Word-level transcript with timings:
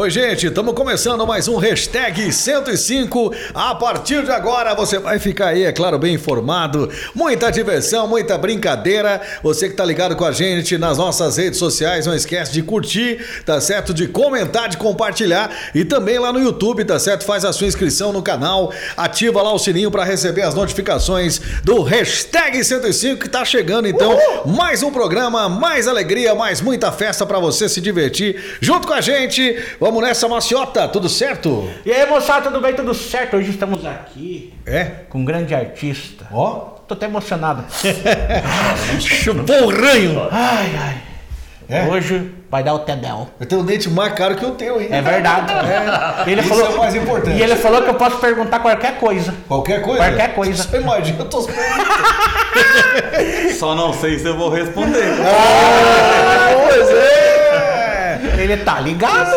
Oi, 0.00 0.10
gente, 0.10 0.46
estamos 0.46 0.74
começando 0.74 1.26
mais 1.26 1.48
um 1.48 1.56
hashtag 1.56 2.30
105. 2.32 3.34
A 3.52 3.74
partir 3.74 4.24
de 4.24 4.30
agora 4.30 4.72
você 4.72 4.96
vai 4.96 5.18
ficar 5.18 5.48
aí, 5.48 5.64
é 5.64 5.72
claro, 5.72 5.98
bem 5.98 6.14
informado. 6.14 6.88
Muita 7.12 7.50
diversão, 7.50 8.06
muita 8.06 8.38
brincadeira. 8.38 9.20
Você 9.42 9.68
que 9.68 9.74
tá 9.74 9.84
ligado 9.84 10.14
com 10.14 10.24
a 10.24 10.30
gente 10.30 10.78
nas 10.78 10.98
nossas 10.98 11.36
redes 11.36 11.58
sociais, 11.58 12.06
não 12.06 12.14
esquece 12.14 12.52
de 12.52 12.62
curtir, 12.62 13.18
tá 13.44 13.60
certo? 13.60 13.92
De 13.92 14.06
comentar, 14.06 14.68
de 14.68 14.76
compartilhar 14.76 15.50
e 15.74 15.84
também 15.84 16.16
lá 16.16 16.32
no 16.32 16.38
YouTube, 16.38 16.84
tá 16.84 17.00
certo? 17.00 17.24
Faz 17.24 17.44
a 17.44 17.52
sua 17.52 17.66
inscrição 17.66 18.12
no 18.12 18.22
canal, 18.22 18.72
ativa 18.96 19.42
lá 19.42 19.52
o 19.52 19.58
sininho 19.58 19.90
para 19.90 20.04
receber 20.04 20.42
as 20.42 20.54
notificações 20.54 21.40
do 21.64 21.82
hashtag 21.82 22.62
105 22.62 23.20
que 23.20 23.28
tá 23.28 23.44
chegando 23.44 23.88
então. 23.88 24.12
Uhul! 24.12 24.52
Mais 24.54 24.80
um 24.80 24.92
programa, 24.92 25.48
mais 25.48 25.88
alegria, 25.88 26.36
mais 26.36 26.60
muita 26.60 26.92
festa 26.92 27.26
para 27.26 27.40
você 27.40 27.68
se 27.68 27.80
divertir 27.80 28.40
junto 28.60 28.86
com 28.86 28.94
a 28.94 29.00
gente. 29.00 29.60
Vamos 29.80 29.87
nessa, 29.96 30.28
Maciota, 30.28 30.86
tudo 30.88 31.08
certo? 31.08 31.68
E 31.84 31.90
aí, 31.90 32.08
moçada, 32.08 32.50
tudo 32.50 32.60
bem? 32.60 32.74
Tudo 32.74 32.94
certo? 32.94 33.36
Hoje 33.36 33.50
estamos 33.50 33.84
aqui 33.84 34.54
É? 34.66 34.84
com 35.08 35.18
um 35.18 35.24
grande 35.24 35.54
artista. 35.54 36.26
Ó. 36.32 36.76
Tô 36.86 36.94
até 36.94 37.06
emocionado. 37.06 37.64
Chupou 39.00 39.64
o 39.64 39.70
ranho. 39.70 40.28
Ai, 40.30 40.70
ai. 40.78 40.96
É? 41.70 41.82
Hoje 41.86 42.32
vai 42.50 42.62
dar 42.62 42.72
o 42.72 42.78
Tedel. 42.78 43.28
Eu 43.38 43.44
tenho 43.46 43.60
um 43.60 43.64
dente 43.64 43.90
mais 43.90 44.14
caro 44.14 44.34
que 44.36 44.44
o 44.46 44.52
teu, 44.52 44.80
hein? 44.80 44.88
É 44.90 45.02
verdade. 45.02 45.52
Ele 46.26 46.40
Isso 46.40 46.48
falou, 46.48 46.64
é 46.64 46.68
o 46.70 46.78
mais 46.78 46.94
importante. 46.94 47.36
E 47.36 47.42
ele 47.42 47.56
falou 47.56 47.82
que 47.82 47.90
eu 47.90 47.94
posso 47.94 48.16
perguntar 48.16 48.60
qualquer 48.60 48.96
coisa. 48.98 49.34
Qualquer 49.46 49.82
coisa? 49.82 49.98
Qualquer 50.02 50.34
coisa. 50.34 50.62
Você 50.62 50.78
imagina, 50.78 51.18
eu 51.20 51.26
tô 51.26 51.42
Só 53.58 53.74
não 53.74 53.92
sei 53.92 54.18
se 54.18 54.24
eu 54.24 54.38
vou 54.38 54.48
responder. 54.48 55.04
Ah, 55.26 56.54
pois 56.68 56.88
é! 56.88 57.17
Ele 58.38 58.56
tá 58.58 58.80
ligado? 58.80 59.36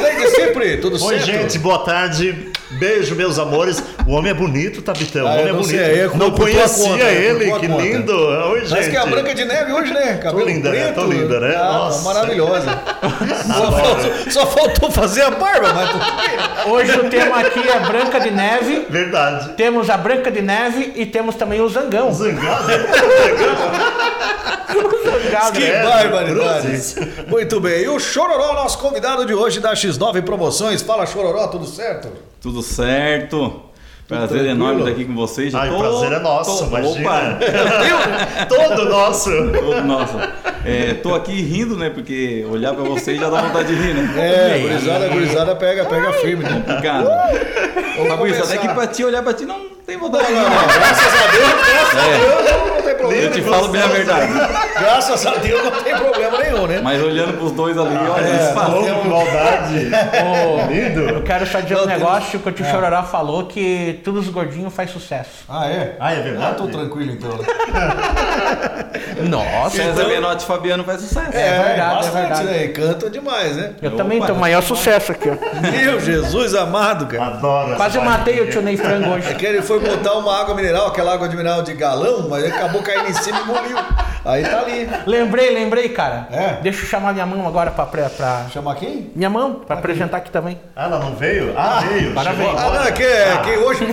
Lady 0.00 0.30
sempre, 0.30 0.78
tudo 0.78 1.02
Oi, 1.04 1.18
certo? 1.18 1.26
gente, 1.26 1.58
boa 1.58 1.80
tarde. 1.80 2.50
Beijo, 2.72 3.16
meus 3.16 3.36
amores. 3.38 3.82
O 4.06 4.12
homem 4.12 4.30
é 4.30 4.34
bonito, 4.34 4.80
Tabitão. 4.80 5.26
Ah, 5.26 5.30
o 5.30 5.32
homem 5.32 5.42
eu 5.42 5.48
é 5.48 5.52
não 5.52 5.60
bonito. 5.60 5.76
sei, 5.76 6.00
é 6.04 6.08
com- 6.08 6.18
não 6.18 6.30
conhecia 6.30 6.88
conta, 6.90 7.02
é 7.04 7.14
com 7.14 7.20
ele, 7.20 7.44
que 7.58 7.68
conta. 7.68 7.82
lindo. 7.82 8.12
Oi, 8.16 8.60
gente. 8.60 8.70
Mas 8.70 8.88
que 8.88 8.96
é 8.96 8.98
a 9.00 9.06
Branca 9.06 9.34
de 9.34 9.44
Neve 9.44 9.72
hoje, 9.72 9.92
né? 9.92 10.16
Cabelo 10.18 10.46
linda, 10.46 10.70
né? 10.70 10.82
preto. 10.84 10.94
Tô 10.94 11.06
linda, 11.06 11.40
né? 11.40 11.54
Ah, 11.56 11.58
tá 11.60 11.72
Nossa. 11.72 12.04
maravilhosa. 12.14 12.82
Só 13.50 13.72
faltou, 13.72 14.30
só 14.30 14.46
faltou 14.46 14.90
fazer 14.90 15.22
a 15.22 15.30
barba, 15.30 15.72
mas. 15.74 16.66
Hoje 16.66 16.92
o 17.00 17.10
tema 17.10 17.40
aqui 17.40 17.58
é 17.68 17.80
Branca 17.80 18.20
de 18.20 18.30
Neve. 18.30 18.86
Verdade. 18.88 19.50
Temos 19.54 19.90
a 19.90 19.96
Branca 19.96 20.30
de 20.30 20.40
Neve 20.40 20.92
e 20.94 21.04
temos 21.06 21.34
também 21.34 21.60
o 21.60 21.68
Zangão. 21.68 22.12
Zangado. 22.12 22.64
Zangado, 25.04 25.52
Que 25.58 25.60
né? 25.68 25.82
barbaridade. 25.82 26.66
cruzes. 26.68 26.96
Muito 27.26 27.60
bem. 27.60 27.82
E 27.82 27.88
o 27.88 27.98
Chororó, 27.98 28.54
nosso 28.54 28.78
convidado 28.78 29.24
de 29.26 29.34
hoje 29.34 29.58
da 29.60 29.72
X9 29.74 30.22
Promoções. 30.22 30.82
Fala, 30.82 31.04
Chororó, 31.06 31.48
tudo 31.48 31.66
certo? 31.66 32.08
Tudo 32.40 32.62
certo. 32.62 33.62
Prazer 34.08 34.28
tranquilo? 34.28 34.50
enorme 34.50 34.80
estar 34.80 34.90
aqui 34.90 35.04
com 35.04 35.14
vocês. 35.14 35.52
Já 35.52 35.60
Ai, 35.60 35.68
o 35.70 35.72
tô- 35.74 35.78
prazer 35.78 36.12
é 36.12 36.18
nosso, 36.18 36.58
tô- 36.58 36.76
imagina. 36.78 37.08
Opa! 37.10 38.46
Todo 38.48 38.84
nosso. 38.88 39.30
Todo 39.30 39.82
nosso. 39.84 40.14
É, 40.64 40.94
tô 40.94 41.14
aqui 41.14 41.40
rindo, 41.42 41.76
né? 41.76 41.90
Porque 41.90 42.44
olhar 42.50 42.74
pra 42.74 42.82
vocês 42.82 43.20
já 43.20 43.30
dá 43.30 43.40
vontade 43.42 43.68
de 43.68 43.80
rir, 43.80 43.94
né? 43.94 44.56
É, 44.56 44.58
gurizada, 44.62 45.08
gurizada 45.08 45.54
pega, 45.56 45.84
pega 45.84 46.12
firme, 46.14 46.42
né? 46.42 46.50
Complicado. 46.66 47.08
Fabrício, 48.08 48.42
até 48.42 48.56
que 48.58 48.68
pra 48.68 48.86
ti, 48.88 49.04
olhar 49.04 49.22
pra 49.22 49.32
ti 49.32 49.44
não 49.44 49.69
tem 49.90 49.98
vontade. 49.98 50.32
Não, 50.32 50.42
não. 50.42 50.50
não, 50.50 50.66
graças 50.68 51.12
a 51.14 51.26
Deus, 51.26 51.54
graças 51.68 51.98
a 51.98 52.06
É. 52.06 52.18
Deus 52.18 52.70
não 52.70 52.82
tem 52.82 52.90
Eu 52.90 52.96
problema. 52.96 53.30
te 53.32 53.42
falo 53.42 53.68
bem 53.68 53.82
a 53.82 53.86
verdade. 53.88 54.32
Graças 54.78 55.26
a 55.26 55.34
Deus 55.36 55.64
não 55.64 55.70
tem 55.82 55.96
problema 55.96 56.38
nenhum, 56.38 56.66
né? 56.66 56.80
Mas 56.82 57.02
olhando 57.02 57.32
pros 57.38 57.52
dois 57.52 57.76
ali, 57.76 57.96
olha, 57.96 58.24
É. 58.24 58.28
eles 58.30 58.50
falam. 58.54 59.04
Maldade. 59.04 59.90
Eu 59.90 60.70
Lindo. 60.70 61.22
quero 61.22 61.46
só 61.46 61.60
dizer 61.60 61.74
Não, 61.74 61.84
um 61.84 61.86
negócio 61.86 62.38
que 62.38 62.48
o 62.48 62.52
tio 62.52 62.64
Chororó 62.66 63.02
falou 63.02 63.46
que 63.46 64.00
todos 64.04 64.26
os 64.28 64.32
gordinhos 64.32 64.72
faz 64.72 64.90
sucesso. 64.90 65.30
Ah, 65.48 65.66
é? 65.68 65.96
Ah, 65.98 66.12
é 66.12 66.20
verdade? 66.20 66.46
Ah, 66.52 66.54
tô 66.54 66.66
tranquilo 66.68 67.12
então. 67.12 67.30
Nossa. 69.28 69.76
César 69.76 70.04
Menotti 70.06 70.44
e 70.44 70.46
Fabiano 70.46 70.84
faz 70.84 71.00
sucesso. 71.00 71.30
É 71.32 71.62
verdade, 71.62 71.80
é 71.80 71.94
bastante, 71.94 72.14
verdade. 72.14 72.44
né? 72.44 72.68
Canta 72.68 73.10
demais, 73.10 73.56
né? 73.56 73.72
Eu 73.82 73.88
Opa. 73.88 73.96
também 73.98 74.20
tenho 74.20 74.34
o 74.34 74.40
maior 74.40 74.62
sucesso 74.62 75.12
aqui, 75.12 75.28
ó. 75.30 75.60
Meu 75.70 76.00
Jesus 76.00 76.54
amado, 76.54 77.06
cara. 77.06 77.26
Adoro. 77.34 77.76
Quase 77.76 77.96
eu 77.98 78.02
matei 78.02 78.40
o 78.40 78.50
tio 78.50 78.62
Ney 78.62 78.76
Frango 78.76 79.10
hoje. 79.10 79.30
É 79.30 79.34
que 79.34 79.46
ele 79.46 79.62
foi 79.80 79.96
botar 79.96 80.14
uma 80.14 80.40
água 80.40 80.54
mineral, 80.54 80.86
aquela 80.88 81.12
água 81.14 81.28
de 81.28 81.36
mineral 81.36 81.62
de 81.62 81.72
galão, 81.74 82.28
mas 82.28 82.44
ele 82.44 82.52
acabou 82.52 82.82
caindo 82.82 83.08
em 83.08 83.12
cima 83.14 83.40
e 83.40 83.44
morreu. 83.44 83.78
Aí 84.24 84.44
tá 84.44 84.58
ali. 84.60 84.88
Lembrei, 85.06 85.54
lembrei, 85.54 85.88
cara. 85.88 86.28
É? 86.30 86.58
Deixa 86.62 86.82
eu 86.82 86.86
chamar 86.86 87.12
minha 87.14 87.24
mãe 87.24 87.44
agora 87.46 87.70
pra. 87.70 87.86
pra, 87.86 88.10
pra- 88.10 88.44
Chamar 88.52 88.74
quem? 88.74 89.10
Minha 89.16 89.30
mãe, 89.30 89.56
pra 89.66 89.76
apresentar 89.76 90.18
aqui 90.18 90.30
também. 90.30 90.60
Ah, 90.76 90.84
ela 90.84 90.98
não 90.98 91.14
veio? 91.14 91.54
Ah, 91.56 91.80
veio. 91.88 92.12
parabéns. 92.12 92.50
Ah, 92.58 92.70
não, 92.70 92.82
é 92.84 92.92
que, 92.92 93.02
é 93.02 93.36
que 93.44 93.50
hoje 93.58 93.84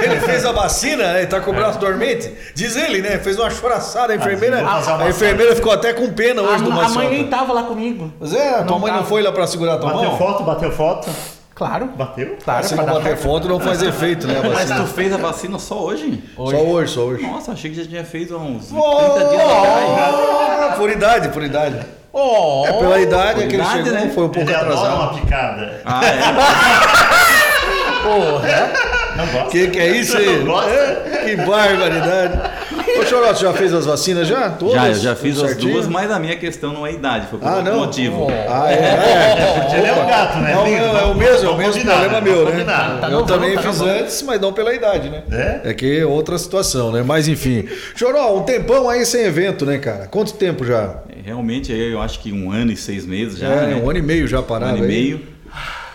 ele 0.00 0.20
fez 0.20 0.46
a 0.46 0.52
vacina, 0.52 1.12
né? 1.12 1.18
Ele 1.18 1.26
tá 1.26 1.40
com 1.40 1.50
o 1.50 1.54
braço 1.54 1.78
dormente. 1.78 2.32
Diz 2.54 2.76
ele, 2.76 3.02
né? 3.02 3.18
Fez 3.18 3.38
uma 3.38 3.50
choraçada. 3.50 4.12
A 4.14 4.16
enfermeira, 4.16 4.58
vou 4.62 4.68
fazer 4.70 4.90
uma 4.92 5.04
a 5.04 5.08
enfermeira 5.10 5.54
ficou 5.54 5.72
até 5.72 5.92
com 5.92 6.10
pena 6.12 6.40
A, 6.40 6.44
hoje 6.44 6.64
do 6.64 6.72
a 6.72 6.88
mãe 6.88 7.08
nem 7.10 7.28
tava 7.28 7.52
lá 7.52 7.64
comigo. 7.64 8.10
Mas 8.18 8.32
é, 8.34 8.52
tua 8.54 8.64
Não 8.64 8.78
mãe 8.78 8.90
não 8.90 8.98
tava. 9.00 9.08
foi 9.10 9.22
lá 9.22 9.32
pra 9.32 9.46
segurar 9.46 9.74
a 9.74 9.78
tua 9.78 9.92
Bateu 9.92 10.08
mão? 10.10 10.18
foto, 10.18 10.42
bateu 10.44 10.72
foto. 10.72 11.10
Claro. 11.54 11.86
Bateu? 11.96 12.36
Claro, 12.44 12.66
Se 12.66 12.74
não 12.74 12.84
bater 12.84 13.16
foto, 13.16 13.48
não 13.48 13.60
faz 13.60 13.80
efeito, 13.82 14.26
né? 14.26 14.40
A 14.44 14.48
Mas 14.48 14.70
tu 14.70 14.86
fez 14.88 15.12
a 15.12 15.16
vacina 15.16 15.58
só 15.58 15.82
hoje? 15.84 16.22
Só 16.34 16.42
hoje, 16.42 16.92
só 16.92 17.00
hoje. 17.02 17.22
Nossa, 17.26 17.52
achei 17.52 17.70
que 17.70 17.76
já 17.76 17.86
tinha 17.88 18.04
feito 18.04 18.34
há 18.34 18.38
uns 18.38 18.66
30 18.66 18.80
Oh, 18.82 19.18
dias 19.28 19.42
atrás. 19.42 20.74
por 20.76 20.90
idade, 20.90 21.28
por 21.28 21.42
idade. 21.44 21.80
Oh, 22.12 22.64
É 22.66 22.72
pela 22.72 23.00
idade 23.00 23.42
é 23.42 23.46
que 23.46 23.54
ele 23.56 23.64
chegou, 23.64 23.92
né? 23.92 24.10
foi 24.14 24.24
um 24.24 24.28
pouco 24.28 24.40
Ele 24.48 24.54
atrasado. 24.54 24.94
uma 24.96 25.14
picada. 25.14 25.80
Ah, 25.84 26.00
é? 26.04 26.24
Não 29.16 29.26
gosta? 29.28 29.50
Que 29.50 29.68
que 29.68 29.78
é 29.78 29.88
isso 29.96 30.16
aí? 30.16 30.38
Não 30.38 30.46
gosta? 30.52 30.70
É, 30.70 31.22
que 31.24 31.36
barbaridade. 31.36 32.40
Ô, 32.98 33.04
Chorote, 33.04 33.42
já 33.42 33.52
fez 33.52 33.72
as 33.74 33.86
vacinas 33.86 34.26
já? 34.28 34.50
Todas? 34.50 34.74
Já, 34.74 34.88
eu 34.88 34.94
já 34.94 35.16
fiz 35.16 35.38
as 35.42 35.50
certinho? 35.50 35.72
duas, 35.74 35.86
mas 35.86 36.10
a 36.10 36.18
minha 36.18 36.36
questão 36.36 36.72
não 36.72 36.86
é 36.86 36.92
idade, 36.92 37.26
foi 37.28 37.38
por 37.38 37.48
Ah, 37.48 37.56
outro 37.56 37.72
não? 37.72 37.80
motivo. 37.80 38.26
Ah, 38.48 38.70
é? 38.72 38.74
é. 38.74 39.78
Ele 39.78 39.86
é 39.86 39.92
um 39.92 40.06
gato, 40.06 40.38
né? 40.38 40.52
Não, 40.54 40.60
não, 40.64 40.66
Lindo. 40.68 40.98
é 40.98 41.02
o 41.04 41.14
mesmo, 41.14 41.48
é 41.48 41.52
o 41.52 41.56
mesmo 41.56 41.82
problema 41.84 42.20
meu, 42.20 42.44
né? 42.50 42.64
Tá 42.64 42.98
eu 43.04 43.10
novão, 43.10 43.26
também 43.26 43.54
tá 43.54 43.62
fiz 43.62 43.80
antes, 43.80 44.22
mas 44.22 44.40
não 44.40 44.52
pela 44.52 44.72
idade, 44.74 45.08
né? 45.10 45.22
É? 45.30 45.70
É 45.70 45.74
que 45.74 45.98
é 46.00 46.06
outra 46.06 46.38
situação, 46.38 46.92
né? 46.92 47.02
Mas 47.02 47.26
enfim. 47.28 47.66
Choró, 47.96 48.36
um 48.38 48.42
tempão 48.42 48.88
aí 48.88 49.04
sem 49.04 49.22
evento, 49.24 49.64
né, 49.66 49.78
cara? 49.78 50.06
Quanto 50.06 50.34
tempo 50.34 50.64
já? 50.64 51.00
É, 51.08 51.14
Realmente, 51.24 51.72
eu 51.72 52.00
acho 52.02 52.20
que 52.20 52.32
um 52.32 52.52
ano 52.52 52.70
e 52.72 52.76
seis 52.76 53.06
meses 53.06 53.38
já. 53.38 53.48
é, 53.48 53.66
né? 53.68 53.80
um 53.82 53.88
ano 53.88 53.98
e 53.98 54.02
meio 54.02 54.26
já 54.28 54.40
Um 54.40 54.44
parado 54.44 54.74
ano 54.76 54.78
e 54.80 54.82
aí. 54.82 54.86
meio. 54.88 55.20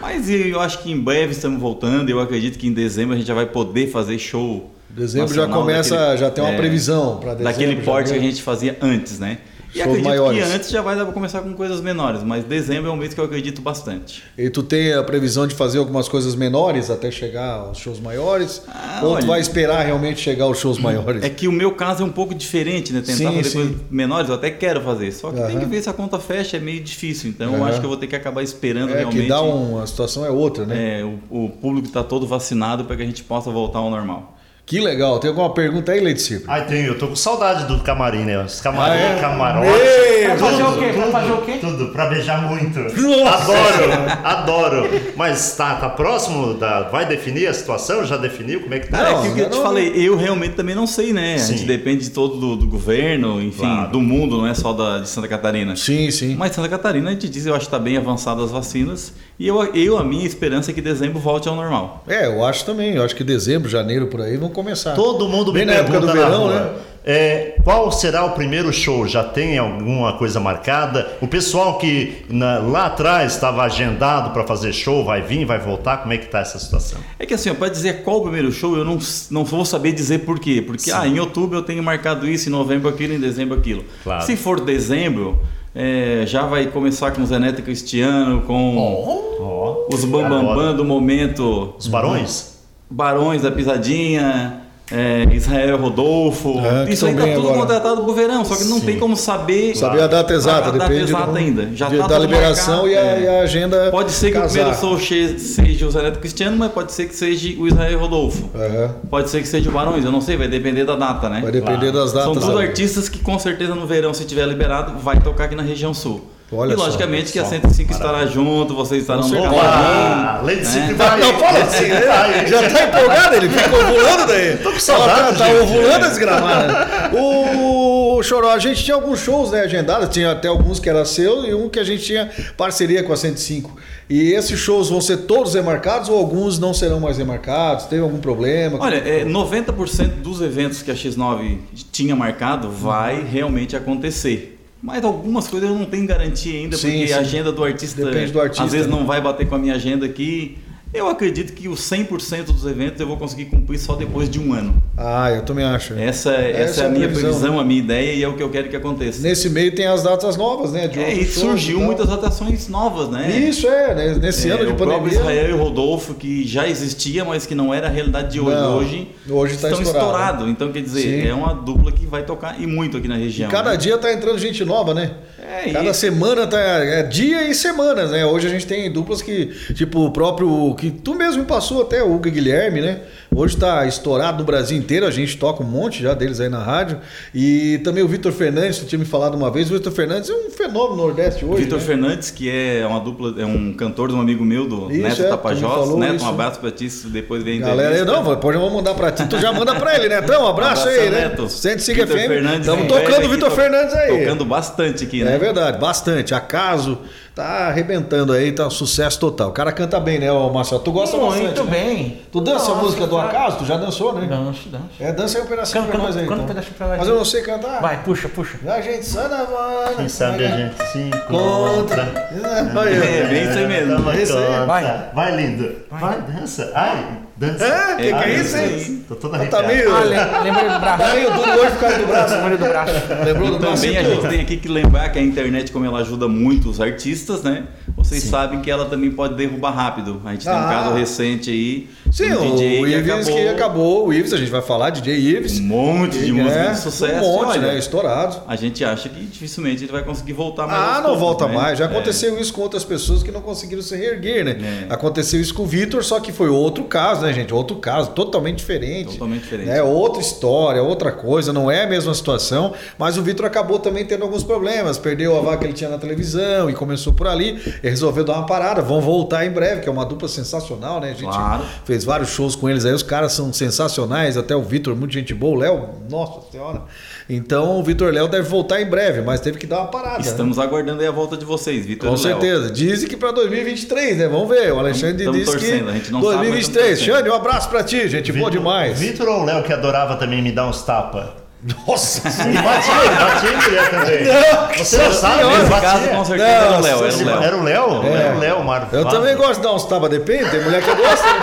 Mas 0.02 0.30
eu 0.30 0.60
acho 0.60 0.80
que 0.80 0.92
em 0.92 0.98
breve 1.00 1.32
estamos 1.34 1.60
voltando. 1.60 2.10
Eu 2.10 2.20
acredito 2.20 2.58
que 2.58 2.68
em 2.68 2.74
dezembro 2.74 3.14
a 3.14 3.18
gente 3.18 3.28
já 3.28 3.34
vai 3.34 3.46
poder 3.46 3.92
fazer 3.92 4.18
show. 4.18 4.72
Dezembro 4.90 5.34
já 5.34 5.48
começa, 5.48 5.96
daquele- 5.96 6.18
já 6.18 6.32
tem 6.32 6.44
uma 6.44 6.54
é, 6.54 6.58
previsão 6.58 7.18
para 7.18 7.34
dezembro. 7.36 7.44
Daquele 7.44 7.82
porte 7.84 8.12
que 8.12 8.18
a 8.18 8.22
gente 8.22 8.42
fazia 8.42 8.78
antes, 8.82 9.20
né? 9.20 9.38
E 9.76 9.84
acredito 9.84 10.04
maiores. 10.08 10.48
que 10.48 10.52
antes 10.52 10.70
já 10.72 10.82
vai 10.82 10.96
dar 10.96 11.04
para 11.06 11.14
começar 11.14 11.42
com 11.42 11.54
coisas 11.54 11.80
menores, 11.80 12.24
mas 12.24 12.44
dezembro 12.44 12.90
é 12.90 12.92
um 12.92 12.96
mês 12.96 13.14
que 13.14 13.20
eu 13.22 13.26
acredito 13.26 13.62
bastante. 13.62 14.24
E 14.36 14.50
tu 14.50 14.64
tem 14.64 14.94
a 14.94 15.04
previsão 15.04 15.46
de 15.46 15.54
fazer 15.54 15.78
algumas 15.78 16.10
coisas 16.10 16.34
menores 16.34 16.90
até 16.90 17.12
chegar 17.12 17.52
aos 17.52 17.78
shows 17.78 18.00
maiores? 18.00 18.64
Ah, 18.68 19.02
ou 19.04 19.10
tu 19.12 19.16
olha- 19.18 19.28
vai 19.28 19.40
esperar 19.40 19.86
realmente 19.86 20.20
chegar 20.22 20.46
aos 20.46 20.58
shows 20.58 20.80
maiores? 20.80 21.24
É 21.24 21.30
que 21.30 21.48
o 21.48 21.52
meu 21.52 21.76
caso 21.76 22.02
é 22.02 22.06
um 22.08 22.12
pouco 22.12 22.34
diferente, 22.34 22.92
né? 22.92 23.02
Tentar 23.02 23.18
Sim, 23.18 23.26
fazer 23.26 23.44
sim. 23.44 23.54
coisas 23.60 23.76
menores, 23.92 24.30
eu 24.30 24.34
até 24.36 24.50
quero 24.50 24.82
fazer. 24.82 25.12
Só 25.12 25.30
que 25.30 25.36
tem 25.36 25.46
Aham. 25.52 25.60
que 25.60 25.66
ver 25.68 25.84
se 25.84 25.90
a 25.90 25.94
conta 25.94 26.18
fecha, 26.18 26.58
é 26.58 26.60
meio 26.60 26.82
difícil. 26.84 27.30
Então 27.30 27.54
eu 27.54 27.60
Aham. 27.62 27.70
acho 27.70 27.80
que 27.80 27.86
eu 27.86 27.90
vou 27.90 27.98
ter 28.00 28.08
que 28.08 28.16
acabar 28.16 28.42
esperando 28.42 28.92
É 28.92 28.98
realmente. 28.98 29.22
que 29.22 29.28
dá 29.28 29.44
um, 29.44 29.80
a 29.80 29.86
situação 29.86 30.26
é 30.26 30.32
outra, 30.32 30.66
né? 30.66 31.02
é, 31.02 31.04
o, 31.06 31.20
o 31.30 31.48
público 31.48 31.86
está 31.88 32.02
todo 32.04 32.26
vacinado 32.26 32.86
para 32.86 32.96
que 32.96 33.04
a 33.04 33.06
gente 33.06 33.24
possa 33.24 33.52
voltar 33.52 33.78
ao 33.78 33.92
normal. 33.92 34.36
Que 34.70 34.80
legal. 34.80 35.18
Tem 35.20 35.30
alguma 35.32 35.52
pergunta 35.52 35.92
aí, 35.92 36.00
Leite 36.00 36.22
Cipro? 36.22 36.46
Ai, 36.48 36.64
tenho, 36.68 36.86
eu 36.90 36.96
tô 37.00 37.08
com 37.08 37.16
saudade 37.16 37.66
do 37.66 37.80
camarim, 37.80 38.20
né? 38.24 38.40
Os 38.44 38.62
camarim, 38.62 39.02
Ah, 39.02 39.18
é? 39.18 39.20
camarote. 39.20 39.68
Meu, 39.68 40.38
fazer 40.38 40.62
o 40.64 40.78
quê? 40.78 40.86
Pra 40.94 41.02
tudo, 41.02 41.12
fazer 41.12 41.32
o 41.32 41.38
quê? 41.42 41.52
Tudo, 41.60 41.88
pra 41.88 42.06
beijar 42.06 42.42
muito. 42.48 42.80
Nossa! 42.80 43.52
Adoro, 43.52 44.12
adoro. 44.24 44.90
Mas 45.16 45.56
tá, 45.56 45.74
tá 45.74 45.90
próximo 45.90 46.54
da. 46.54 46.84
Vai 46.84 47.08
definir 47.08 47.48
a 47.48 47.54
situação? 47.56 48.06
Já 48.06 48.16
definiu 48.16 48.62
como 48.62 48.76
é 48.76 48.80
que 48.80 48.90
tá? 48.90 48.98
Não, 48.98 49.06
é 49.08 49.16
aquilo 49.18 49.34
que 49.34 49.42
eu 49.42 49.50
te 49.50 49.58
falei, 49.60 49.92
eu 49.96 50.16
realmente 50.16 50.54
também 50.54 50.76
não 50.76 50.86
sei, 50.86 51.14
né? 51.14 51.34
A 51.34 51.38
gente 51.40 51.62
Sim. 51.62 51.66
depende 51.66 52.04
de 52.04 52.12
todo 52.12 52.38
do, 52.38 52.56
do 52.56 52.68
governo, 52.68 53.42
enfim, 53.42 53.62
Claro. 53.62 53.90
do 53.92 54.00
mundo, 54.00 54.38
não 54.38 54.46
é 54.46 54.54
só 54.54 54.72
da, 54.72 55.00
de 55.00 55.10
Santa 55.10 55.28
Catarina. 55.28 55.76
Sim, 55.76 56.12
sim. 56.12 56.36
Mas 56.36 56.52
Santa 56.54 56.70
Catarina, 56.70 57.10
a 57.10 57.14
gente 57.14 57.28
diz, 57.28 57.48
eu 57.48 57.54
acho 57.56 57.62
que 57.62 57.74
está 57.76 57.80
bem 57.80 57.98
avançadas 57.98 58.44
as 58.46 58.52
vacinas. 58.52 59.14
E 59.40 59.48
eu, 59.48 59.64
eu, 59.74 59.98
a 59.98 60.04
minha 60.04 60.28
esperança 60.28 60.70
é 60.70 60.74
que 60.76 60.82
dezembro 60.82 61.18
volte 61.18 61.48
ao 61.50 61.56
normal. 61.56 62.04
É, 62.08 62.28
eu 62.28 62.44
acho 62.46 62.66
também. 62.66 62.96
Eu 62.96 63.04
acho 63.04 63.16
que 63.16 63.24
dezembro, 63.24 63.68
janeiro 63.70 64.08
por 64.08 64.22
aí 64.22 64.36
vão 64.38 64.50
começar. 64.64 64.94
Todo 64.96 65.28
mundo 65.28 65.52
me 65.54 65.60
Bem 65.60 65.66
na 65.66 65.74
época 65.74 65.92
pergunta 65.92 66.14
do 66.14 66.20
na 66.20 66.26
verão, 66.26 66.44
rua, 66.48 66.54
né? 66.60 66.70
é, 67.06 67.56
qual 67.64 67.92
será 67.92 68.26
o 68.26 68.32
primeiro 68.32 68.72
show? 68.74 69.08
Já 69.08 69.24
tem 69.24 69.58
alguma 69.58 70.14
coisa 70.14 70.40
marcada? 70.40 71.08
O 71.22 71.28
pessoal 71.28 71.78
que 71.78 72.26
na- 72.30 72.60
lá 72.60 72.86
atrás 72.88 73.34
estava 73.34 73.64
agendado 73.64 74.32
para 74.32 74.44
fazer 74.46 74.74
show 74.74 75.04
vai 75.06 75.22
vir, 75.22 75.46
vai 75.46 75.58
voltar? 75.60 75.98
Como 75.98 76.14
é 76.14 76.18
que 76.18 76.28
tá 76.28 76.40
essa 76.40 76.60
situação? 76.60 77.00
É 77.18 77.26
que 77.26 77.34
assim, 77.34 77.54
para 77.54 77.70
dizer 77.70 78.04
qual 78.04 78.18
o 78.18 78.22
primeiro 78.24 78.52
show, 78.52 78.76
eu 78.78 78.84
não, 78.86 79.00
não 79.32 79.44
vou 79.46 79.64
saber 79.66 79.92
dizer 79.94 80.20
por 80.20 80.40
quê. 80.40 80.62
Porque 80.66 80.92
ah, 80.92 81.08
em 81.08 81.20
outubro 81.20 81.58
eu 81.58 81.64
tenho 81.64 81.82
marcado 81.82 82.28
isso, 82.28 82.50
em 82.50 82.52
novembro 82.52 82.90
aquilo, 82.90 83.14
em 83.14 83.20
dezembro 83.20 83.58
aquilo. 83.58 83.84
Claro. 84.04 84.24
Se 84.26 84.36
for 84.36 84.60
dezembro, 84.60 85.40
é, 85.74 86.24
já 86.28 86.44
vai 86.46 86.66
começar 86.68 87.12
com 87.12 87.26
Zé 87.26 87.40
Neto 87.40 87.62
Cristiano, 87.62 88.42
com. 88.42 89.86
os 89.92 90.04
bambambam 90.06 90.52
Agora. 90.52 90.74
do 90.74 90.84
momento, 90.86 91.74
Os 91.78 91.88
barões? 91.88 92.49
Barões 92.90 93.44
da 93.44 93.52
Pisadinha, 93.52 94.62
é, 94.92 95.28
Israel 95.32 95.78
Rodolfo. 95.78 96.60
É, 96.60 96.88
que 96.88 96.94
Isso 96.94 97.06
aí 97.06 97.12
tão 97.14 97.20
tá 97.22 97.26
bem 97.28 97.36
tudo 97.36 97.48
agora. 97.50 97.60
contratado 97.62 98.04
pro 98.04 98.14
verão, 98.16 98.44
só 98.44 98.56
que 98.56 98.64
não 98.64 98.80
Sim. 98.80 98.86
tem 98.88 98.98
como 99.00 99.16
saber. 99.16 99.76
Saber 99.78 100.02
a 100.02 100.08
data 100.08 100.34
exata, 100.34 100.70
a 100.70 100.72
data 100.72 100.88
depende 100.88 101.12
exata 101.12 101.32
do- 101.32 101.38
ainda. 101.38 101.70
Já 101.76 101.88
de- 101.88 101.98
tá 101.98 102.08
da 102.08 102.16
tudo 102.16 102.26
liberação 102.26 102.88
e, 102.88 102.98
a, 102.98 103.02
é. 103.02 103.22
e 103.22 103.28
a 103.28 103.42
agenda. 103.42 103.92
Pode 103.92 104.12
ser 104.12 104.28
que 104.32 104.34
casar. 104.34 104.48
o 104.48 104.52
primeiro 104.52 104.76
show 104.80 105.00
seja 105.38 105.86
o 105.86 105.92
Zé 105.92 106.02
Neto 106.02 106.20
Cristiano, 106.20 106.58
mas 106.58 106.72
pode 106.72 106.92
ser 106.92 107.06
que 107.08 107.16
seja 107.16 107.60
o 107.62 107.68
Israel 107.68 108.00
Rodolfo. 108.00 108.50
Aham. 108.56 108.96
Pode 109.10 109.30
ser 109.30 109.42
que 109.42 109.48
seja 109.48 109.70
o 109.70 109.74
Barões, 109.74 110.04
eu 110.04 110.12
não 110.12 110.22
sei, 110.22 110.36
vai 110.36 110.48
depender 110.48 110.84
da 110.86 110.96
data, 110.96 111.30
né? 111.30 111.42
Vai 111.44 111.52
depender 111.52 111.92
das 111.92 112.12
datas. 112.12 112.34
São 112.34 112.48
tudo 112.48 112.58
né? 112.60 112.66
artistas 112.66 113.08
que 113.08 113.20
com 113.20 113.38
certeza 113.38 113.76
no 113.76 113.86
verão, 113.86 114.14
se 114.16 114.26
tiver 114.26 114.48
liberado, 114.48 114.98
vai 115.00 115.20
tocar 115.20 115.44
aqui 115.44 115.56
na 115.56 115.62
região 115.64 115.94
sul. 115.94 116.22
Olha 116.52 116.74
e 116.74 116.78
só, 116.78 116.86
logicamente 116.86 117.32
que 117.32 117.40
a 117.40 117.44
só, 117.44 117.52
105 117.52 117.92
estará 117.92 118.26
junto, 118.26 118.74
vocês 118.74 119.02
estarão 119.02 119.22
no 119.22 119.30
certeza. 119.30 119.54
Opa! 119.54 119.62
camarim. 119.62 120.46
Lady 120.46 120.80
né? 120.80 120.94
Vai. 120.94 121.20
Não, 121.20 121.40
fala 121.40 121.60
assim, 121.60 121.88
né? 121.88 122.48
Já 122.48 122.70
tá 122.70 122.84
empolgado, 122.90 123.36
ele 123.36 123.50
fica 123.50 123.76
ovulando 123.76 124.28
daí. 124.28 124.58
Tô 124.58 124.72
com 124.72 124.80
saudade, 124.80 125.20
Ela 125.20 125.34
tá, 125.34 125.46
tá 125.46 125.62
ovulando 125.62 126.06
esse 126.06 126.20
gramado. 126.20 126.74
O 127.16 128.24
Choró, 128.24 128.52
a 128.52 128.60
gente 128.60 128.84
tinha 128.84 128.96
alguns 128.96 129.20
shows 129.20 129.52
né, 129.52 129.62
agendados, 129.62 130.10
tinha 130.10 130.32
até 130.32 130.48
alguns 130.48 130.80
que 130.80 130.90
era 130.90 131.06
seu 131.06 131.46
e 131.46 131.54
um 131.54 131.70
que 131.70 131.80
a 131.80 131.84
gente 131.84 132.04
tinha 132.04 132.30
parceria 132.58 133.04
com 133.04 133.14
a 133.14 133.18
105. 133.18 133.78
E 134.10 134.34
esses 134.34 134.60
shows 134.60 134.90
vão 134.90 135.00
ser 135.00 135.18
todos 135.18 135.54
remarcados 135.54 136.10
ou 136.10 136.18
alguns 136.18 136.58
não 136.58 136.74
serão 136.74 137.00
mais 137.00 137.20
remarcados? 137.20 137.86
Teve 137.86 138.02
algum 138.02 138.20
problema? 138.20 138.80
Olha, 138.82 138.96
é, 138.96 139.24
90% 139.24 140.22
dos 140.22 140.42
eventos 140.42 140.82
que 140.82 140.90
a 140.90 140.96
X9 140.96 141.60
tinha 141.92 142.16
marcado 142.16 142.72
vai 142.72 143.24
realmente 143.24 143.76
acontecer. 143.76 144.59
Mas 144.82 145.04
algumas 145.04 145.48
coisas 145.48 145.70
eu 145.70 145.76
não 145.76 145.86
tenho 145.86 146.08
garantia 146.08 146.58
ainda, 146.58 146.78
Sim, 146.78 146.92
porque 146.92 147.08
sim. 147.08 147.14
a 147.14 147.20
agenda 147.20 147.52
do 147.52 147.64
artista, 147.64 148.02
do 148.02 148.40
artista, 148.40 148.64
às 148.64 148.72
vezes 148.72 148.88
né? 148.88 148.96
não 148.96 149.06
vai 149.06 149.20
bater 149.20 149.48
com 149.48 149.56
a 149.56 149.60
minha 149.60 149.76
agenda 149.76 150.06
aqui. 150.06 150.58
Eu 150.92 151.08
acredito 151.08 151.54
que 151.54 151.68
os 151.68 151.80
100% 151.82 152.46
dos 152.46 152.66
eventos 152.66 153.00
eu 153.00 153.06
vou 153.06 153.16
conseguir 153.16 153.46
cumprir 153.46 153.78
só 153.78 153.94
depois 153.96 154.28
de 154.28 154.40
um 154.40 154.54
ano. 154.54 154.74
Ah, 154.98 155.30
eu 155.32 155.44
também 155.44 155.64
acho. 155.64 155.94
Essa, 155.94 156.32
essa, 156.34 156.84
é 156.84 156.88
a 156.88 156.90
minha 156.90 157.08
previsão, 157.08 157.60
a 157.60 157.64
minha 157.64 157.80
ideia 157.80 158.12
e 158.14 158.24
é 158.24 158.28
o 158.28 158.34
que 158.36 158.42
eu 158.42 158.50
quero 158.50 158.70
que 158.70 158.76
aconteça. 158.76 159.22
Nesse 159.22 159.52
meio 159.52 159.74
tem 159.76 159.86
as 159.86 160.02
datas 160.02 160.36
novas, 160.36 160.72
né? 160.72 160.88
De 160.88 161.00
É, 161.00 161.14
e 161.14 161.26
surgiu 161.26 161.78
tal. 161.78 161.86
muitas 161.86 162.10
atrações 162.10 162.68
novas, 162.68 163.08
né? 163.08 163.30
Isso 163.38 163.68
é, 163.68 163.94
né? 163.94 164.16
nesse 164.16 164.50
É, 164.50 164.54
ano 164.54 164.66
de 164.66 164.72
o 164.72 164.76
próprio 164.76 164.98
pandemia. 164.98 165.20
Israel 165.20 165.50
e 165.52 165.54
o 165.54 165.58
Rodolfo, 165.64 166.16
que 166.16 166.46
já 166.48 166.68
existia, 166.68 167.24
mas 167.24 167.46
que 167.46 167.54
não 167.54 167.72
era 167.72 167.86
a 167.86 167.90
realidade 167.92 168.32
de 168.32 168.40
hoje. 168.40 168.56
Não, 168.56 168.78
hoje 168.78 169.08
hoje 169.30 169.58
tá 169.58 169.70
estão 169.70 169.82
estourado. 169.84 169.86
estourados. 170.08 170.50
Então, 170.50 170.72
quer 170.72 170.82
dizer, 170.82 171.02
Sim. 171.24 171.28
é 171.30 171.34
uma 171.36 171.54
dupla 171.54 171.92
que 171.92 172.08
vai 172.08 172.24
tocar 172.24 172.60
e 172.60 172.66
muito 172.66 172.98
aqui 172.98 173.08
na 173.08 173.18
E 173.20 173.24
região. 173.26 173.50
cada 173.52 173.72
né? 173.72 173.78
dia 173.78 173.96
tá 174.00 174.12
entrando 174.12 174.40
gente 174.40 174.66
nova, 174.66 174.96
né? 174.96 175.12
É, 175.38 175.72
Cada 175.72 175.90
e- 175.90 175.94
semana 175.94 176.46
tá. 176.48 176.60
É 176.60 177.04
dia 177.04 177.48
e 177.48 177.54
semanas, 177.56 178.12
né? 178.12 178.26
Hoje 178.26 178.48
a 178.48 178.50
gente 178.50 178.66
tem 178.68 178.92
duplas 178.92 179.22
que, 179.22 179.48
tipo, 179.76 180.00
o 180.06 180.12
próprio. 180.12 180.76
Que 180.80 180.90
tu 180.90 181.14
mesmo 181.14 181.42
me 181.42 181.46
passou 181.48 181.82
até, 181.82 182.02
o 182.02 182.14
Hugo 182.14 182.32
Guilherme, 182.32 182.80
né? 182.80 183.02
Hoje 183.36 183.58
tá 183.58 183.86
estourado 183.86 184.40
no 184.40 184.46
Brasil 184.46 184.78
inteiro, 184.78 185.06
a 185.06 185.12
gente 185.12 185.38
toca 185.38 185.62
um 185.62 185.66
monte 185.66 186.02
já 186.02 186.14
deles 186.14 186.40
aí 186.40 186.48
na 186.48 186.64
rádio. 186.64 187.00
E 187.36 187.80
também 187.84 188.02
o 188.02 188.08
Vitor 188.08 188.32
Fernandes, 188.32 188.80
tu 188.80 188.86
tinha 188.86 188.98
me 188.98 189.04
falado 189.06 189.36
uma 189.36 189.52
vez, 189.52 189.70
o 189.70 189.74
Vitor 189.74 189.92
Fernandes 189.92 190.30
é 190.30 190.34
um 190.34 190.50
fenômeno 190.50 190.96
no 190.96 191.04
Nordeste 191.04 191.44
hoje. 191.44 191.64
Vitor 191.64 191.80
né? 191.80 191.86
Fernandes, 191.86 192.32
que 192.32 192.50
é 192.50 192.86
uma 192.88 193.00
dupla, 193.02 193.36
é 193.38 193.46
um 193.46 193.74
cantor 193.74 194.08
de 194.08 194.16
um 194.16 194.22
amigo 194.22 194.44
meu, 194.46 194.68
do 194.68 194.90
Isso, 194.92 195.02
Neto 195.02 195.22
é, 195.24 195.28
Tapajós. 195.30 195.96
Neto, 195.96 196.16
isso. 196.16 196.26
um 196.26 196.30
abraço 196.30 196.60
pra 196.62 196.72
ti, 196.72 196.90
se 196.90 197.08
depois 197.08 197.44
vem 197.44 197.60
Galera, 197.60 197.96
eu 197.98 198.06
não, 198.06 198.24
pode 198.38 198.58
vamos 198.58 198.74
mandar 198.74 198.94
pra 198.94 199.12
ti, 199.12 199.28
tu 199.28 199.38
já 199.38 199.52
manda 199.52 199.76
pra 199.76 199.96
ele, 199.96 200.08
né? 200.08 200.22
Então, 200.24 200.46
um 200.46 200.48
abraço, 200.48 200.84
Abraço, 200.84 201.02
aí, 201.02 201.10
né? 201.10 201.22
Neto. 201.28 201.50
105 201.50 202.00
Vitor 202.00 202.18
FM. 202.18 202.28
Fernandes, 202.28 202.60
Estamos 202.62 202.86
um 202.86 202.88
tocando 202.88 203.26
o 203.26 203.30
Vitor 203.30 203.50
to- 203.50 203.56
Fernandes 203.56 203.94
aí. 203.96 204.20
Tocando 204.20 204.46
bastante 204.46 205.04
aqui, 205.04 205.24
né? 205.24 205.36
É 205.36 205.38
verdade, 205.38 205.78
bastante. 205.78 206.34
Acaso 206.34 207.00
tá 207.40 207.68
arrebentando 207.70 208.34
aí, 208.34 208.52
tá 208.52 208.68
um 208.68 208.70
sucesso 208.70 209.18
total. 209.20 209.50
O 209.50 209.52
cara 209.54 209.72
canta 209.72 209.98
bem, 210.00 210.20
né, 210.20 210.28
Marcelo? 210.54 210.82
Tu 210.82 210.92
gosta 210.92 211.16
Muito 211.18 211.42
bastante. 211.42 211.62
né? 211.62 211.72
bem. 211.72 212.22
Tu 212.32 212.42
dança 212.42 212.66
a 212.66 212.76
Nossa, 212.76 212.82
música 212.84 213.08
do. 213.08 213.18
Acaso? 213.18 213.58
Tu 213.60 213.66
já 213.66 213.78
dançou, 213.78 214.14
né? 214.14 214.28
Danço, 214.28 214.68
danço. 214.70 214.84
É, 215.00 215.12
dança 215.14 215.38
aí 215.38 215.44
um 215.44 215.48
pedacinho 215.48 215.84
Canta, 215.84 215.96
pra 215.98 216.06
nós 216.06 216.18
aí. 216.18 216.24
canta 216.24 216.34
um 216.34 216.36
então. 216.44 216.48
pedacinho 216.48 216.76
pra 216.78 216.88
nós. 216.88 216.98
Mas 217.00 217.08
eu 217.08 217.16
não 217.16 217.26
sei 217.26 217.42
cantar. 217.42 217.82
Vai, 217.82 218.04
puxa, 218.04 218.28
puxa. 218.30 218.58
A 218.68 218.82
gente 218.82 219.06
só 219.06 219.28
na 219.30 219.38
mano. 219.38 219.96
Quem 219.96 220.10
sabe 220.10 220.46
a 220.46 220.50
gente 220.50 220.76
se 220.92 221.10
Contra. 221.28 222.04
encontra. 222.04 222.72
Vai, 222.74 222.94
É, 222.94 223.28
bem 223.28 223.44
isso 223.50 223.58
aí 223.58 223.68
mesmo. 223.68 224.10
É 224.12 224.22
isso 224.22 224.38
aí. 224.38 224.46
conta. 224.46 224.66
Vai. 224.66 225.10
Vai, 225.14 225.36
lindo. 225.36 225.76
Vai, 225.92 226.22
dança. 226.22 226.72
Ai, 226.76 227.06
dança. 227.38 227.64
É? 227.66 227.96
Que 227.96 228.04
que 228.14 228.24
é 228.24 228.34
isso, 228.40 228.58
hein? 228.58 229.06
Tô 229.08 229.16
todo 229.16 229.32
Tá 229.32 229.38
arrepiado. 229.38 229.68
meio. 229.68 229.96
Ah, 229.96 230.00
lem- 230.02 230.44
lembrei 230.44 230.70
do 230.70 230.80
braço. 230.80 230.98
Tá 231.04 231.14
meio 231.14 231.32
duro 231.34 231.52
hoje 231.52 231.72
por 231.72 231.80
causa 231.80 231.98
do 232.00 232.06
braço. 232.08 232.34
Lembrei 232.36 232.58
do 232.58 232.66
braço. 232.66 232.94
Lembrou 233.26 233.52
do 233.52 233.60
braço? 233.60 233.82
Também 233.84 233.98
a 233.98 234.04
gente 234.04 234.28
tem 234.28 234.42
aqui 234.42 234.58
que 234.58 234.68
lembrar 234.68 235.10
que 235.10 235.20
a 235.20 235.22
internet, 235.22 235.72
como 235.72 235.86
ela 235.86 236.00
ajuda 236.00 236.28
muito 236.28 236.70
os 236.70 236.80
artistas, 236.82 237.29
né? 237.44 237.66
Vocês 237.96 238.24
sabem 238.24 238.62
que 238.62 238.70
ela 238.72 238.86
também 238.86 239.12
pode 239.12 239.36
derrubar 239.36 239.72
rápido. 239.72 240.22
A 240.26 240.32
gente 240.32 240.44
tem 240.46 240.54
um 240.54 240.58
Ah. 240.58 240.70
caso 240.70 240.94
recente 240.96 241.50
aí. 241.50 241.90
Sim, 242.12 242.32
o 242.34 242.88
Ives 242.88 243.28
que 243.28 243.48
acabou. 243.48 244.08
O 244.08 244.14
Ives, 244.14 244.34
a 244.34 244.38
gente 244.38 244.50
vai 244.52 244.62
falar, 244.62 244.90
DJ 244.90 245.16
Ives. 245.16 245.60
Um 245.60 245.64
monte 245.64 246.18
de 246.20 246.30
É, 246.30 246.34
música 246.34 246.70
de 246.72 246.80
sucesso. 246.80 247.26
Um 247.26 247.32
monte, 247.32 247.50
Olha, 247.50 247.62
né? 247.74 247.78
Estourado. 247.80 248.42
A 248.48 248.56
gente 248.56 248.84
acha 248.84 249.08
que 249.10 249.20
dificilmente 249.26 249.84
ele 249.84 249.92
vai 249.92 250.04
conseguir 250.04 250.34
voltar 250.34 250.66
mais. 250.68 250.98
Ah, 250.98 251.02
não 251.02 251.18
volta 251.18 251.48
né? 251.48 251.54
mais. 251.56 251.78
Já 251.80 251.86
É. 251.86 251.88
aconteceu 251.88 252.40
isso 252.40 252.54
com 252.54 252.62
outras 252.62 252.84
pessoas 252.84 253.22
que 253.24 253.32
não 253.32 253.42
conseguiram 253.42 253.82
se 253.82 253.96
reerguer, 253.96 254.44
né? 254.44 254.86
É. 254.90 254.94
Aconteceu 254.94 255.40
isso 255.40 255.54
com 255.54 255.64
o 255.64 255.66
Vitor, 255.66 256.04
só 256.04 256.20
que 256.20 256.32
foi 256.32 256.50
outro 256.50 256.84
caso, 256.86 257.22
né, 257.22 257.32
gente? 257.34 257.54
Outro 257.54 257.78
caso, 257.78 258.12
totalmente 258.12 258.58
diferente. 258.58 259.14
Totalmente 259.14 259.44
diferente. 259.44 259.70
É 259.70 259.84
outra 259.84 260.22
história, 260.22 260.82
outra 260.82 261.12
coisa, 261.12 261.54
não 261.54 261.70
é 261.70 261.84
a 261.84 261.88
mesma 261.88 262.14
situação. 262.14 262.74
Mas 262.98 263.18
o 263.18 263.22
Vitor 263.24 263.46
acabou 263.46 263.80
também 263.80 264.06
tendo 264.06 264.24
alguns 264.24 264.44
problemas. 264.44 264.98
Perdeu 264.98 265.38
a 265.38 265.42
vaga 265.42 265.58
que 265.60 265.66
ele 265.66 265.74
tinha 265.74 265.90
na 265.90 265.98
televisão 265.98 266.70
e 266.70 266.74
começou 266.74 267.14
por 267.14 267.28
ali. 267.28 267.60
E 267.84 267.90
resolveu 267.90 268.24
dar 268.24 268.34
uma 268.34 268.46
parada. 268.46 268.82
Vão 268.82 269.00
voltar 269.02 269.46
em 269.46 269.52
breve, 269.52 269.82
que 269.82 269.90
é 269.90 269.92
uma 269.92 270.06
dupla 270.06 270.28
sensacional, 270.28 271.00
né? 271.00 271.10
A 271.12 271.14
gente 271.14 271.24
Claro. 271.30 271.64
fez 271.86 271.99
vários 272.04 272.30
shows 272.30 272.56
com 272.56 272.70
eles 272.70 272.86
aí. 272.86 272.94
Os 272.94 273.04
caras 273.04 273.34
são 273.34 273.52
sensacionais. 273.54 274.38
Até 274.38 274.56
o 274.56 274.62
Vitor, 274.64 274.96
muito 274.96 275.14
gente 275.14 275.34
boa. 275.34 275.56
O 275.56 275.60
Léo, 275.60 275.90
nossa 276.10 276.52
senhora. 276.52 276.82
Então 277.30 277.80
o 277.80 277.84
Vitor 277.84 278.12
Léo 278.12 278.28
deve 278.28 278.48
voltar 278.50 278.82
em 278.82 278.86
breve, 278.86 279.22
mas 279.22 279.40
teve 279.40 279.58
que 279.60 279.68
dar 279.68 279.80
uma 279.82 279.88
parada. 279.88 280.18
né? 280.20 280.26
Estamos 280.26 280.58
aguardando 280.58 281.02
aí 281.02 281.08
a 281.08 281.12
volta 281.12 281.38
de 281.38 281.46
vocês, 281.46 281.86
Vitor 281.86 282.10
Com 282.10 282.16
Léo. 282.16 282.24
certeza. 282.24 282.72
Dizem 282.72 283.08
que 283.08 283.16
para 283.16 283.32
2023, 283.32 284.18
né? 284.18 284.28
Vamos 284.28 284.50
ver. 284.50 284.74
O 284.74 284.80
Alexandre 284.80 285.24
Tamo 285.26 285.38
disse 285.38 285.52
torcendo, 285.52 285.84
que 285.86 285.90
a 285.90 285.94
gente 285.94 286.12
não 286.12 286.22
sabe, 286.22 286.36
mas 286.36 286.48
2023. 286.50 286.74
tamo 286.86 286.98
torcendo. 286.98 287.18
Xande, 287.18 287.30
um 287.30 287.34
abraço 287.36 287.70
pra 287.70 287.84
ti, 287.84 288.08
gente. 288.08 288.32
Boa 288.32 288.50
demais. 288.50 289.00
Vitor 289.00 289.28
ou 289.28 289.42
o 289.42 289.46
Léo 289.46 289.64
que 289.64 289.72
adorava 289.72 290.16
também 290.16 290.42
me 290.42 290.52
dar 290.52 290.68
uns 290.68 290.82
tapas? 290.82 291.39
Nossa 291.62 292.30
Sim, 292.30 292.54
batia, 292.54 292.94
batia 293.20 293.50
em 293.50 293.56
mulher 293.58 293.90
também. 293.90 294.78
Você 294.78 294.98
não 294.98 295.12
sabe, 295.12 295.36
senhora. 295.40 295.54
ele 295.56 295.64
Nesse 295.70 295.82
caso, 295.82 296.00
com 296.08 296.16
batia. 296.18 296.26
certeza 296.26 296.50
era 296.50 296.78
o 296.78 296.82
Léo, 296.82 296.98
era 297.00 297.08
o 297.08 297.12
senhora. 297.12 297.36
Léo. 297.40 297.44
Era 297.48 297.58
o 297.58 297.64
Léo? 297.64 298.04
É. 298.06 298.22
Era 298.22 298.36
o 298.36 298.40
Léo, 298.40 298.64
Mar. 298.64 298.88
Eu 298.94 299.04
Mar- 299.04 299.14
também 299.14 299.36
gosto 299.36 299.56
de 299.56 299.62
dar 299.64 299.74
uns 299.74 299.86
tapas, 299.86 300.10
depende. 300.10 300.50
Tem 300.50 300.62
mulher 300.62 300.82
que 300.82 300.96
gosta. 300.96 301.26
né? 301.28 301.40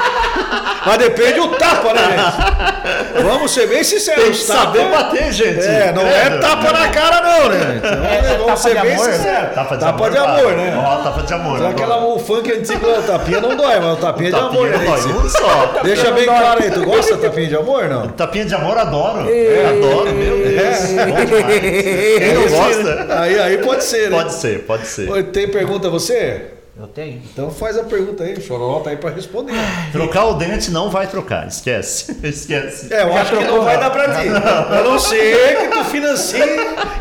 Mas 0.86 0.98
depende 0.98 1.40
o 1.40 1.48
tapa, 1.48 1.92
né, 1.92 2.00
gente? 2.16 3.22
Vamos 3.24 3.50
ser 3.50 3.66
bem 3.66 3.82
sinceros. 3.84 4.22
Tem 4.22 4.32
que 4.32 4.38
saber 4.38 4.84
tapa- 4.84 5.02
bater, 5.02 5.32
gente. 5.32 5.66
É, 5.66 5.92
não 5.92 6.06
é 6.06 6.20
Credo. 6.26 6.40
tapa 6.40 6.72
na 6.72 6.88
cara, 6.88 7.20
não, 7.20 7.48
né? 7.50 7.74
Então, 7.76 8.04
É, 8.06 8.16
é 8.34 8.38
vamos 8.38 8.60
ser 8.60 8.80
bem 8.80 8.94
amor, 8.94 9.06
né? 9.08 9.12
sinceros. 9.12 9.54
Tapa 9.54 9.74
de 9.76 9.80
Tapa 9.84 10.06
amor. 10.06 10.10
de 10.12 10.18
amor, 10.18 10.52
né? 10.52 10.84
Ó, 10.86 10.96
tapa 11.02 11.22
de 11.22 11.34
amor. 11.34 11.58
Só 11.58 11.66
aquela 11.68 11.96
o 12.06 12.18
funk 12.20 12.50
antigo, 12.52 12.86
o 12.88 13.02
tapinha 13.02 13.40
não 13.40 13.54
dói, 13.56 13.80
mas 13.80 13.92
o 13.92 13.96
tapinha, 13.96 14.30
de 14.30 14.36
amor, 14.38 14.70
Tapinha 14.70 14.78
né? 14.78 14.84
dói, 14.86 15.12
um 15.12 15.28
só. 15.28 15.70
Deixa 15.82 16.10
bem 16.12 16.24
claro 16.24 16.62
aí, 16.62 16.70
tu 16.70 16.84
gosta 16.84 17.16
de 17.16 17.20
tapinha 17.20 17.48
de 17.48 17.56
amor, 17.56 17.84
não? 17.88 18.08
Tapinha 18.08 18.44
de 18.46 18.54
amor, 18.54 18.78
adoro. 18.78 19.20
Adoro, 19.28 20.05
meu 20.12 20.38
Deus. 20.38 20.78
Bom 21.08 21.24
demais. 21.24 21.60
Quem 22.18 22.34
não 22.34 22.48
gosta? 22.48 23.20
Aí, 23.20 23.38
aí 23.38 23.58
pode 23.58 23.84
ser, 23.84 24.10
né? 24.10 24.16
Pode 24.16 24.34
ser, 24.34 24.58
pode 24.60 24.86
ser. 24.86 25.24
Tem 25.24 25.48
pergunta 25.48 25.88
a 25.88 25.90
você? 25.90 26.55
Eu 26.78 26.86
tenho. 26.86 27.22
Então 27.32 27.50
faz 27.50 27.78
a 27.78 27.84
pergunta 27.84 28.22
aí, 28.22 28.34
o 28.34 28.40
Chororó 28.42 28.80
tá 28.80 28.90
aí 28.90 28.98
pra 28.98 29.08
responder. 29.08 29.54
Trocar 29.92 30.26
o 30.26 30.34
dente 30.34 30.70
não 30.70 30.90
vai 30.90 31.06
trocar, 31.06 31.48
esquece. 31.48 32.18
Esquece. 32.22 32.92
É, 32.92 33.02
eu 33.02 33.16
acho 33.16 33.34
que 33.34 33.44
não 33.44 33.62
vai 33.64 33.80
dar 33.80 33.88
pra 33.88 34.14
ti. 34.20 34.28
A 34.28 34.82
não 34.84 34.98
ser 34.98 35.56
que 35.56 35.68
tu 35.68 35.84
financie 35.86 36.42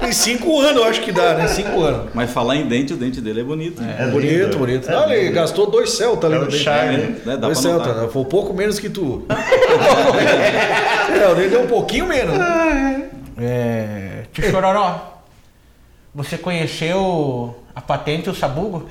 em 0.01 0.13
cinco 0.13 0.62
anos, 0.62 0.77
eu 0.82 0.88
acho 0.88 1.01
que 1.01 1.12
dá, 1.12 1.34
né? 1.34 1.48
Cinco 1.50 1.82
anos. 1.82 2.10
Mas 2.13 2.32
falar 2.32 2.55
em 2.55 2.65
dente, 2.67 2.94
o 2.94 2.96
dente 2.96 3.20
dele 3.20 3.41
é 3.41 3.44
bonito. 3.44 3.82
É 3.84 4.08
bonito, 4.08 4.44
lindo. 4.46 4.58
bonito. 4.58 4.89
É 4.89 4.94
Não, 4.94 5.12
ele 5.12 5.24
lindo. 5.24 5.34
gastou 5.36 5.70
dois 5.70 5.89
Celta 5.91 6.27
ali 6.27 6.36
É 6.36 6.39
no 6.39 6.46
o 6.46 6.48
dente. 6.48 6.63
charme. 6.63 6.98
né? 6.98 7.15
Dá 7.25 7.36
dois 7.36 7.60
pra 7.60 7.70
Celta, 7.70 7.94
né? 7.96 8.08
Foi 8.13 8.22
um 8.22 8.25
pouco 8.25 8.53
menos 8.53 8.79
que 8.79 8.89
tu. 8.89 9.25
é, 11.22 11.27
o 11.27 11.36
dele 11.36 11.50
deu 11.50 11.63
um 11.63 11.67
pouquinho 11.67 12.08
menos. 12.08 12.38
né? 12.38 13.10
É... 13.38 14.24
Tio 14.32 14.50
Chororó, 14.50 15.20
você 16.13 16.38
conheceu 16.38 17.53
a 17.75 17.82
patente 17.82 18.27
e 18.27 18.29
o 18.32 18.36
sabugo? 18.36 18.88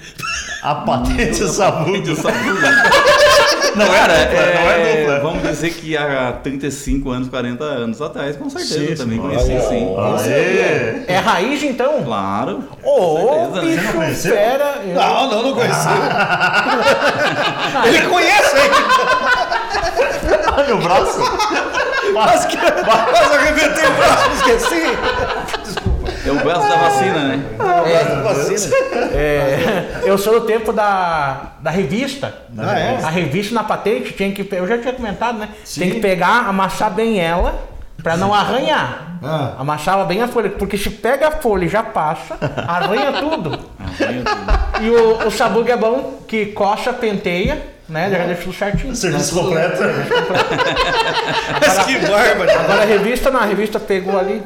A 0.65 0.75
patente 0.77 1.43
Muito 1.87 2.17
sabugo. 2.17 2.59
Não 3.77 3.87
é 3.87 3.89
Cara, 3.89 4.15
dupla, 4.15 4.41
não 4.55 4.71
é 4.71 4.97
dupla. 4.97 5.19
Vamos 5.19 5.43
dizer 5.43 5.71
que 5.75 5.97
há 5.97 6.33
35 6.45 7.11
anos, 7.11 7.29
40 7.29 7.65
anos 7.65 8.01
atrás, 8.01 8.37
com 8.37 8.49
certeza, 8.49 8.75
Sim, 8.79 8.87
eu 8.93 8.97
também 8.97 9.19
conheci 9.19 9.51
Olha, 9.51 10.19
sim. 10.19 10.31
Aê. 10.31 11.03
É 11.09 11.19
raiz, 11.19 11.61
então? 11.65 12.05
Claro. 12.05 12.63
Ô, 12.85 13.49
né? 13.53 13.61
bicho 13.63 13.93
conheceu? 13.93 14.33
fera. 14.33 14.77
eu- 14.87 14.95
Não, 14.95 15.29
não, 15.29 15.43
não 15.43 15.55
conheci. 15.55 15.89
Ele 17.85 18.07
conhece 18.07 18.57
aí. 18.57 18.71
Ai, 20.57 20.67
meu 20.69 20.79
braço. 20.79 21.19
Mas, 22.13 22.45
que, 22.45 22.57
mas 22.57 23.33
arrebentei 23.33 23.87
o 23.87 23.93
braço, 23.95 24.31
esqueci. 24.37 24.83
É 26.27 26.31
o 26.31 26.37
braço 26.37 26.69
da 26.69 26.77
vacina, 26.77 27.29
né? 27.29 27.45
Vacina. 28.23 28.77
É, 29.13 30.01
eu 30.05 30.17
sou 30.17 30.41
do 30.41 30.47
tempo 30.47 30.73
da, 30.73 31.53
da 31.61 31.71
revista. 31.71 32.35
Ah, 32.57 32.79
é? 32.79 32.99
A 33.03 33.11
revista 33.11 33.55
na 33.55 33.63
patente 33.63 34.13
tinha 34.13 34.33
que. 34.33 34.49
Eu 34.55 34.67
já 34.67 34.79
tinha 34.79 34.93
comentado, 34.95 35.39
né? 35.39 35.51
Tem 35.77 35.91
que 35.91 36.01
pegar, 36.01 36.49
amassar 36.49 36.91
bem 36.91 37.21
ela 37.21 37.59
pra 38.03 38.17
não 38.17 38.33
arranhar. 38.33 39.19
Ah. 39.23 39.55
Amassava 39.59 40.05
bem 40.05 40.23
a 40.23 40.29
folha, 40.29 40.51
porque 40.51 40.77
se 40.77 40.91
pega 40.91 41.29
a 41.29 41.31
folha 41.31 41.65
e 41.65 41.69
já 41.69 41.83
passa, 41.83 42.37
arranha 42.67 43.13
tudo. 43.13 43.59
Arranha 43.79 44.23
tudo. 44.25 44.85
E 44.85 44.91
o, 44.91 45.27
o 45.27 45.31
sabugo 45.31 45.71
é 45.71 45.77
bom, 45.77 46.21
que 46.29 46.47
coça, 46.47 46.93
penteia, 46.93 47.63
né? 47.89 48.11
Já 48.11 48.25
deixa 48.27 48.43
tudo 48.43 48.55
certinho. 48.55 48.95
Serviço 48.95 49.35
completo. 49.35 49.83
Mas 51.61 51.79
que 51.87 51.99
bárbaro. 51.99 52.51
Agora 52.51 52.83
a 52.83 52.87
revista 52.87 53.31
não, 53.31 53.41
a 53.41 53.45
revista 53.45 53.81
pegou 53.81 54.19
ali. 54.19 54.43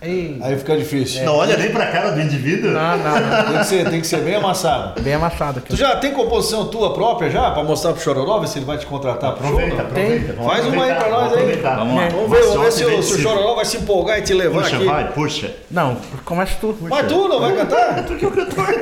Ei, 0.00 0.38
Aí 0.40 0.56
fica 0.56 0.76
difícil. 0.76 1.24
Não 1.24 1.34
olha 1.34 1.56
nem 1.56 1.70
pra 1.72 1.86
cara 1.86 2.12
do 2.12 2.20
indivíduo. 2.20 2.70
não, 2.70 2.96
não, 2.98 3.20
não. 3.20 3.44
Tem 3.50 3.58
que, 3.58 3.64
ser, 3.66 3.90
tem 3.90 4.00
que 4.00 4.06
ser 4.06 4.18
bem 4.18 4.36
amassado. 4.36 5.02
Bem 5.02 5.14
amassado 5.14 5.58
aqui. 5.58 5.70
Tu 5.70 5.76
já 5.76 5.96
tem 5.96 6.12
composição 6.12 6.68
tua 6.68 6.94
própria 6.94 7.28
já? 7.28 7.50
Pra 7.50 7.64
mostrar 7.64 7.92
pro 7.94 8.00
Chororó, 8.00 8.38
ver 8.38 8.46
se 8.46 8.58
ele 8.60 8.64
vai 8.64 8.78
te 8.78 8.86
contratar 8.86 9.32
pro 9.32 9.42
show? 9.48 9.58
Aproveita, 9.58 9.82
não? 9.82 9.86
aproveita. 9.90 10.34
Faz 10.44 10.66
uma 10.66 10.84
aí 10.84 10.94
pra 10.94 11.08
nós 11.08 11.30
vamos 11.32 11.48
aí. 11.48 11.56
Vamos 11.56 11.96
lá. 11.96 12.08
Vamos 12.10 12.30
ver, 12.30 12.42
vamos 12.44 12.60
ver 12.62 12.72
se, 12.72 12.84
o- 12.84 13.02
se 13.02 13.14
o. 13.14 13.18
Chororó 13.18 13.54
vai 13.56 13.64
se 13.64 13.76
empolgar 13.78 14.18
e 14.20 14.22
te 14.22 14.34
levar 14.34 14.62
Puxa, 14.62 14.76
aqui. 14.76 14.84
vai, 14.86 15.12
puxa. 15.12 15.50
Não, 15.68 15.96
começa 16.24 16.52
tu. 16.60 16.76
Mas 16.80 17.06
tu 17.08 17.26
não 17.28 17.40
vai 17.40 17.56
cantar? 17.56 18.04
Tu 18.06 18.14
que 18.14 18.24
é 18.24 18.28
o 18.28 18.30
cantor. 18.30 18.66
Vai 18.66 18.74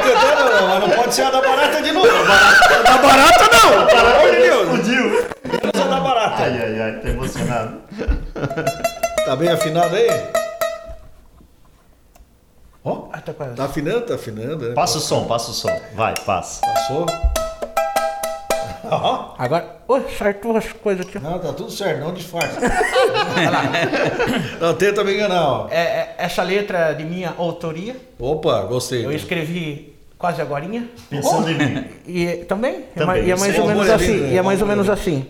cantar 0.00 0.36
não, 0.40 0.60
não, 0.60 0.68
mas 0.68 0.80
não 0.80 0.90
pode 0.90 1.14
ser 1.14 1.22
a 1.22 1.30
da 1.30 1.40
barata 1.40 1.80
de 1.82 1.92
novo. 1.92 2.08
Da 2.08 2.98
barata 2.98 3.48
não! 3.52 4.30
De 4.30 4.36
Deus! 4.40 4.60
Explodiu. 4.62 5.04
Menos 5.44 5.80
a 5.80 5.88
da 5.88 6.00
barata. 6.00 6.42
Ai, 6.42 6.60
ai, 6.62 6.80
ai, 6.80 6.92
tô 7.00 7.08
emocionado. 7.08 7.74
Tá 9.24 9.36
bem 9.36 9.48
afinado 9.48 9.94
aí? 9.94 10.08
Ó, 12.82 13.08
Ah, 13.12 13.20
tá 13.20 13.32
tá 13.34 13.64
afinando, 13.64 14.00
tá 14.06 14.14
afinando. 14.14 14.68
né? 14.68 14.74
Passa 14.74 14.98
o 14.98 15.00
som, 15.00 15.24
passa 15.26 15.50
o 15.50 15.54
som. 15.54 15.68
Vai, 15.94 16.14
passa. 16.24 16.60
Passou. 16.62 17.06
Ó, 18.84 19.34
Agora, 19.38 19.76
oi, 19.86 20.04
certo 20.16 20.56
as 20.56 20.72
coisas 20.72 21.06
aqui. 21.06 21.18
não, 21.18 21.38
tá 21.38 21.52
tudo 21.52 21.70
certo, 21.70 22.00
não 22.00 22.12
disfarça. 22.14 22.58
não 24.60 24.74
tenta 24.74 25.04
me 25.04 25.14
enganar, 25.14 25.46
ó. 25.48 25.68
É, 25.70 25.76
é, 25.80 26.14
essa 26.18 26.42
letra 26.42 26.92
de 26.94 27.04
minha 27.04 27.34
autoria, 27.36 27.96
Opa, 28.18 28.62
gostei. 28.62 29.04
eu 29.04 29.12
escrevi 29.12 29.94
quase 30.18 30.40
agorinha. 30.40 30.88
Pensando 31.10 31.50
em 31.50 31.54
mim. 31.58 31.84
E 32.06 32.26
é- 32.26 32.36
também, 32.44 32.86
é 32.96 32.98
Também, 32.98 33.24
e 33.24 33.30
é 33.30 33.36
mais 33.36 33.58
ou 33.58 33.64
é 33.64 33.68
menos 33.74 33.90
assim. 33.90 34.32
E 34.32 34.38
é 34.38 34.42
mais 34.42 34.60
ou 34.62 34.66
menos 34.66 34.88
assim. 34.88 35.26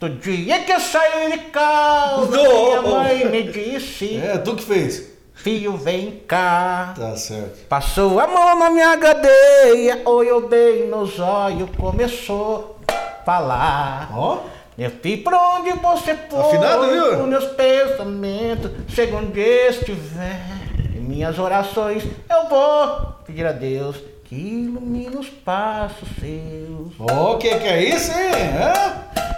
Do 0.00 0.08
dia 0.08 0.60
que 0.60 0.72
eu 0.72 0.80
saí 0.80 1.30
de 1.30 1.38
casa, 1.50 2.26
minha 2.30 2.80
mãe 2.80 3.24
me 3.26 3.42
disse: 3.42 4.16
É, 4.16 4.38
tu 4.38 4.56
que 4.56 4.62
fez. 4.64 5.10
Filho, 5.34 5.76
vem 5.76 6.22
cá. 6.26 6.94
Tá 6.98 7.14
certo. 7.16 7.66
Passou 7.68 8.18
a 8.18 8.26
mão 8.26 8.58
na 8.58 8.70
minha 8.70 8.96
cadeia, 8.96 10.00
olhou 10.06 10.48
bem 10.48 10.88
nos 10.88 11.20
olhos, 11.20 11.68
começou 11.76 12.78
a 12.88 12.94
falar. 13.26 14.10
Ó, 14.14 14.38
Meu 14.78 14.90
filho, 14.90 15.22
por 15.22 15.34
onde 15.34 15.72
você 15.72 16.16
foi? 16.30 16.40
Afinado, 16.40 16.90
viu? 16.90 17.20
Os 17.20 17.28
meus 17.28 17.44
pensamentos, 17.48 18.70
onde 19.14 19.40
estiver. 19.68 20.40
Em 20.96 21.00
minhas 21.00 21.38
orações 21.38 22.04
eu 22.04 22.48
vou 22.48 23.16
pedir 23.26 23.46
a 23.46 23.52
Deus 23.52 23.96
que 24.30 24.36
ilumine 24.36 25.16
os 25.18 25.28
passos 25.28 26.08
seus. 26.20 26.92
ó, 27.00 27.34
que 27.36 27.52
que 27.56 27.66
é 27.66 27.82
isso, 27.82 28.12
hein? 28.12 28.30
Hã? 28.56 28.72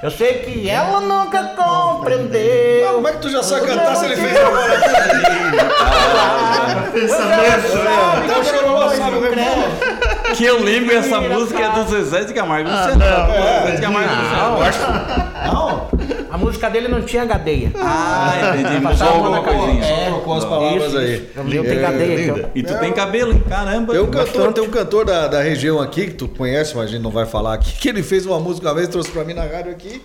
Eu 0.02 0.10
sei 0.10 0.40
que 0.40 0.68
ela 0.68 1.00
nunca 1.00 1.40
Ah, 1.40 1.54
compreendeu. 1.94 2.92
como 2.94 3.08
é 3.08 3.12
que 3.12 3.18
tu 3.18 3.30
já 3.30 3.42
sabe 3.42 3.66
cantar 3.68 3.96
se 3.96 4.04
ele 4.04 4.16
fez 4.16 4.36
agora? 4.36 4.82
Pensamento. 6.92 7.78
Até 8.24 8.38
o 8.38 8.44
Chororó 8.44 8.88
sabe 8.90 9.16
o 9.16 9.20
refrão. 9.22 10.34
Que 10.34 10.44
eu 10.44 10.62
lembro 10.62 10.94
essa 10.96 11.20
música 11.20 11.60
é 11.60 11.68
do 11.70 11.84
Zezé 11.90 12.24
de 12.24 12.34
Camargo. 12.34 12.68
Ah, 12.70 12.86
Luciano. 12.86 12.98
não, 12.98 13.26
Zezé 13.32 13.64
não, 13.68 13.74
de 13.76 13.80
Camargo. 13.80 14.14
Não, 14.14 14.58
Luciano. 14.58 15.32
Não? 15.46 15.88
A 16.30 16.38
música 16.38 16.68
dele 16.70 16.88
não 16.88 17.02
tinha 17.02 17.24
gadeia. 17.24 17.70
Ah, 17.76 18.54
entendi. 18.58 18.80
Passava 18.80 19.12
Mudou 19.16 19.26
a 19.26 19.30
mão 19.30 19.36
alguma 19.36 19.58
na 19.58 19.66
coisinha. 19.66 19.84
Só 19.84 20.04
trocou 20.10 20.34
as 20.34 20.44
palavras 20.44 20.86
Isso, 20.88 20.98
aí. 20.98 21.14
isso. 21.14 21.24
Eu 21.36 21.52
eu 21.52 21.62
tenho 21.64 21.80
gadeia 21.80 22.14
aqui, 22.14 22.30
ó. 22.30 22.34
linda. 22.34 22.50
E 22.54 22.62
tu 22.62 22.78
tem 22.78 22.92
cabelo, 22.92 23.32
hein? 23.32 23.42
Caramba. 23.48 23.92
Tem 23.92 24.02
um 24.02 24.10
cantor, 24.10 24.52
tem 24.52 24.64
um 24.64 24.70
cantor 24.70 25.04
da, 25.04 25.28
da 25.28 25.42
região 25.42 25.80
aqui 25.80 26.06
que 26.06 26.14
tu 26.14 26.28
conhece, 26.28 26.74
mas 26.76 26.84
a 26.86 26.88
gente 26.88 27.02
não 27.02 27.10
vai 27.10 27.26
falar 27.26 27.54
aqui, 27.54 27.72
que 27.78 27.88
ele 27.88 28.02
fez 28.02 28.24
uma 28.26 28.38
música 28.40 28.68
uma 28.68 28.74
vez, 28.74 28.88
trouxe 28.88 29.10
pra 29.10 29.24
mim 29.24 29.34
na 29.34 29.42
rádio 29.44 29.70
aqui. 29.72 30.02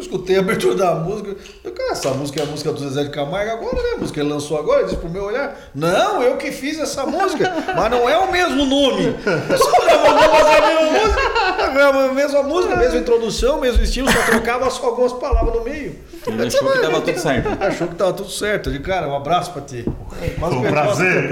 Eu 0.00 0.04
escutei 0.04 0.36
a 0.36 0.40
abertura 0.40 0.74
da 0.74 0.94
música. 0.94 1.36
Eu, 1.62 1.72
cara, 1.72 1.92
essa 1.92 2.10
música 2.12 2.40
é 2.40 2.42
a 2.42 2.46
música 2.46 2.72
do 2.72 2.80
Zezé 2.80 3.04
de 3.04 3.10
Camargo 3.10 3.50
agora, 3.50 3.82
né? 3.82 3.90
A 3.96 3.98
música 3.98 4.18
ele 4.20 4.30
lançou 4.30 4.58
agora, 4.58 4.84
disse 4.84 4.96
pro 4.96 5.10
meu 5.10 5.24
olhar. 5.24 5.54
Não, 5.74 6.22
eu 6.22 6.38
que 6.38 6.50
fiz 6.50 6.80
essa 6.80 7.04
música, 7.04 7.52
mas 7.76 7.90
não 7.90 8.08
é 8.08 8.16
o 8.16 8.32
mesmo 8.32 8.64
nome. 8.64 9.14
Só 9.58 9.84
gravamos 9.84 10.22
a 10.22 10.56
mesma 10.56 10.90
música, 10.90 11.64
a 11.64 12.14
mesma 12.14 12.42
música, 12.42 12.76
mesma 12.76 12.98
introdução, 12.98 13.60
mesmo 13.60 13.82
estilo, 13.82 14.10
só 14.10 14.22
trocava 14.22 14.70
só 14.70 14.86
algumas 14.86 15.12
palavras 15.12 15.54
no 15.54 15.64
meio. 15.64 15.94
Ele 16.26 16.46
achou 16.46 16.70
que 16.70 16.78
tava 16.80 17.00
tudo 17.00 17.18
certo. 17.18 17.48
Achou 17.62 17.88
que 17.88 17.94
tava 17.94 18.12
tudo 18.12 18.30
certo. 18.30 18.68
Eu 18.68 18.72
digo, 18.72 18.84
cara, 18.84 19.08
um 19.08 19.16
abraço 19.16 19.52
pra 19.52 19.62
ti. 19.62 19.84
Foi 20.38 20.48
um 20.50 20.62
prazer. 20.62 21.30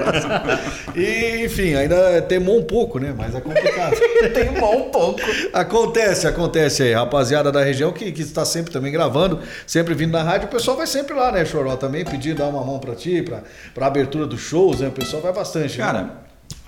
E, 0.95 1.45
enfim, 1.45 1.75
ainda 1.75 2.21
temou 2.23 2.57
um 2.59 2.63
pouco, 2.63 2.99
né? 2.99 3.13
Mas 3.15 3.35
é 3.35 3.41
complicado. 3.41 3.95
Tem 4.33 4.49
um 4.49 4.89
pouco. 4.89 5.19
acontece, 5.53 6.27
acontece 6.27 6.83
aí. 6.83 6.93
Rapaziada 6.93 7.51
da 7.51 7.63
região 7.63 7.91
que, 7.91 8.11
que 8.11 8.21
está 8.21 8.43
sempre 8.45 8.71
também 8.71 8.91
gravando, 8.91 9.39
sempre 9.67 9.93
vindo 9.93 10.11
na 10.11 10.23
rádio, 10.23 10.47
o 10.47 10.51
pessoal 10.51 10.77
vai 10.77 10.87
sempre 10.87 11.13
lá, 11.13 11.31
né, 11.31 11.45
Choró? 11.45 11.75
Também 11.75 12.03
pedir, 12.03 12.33
dar 12.35 12.45
uma 12.47 12.63
mão 12.63 12.79
pra 12.79 12.95
ti, 12.95 13.21
pra, 13.21 13.43
pra 13.73 13.87
abertura 13.87 14.25
dos 14.25 14.39
shows, 14.41 14.79
né? 14.79 14.87
O 14.87 14.91
pessoal 14.91 15.21
vai 15.21 15.33
bastante. 15.33 15.77
né? 15.77 16.09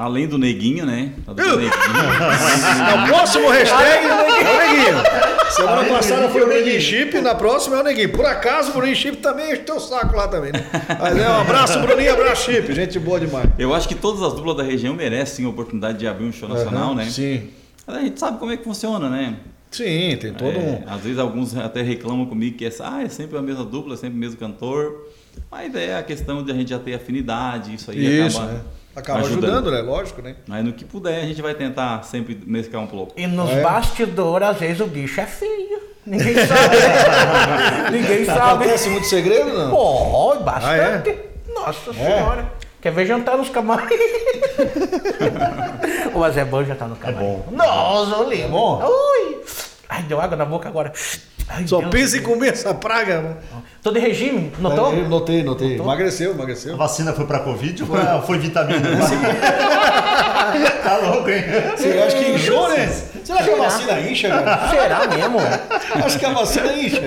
Além 0.01 0.27
do 0.27 0.35
neguinho, 0.35 0.83
né? 0.83 1.11
Do 1.27 1.35
neguinho. 1.35 1.69
No 1.69 3.07
próximo 3.07 3.49
hashtag 3.49 4.07
é 4.07 4.13
o 4.13 4.57
Neguinho. 4.57 5.03
Semana 5.51 5.85
passada 5.85 6.27
foi 6.29 6.41
o 6.41 6.47
Neguinho 6.47 6.81
Chip, 6.81 7.21
na 7.21 7.35
próxima 7.35 7.75
é 7.75 7.81
o 7.81 7.83
Neguinho. 7.83 8.11
Por 8.11 8.25
acaso, 8.25 8.71
o 8.71 8.73
Bruninho 8.73 8.95
Chip 8.95 9.17
também 9.17 9.51
enche 9.51 9.61
teu 9.61 9.79
saco 9.79 10.15
lá 10.15 10.27
também, 10.27 10.53
né? 10.53 10.65
Mas 10.99 11.15
é 11.15 11.29
um 11.29 11.41
abraço, 11.41 11.79
Bruninho, 11.81 12.13
abraço, 12.13 12.51
Chip. 12.51 12.73
Gente 12.73 12.97
boa 12.97 13.19
demais. 13.19 13.47
Eu 13.59 13.75
acho 13.75 13.87
que 13.87 13.93
todas 13.93 14.23
as 14.23 14.33
duplas 14.33 14.57
da 14.57 14.63
região 14.63 14.95
merecem 14.95 15.45
a 15.45 15.49
oportunidade 15.49 15.99
de 15.99 16.07
abrir 16.07 16.25
um 16.25 16.31
show 16.31 16.49
nacional, 16.49 16.93
Aham, 16.93 16.95
né? 16.95 17.05
Sim. 17.05 17.49
Mas 17.85 17.95
a 17.97 18.01
gente 18.01 18.19
sabe 18.19 18.39
como 18.39 18.51
é 18.51 18.57
que 18.57 18.63
funciona, 18.63 19.07
né? 19.07 19.35
Sim, 19.69 20.17
tem 20.19 20.33
todo 20.33 20.49
É, 20.49 20.83
um. 20.87 20.91
Às 20.91 21.01
vezes 21.01 21.19
alguns 21.19 21.55
até 21.55 21.83
reclamam 21.83 22.25
comigo 22.25 22.57
que 22.57 22.65
essa, 22.65 22.91
ah, 22.91 23.03
é 23.03 23.09
sempre 23.09 23.37
a 23.37 23.41
mesma 23.41 23.63
dupla, 23.63 23.93
é 23.93 23.97
sempre 23.97 24.17
o 24.17 24.19
mesmo 24.19 24.37
cantor. 24.37 25.11
Mas 25.51 25.75
é 25.75 25.95
a 25.95 26.01
questão 26.01 26.43
de 26.43 26.51
a 26.51 26.55
gente 26.55 26.71
já 26.71 26.79
ter 26.79 26.95
afinidade, 26.95 27.75
isso 27.75 27.91
aí 27.91 28.25
Isso, 28.25 28.37
acaba, 28.39 28.53
né? 28.53 28.61
Acaba 28.95 29.19
ajudando. 29.19 29.71
né? 29.71 29.81
Lógico, 29.81 30.21
né? 30.21 30.35
Mas 30.47 30.63
no 30.65 30.73
que 30.73 30.83
puder, 30.85 31.21
a 31.23 31.25
gente 31.25 31.41
vai 31.41 31.53
tentar 31.53 32.03
sempre 32.03 32.37
mesclar 32.45 32.83
um 32.83 32.87
pouco. 32.87 33.13
E 33.17 33.25
nos 33.27 33.49
É. 33.49 33.61
bastidores, 33.61 34.47
às 34.49 34.57
vezes, 34.57 34.79
o 34.81 34.87
bicho 34.87 35.19
é 35.21 35.25
feio. 35.25 35.79
Ninguém 36.05 36.33
sabe. 36.45 37.91
Ninguém 37.91 38.25
sabe. 38.25 38.39
Acontece 38.65 38.89
muito 38.89 39.07
segredo, 39.07 39.53
não? 39.53 39.73
Oh, 39.73 40.35
bastante. 40.39 41.09
Ah, 41.11 41.51
Nossa 41.53 41.93
senhora. 41.93 42.51
Quer 42.81 42.91
ver 42.91 43.05
jantar 43.05 43.37
nos 43.37 43.49
camarim? 43.49 43.85
o 46.15 46.23
Azebão 46.23 46.65
já 46.65 46.73
tá 46.75 46.87
no 46.87 46.95
camarim. 46.95 47.19
bom. 47.19 47.45
Nossa, 47.51 48.17
lembro. 48.23 48.45
É 48.45 48.49
bom? 48.49 48.83
Ui. 48.85 49.37
Ai, 49.93 50.03
deu 50.03 50.21
água 50.21 50.37
na 50.37 50.45
boca 50.45 50.69
agora. 50.69 50.93
Ai, 51.49 51.67
Só 51.67 51.79
Deus. 51.79 51.91
pensa 51.91 52.17
em 52.17 52.21
comer 52.21 52.53
essa 52.53 52.73
praga. 52.73 53.21
mano. 53.21 53.37
Tô 53.83 53.91
de 53.91 53.99
regime, 53.99 54.49
notou? 54.57 54.93
Eu 54.93 55.09
notei, 55.09 55.43
notei. 55.43 55.71
Notou? 55.71 55.85
Emagreceu, 55.85 56.31
A 56.31 56.33
emagreceu. 56.33 56.77
vacina 56.77 57.11
foi 57.11 57.25
pra 57.25 57.39
Covid 57.39 57.83
ou 57.83 57.87
foi, 57.89 57.99
foi 58.25 58.37
vitamina? 58.37 58.79
tá 60.83 60.97
louco, 60.97 61.29
hein? 61.29 61.43
Você 61.75 61.89
acha 61.99 62.15
que 62.17 62.31
inchou, 62.31 62.69
né? 62.69 62.89
Será 63.31 63.43
que 63.43 63.49
a 63.51 63.55
vacina 63.55 63.99
incha, 64.01 64.29
cara? 64.29 64.69
Será 64.69 65.07
mesmo? 65.07 65.37
Acho 66.05 66.19
que 66.19 66.25
a 66.25 66.29
vacina 66.33 66.73
incha. 66.73 67.01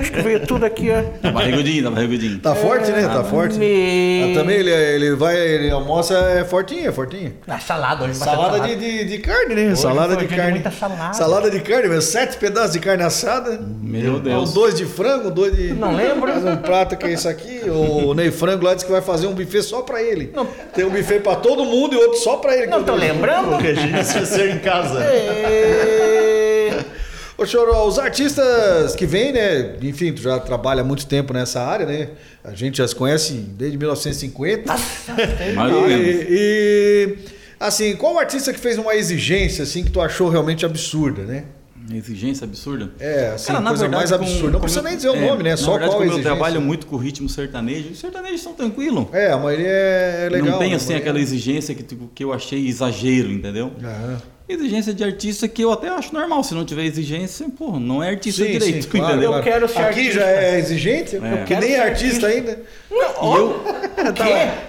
Acho 0.00 0.12
que 0.12 0.22
veio 0.22 0.46
tudo 0.46 0.64
aqui, 0.64 0.90
ó. 0.90 1.02
Tá 1.20 1.30
barrigudinho, 1.30 1.84
tá 1.84 1.90
barrigudinho. 1.90 2.38
Tá 2.40 2.54
forte, 2.54 2.90
né? 2.90 3.06
Tá 3.08 3.24
forte. 3.24 3.56
Me... 3.58 4.32
Ah, 4.32 4.40
também 4.40 4.56
ele, 4.58 4.70
ele 4.70 5.14
vai, 5.14 5.36
ele 5.36 5.70
almoça 5.70 6.14
é 6.14 6.44
fortinho, 6.44 6.88
é 6.88 6.92
fortinho. 6.92 7.34
Na 7.46 7.58
salada 7.58 8.04
hoje. 8.04 8.18
bastante 8.18 8.36
Salada 8.36 8.60
de, 8.68 8.76
de, 8.76 9.04
de 9.04 9.18
carne, 9.18 9.54
né? 9.54 9.74
salada 9.74 10.14
foi 10.14 10.26
de 10.26 10.34
carne. 10.34 10.50
muita 10.52 10.70
salada. 10.70 11.12
Salada 11.14 11.50
de 11.50 11.60
carne, 11.60 11.88
meu. 11.88 12.02
Sete 12.02 12.36
pedaços 12.36 12.72
de 12.72 12.80
carne 12.80 13.02
assada. 13.02 13.60
Meu 13.82 14.14
Um 14.14 14.20
Deus. 14.20 14.52
dois 14.52 14.74
de 14.74 14.84
frango, 14.86 15.30
dois 15.30 15.54
de. 15.56 15.72
Não 15.72 15.94
lembro. 15.94 16.30
Faz 16.32 16.44
um 16.44 16.56
prato 16.56 16.96
que 16.96 17.06
é 17.06 17.12
isso 17.12 17.28
aqui. 17.28 17.60
O 17.68 18.14
Ney 18.14 18.30
Frango 18.30 18.64
lá 18.64 18.74
disse 18.74 18.86
que 18.86 18.92
vai 18.92 19.02
fazer 19.02 19.26
um 19.26 19.32
buffet 19.34 19.62
só 19.62 19.82
pra 19.82 20.02
ele. 20.02 20.30
Não. 20.34 20.46
Tem 20.74 20.84
um 20.84 20.90
buffet 20.90 21.20
pra 21.20 21.36
todo 21.36 21.64
mundo 21.64 21.94
e 21.94 21.98
outro 21.98 22.18
só 22.18 22.36
pra 22.36 22.54
ele. 22.56 22.66
Não 22.66 22.82
tô 22.82 22.94
lembrando. 22.94 23.52
O 23.52 23.56
regime 23.56 24.00
esqueceu 24.00 24.50
em 24.50 24.58
casa. 24.58 25.02
É. 25.02 25.43
Ô, 27.36 27.44
Choró, 27.44 27.86
os 27.88 27.98
artistas 27.98 28.94
que 28.94 29.06
vêm, 29.06 29.32
né? 29.32 29.74
Enfim, 29.82 30.12
tu 30.12 30.22
já 30.22 30.38
trabalha 30.38 30.82
há 30.82 30.84
muito 30.84 31.04
tempo 31.06 31.32
nessa 31.32 31.60
área, 31.62 31.84
né? 31.84 32.10
A 32.44 32.54
gente 32.54 32.78
já 32.78 32.86
se 32.86 32.94
conhece 32.94 33.32
desde 33.32 33.76
1950. 33.76 34.72
Mais 35.56 35.72
ou 35.74 35.82
menos. 35.88 36.06
E, 36.30 37.16
assim, 37.58 37.96
qual 37.96 38.18
artista 38.20 38.52
que 38.52 38.58
fez 38.60 38.78
uma 38.78 38.94
exigência 38.94 39.64
assim 39.64 39.82
que 39.82 39.90
tu 39.90 40.00
achou 40.00 40.28
realmente 40.28 40.64
absurda, 40.64 41.22
né? 41.22 41.44
Exigência 41.92 42.44
absurda. 42.44 42.92
É, 42.98 43.32
assim, 43.34 43.48
Cara, 43.48 43.60
na 43.60 43.70
coisa 43.70 43.82
verdade, 43.88 44.10
mais 44.10 44.10
com- 44.10 44.16
absurda. 44.24 44.44
Não 44.44 44.52
como 44.52 44.60
precisa 44.62 44.80
eu- 44.80 44.84
nem 44.84 44.96
dizer 44.96 45.08
o 45.10 45.16
é, 45.16 45.20
nome, 45.28 45.42
né? 45.42 45.50
Na 45.50 45.56
Só 45.58 45.72
verdade, 45.72 45.90
qual 45.90 45.98
a 45.98 46.02
como 46.02 46.04
eu 46.04 46.14
exigência. 46.14 46.30
trabalho 46.36 46.60
muito 46.62 46.86
com 46.86 46.96
ritmo 46.96 47.28
sertanejo, 47.28 47.90
os 47.90 47.98
sertanejos 47.98 48.40
são 48.42 48.54
tranquilos. 48.54 49.06
É, 49.12 49.32
a 49.32 49.36
maioria 49.36 49.66
é 49.68 50.28
legal. 50.30 50.50
não 50.52 50.58
tem 50.58 50.72
a 50.72 50.76
assim 50.76 50.86
maioria- 50.92 51.10
aquela 51.10 51.20
exigência 51.20 51.74
que, 51.74 51.82
tu- 51.82 52.10
que 52.14 52.24
eu 52.24 52.32
achei 52.32 52.66
exagero, 52.66 53.30
entendeu? 53.30 53.72
Aham. 53.82 54.22
Exigência 54.46 54.92
de 54.92 55.02
artista 55.02 55.48
que 55.48 55.62
eu 55.62 55.72
até 55.72 55.88
acho 55.88 56.12
normal. 56.12 56.44
Se 56.44 56.52
não 56.54 56.66
tiver 56.66 56.84
exigência, 56.84 57.46
pô, 57.56 57.78
não 57.80 58.02
é 58.02 58.10
artista 58.10 58.44
Sim, 58.44 58.52
direito, 58.52 58.82
sim, 58.84 58.88
claro, 58.90 59.14
entendeu? 59.16 59.42
quero 59.42 59.66
ser 59.66 59.78
Aqui 59.78 59.86
artista. 60.00 60.20
já 60.20 60.26
é 60.26 60.58
exigente, 60.58 61.16
É. 61.16 61.44
que 61.46 61.56
nem 61.56 61.72
é 61.74 61.80
artista 61.80 62.26
ainda. 62.26 62.60
E 62.90 62.94
eu, 62.94 63.64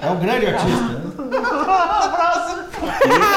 É 0.01 0.09
um 0.09 0.19
grande 0.19 0.45
artista. 0.47 1.03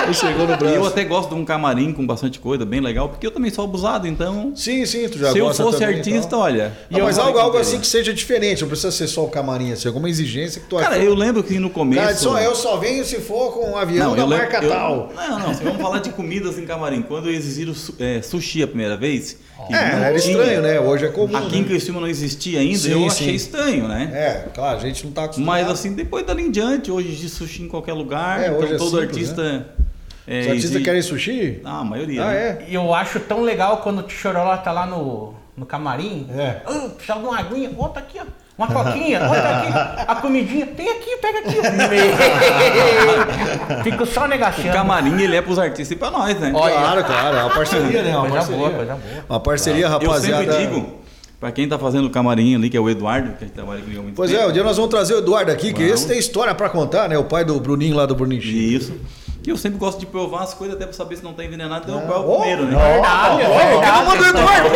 Ele 0.05 0.15
chegou 0.15 0.47
no 0.47 0.53
e 0.53 0.55
eu 0.55 0.59
braço. 0.59 0.87
até 0.87 1.05
gosto 1.05 1.29
de 1.31 1.35
um 1.35 1.45
camarim 1.45 1.93
com 1.93 2.07
bastante 2.07 2.39
coisa, 2.39 2.65
bem 2.65 2.81
legal, 2.81 3.09
porque 3.09 3.27
eu 3.27 3.31
também 3.31 3.51
sou 3.51 3.65
abusado, 3.65 4.07
então. 4.07 4.53
Sim, 4.55 4.85
sim, 4.87 5.09
tu 5.09 5.19
já 5.19 5.33
se 5.33 5.39
eu 5.39 5.53
fosse 5.53 5.79
também, 5.79 5.97
artista, 5.97 6.27
então. 6.27 6.39
olha. 6.41 6.73
Não, 6.91 6.99
eu 7.01 7.05
mas 7.05 7.17
não 7.17 7.25
algo, 7.27 7.39
algo 7.39 7.59
assim 7.59 7.79
que 7.81 7.87
seja 7.87 8.13
diferente, 8.15 8.63
não 8.63 8.69
precisa 8.69 8.91
ser 8.91 9.07
só 9.09 9.25
o 9.25 9.29
camarim, 9.29 9.73
assim, 9.73 9.87
alguma 9.89 10.09
exigência 10.09 10.61
que 10.61 10.67
tu 10.69 10.77
Cara, 10.77 10.95
achou. 10.97 11.05
eu 11.05 11.15
lembro 11.15 11.43
que 11.43 11.59
no 11.59 11.71
começo. 11.71 12.03
Cara, 12.03 12.17
só 12.17 12.39
eu 12.41 12.55
só 12.55 12.77
venho 12.77 13.05
se 13.05 13.17
for 13.21 13.53
com 13.53 13.71
um 13.73 13.77
avião 13.77 14.15
da 14.15 14.23
eu 14.23 14.27
lembro- 14.27 14.45
marca 14.45 14.65
eu- 14.65 14.71
tal. 14.71 15.13
Não, 15.15 15.39
não, 15.39 15.55
vamos 15.55 15.83
falar 15.83 15.99
de 16.01 16.11
comidas 16.11 16.59
em 16.59 16.65
camarim. 16.67 17.03
Quando 17.03 17.29
exigiram 17.31 17.75
é, 17.99 18.23
sushi 18.23 18.63
a 18.63 18.67
primeira 18.67 18.97
vez. 18.97 19.37
É, 19.71 19.73
não 19.97 20.05
era 20.05 20.17
estranho, 20.17 20.63
né? 20.63 20.81
Hoje 20.81 21.05
é 21.07 21.09
comum. 21.09 21.37
Aqui 21.37 21.57
em 21.59 21.63
né? 21.63 21.67
Criciúma 21.69 22.01
não 22.01 22.07
existia 22.07 22.61
ainda, 22.61 22.79
Sim, 22.79 22.93
eu 22.93 23.01
sim. 23.01 23.07
achei 23.25 23.35
estranho, 23.35 23.89
né? 23.89 24.09
É, 24.15 24.49
claro, 24.55 24.79
a 24.79 24.81
gente 24.81 25.05
não 25.05 25.13
tá 25.13 25.25
acostumado. 25.25 25.47
Mas 25.63 25.69
assim, 25.69 25.95
depois 25.95 26.25
dali 26.25 26.45
em 26.45 26.51
diante, 26.51 26.93
hoje 26.93 27.09
de 27.11 27.29
sushi 27.29 27.63
em 27.65 27.69
qualquer 27.69 27.93
lugar, 27.93 28.41
É, 28.41 28.47
então 28.47 28.63
é 28.63 28.67
todo 28.77 28.91
simples, 28.91 29.03
artista. 29.09 29.38
É, 29.43 30.41
Os 30.41 30.47
artistas 30.47 30.71
exige- 30.73 30.85
querem 30.85 31.01
sushi? 31.03 31.61
Ah, 31.65 31.81
a 31.81 31.85
maioria. 31.85 32.23
Ah, 32.23 32.27
né? 32.27 32.37
é? 32.37 32.65
E 32.69 32.75
eu 32.75 32.93
acho 32.95 33.19
tão 33.21 33.43
legal 33.43 33.79
quando 33.79 34.01
o 34.01 34.03
Tichorolá 34.03 34.59
tá 34.59 34.71
lá 34.73 34.85
no, 34.87 35.33
no 35.57 35.65
camarim. 35.65 36.27
É. 36.37 36.61
Ah, 36.67 36.89
precisava 36.95 37.21
de 37.21 37.27
uma 37.27 37.39
aguinha. 37.39 37.71
Tá 37.95 38.01
aqui, 38.01 38.19
ó. 38.21 38.25
Uma 38.59 38.67
coquinha, 38.67 39.21
tá 39.21 39.61
aqui. 39.61 40.05
A 40.09 40.17
comidinha. 40.17 40.67
Tem 40.67 40.89
aqui, 40.89 41.17
pega 41.23 41.39
aqui. 41.39 41.57
Fico 43.85 44.07
só 44.07 44.25
O 44.25 44.29
negacionando. 44.29 44.75
camarim, 44.77 45.21
ele 45.23 45.37
é 45.37 45.43
pros 45.43 45.59
artistas 45.59 45.91
e 45.93 45.97
pra 45.97 46.11
nós, 46.11 46.39
né? 46.39 46.53
Olha. 46.55 46.75
Claro, 46.75 47.05
claro, 47.05 47.37
é 47.37 47.43
uma 47.45 47.55
parceria, 47.55 48.03
né? 48.03 48.11
Uma 48.11 48.21
Coisa 48.23 48.37
parceria. 48.37 48.59
boa, 48.59 48.71
coisa 48.71 48.95
boa. 48.95 49.25
Uma 49.31 49.41
parceria, 49.41 49.85
Eu 49.85 49.89
rapaziada. 49.91 50.53
sempre 50.53 50.67
digo, 50.67 50.87
pra 51.41 51.53
quem 51.53 51.69
tá 51.69 51.79
fazendo 51.79 52.07
o 52.07 52.11
camarim 52.11 52.55
ali, 52.57 52.69
que 52.69 52.77
é 52.77 52.81
o 52.81 52.89
Eduardo, 52.91 53.31
que 53.37 53.45
a 53.45 53.47
gente 53.47 53.55
trabalha 53.55 53.81
comigo 53.81 54.01
há 54.01 54.03
muito 54.03 54.17
Pois 54.17 54.31
tempo. 54.31 54.43
é, 54.43 54.47
um 54.47 54.53
dia 54.53 54.65
nós 54.65 54.77
vamos 54.77 54.91
trazer 54.91 55.15
o 55.15 55.19
Eduardo 55.19 55.51
aqui, 55.53 55.73
que 55.73 55.85
Vamos. 55.85 56.01
esse 56.01 56.09
tem 56.09 56.19
história 56.19 56.55
pra 56.55 56.69
contar, 56.69 57.09
né? 57.09 57.17
O 57.17 57.25
pai 57.25 57.45
do 57.45 57.59
Bruninho 57.61 57.97
lá 57.97 58.07
do 58.07 58.15
Bruninho 58.15 58.43
Chico. 58.43 58.59
Isso. 58.59 58.93
E 59.49 59.51
eu 59.51 59.57
sempre 59.57 59.79
gosto 59.79 59.99
de 59.99 60.05
provar 60.05 60.43
as 60.43 60.53
coisas 60.53 60.77
até 60.77 60.85
pra 60.85 60.93
saber 60.93 61.17
se 61.17 61.25
não 61.25 61.33
tá 61.33 61.43
envenenado, 61.43 61.83
então 61.91 62.03
qual 62.03 62.23
é 62.23 62.27
o 62.27 62.31
Oh, 62.31 62.37
primeiro, 62.41 62.65
né? 62.67 62.77
Verdade, 62.77 63.43
Olha, 63.45 63.81
que 63.81 63.93
não 63.93 64.05
manda 64.05 64.23
o 64.23 64.27
Eduardo! 64.27 64.69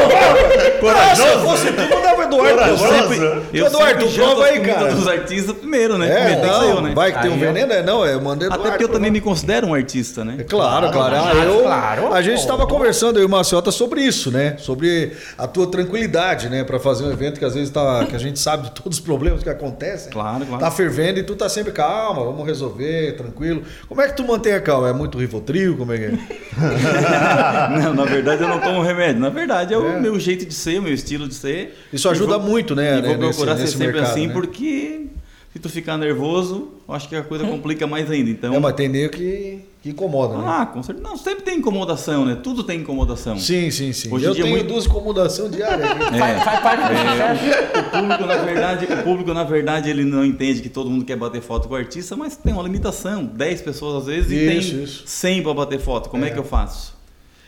Ah, 0.88 1.14
se 1.14 1.22
eu 1.22 1.40
fosse 1.40 1.72
tu, 1.72 1.80
mandava 1.94 2.18
o 2.18 2.22
Eduardo. 2.22 2.54
Corajoso. 2.58 2.82
pô. 2.84 2.92
Sempre, 3.12 3.42
eu 3.52 3.66
Eduardo, 3.66 4.08
prova 4.08 4.44
aí, 4.46 4.60
cara. 4.60 4.94
dos 4.94 5.06
artistas 5.06 5.54
primeiro, 5.56 5.98
né? 5.98 6.06
É, 6.06 6.14
Primeiro 6.24 6.40
tem 6.40 6.50
que 6.50 6.56
ser 6.56 6.62
não, 6.62 6.68
eu, 6.76 6.80
né? 6.80 6.94
vai 6.94 7.12
que 7.12 7.20
tem 7.20 7.30
um 7.30 7.38
veneno, 7.38 7.70
é, 7.70 7.82
não, 7.82 8.02
é 8.02 8.16
manda 8.18 8.46
Eduardo. 8.46 8.62
Até 8.62 8.70
porque 8.70 8.84
eu 8.84 8.88
também 8.88 9.10
prova. 9.10 9.12
me 9.12 9.20
considero 9.20 9.66
um 9.66 9.74
artista, 9.74 10.24
né? 10.24 10.36
É 10.38 10.42
claro, 10.44 10.90
claro. 10.90 11.14
Claro, 11.16 11.38
Ah, 11.38 11.44
eu, 11.44 11.62
claro. 11.62 12.14
a 12.14 12.22
gente 12.22 12.38
estava 12.38 12.66
conversando, 12.66 13.18
eu 13.18 13.24
e 13.24 13.26
o 13.26 13.28
Maciota, 13.28 13.70
sobre 13.70 14.00
isso, 14.00 14.30
né? 14.30 14.56
Sobre 14.58 15.12
a 15.36 15.46
tua 15.46 15.66
tranquilidade, 15.66 16.48
né? 16.48 16.64
Pra 16.64 16.80
fazer 16.80 17.04
um 17.04 17.12
evento 17.12 17.38
que 17.38 17.44
às 17.44 17.52
vezes 17.54 17.68
tá, 17.68 18.06
que 18.06 18.16
a 18.16 18.18
gente 18.18 18.38
sabe 18.38 18.64
de 18.64 18.70
todos 18.70 18.98
os 18.98 19.04
problemas 19.04 19.42
que 19.42 19.50
acontecem. 19.50 20.10
Claro, 20.10 20.46
claro. 20.46 20.64
Tá 20.64 20.70
fervendo 20.70 21.18
e 21.18 21.22
tu 21.22 21.36
tá 21.36 21.48
sempre 21.50 21.72
calma, 21.72 22.24
vamos 22.24 22.46
resolver, 22.46 23.12
tranquilo. 23.16 23.62
Como 23.86 24.00
é 24.00 24.08
que 24.08 24.16
tu 24.16 24.24
mantém 24.24 24.54
a 24.54 24.60
É 24.70 24.92
muito 24.92 25.18
Rivotril? 25.18 25.76
Como 25.76 25.92
é 25.92 25.98
que 25.98 26.04
é? 26.04 26.10
não, 27.82 27.94
na 27.94 28.04
verdade 28.04 28.42
eu 28.42 28.48
não 28.48 28.60
tomo 28.60 28.82
remédio. 28.82 29.20
Na 29.20 29.28
verdade 29.30 29.74
é 29.74 29.78
o 29.78 30.00
meu 30.00 30.18
jeito 30.18 30.46
de 30.46 30.54
ser, 30.54 30.78
o 30.78 30.82
meu 30.82 30.92
estilo 30.94 31.26
de 31.28 31.34
ser. 31.34 31.74
Isso 31.92 32.08
ajuda 32.08 32.38
vou- 32.38 32.48
muito, 32.50 32.74
né, 32.74 32.98
E 32.98 33.02
né, 33.02 33.08
vou 33.08 33.18
procurar 33.18 33.54
nesse- 33.54 33.56
ser 33.56 33.62
nesse 33.62 33.72
sempre 33.78 33.86
mercado, 33.92 34.10
assim, 34.10 34.26
né? 34.26 34.32
porque 34.32 35.06
se 35.52 35.58
tu 35.58 35.68
ficar 35.68 35.96
nervoso, 35.98 36.68
eu 36.88 36.94
acho 36.94 37.08
que 37.08 37.16
a 37.16 37.22
coisa 37.22 37.44
complica 37.44 37.86
mais 37.86 38.10
ainda. 38.10 38.30
Então, 38.30 38.54
É, 38.54 38.58
mas 38.58 38.74
tem 38.74 38.88
nego 38.88 39.12
que, 39.12 39.60
que 39.82 39.90
incomoda, 39.90 40.38
né? 40.38 40.44
ah, 40.46 40.66
com 40.66 40.80
certeza. 40.80 41.08
Não, 41.08 41.16
sempre 41.16 41.42
tem 41.42 41.58
incomodação, 41.58 42.24
né? 42.24 42.36
Tudo 42.40 42.62
tem 42.62 42.78
incomodação. 42.80 43.36
Sim, 43.36 43.68
sim, 43.70 43.92
sim. 43.92 44.14
Hoje 44.14 44.24
em 44.24 44.28
eu 44.28 44.34
dia 44.34 44.44
tenho 44.44 44.56
muito- 44.56 44.68
duas 44.68 44.86
incomodações 44.86 45.50
diárias. 45.50 45.90
É. 45.90 46.38
Faz 46.44 46.60
parte 46.60 46.82
do 46.82 46.98
sucesso. 46.98 47.80
O 47.80 47.90
público, 47.90 48.26
na 48.26 48.36
verdade, 48.36 48.84
o 48.84 49.02
público, 49.02 49.34
na 49.34 49.42
verdade, 49.44 49.90
ele 49.90 50.04
não 50.04 50.24
entende 50.24 50.62
que 50.62 50.68
todo 50.68 50.88
mundo 50.88 51.04
quer 51.04 51.16
bater 51.16 51.42
foto 51.42 51.66
com 51.66 51.74
o 51.74 51.76
artista, 51.76 52.14
mas 52.14 52.36
tem 52.36 52.52
uma 52.52 52.62
limitação. 52.62 53.24
10 53.24 53.60
pessoas 53.62 54.02
às 54.02 54.06
vezes 54.06 54.30
e 54.30 54.36
Isso, 54.36 54.70
tem 54.74 54.84
isso. 54.84 55.02
100 55.04 55.42
para 55.42 55.54
bater 55.54 55.80
foto. 55.80 56.08
Como 56.08 56.24
é, 56.24 56.30
que 56.30 56.38
eu 56.38 56.44
faço? 56.44 56.94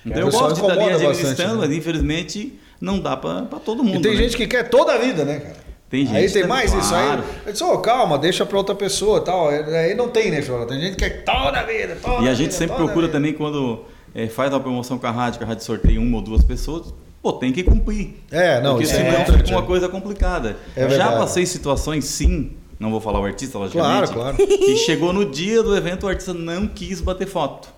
Então 0.04 0.20
É, 0.20 0.24
o 0.24 0.28
eu 0.28 0.32
gosto 0.32 0.46
de 0.48 0.60
estar 0.60 0.64
ali 0.72 0.74
incomoda 0.80 0.94
administrando, 0.96 1.28
bastante, 1.36 1.52
né? 1.54 1.66
mas 1.68 1.72
infelizmente 1.76 2.58
não 2.80 2.98
dá 2.98 3.16
para 3.16 3.42
todo 3.64 3.84
mundo. 3.84 3.98
E 3.98 4.02
tem 4.02 4.10
né? 4.16 4.22
gente 4.24 4.36
que 4.36 4.46
quer 4.48 4.68
toda 4.68 4.92
a 4.92 4.98
vida, 4.98 5.24
né, 5.24 5.38
cara? 5.38 5.63
Tem 5.94 6.06
gente 6.06 6.16
aí 6.16 6.30
tem 6.30 6.42
que- 6.42 6.48
mais 6.48 6.72
isso 6.74 6.94
aí. 6.94 7.04
claro. 7.06 7.24
Eu 7.46 7.52
disse, 7.52 7.64
ô, 7.64 7.78
calma, 7.78 8.18
deixa 8.18 8.44
pra 8.44 8.58
outra 8.58 8.74
pessoa 8.74 9.18
e 9.18 9.20
tal. 9.22 9.48
Aí 9.48 9.94
não 9.94 10.08
tem, 10.08 10.30
né, 10.30 10.42
Chora? 10.42 10.66
Tem 10.66 10.80
gente 10.80 10.96
que 10.96 11.08
quer 11.08 11.22
toda 11.24 11.60
a 11.60 11.62
vida, 11.62 11.96
toda 12.02 12.14
E 12.14 12.16
a 12.16 12.20
vida, 12.20 12.34
gente 12.34 12.54
sempre 12.54 12.68
toda 12.76 12.82
a 12.82 12.86
procura 12.86 13.06
vida. 13.06 13.18
também 13.18 13.32
quando 13.32 13.80
é, 14.14 14.26
faz 14.26 14.52
uma 14.52 14.58
promoção 14.60 14.98
com 14.98 15.06
a 15.06 15.10
rádio, 15.10 15.38
que 15.38 15.44
a 15.44 15.46
rádio 15.46 15.64
sorteia 15.64 16.00
uma 16.00 16.16
ou 16.16 16.22
duas 16.22 16.42
pessoas, 16.42 16.92
pô, 17.22 17.32
tem 17.34 17.52
que 17.52 17.62
cumprir. 17.62 18.16
É, 18.30 18.60
não, 18.60 18.72
Porque 18.72 18.84
isso 18.84 18.94
é 18.94 18.96
senão 18.98 19.10
importante. 19.12 19.36
fica 19.44 19.50
uma 19.56 19.62
coisa 19.62 19.88
complicada. 19.88 20.56
É 20.76 20.82
Já 20.82 20.86
verdade. 20.88 21.16
passei 21.18 21.46
situações, 21.46 22.04
sim, 22.06 22.52
não 22.78 22.90
vou 22.90 23.00
falar 23.00 23.20
o 23.20 23.24
artista, 23.24 23.56
logicamente, 23.58 24.12
Claro, 24.12 24.34
claro. 24.36 24.46
que 24.48 24.76
chegou 24.78 25.12
no 25.12 25.24
dia 25.24 25.62
do 25.62 25.76
evento, 25.76 26.06
o 26.06 26.08
artista 26.08 26.34
não 26.34 26.66
quis 26.66 27.00
bater 27.00 27.26
foto. 27.28 27.68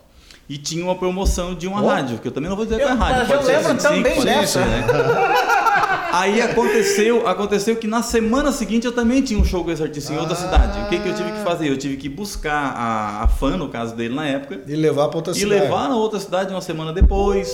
E 0.48 0.56
tinha 0.56 0.84
uma 0.84 0.94
promoção 0.94 1.54
de 1.56 1.66
uma 1.66 1.82
Ó. 1.82 1.88
rádio, 1.88 2.18
que 2.18 2.28
eu 2.28 2.32
também 2.32 2.48
não 2.48 2.56
vou 2.56 2.64
dizer 2.64 2.80
qual 2.80 2.92
é 2.92 2.96
rádio. 2.96 3.26
mas 3.28 3.30
eu 3.30 3.46
lembro 3.56 3.72
25, 3.72 3.94
também 3.94 4.14
ser 4.14 4.24
dessa. 4.24 4.60
né? 4.64 4.86
Aí 6.18 6.40
aconteceu, 6.40 7.26
aconteceu 7.28 7.76
que 7.76 7.86
na 7.86 8.02
semana 8.02 8.50
seguinte 8.52 8.86
eu 8.86 8.92
também 8.92 9.20
tinha 9.22 9.38
um 9.38 9.44
show 9.44 9.62
com 9.64 9.70
esse 9.70 9.82
artista 9.82 10.12
em 10.12 10.16
outra 10.18 10.32
Ah. 10.32 10.36
cidade. 10.36 10.80
O 10.80 10.88
que, 10.88 10.98
que 10.98 11.08
eu 11.08 11.14
tive 11.14 11.32
que 11.32 11.38
fazer? 11.44 11.68
Eu 11.68 11.76
tive 11.76 11.96
que 11.96 12.08
buscar 12.08 12.72
a, 12.76 13.22
a 13.24 13.28
fã, 13.28 13.56
no 13.56 13.68
caso 13.68 13.94
dele 13.94 14.14
na 14.14 14.26
época, 14.26 14.60
E 14.66 14.74
levar 14.74 15.08
pra 15.08 15.18
outra 15.18 15.32
e 15.32 15.36
cidade. 15.36 15.60
levar 15.62 15.88
na 15.88 15.96
outra 15.96 16.18
cidade 16.18 16.52
uma 16.52 16.60
semana 16.62 16.92
depois. 16.92 17.50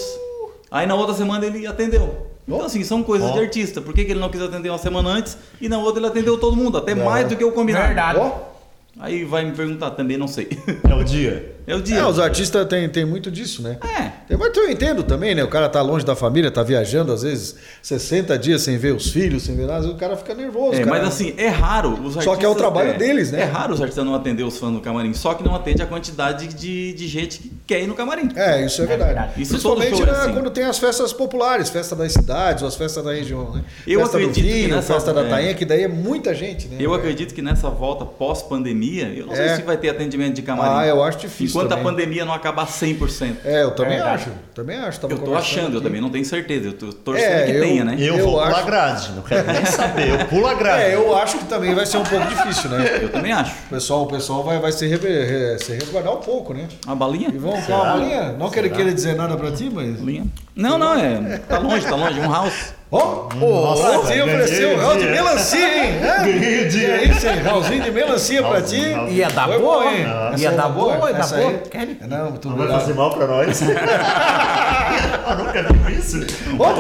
Aí 0.71 0.87
na 0.87 0.95
outra 0.95 1.15
semana 1.15 1.45
ele 1.45 1.67
atendeu. 1.67 2.29
Então, 2.47 2.61
Oh. 2.61 2.65
assim, 2.65 2.83
são 2.85 3.03
coisas 3.03 3.31
Oh. 3.31 3.33
de 3.35 3.39
artista. 3.41 3.81
Por 3.81 3.95
que, 3.95 4.05
que 4.05 4.13
ele 4.13 4.21
não 4.21 4.29
quis 4.29 4.41
atender 4.43 4.69
uma 4.69 4.79
semana 4.79 5.09
antes 5.11 5.37
e 5.61 5.69
na 5.69 5.79
outra 5.79 6.01
ele 6.01 6.07
atendeu 6.09 6.39
todo 6.39 6.57
mundo? 6.57 6.79
Até 6.79 6.95
Não. 6.95 7.05
mais 7.05 7.27
do 7.29 7.37
que 7.37 7.45
o 7.45 7.53
combinado. 7.53 7.87
Verdade. 7.87 8.19
Ó, 8.19 8.53
Aí 9.01 9.25
vai 9.25 9.43
me 9.43 9.53
perguntar, 9.53 9.91
também 9.93 10.19
não 10.19 10.29
sei. 10.29 10.49
É 10.89 10.95
o 10.95 11.03
dia. 11.03 11.57
É 11.67 11.75
o 11.75 11.81
dia. 11.83 11.99
É, 11.99 12.05
os 12.05 12.19
artistas 12.19 12.67
têm 12.67 12.89
tem 12.89 13.05
muito 13.05 13.31
disso, 13.31 13.63
né? 13.63 13.79
É. 13.83 14.37
Mas 14.37 14.57
eu 14.57 14.71
entendo 14.71 15.03
também, 15.03 15.35
né? 15.35 15.45
O 15.45 15.49
cara 15.49 15.69
tá 15.69 15.81
longe 15.83 16.05
da 16.05 16.17
família, 16.17 16.51
tá 16.51 16.63
viajando, 16.63 17.13
às 17.13 17.23
vezes 17.23 17.55
60 17.83 18.39
dias 18.39 18.63
sem 18.63 18.79
ver 18.79 18.95
os 18.95 19.11
filhos, 19.11 19.43
sem 19.43 19.55
ver 19.55 19.67
nada, 19.67 19.87
o 19.89 19.95
cara 19.97 20.17
fica 20.17 20.35
nervoso. 20.35 20.75
É, 20.81 20.85
cara. 20.85 20.91
mas 20.91 21.09
assim, 21.09 21.35
é 21.37 21.49
raro 21.49 21.91
os 21.91 22.17
artistas. 22.17 22.25
Só 22.25 22.37
que 22.37 22.45
é 22.45 22.49
o 22.49 22.55
trabalho 22.55 22.97
deles, 22.99 23.31
né? 23.31 23.43
É 23.43 23.45
raro 23.45 23.75
os 23.75 23.81
artistas 23.81 24.05
não 24.05 24.15
atender 24.15 24.43
os 24.43 24.57
fãs 24.59 24.73
no 24.73 24.81
camarim, 24.81 25.13
só 25.15 25.35
que 25.35 25.45
não 25.45 25.55
atende 25.55 25.83
a 25.83 25.87
quantidade 25.87 26.49
de, 26.49 26.93
de 26.95 27.09
gente 27.09 27.39
que 27.39 27.53
quer 27.67 27.83
ir 27.83 27.87
no 27.87 27.95
camarim. 27.95 28.29
É, 28.35 28.65
isso 28.65 28.83
é 28.83 28.87
verdade. 28.87 29.13
verdade. 29.15 29.43
Isso 29.43 29.61
todo 29.61 29.77
Principalmente 29.77 29.97
show 29.99 30.07
é 30.07 30.11
né, 30.19 30.25
assim. 30.25 30.33
quando 30.33 30.51
tem 30.51 30.65
as 30.65 30.79
festas 30.79 31.13
populares, 31.13 31.69
festa 31.69 31.95
das 31.95 32.13
cidades, 32.13 32.63
ou 32.63 32.69
as 32.69 32.75
festas 32.75 33.05
da 33.05 33.13
região, 33.13 33.53
né? 33.53 33.63
Eu 33.87 34.01
festa 34.01 34.19
do 34.19 34.25
acredito 34.27 34.45
que 34.53 34.67
nessa- 34.69 34.95
festa 34.95 35.13
da 35.13 35.23
é. 35.25 35.29
tainha, 35.29 35.55
que 35.55 35.65
daí 35.65 35.83
é 35.83 35.89
muita 35.89 36.35
gente, 36.35 36.69
né? 36.69 36.77
Eu 36.81 36.95
acredito 36.95 37.35
que 37.35 37.43
nessa 37.43 37.69
volta 37.69 38.05
pós-pandemia, 38.05 39.09
eu 39.15 39.27
não 39.27 39.33
É. 39.35 39.37
sei 39.37 39.57
se 39.57 39.63
vai 39.63 39.77
ter 39.77 39.91
atendimento 39.91 40.35
de 40.35 40.43
camarim. 40.43 40.73
Ah, 40.75 40.87
eu 40.87 41.03
acho 41.03 41.19
difícil 41.19 41.52
Enquanto 41.53 41.69
também. 41.71 41.85
a 41.85 41.89
pandemia 41.89 42.25
não 42.25 42.33
acabar 42.35 42.67
100%. 42.67 43.37
É, 43.45 43.63
eu 43.63 43.71
também 43.73 43.95
Verdade. 43.97 44.23
acho. 44.25 44.31
Também 44.55 44.77
acho. 44.79 45.01
Tava 45.01 45.13
Eu 45.13 45.19
tô 45.19 45.35
achando, 45.35 45.73
eu 45.73 45.79
aqui. 45.79 45.83
também 45.87 46.01
não 46.01 46.11
tenho 46.11 46.25
certeza. 46.25 46.69
Eu 46.69 46.73
tô 46.73 46.93
torcendo 46.93 47.25
É, 47.33 47.45
que 47.47 47.53
eu- 47.53 47.61
tenha, 47.63 47.85
né? 47.85 47.97
Eu, 47.99 48.17
Eu 48.19 48.25
vou 48.25 48.33
pular 48.35 48.49
acho- 48.49 48.67
grade, 48.67 49.13
não 49.13 49.23
quero 49.23 49.53
nem 49.53 49.65
saber. 49.65 50.09
Eu 50.21 50.27
pulo 50.27 50.47
a 50.47 50.55
grade. 50.55 50.83
É, 50.93 50.95
eu 50.95 51.17
acho 51.17 51.39
que 51.39 51.45
também 51.45 51.75
vai 51.75 51.87
ser 51.87 51.97
um 51.99 52.05
pouco 52.05 52.27
difícil, 52.27 52.71
né? 52.71 52.99
Eu 53.03 53.09
também 53.11 53.33
acho. 53.33 53.53
O 53.67 53.71
pessoal, 53.71 54.03
o 54.03 54.07
pessoal 54.07 54.43
vai, 54.43 54.59
vai 54.59 54.73
se, 54.73 54.87
re- 54.87 55.59
se 55.59 55.73
resguardar 55.73 56.13
um 56.15 56.21
pouco, 56.21 56.53
né? 56.55 56.67
A 56.87 56.95
balinha? 56.95 57.29
E 57.29 57.63
Será? 57.63 57.77
uma 57.77 57.85
balinha. 57.93 58.33
Não 58.33 58.51
que 58.51 58.59
ele 58.59 58.71
queira 58.71 58.93
dizer 58.93 59.15
nada 59.17 59.37
pra 59.37 59.51
ti, 59.53 59.71
mas. 59.73 59.99
Balinha. 60.01 60.27
Não, 60.55 60.77
não, 60.79 60.95
é. 60.95 61.39
Tá 61.49 61.59
longe, 61.59 61.87
tá 61.87 61.97
longe. 61.97 62.21
Um 62.21 62.31
house. 62.31 62.75
Ó, 62.95 63.27
pra 63.81 63.99
ti 64.01 64.05
ganhei 64.09 64.23
ofereceu 64.23 64.75
o 64.75 64.79
Raul 64.79 64.99
de 64.99 65.07
melancia, 65.07 65.85
hein? 65.85 65.99
Ganhei 66.01 66.67
o 66.67 66.69
dia. 66.69 66.89
É 66.89 67.05
isso, 67.05 67.27
hein? 67.27 67.39
Raulzinho 67.43 67.83
de 67.83 67.91
melancia 67.91 68.43
pra 68.43 68.61
ti. 68.61 68.83
Ia 69.09 69.31
dar 69.31 69.49
Foi 69.49 69.59
boa, 69.59 69.83
bom, 69.83 69.91
hein? 69.91 70.05
ia 70.37 70.49
Essa 70.49 70.57
dar 70.59 70.67
é 70.69 70.73
boa, 70.73 71.09
ia 71.09 71.15
dar 71.15 71.21
Essa 71.21 71.37
boa. 71.39 71.53
Não, 72.07 72.33
tu 72.33 72.51
Não 72.51 72.57
vai 72.59 72.69
fazer 72.69 72.93
mal 72.93 73.11
pra 73.15 73.27
nós? 73.27 73.63
Eu 73.65 75.37
nunca 75.39 75.63
vi 75.73 75.99
isso. 75.99 76.19
Ó. 76.59 76.73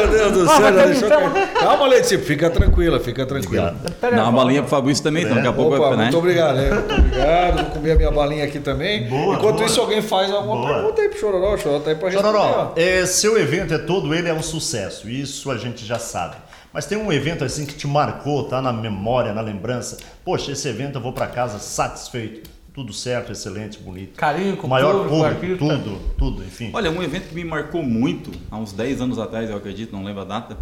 Meu 0.00 0.08
Deus 0.08 0.32
do 0.32 0.46
céu, 0.48 0.74
já 0.74 0.86
deixou 0.86 1.08
cair. 1.08 1.52
Calma, 1.54 1.86
Letícia, 1.86 2.18
fica 2.18 2.50
tranquila, 2.50 3.00
fica 3.00 3.26
tranquila. 3.26 3.74
Dá 4.00 4.22
uma 4.24 4.32
balinha 4.32 4.62
pro 4.62 4.70
Fabrício 4.70 5.02
também, 5.04 5.24
então 5.24 5.36
daqui 5.36 5.48
a 5.48 5.52
pouco 5.52 5.74
Opa, 5.76 5.88
vai, 5.88 5.96
né? 5.96 6.02
muito 6.04 6.18
obrigado, 6.18 6.56
né? 6.56 6.70
Muito 6.70 6.94
obrigado. 6.94 7.56
Vou 7.56 7.64
comer 7.66 7.92
a 7.92 7.96
minha 7.96 8.10
balinha 8.10 8.44
aqui 8.44 8.60
também. 8.60 9.08
Boa, 9.08 9.34
Enquanto 9.36 9.56
boa. 9.56 9.66
isso, 9.66 9.80
alguém 9.80 10.02
faz 10.02 10.30
alguma 10.30 10.56
Boa. 10.56 10.74
pergunta 10.74 11.02
aí 11.02 11.08
pro 11.08 11.18
Chororó. 11.18 11.54
O 11.54 11.58
Chororó 11.58 11.80
tá 11.80 11.90
aí 11.90 11.96
pra 11.96 12.08
responder. 12.08 12.38
Chororó, 12.38 12.72
é, 12.76 13.06
seu 13.06 13.38
evento 13.38 13.74
é 13.74 13.78
todo 13.78 14.14
ele 14.14 14.28
é 14.28 14.34
um 14.34 14.42
sucesso, 14.42 15.08
isso 15.08 15.50
a 15.50 15.56
gente 15.56 15.84
já 15.84 15.98
sabe. 15.98 16.36
Mas 16.72 16.86
tem 16.86 16.96
um 16.96 17.12
evento 17.12 17.44
assim 17.44 17.66
que 17.66 17.74
te 17.74 17.86
marcou, 17.86 18.44
tá 18.44 18.62
na 18.62 18.72
memória, 18.72 19.32
na 19.32 19.40
lembrança. 19.40 19.98
Poxa, 20.24 20.52
esse 20.52 20.68
evento 20.68 20.98
eu 20.98 21.02
vou 21.02 21.12
pra 21.12 21.26
casa 21.26 21.58
satisfeito. 21.58 22.48
Tudo 22.80 22.94
certo, 22.94 23.30
excelente, 23.30 23.78
bonito. 23.78 24.16
Carinho 24.16 24.56
com 24.56 24.66
o 24.66 24.70
maior 24.70 25.06
público, 25.06 25.22
artista. 25.22 25.58
tudo, 25.58 26.00
tudo, 26.16 26.42
enfim. 26.42 26.70
Olha, 26.72 26.90
um 26.90 27.02
evento 27.02 27.28
que 27.28 27.34
me 27.34 27.44
marcou 27.44 27.82
muito, 27.82 28.30
há 28.50 28.56
uns 28.56 28.72
10 28.72 29.02
anos 29.02 29.18
atrás, 29.18 29.50
eu 29.50 29.56
acredito, 29.56 29.92
não 29.92 30.02
lembro 30.02 30.22
a 30.22 30.24
data, 30.24 30.56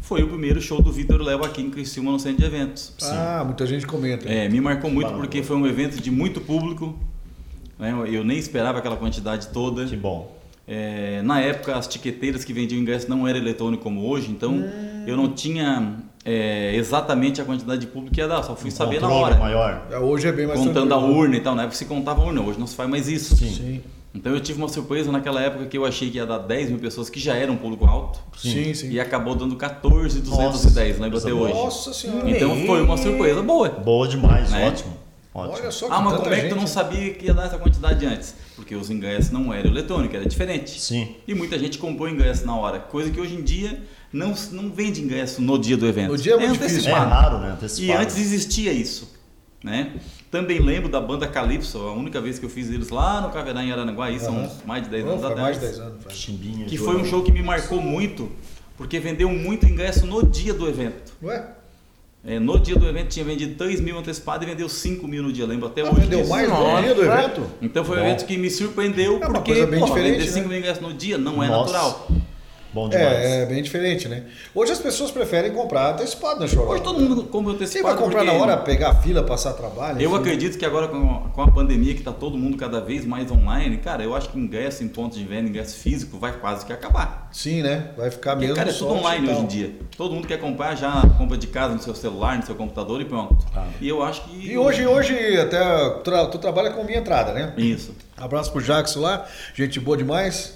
foi 0.00 0.24
o 0.24 0.28
primeiro 0.28 0.60
show 0.60 0.82
do 0.82 0.90
Vitor 0.90 1.22
Léo 1.22 1.44
aqui 1.44 1.62
em 1.62 1.70
Criciúma 1.70 2.10
no 2.10 2.18
centro 2.18 2.38
de 2.38 2.46
eventos. 2.46 2.92
Ah, 3.02 3.42
muita 3.44 3.64
gente 3.64 3.86
comenta. 3.86 4.28
É, 4.28 4.48
me 4.48 4.60
marcou 4.60 4.90
muito 4.90 5.12
porque 5.12 5.42
foi 5.42 5.56
um 5.56 5.64
evento 5.66 6.00
de 6.00 6.10
muito 6.10 6.40
público. 6.40 6.98
né? 7.78 7.94
Eu 8.08 8.24
nem 8.24 8.38
esperava 8.38 8.78
aquela 8.78 8.96
quantidade 8.96 9.48
toda. 9.48 9.84
Que 9.86 9.96
bom. 9.96 10.36
É, 10.66 11.20
na 11.22 11.40
época, 11.40 11.74
as 11.76 11.86
tiqueteiras 11.86 12.44
que 12.44 12.52
vendiam 12.52 12.80
ingresso 12.80 13.08
não 13.10 13.26
era 13.26 13.36
eletrônico 13.36 13.82
como 13.82 14.06
hoje, 14.08 14.30
então 14.30 14.62
eu 15.06 15.16
não 15.16 15.32
tinha 15.32 15.96
é, 16.24 16.74
exatamente 16.76 17.40
a 17.40 17.44
quantidade 17.44 17.80
de 17.80 17.88
público 17.88 18.14
que 18.14 18.20
ia 18.20 18.28
dar, 18.28 18.42
só 18.44 18.54
fui 18.54 18.70
saber 18.70 19.00
na 19.00 19.08
hora. 19.08 19.36
maior. 19.36 19.86
É, 19.90 19.98
Hoje 19.98 20.28
é 20.28 20.32
bem 20.32 20.46
mais 20.46 20.58
Contando 20.60 20.94
a 20.94 20.98
tranquilo. 20.98 21.18
urna 21.20 21.36
e 21.36 21.40
tal, 21.40 21.54
na 21.56 21.62
época 21.62 21.76
se 21.76 21.84
contava 21.86 22.22
a 22.22 22.26
urna, 22.26 22.40
hoje 22.42 22.58
não 22.60 22.66
se 22.66 22.76
faz 22.76 22.88
mais 22.88 23.08
isso. 23.08 23.36
Sim, 23.36 23.80
Então 24.14 24.32
eu 24.32 24.40
tive 24.40 24.58
uma 24.58 24.68
surpresa 24.68 25.10
naquela 25.10 25.40
época 25.40 25.66
que 25.66 25.76
eu 25.76 25.84
achei 25.84 26.08
que 26.10 26.18
ia 26.18 26.26
dar 26.26 26.38
10 26.38 26.70
mil 26.70 26.78
pessoas, 26.78 27.10
que 27.10 27.18
já 27.18 27.34
era 27.34 27.50
um 27.50 27.56
público 27.56 27.84
alto, 27.86 28.20
sim, 28.36 28.72
sim. 28.72 28.90
e 28.90 29.00
acabou 29.00 29.34
dando 29.34 29.56
14,210, 29.56 30.98
lembro 31.00 31.18
até 31.18 31.32
hoje. 31.32 31.54
Nossa 31.54 31.92
senhora. 31.92 32.30
Então 32.30 32.54
foi 32.66 32.82
uma 32.82 32.96
surpresa 32.96 33.42
boa. 33.42 33.68
Boa 33.68 34.06
demais, 34.06 34.50
Né? 34.50 34.68
ótimo. 34.68 35.01
Ótimo. 35.34 35.54
Olha 35.62 35.70
só 35.70 35.86
que 35.86 35.92
Ah, 35.92 36.00
mas 36.00 36.18
como 36.20 36.34
é 36.34 36.40
que 36.42 36.48
tu 36.48 36.56
não 36.56 36.66
sabia 36.66 37.14
que 37.14 37.26
ia 37.26 37.34
dar 37.34 37.46
essa 37.46 37.58
quantidade 37.58 38.04
antes? 38.06 38.34
Porque 38.56 38.74
os 38.74 38.90
ingressos 38.90 39.30
não 39.30 39.52
eram 39.52 39.70
eletrônicos, 39.70 40.14
era 40.16 40.26
diferente. 40.28 40.80
Sim. 40.80 41.16
E 41.26 41.34
muita 41.34 41.58
gente 41.58 41.78
comprou 41.78 42.08
ingresso 42.08 42.46
na 42.46 42.56
hora, 42.56 42.78
coisa 42.78 43.10
que 43.10 43.20
hoje 43.20 43.34
em 43.34 43.42
dia 43.42 43.82
não, 44.12 44.34
não 44.52 44.70
vende 44.70 45.00
ingresso 45.02 45.40
no 45.40 45.58
dia 45.58 45.76
do 45.76 45.86
evento. 45.86 46.10
No 46.12 46.18
dia 46.18 46.34
é 46.34 46.36
muito 46.36 46.52
difícil. 46.52 46.90
É 46.90 46.94
antecipado. 46.94 47.10
raro, 47.10 47.38
né? 47.38 47.48
E 47.48 47.52
Antecipado. 47.52 48.02
antes 48.02 48.16
existia 48.18 48.72
isso, 48.72 49.10
né? 49.64 49.92
Também 50.30 50.60
lembro 50.60 50.88
da 50.88 51.00
banda 51.00 51.26
Calypso, 51.26 51.78
a 51.78 51.92
única 51.92 52.20
vez 52.20 52.38
que 52.38 52.44
eu 52.46 52.50
fiz 52.50 52.70
eles 52.70 52.88
lá 52.88 53.20
no 53.20 53.30
Caverá 53.30 53.62
em 53.62 53.70
Aranaguá, 53.72 54.10
isso 54.10 54.24
são 54.26 54.44
uns 54.44 54.62
mais 54.64 54.82
de 54.84 54.88
10 54.90 55.04
Pô, 55.04 55.10
anos 55.10 55.24
atrás. 55.24 55.42
mais 55.42 55.60
de 55.60 55.66
10 55.66 55.78
anos. 55.80 56.04
faz. 56.04 56.16
Chimbinha. 56.16 56.66
Que 56.66 56.78
foi 56.78 56.96
um 56.96 57.04
show 57.04 57.22
que 57.22 57.30
me 57.32 57.42
marcou 57.42 57.80
muito, 57.80 58.30
porque 58.76 58.98
vendeu 58.98 59.28
muito 59.28 59.66
ingresso 59.66 60.06
no 60.06 60.26
dia 60.26 60.54
do 60.54 60.66
evento. 60.68 61.12
Ué? 61.22 61.46
É, 62.24 62.38
no 62.38 62.56
dia 62.58 62.76
do 62.76 62.86
evento 62.86 63.08
tinha 63.08 63.24
vendido 63.24 63.56
3 63.56 63.80
mil 63.80 63.98
antecipado 63.98 64.44
e 64.44 64.46
vendeu 64.46 64.68
5 64.68 65.08
mil 65.08 65.24
no 65.24 65.32
dia, 65.32 65.44
lembro 65.44 65.66
até 65.66 65.80
Ah, 65.82 65.86
hoje. 65.90 66.02
vendeu 66.02 66.18
disso. 66.20 66.30
mais 66.30 66.48
no 66.48 66.80
dia 66.82 66.94
do 66.94 67.02
evento? 67.04 67.42
Então 67.60 67.84
foi 67.84 67.98
um 67.98 68.00
evento 68.00 68.24
que 68.26 68.36
me 68.38 68.48
surpreendeu, 68.48 69.16
É 69.16 69.26
porque 69.26 69.66
porra, 69.66 69.94
vender 69.96 70.18
né? 70.18 70.26
5 70.26 70.48
mil 70.48 70.58
ingressos 70.58 70.82
no 70.82 70.92
dia 70.94 71.18
não 71.18 71.42
é 71.42 71.48
Nossa. 71.48 71.72
natural. 71.72 72.08
Bom 72.72 72.88
demais. 72.88 73.06
É, 73.18 73.42
é 73.42 73.46
bem 73.46 73.62
diferente, 73.62 74.08
né? 74.08 74.24
Hoje 74.54 74.72
as 74.72 74.78
pessoas 74.78 75.10
preferem 75.10 75.52
comprar 75.52 75.92
antecipado, 75.92 76.40
né, 76.40 76.46
Choró? 76.48 76.70
Hoje 76.72 76.82
todo 76.82 76.98
mundo 76.98 77.24
compra 77.24 77.52
antecipado. 77.52 77.94
vai 77.94 78.02
comprar 78.02 78.20
porque 78.24 78.38
na 78.38 78.42
hora, 78.42 78.56
pegar 78.56 78.94
fila, 78.96 79.22
passar 79.22 79.52
trabalho? 79.52 80.00
Eu 80.00 80.10
enfim. 80.10 80.20
acredito 80.20 80.56
que 80.58 80.64
agora 80.64 80.88
com 80.88 80.96
a, 81.26 81.28
com 81.28 81.42
a 81.42 81.50
pandemia, 81.50 81.92
que 81.92 82.00
está 82.00 82.12
todo 82.12 82.38
mundo 82.38 82.56
cada 82.56 82.80
vez 82.80 83.04
mais 83.04 83.30
online, 83.30 83.76
cara, 83.76 84.02
eu 84.02 84.14
acho 84.14 84.30
que 84.30 84.38
ingresso 84.38 84.82
em 84.82 84.88
pontos 84.88 85.18
de 85.18 85.24
venda, 85.24 85.48
ingresso 85.50 85.76
físico, 85.76 86.18
vai 86.18 86.32
quase 86.32 86.64
que 86.64 86.72
acabar. 86.72 87.28
Sim, 87.30 87.62
né? 87.62 87.90
Vai 87.96 88.10
ficar 88.10 88.32
Porque, 88.32 88.46
mesmo 88.46 88.56
cara, 88.56 88.70
é 88.70 88.72
tudo 88.72 88.92
online 88.94 89.28
hoje 89.28 89.40
em 89.40 89.46
dia. 89.46 89.76
Todo 89.96 90.14
mundo 90.14 90.26
quer 90.26 90.38
comprar 90.40 90.74
já 90.74 91.02
compra 91.18 91.36
de 91.36 91.48
casa 91.48 91.74
no 91.74 91.82
seu 91.82 91.94
celular, 91.94 92.38
no 92.38 92.46
seu 92.46 92.54
computador 92.54 93.00
e 93.00 93.04
pronto. 93.04 93.36
E 93.80 93.88
eu 93.88 94.02
acho 94.02 94.22
que. 94.24 94.50
E 94.50 94.56
hoje, 94.56 94.86
hoje 94.86 95.14
até 95.38 95.90
tra- 96.02 96.26
tu 96.26 96.38
trabalha 96.38 96.70
com 96.70 96.82
minha 96.84 96.98
entrada, 96.98 97.32
né? 97.32 97.52
Isso. 97.58 97.94
Abraço 98.16 98.50
pro 98.50 98.62
Jackson 98.62 99.00
lá, 99.00 99.26
gente 99.54 99.78
boa 99.78 99.96
demais. 99.96 100.54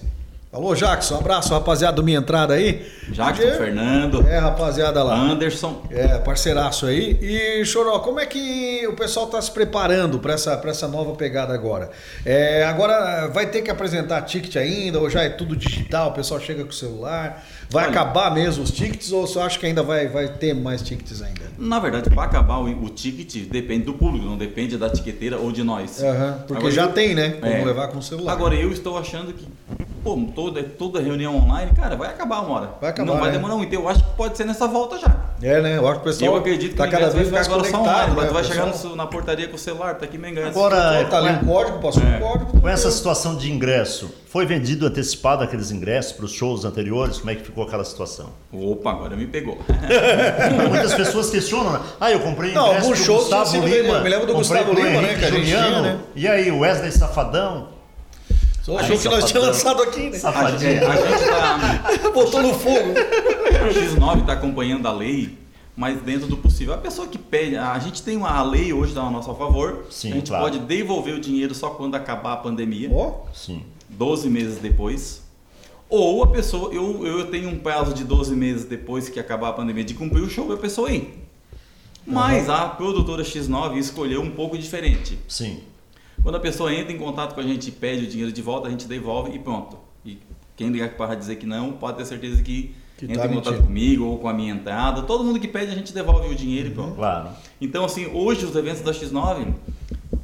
Alô, 0.57 0.75
Jackson, 0.75 1.16
abraço, 1.16 1.53
rapaziada 1.53 1.97
do 1.97 2.03
Minha 2.03 2.16
Entrada 2.16 2.55
aí. 2.55 2.81
Jackson, 3.11 3.42
Podia- 3.42 3.59
Fernando, 3.59 4.27
É, 4.27 4.38
rapaziada 4.38 5.03
lá. 5.03 5.14
Anderson. 5.14 5.83
É, 5.90 6.16
parceiraço 6.16 6.87
aí. 6.87 7.19
E, 7.21 7.62
Choró, 7.66 7.99
como 7.99 8.19
é 8.21 8.25
que 8.25 8.87
o 8.88 8.95
pessoal 8.95 9.27
está 9.27 9.40
se 9.42 9.51
preparando 9.51 10.19
para 10.19 10.33
essa, 10.33 10.57
pra 10.57 10.71
essa 10.71 10.88
nova 10.88 11.12
pegada 11.14 11.53
agora? 11.53 11.90
É, 12.25 12.64
agora 12.64 13.27
vai 13.29 13.45
ter 13.51 13.61
que 13.61 13.71
apresentar 13.71 14.23
ticket 14.23 14.57
ainda, 14.57 14.99
ou 14.99 15.11
já 15.11 15.23
é 15.25 15.29
tudo 15.29 15.55
digital, 15.55 16.09
o 16.09 16.12
pessoal 16.14 16.40
chega 16.40 16.64
com 16.64 16.71
o 16.71 16.75
celular? 16.75 17.45
Vai 17.69 17.85
Olha- 17.85 17.90
acabar 17.90 18.33
mesmo 18.33 18.64
os 18.64 18.71
tickets, 18.71 19.12
ou 19.12 19.27
você 19.27 19.38
acha 19.38 19.59
que 19.59 19.66
ainda 19.66 19.83
vai, 19.83 20.09
vai 20.09 20.27
ter 20.29 20.55
mais 20.55 20.81
tickets 20.81 21.21
ainda? 21.21 21.42
Na 21.59 21.79
verdade, 21.79 22.09
para 22.09 22.23
acabar 22.23 22.61
o, 22.61 22.64
o 22.85 22.88
ticket, 22.88 23.47
depende 23.51 23.85
do 23.85 23.92
público, 23.92 24.25
não 24.25 24.38
depende 24.38 24.79
da 24.79 24.88
tiqueteira 24.88 25.37
ou 25.37 25.53
de 25.53 25.62
nós. 25.62 26.03
Aham, 26.03 26.45
porque 26.49 26.61
Agora, 26.61 26.75
já 26.75 26.83
eu- 26.85 26.92
tem, 26.92 27.14
né? 27.14 27.37
Como 27.40 27.53
É. 27.53 27.62
levar 27.62 27.88
com 27.88 27.99
o 27.99 28.03
celular. 28.03 28.33
Agora 28.33 28.55
eu 28.55 28.73
estou 28.73 28.97
achando 28.97 29.35
que 29.35 29.47
pô, 30.14 30.19
toda, 30.35 30.62
toda 30.62 31.01
reunião 31.01 31.37
online, 31.37 31.73
cara, 31.73 31.97
vai 31.97 32.09
acabar 32.09 32.40
uma 32.40 32.57
hora. 32.57 32.71
Vai 32.81 32.90
acabar, 32.90 33.07
Não 33.12 33.19
vai 33.19 33.29
né? 33.31 33.37
demorar 33.37 33.57
muito. 33.57 33.73
Eu 33.73 33.88
acho 33.88 34.03
que 34.05 34.11
pode 34.16 34.37
ser 34.37 34.45
nessa 34.45 34.66
volta 34.69 34.99
já. 34.99 35.14
É, 35.42 35.61
né? 35.61 35.77
Eu 35.77 35.87
acho 35.87 35.97
que 36.01 36.09
o 36.09 36.11
pessoal 36.11 36.33
eu 36.33 36.38
acredito 36.38 36.71
que 36.71 36.77
tá 36.77 36.88
cada 36.88 37.11
vez 37.11 37.29
vai 37.29 37.42
mais 37.42 37.47
ficar 37.47 37.57
agora 37.59 37.71
só 37.71 37.81
online. 37.83 38.09
né? 38.11 38.14
Mas 38.16 38.29
tu 38.29 38.33
vai 38.35 38.45
chegar 38.45 38.66
no- 38.66 38.97
na 38.97 39.07
portaria 39.07 39.49
com 39.49 39.57
o 39.57 39.59
celular, 39.59 39.95
tá 39.97 40.05
aqui 40.07 40.16
ingresso. 40.16 40.49
Agora, 40.49 41.05
Tá 41.11 41.19
ali 41.19 41.31
um 41.31 41.45
código, 41.47 41.79
passou 41.81 42.03
É. 42.03 42.16
um 42.16 42.21
código. 42.21 42.61
com 42.61 42.69
essa 42.69 42.90
situação 42.90 43.37
de 43.37 43.51
ingresso, 43.53 44.11
foi 44.29 44.47
vendido 44.47 44.87
antecipado 44.87 45.42
aqueles 45.45 45.71
ingressos 45.71 46.12
para 46.12 46.25
os 46.25 46.33
shows 46.33 46.64
anteriores? 46.64 47.19
Como 47.19 47.31
é 47.31 47.35
que 47.35 47.42
ficou 47.42 47.64
aquela 47.64 47.85
situação? 47.85 48.31
Opa, 48.53 48.90
agora 48.92 49.14
me 49.16 49.27
pegou. 49.27 49.59
Muitas 50.71 50.95
pessoas 50.95 51.31
questionam, 51.31 51.73
né? 51.73 51.81
ah, 52.01 52.11
eu 52.11 52.21
comprei 52.21 52.53
Não, 52.53 52.66
ingresso 52.69 52.85
alguns 52.85 52.99
do 53.01 53.05
shows 53.05 53.21
Gustavo 53.25 53.66
Lima, 53.66 54.01
me 54.01 54.09
lembro 54.09 54.27
do 54.27 54.33
comprei 54.35 54.64
Gustavo 54.64 54.73
Lima, 54.73 54.88
né, 54.88 54.97
Henrique 55.09 55.19
que 55.19 55.25
a 55.25 55.31
gente 55.31 55.40
Juliano, 55.51 55.69
tinha, 55.69 55.83
né? 55.83 55.99
E 56.14 56.29
aí, 56.29 56.51
o 56.51 56.61
Wesley 56.61 56.92
Safadão? 56.92 57.76
Só 58.66 58.76
Aí, 58.79 58.85
achou 58.85 58.98
que 58.98 59.09
nós 59.09 59.24
tínhamos 59.26 59.48
lançado 59.50 59.81
aqui, 59.81 60.11
né? 60.11 60.16
A, 60.16 60.20
Safadinho. 60.20 60.90
a 60.90 60.96
gente 60.96 61.24
tá. 61.29 62.11
Botou 62.12 62.42
no 62.42 62.52
fogo. 62.52 62.90
O 62.90 63.72
X9 63.72 64.20
está 64.22 64.33
acompanhando 64.33 64.88
a 64.88 64.92
lei, 64.92 65.38
mas 65.76 66.02
dentro 66.02 66.26
do 66.26 66.37
possível. 66.37 66.74
A 66.74 66.79
pessoa 66.79 67.07
que 67.07 67.16
pede, 67.16 67.57
a 67.57 67.79
gente 67.79 68.02
tem 68.02 68.16
uma 68.16 68.29
a 68.29 68.42
lei 68.42 68.72
hoje 68.72 68.92
tá 68.92 69.02
a 69.02 69.09
nosso 69.09 69.33
favor. 69.37 69.87
Sim, 69.88 70.11
a 70.11 70.14
gente 70.16 70.31
claro. 70.31 70.42
pode 70.42 70.59
devolver 70.59 71.14
o 71.14 71.20
dinheiro 71.20 71.55
só 71.55 71.70
quando 71.70 71.94
acabar 71.94 72.33
a 72.33 72.37
pandemia, 72.38 72.90
Ó, 72.92 73.20
Sim. 73.33 73.62
12 73.88 74.29
meses 74.29 74.59
depois. 74.59 75.22
Ou 75.88 76.24
a 76.24 76.26
pessoa, 76.26 76.74
eu, 76.74 77.07
eu 77.07 77.31
tenho 77.31 77.48
um 77.48 77.61
prazo 77.61 77.94
de 77.94 78.02
12 78.02 78.35
meses 78.35 78.64
depois 78.64 79.09
que 79.09 79.20
acabar 79.20 79.50
a 79.50 79.52
pandemia 79.52 79.85
de 79.85 79.94
cumprir 79.94 80.24
o 80.24 80.29
show 80.29 80.50
e 80.50 80.55
a 80.55 80.57
pessoa 80.57 80.90
ir. 80.90 81.24
Mas 82.05 82.50
a 82.50 82.66
produtora 82.66 83.22
X9 83.22 83.76
escolheu 83.76 84.22
um 84.22 84.31
pouco 84.33 84.59
diferente. 84.59 85.16
Sim. 85.29 85.61
Quando 86.27 86.35
a 86.35 86.41
pessoa 86.41 86.75
entra 86.75 86.93
em 86.93 86.99
contato 86.99 87.37
com 87.37 87.41
a 87.41 87.45
gente 87.45 87.69
e 87.69 87.71
pede 87.71 88.05
o 88.05 88.09
dinheiro 88.09 88.33
de 88.33 88.43
volta, 88.43 88.67
a 88.67 88.71
gente 88.73 88.89
devolve 88.89 89.31
e 89.33 89.39
pronto. 89.39 89.79
E 90.05 90.19
quem 90.57 90.71
ligar 90.71 90.89
para 90.97 91.15
dizer 91.15 91.37
que 91.37 91.47
não, 91.47 91.71
pode 91.75 91.99
ter 91.99 92.05
certeza 92.05 92.43
que, 92.43 92.75
Que 92.99 93.05
entra 93.05 93.21
tá 93.21 93.27
em 93.27 93.35
contato 93.35 93.53
mentindo. 93.53 93.67
comigo 93.69 94.05
ou 94.07 94.19
com 94.19 94.29
a 94.29 94.35
minha 94.35 94.53
entrada. 94.53 95.03
Todo 95.03 95.23
mundo 95.23 95.39
que 95.39 95.47
pede, 95.47 95.71
a 95.71 95.75
gente 95.77 95.95
devolve 95.95 96.29
o 96.29 96.35
dinheiro 96.35 96.71
e 96.71 96.73
pronto. 96.73 96.97
Claro. 96.97 97.29
Então, 97.61 97.85
assim, 97.85 98.07
hoje 98.07 98.45
os 98.45 98.57
eventos 98.57 98.83
da 98.83 98.91
X9, 98.91 99.55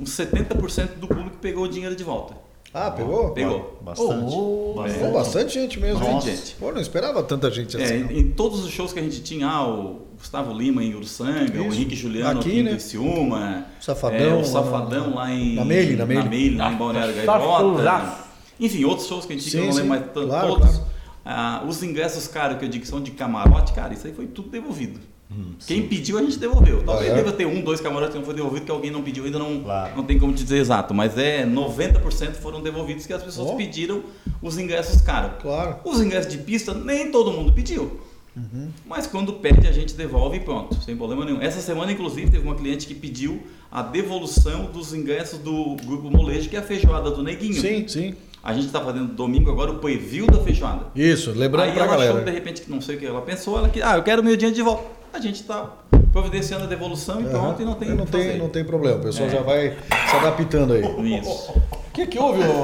uns 0.00 0.10
70% 0.10 0.98
do 0.98 1.06
público 1.06 1.36
pegou 1.40 1.66
o 1.66 1.68
dinheiro 1.68 1.94
de 1.94 2.02
volta. 2.02 2.34
Ah, 2.74 2.90
pegou? 2.90 3.30
Pegou. 3.32 3.78
Bastante. 3.82 4.34
Oh, 4.34 4.72
Pô, 4.74 4.82
bastante. 4.82 5.12
bastante 5.12 5.52
gente 5.54 5.78
mesmo. 5.78 6.00
Bastante 6.00 6.36
gente. 6.36 6.54
Pô, 6.54 6.72
não 6.72 6.80
esperava 6.80 7.22
tanta 7.22 7.50
gente 7.50 7.76
É, 7.76 7.82
assim. 7.84 7.98
não. 8.04 8.10
em 8.12 8.30
todos 8.30 8.64
os 8.64 8.70
shows 8.70 8.92
que 8.94 8.98
a 8.98 9.02
gente 9.02 9.20
tinha, 9.22 9.46
ah, 9.46 9.68
o 9.68 10.06
Gustavo 10.16 10.52
Lima 10.54 10.82
em 10.82 10.94
Uruçanga, 10.94 11.60
o. 11.60 11.66
Henrique 11.66 11.94
Juliano 11.94 12.40
Aqui, 12.40 12.48
aqui 12.50 12.58
em 12.60 12.62
né? 12.62 12.70
Criciúma, 12.70 13.66
Safadão, 13.78 14.18
é, 14.18 14.28
lá 14.34 14.36
o 14.40 14.44
Safadão 14.44 15.14
lá 15.14 15.30
em... 15.30 15.54
na 15.54 15.64
Meile, 15.66 15.96
na 15.96 16.06
Meile. 16.06 16.56
lá 16.56 16.72
em 16.72 16.76
Balneário 16.76 17.14
Gaivota. 17.14 18.18
Enfim, 18.58 18.84
outros 18.84 19.06
shows 19.06 19.26
que 19.26 19.32
a 19.32 19.36
gente 19.36 19.44
Sim, 19.44 19.50
tinha, 19.50 19.62
eu 19.64 19.66
não 19.66 19.72
sim. 19.72 19.78
lembro 19.82 19.90
mais 19.98 20.12
tanto, 20.12 20.26
Claro, 20.28 20.48
todos. 20.48 20.68
claro. 20.70 20.84
Ah, 21.24 21.64
os 21.68 21.82
ingressos 21.82 22.26
caros 22.26 22.58
que 22.58 22.64
eu 22.64 22.68
digo 22.68 22.82
que 22.84 22.88
são 22.90 23.00
de 23.02 23.10
camarote, 23.12 23.72
cara, 23.74 23.92
isso 23.92 24.06
aí 24.06 24.12
foi 24.12 24.26
tudo 24.26 24.48
devolvido. 24.48 24.98
Hum, 25.34 25.54
Quem 25.66 25.86
pediu 25.88 26.18
a 26.18 26.22
gente 26.22 26.38
devolveu. 26.38 26.82
Talvez 26.84 27.10
Ah, 27.10 27.12
é? 27.14 27.16
deva 27.16 27.32
ter 27.32 27.46
um, 27.46 27.60
dois 27.62 27.80
camarotes 27.80 28.12
que 28.12 28.18
não 28.18 28.24
foi 28.26 28.34
devolvido, 28.34 28.66
que 28.66 28.70
alguém 28.70 28.90
não 28.90 29.02
pediu 29.02 29.24
ainda, 29.24 29.38
não, 29.38 29.60
Claro. 29.62 29.96
não 29.96 30.04
tem 30.04 30.18
como 30.18 30.32
te 30.32 30.42
dizer 30.42 30.58
exato. 30.58 30.92
Mas 30.92 31.16
é 31.16 31.46
90% 31.46 32.34
foram 32.34 32.60
devolvidos 32.60 33.06
que 33.06 33.12
as 33.12 33.22
pessoas 33.22 33.48
Ó. 33.50 33.54
pediram 33.54 34.02
os 34.42 34.58
ingressos 34.58 35.00
caros. 35.00 35.40
Claro. 35.40 35.76
Os 35.84 36.00
ingressos 36.00 36.30
de 36.30 36.38
pista, 36.38 36.74
nem 36.74 37.10
todo 37.10 37.32
mundo 37.32 37.52
pediu. 37.52 38.00
Uhum. 38.36 38.68
Mas 38.86 39.06
quando 39.06 39.34
pede, 39.34 39.66
a 39.68 39.72
gente 39.72 39.94
devolve 39.94 40.38
e 40.38 40.40
pronto, 40.40 40.74
sem 40.82 40.96
problema 40.96 41.24
nenhum. 41.24 41.40
Essa 41.40 41.60
semana, 41.60 41.92
inclusive, 41.92 42.30
teve 42.30 42.44
uma 42.46 42.54
cliente 42.54 42.86
que 42.86 42.94
pediu 42.94 43.42
a 43.70 43.82
devolução 43.82 44.66
dos 44.72 44.92
ingressos 44.94 45.38
do 45.38 45.76
Grupo 45.84 46.10
Molejo, 46.10 46.48
que 46.48 46.56
é 46.56 46.58
a 46.58 46.62
feijoada 46.62 47.10
do 47.10 47.22
Neguinho. 47.22 47.54
Sim, 47.60 47.86
sim. 47.86 48.14
A 48.42 48.52
gente 48.54 48.66
está 48.66 48.80
fazendo 48.80 49.14
domingo 49.14 49.50
agora 49.50 49.70
o 49.70 49.78
preview 49.78 50.26
da 50.26 50.40
feijoada. 50.40 50.86
Isso, 50.96 51.30
lembrando 51.30 51.66
Aí 51.68 51.72
pra 51.74 51.84
ela 51.84 51.94
achou, 52.04 52.24
de 52.24 52.30
repente, 52.30 52.62
que 52.62 52.70
não 52.70 52.80
sei 52.80 52.96
o 52.96 52.98
que 52.98 53.06
ela 53.06 53.20
pensou, 53.22 53.56
ela 53.58 53.68
que, 53.68 53.80
ah, 53.82 53.96
eu 53.96 54.02
quero 54.02 54.22
meu 54.24 54.34
dinheiro 54.36 54.56
de 54.56 54.62
volta. 54.62 55.01
A 55.12 55.18
gente 55.20 55.40
está 55.42 55.66
providenciando 56.12 56.64
a 56.64 56.66
devolução 56.66 57.20
e 57.20 57.24
pronto, 57.24 57.60
e 57.62 57.64
não 57.64 57.74
tem 57.74 57.88
não 57.90 58.04
o 58.04 58.06
que 58.06 58.12
tem, 58.12 58.38
não 58.38 58.48
tem 58.48 58.64
problema, 58.64 58.96
o 58.98 59.02
pessoal 59.02 59.28
É. 59.28 59.32
já 59.32 59.40
vai 59.40 59.76
se 60.10 60.16
adaptando 60.16 60.72
aí. 60.74 61.18
Isso. 61.20 61.52
O 61.52 61.90
que 61.92 62.06
que 62.06 62.18
houve? 62.18 62.40
ô? 62.42 62.62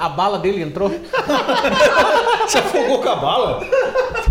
A 0.00 0.08
bala 0.08 0.38
dele 0.38 0.62
entrou. 0.62 0.88
Você 2.46 2.58
afogou 2.58 3.02
com 3.02 3.08
a 3.08 3.16
bala? 3.16 3.60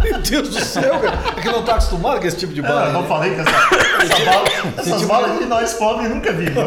Meu 0.01 0.19
Deus 0.19 0.49
do 0.49 0.60
céu, 0.63 0.97
cara. 0.99 1.19
É 1.36 1.41
que 1.41 1.49
não 1.49 1.63
tá 1.63 1.73
acostumado 1.73 2.19
com 2.21 2.27
esse 2.27 2.38
tipo 2.38 2.53
de 2.53 2.62
bala. 2.62 2.91
não 2.91 3.01
né? 3.01 3.08
falei 3.08 3.36
que 3.36 3.41
essa, 3.41 3.49
essa 3.51 4.25
bala, 4.25 4.47
essas 4.77 5.01
balas 5.03 5.32
aqui 5.32 5.45
nós 5.45 5.73
pobres 5.73 6.10
nunca 6.10 6.32
vimos. 6.34 6.63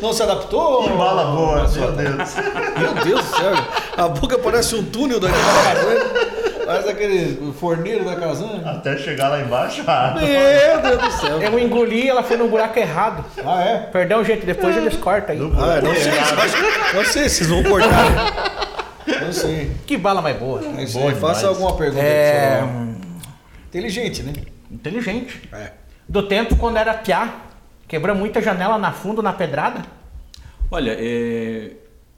Não 0.00 0.12
se 0.12 0.22
adaptou? 0.22 0.84
Que 0.84 0.90
bala 0.90 1.24
boa, 1.24 1.68
meu 1.68 1.92
Deus. 1.92 2.34
Meu 2.78 3.04
Deus 3.04 3.24
do 3.24 3.36
céu. 3.36 3.52
A 3.96 4.08
boca 4.08 4.38
parece 4.38 4.76
um 4.76 4.84
túnel 4.84 5.18
daquela 5.18 6.37
Faz 6.68 6.86
aquele 6.86 7.50
forneiro 7.54 8.04
da 8.04 8.14
casanha. 8.14 8.60
Até 8.70 8.94
chegar 8.98 9.30
lá 9.30 9.40
embaixo, 9.40 9.82
ah, 9.86 10.14
Meu 10.14 10.82
Deus 10.82 11.02
do 11.02 11.10
céu. 11.18 11.40
Eu 11.40 11.58
engoli 11.58 12.06
ela 12.06 12.22
foi 12.22 12.36
no 12.36 12.46
buraco 12.46 12.78
errado. 12.78 13.24
Ah, 13.42 13.62
é? 13.62 13.78
Perdão, 13.90 14.22
gente, 14.22 14.44
depois 14.44 14.76
eles 14.76 14.94
cortam 14.96 15.34
aí. 15.34 15.40
Ah, 15.40 15.80
não 15.80 15.94
sei. 15.94 16.12
Não 16.94 17.04
sei 17.06 17.28
se 17.30 17.36
vocês 17.36 17.48
vão 17.48 17.62
cortar. 17.62 18.98
Não 19.22 19.32
sei. 19.32 19.70
Que 19.86 19.96
bala 19.96 20.20
mais 20.20 20.36
boa. 20.36 20.60
É 20.76 20.82
isso 20.82 20.98
Bom 20.98 21.08
aí. 21.08 21.14
Faça 21.14 21.48
alguma 21.48 21.74
pergunta 21.74 22.02
É. 22.04 22.56
pessoal. 22.56 22.88
Inteligente, 23.68 24.22
né? 24.22 24.32
Inteligente. 24.70 25.48
É. 25.50 25.70
Do 26.06 26.28
tempo 26.28 26.54
quando 26.56 26.76
era 26.76 26.92
piá, 26.92 27.30
quebrou 27.88 28.14
muita 28.14 28.42
janela 28.42 28.76
na 28.76 28.92
fundo, 28.92 29.22
na 29.22 29.32
pedrada. 29.32 29.80
Olha, 30.70 30.94
é, 31.00 31.70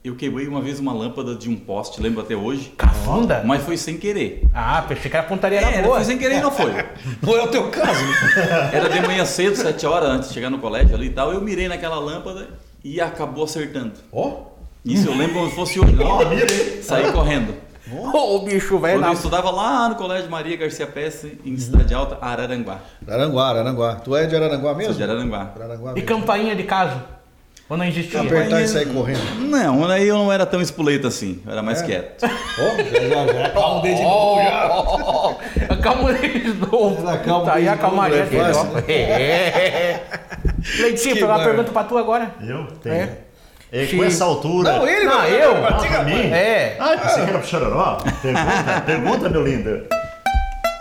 eu 0.02 0.16
quebrei 0.16 0.46
uma 0.48 0.60
vez 0.62 0.78
uma 0.80 0.92
lâmpada 0.94 1.34
de 1.34 1.48
um 1.50 1.56
poste, 1.56 2.00
lembro 2.00 2.22
até 2.22 2.34
hoje. 2.34 2.72
Cafunda? 2.76 3.42
Mas 3.44 3.62
foi 3.62 3.76
sem 3.76 3.98
querer. 3.98 4.44
Ah, 4.54 4.82
pensei 4.88 5.10
que 5.10 5.16
a 5.16 5.22
pontaria 5.22 5.58
era 5.60 5.70
É, 5.76 5.82
boa. 5.82 5.96
foi 5.96 6.04
sem 6.04 6.16
querer 6.18 6.38
e 6.38 6.40
não 6.40 6.50
foi. 6.50 6.72
Não 7.22 7.36
é 7.36 7.42
o 7.42 7.48
teu 7.48 7.68
caso? 7.70 8.00
Era 8.72 8.88
de 8.88 9.00
manhã 9.06 9.24
cedo, 9.26 9.56
7 9.56 9.84
horas, 9.86 10.08
antes 10.08 10.28
de 10.28 10.34
chegar 10.34 10.48
no 10.48 10.58
colégio 10.58 10.94
ali 10.94 11.08
e 11.08 11.10
tal. 11.10 11.32
Eu 11.32 11.40
mirei 11.42 11.68
naquela 11.68 11.98
lâmpada 11.98 12.48
e 12.82 12.98
acabou 13.00 13.44
acertando. 13.44 13.92
Ó. 14.10 14.44
Isso 14.84 15.06
eu 15.08 15.14
lembro 15.14 15.34
como 15.34 15.50
se 15.50 15.54
fosse 15.54 15.78
hoje. 15.78 15.94
Ó, 16.02 16.20
Saí 16.82 17.12
correndo. 17.12 17.54
Ô, 18.14 18.38
bicho, 18.38 18.78
velho. 18.78 19.00
Quando 19.00 19.08
eu 19.08 19.12
estudava 19.14 19.50
lá 19.50 19.88
no 19.90 19.96
Colégio 19.96 20.30
Maria 20.30 20.56
Garcia 20.56 20.86
Pesce, 20.86 21.38
em 21.44 21.56
Cidade 21.58 21.92
Alta, 21.92 22.16
Araranguá. 22.22 22.78
Araranguá, 23.06 23.48
Araranguá. 23.50 23.94
Tu 23.96 24.16
é 24.16 24.26
de 24.26 24.34
Araranguá 24.36 24.74
mesmo? 24.74 24.94
Sou 24.94 25.04
de 25.04 25.10
Araranguá. 25.10 25.52
Araranguá 25.54 25.90
E 25.90 25.94
mesmo. 25.96 26.08
campainha 26.08 26.54
de 26.56 26.62
casa? 26.62 27.04
Ou 27.70 27.76
não 27.76 27.84
existia? 27.84 28.20
Apertar 28.20 28.60
e 28.62 28.66
sair 28.68 28.86
correndo. 28.86 29.20
Não, 29.40 29.88
aí 29.88 30.08
eu 30.08 30.18
não 30.18 30.32
era 30.32 30.44
tão 30.44 30.60
espoleto 30.60 31.06
assim, 31.06 31.40
eu 31.46 31.52
era 31.52 31.62
mais 31.62 31.80
quieto. 31.80 32.24
Ó, 32.24 32.76
já, 32.82 33.00
já, 33.08 33.32
já. 33.32 33.50
Calma 33.50 33.78
o 33.78 33.82
dedo 33.82 33.96
de 33.96 34.02
novo 34.02 34.42
já. 34.42 35.74
Acalma 35.74 36.10
eles 36.10 36.42
de 36.42 36.52
novo. 36.54 37.08
Acalma 37.08 37.44
Tá 37.46 37.54
aí 37.54 37.68
a 37.68 37.74
de 37.76 37.80
novo, 37.80 37.90
calmaria 37.90 38.18
é 38.18 38.26
dele, 38.26 38.42
ó. 38.42 38.52
fácil. 38.54 38.84
É. 38.88 40.00
Leitinho, 40.80 41.16
Que 41.16 41.24
uma 41.24 41.38
pergunta 41.44 41.70
pra 41.70 41.84
tu 41.84 41.96
agora. 41.96 42.34
Eu? 42.42 42.66
Tenho. 42.82 42.94
É. 42.94 43.08
É, 43.72 43.86
Sim. 43.86 43.98
com 43.98 44.04
essa 44.04 44.24
altura. 44.24 44.72
Não, 44.78 44.88
ele 44.88 45.06
Não, 45.06 45.16
vai- 45.16 45.44
eu? 45.44 45.52
vai- 45.60 45.72
Ah, 45.72 45.76
vai- 45.76 45.88
pra 45.88 46.02
mim? 46.02 46.20
É. 46.32 46.76
Ah, 46.80 46.96
pensei 47.00 47.22
que 47.24 47.30
era 47.30 47.38
pro 47.38 47.48
Chororó. 47.48 47.98
Pergunta, 48.20 48.80
pergunta, 48.84 49.28
meu 49.28 49.46
lindo. 49.46 49.82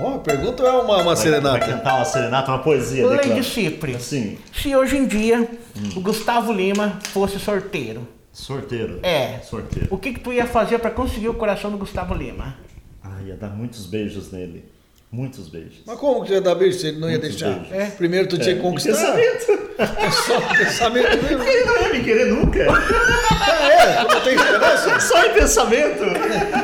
Ó, 0.01 0.15
a 0.15 0.19
pergunta 0.19 0.63
é 0.63 0.69
uma, 0.71 0.81
uma 0.81 0.95
Vai, 0.95 1.03
vai 1.05 1.15
serenata. 1.17 1.59
cantar 1.59 1.95
uma 1.97 2.05
serenata, 2.05 2.51
uma 2.51 2.59
poesia. 2.59 3.05
Lady 3.05 3.17
declama. 3.21 3.43
Cipri, 3.43 3.99
Sim. 3.99 4.37
se 4.51 4.75
hoje 4.75 4.97
em 4.97 5.05
dia 5.05 5.47
o 5.95 6.01
Gustavo 6.01 6.51
Lima 6.51 6.99
fosse 7.11 7.39
sorteiro, 7.39 8.07
Sorteiro. 8.31 8.99
é, 9.03 9.39
Sorteiro. 9.39 9.87
o 9.91 9.97
que 9.97 10.13
que 10.13 10.19
tu 10.19 10.31
ia 10.33 10.45
fazer 10.45 10.79
pra 10.79 10.91
conseguir 10.91 11.29
o 11.29 11.33
coração 11.33 11.71
do 11.71 11.77
Gustavo 11.77 12.13
Lima? 12.13 12.55
Ah, 13.03 13.21
ia 13.25 13.35
dar 13.35 13.49
muitos 13.49 13.85
beijos 13.85 14.31
nele. 14.31 14.65
Muitos 15.11 15.49
beijos. 15.49 15.81
Mas 15.87 15.97
como 15.97 16.23
que 16.23 16.33
ia 16.33 16.39
dar 16.39 16.53
beijo 16.53 16.77
se 16.77 16.87
ele 16.87 16.99
não 16.99 17.09
ia 17.09 17.17
Muitos 17.17 17.35
deixar? 17.35 17.65
É. 17.71 17.87
Primeiro 17.87 18.27
tu 18.27 18.37
tinha 18.37 18.55
que 18.55 18.61
conquistar. 18.61 18.93
Pensamento. 18.93 19.69
É 19.79 20.11
só 20.11 20.41
pensamento 20.41 21.23
mesmo. 21.23 21.41
Ele 21.41 21.63
não 21.63 21.81
ia 21.81 21.93
me 21.93 22.03
querer 22.03 22.25
nunca. 22.25 22.63
É, 22.63 24.03
tu 24.03 24.13
não 24.13 24.21
tem 24.21 24.35
esperança? 24.35 24.99
Só 24.99 25.25
em 25.25 25.29
pensamento. 25.33 26.03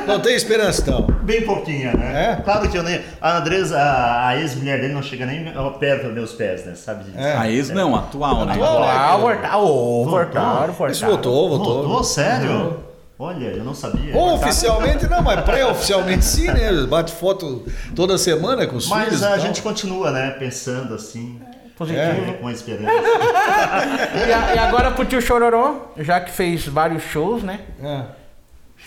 Não 0.06 0.20
tem 0.20 0.36
esperança, 0.36 0.82
então. 0.82 1.08
Bem 1.24 1.46
pouquinha, 1.46 1.94
né? 1.94 2.34
É? 2.34 2.42
Claro 2.42 2.68
que 2.70 2.78
eu 2.78 2.84
nem. 2.84 3.02
A 3.22 3.38
Andresa, 3.38 3.78
a, 3.80 4.28
a 4.28 4.38
ex-mulher 4.38 4.82
dele 4.82 4.94
não 4.94 5.02
chega 5.02 5.26
nem 5.26 5.46
perto 5.80 6.08
dos 6.08 6.14
meus 6.14 6.34
pés, 6.34 6.66
né? 6.66 6.76
Sabe 6.76 7.06
disso? 7.06 7.18
É. 7.18 7.38
A 7.38 7.50
ex 7.50 7.70
não, 7.70 7.96
atual, 7.96 8.46
né? 8.46 8.52
Atual. 8.52 8.84
Ah, 8.84 9.58
ô, 9.60 10.04
voltaram, 10.04 10.74
Isso 10.92 11.06
voltaram. 11.06 11.12
voltou, 11.14 11.50
voltou. 11.50 11.84
Voltou, 11.84 12.04
sério? 12.04 12.84
Olha, 13.18 13.46
eu 13.46 13.64
não 13.64 13.74
sabia. 13.74 14.16
Oficialmente 14.18 15.08
não, 15.08 15.22
mas 15.22 15.42
pré-oficialmente 15.46 16.26
sim, 16.26 16.48
né? 16.48 16.72
Bate 16.88 17.14
foto 17.14 17.66
toda 17.96 18.18
semana 18.18 18.68
com 18.68 18.76
os 18.76 18.90
Mas 18.90 19.06
filhos. 19.06 19.22
e 19.22 19.26
a 19.26 19.38
gente 19.38 19.62
continua, 19.62 20.12
né? 20.12 20.32
Pensando 20.32 20.94
assim, 20.94 21.40
Positivo. 21.78 22.04
é, 22.30 22.34
com 22.34 22.48
a 22.48 22.52
esperança. 22.52 22.92
E, 24.28 24.34
a- 24.34 24.56
e 24.56 24.60
agora 24.60 24.92
pro 24.92 25.06
tio 25.06 25.22
Chororó, 25.22 25.94
já 25.98 26.20
que 26.20 26.32
fez 26.32 26.68
vários 26.68 27.04
shows, 27.04 27.42
né? 27.44 27.62
É. 27.82 28.02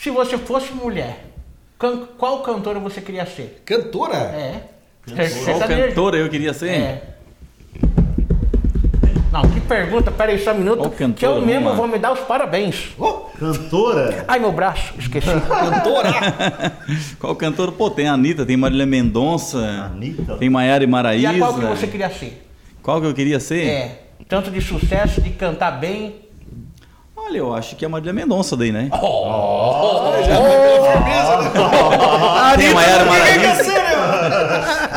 Se 0.00 0.10
você 0.10 0.36
fosse 0.36 0.72
mulher, 0.72 1.24
can- 1.78 2.06
qual 2.18 2.42
cantora 2.42 2.78
você 2.78 3.00
queria 3.00 3.24
ser? 3.24 3.62
Cantora? 3.64 4.16
É. 4.16 4.62
Cantora. 5.06 5.30
Qual 5.44 5.60
cantora 5.68 6.16
eu 6.18 6.28
queria 6.28 6.52
ser? 6.52 6.70
É. 6.70 7.02
Não, 9.30 9.42
que 9.42 9.60
pergunta, 9.60 10.10
pera 10.10 10.32
aí 10.32 10.38
só 10.38 10.52
um 10.52 10.58
minuto, 10.58 10.78
Qual 10.78 10.90
cantora? 10.90 11.12
que 11.14 11.24
eu 11.26 11.40
mesmo 11.44 11.74
vou 11.74 11.86
me 11.86 11.98
dar 11.98 12.12
os 12.12 12.20
parabéns. 12.20 12.92
Ó, 12.98 13.28
Cantora? 13.38 14.24
Ai, 14.26 14.38
meu 14.38 14.52
braço, 14.52 14.94
esqueci. 14.98 15.28
cantora! 15.46 16.72
Qual 17.20 17.36
cantora? 17.36 17.70
Pô, 17.72 17.90
tem 17.90 18.08
a 18.08 18.14
Anitta, 18.14 18.46
tem 18.46 18.56
Marília 18.56 18.86
Mendonça, 18.86 19.58
Anitta? 19.92 20.36
tem 20.38 20.48
Maiara 20.48 20.82
e 20.82 20.86
e 20.86 20.90
Maraíza. 20.90 21.30
a 21.30 21.38
qual 21.38 21.54
que 21.54 21.64
você 21.66 21.86
queria 21.86 22.08
ser? 22.10 22.46
Qual 22.82 23.00
que 23.02 23.06
eu 23.06 23.12
queria 23.14 23.38
ser? 23.38 23.66
É, 23.66 24.02
tanto 24.26 24.50
de 24.50 24.62
sucesso, 24.62 25.20
de 25.20 25.30
cantar 25.30 25.72
bem. 25.72 26.16
Olha, 27.14 27.36
eu 27.38 27.54
acho 27.54 27.76
que 27.76 27.84
é 27.84 27.86
a 27.86 27.90
Marília 27.90 28.14
Mendonça 28.14 28.56
daí, 28.56 28.72
né? 28.72 28.88
tem 32.56 32.72
Maiara 32.74 33.02
e 33.04 33.08
Maraíza. 33.08 33.62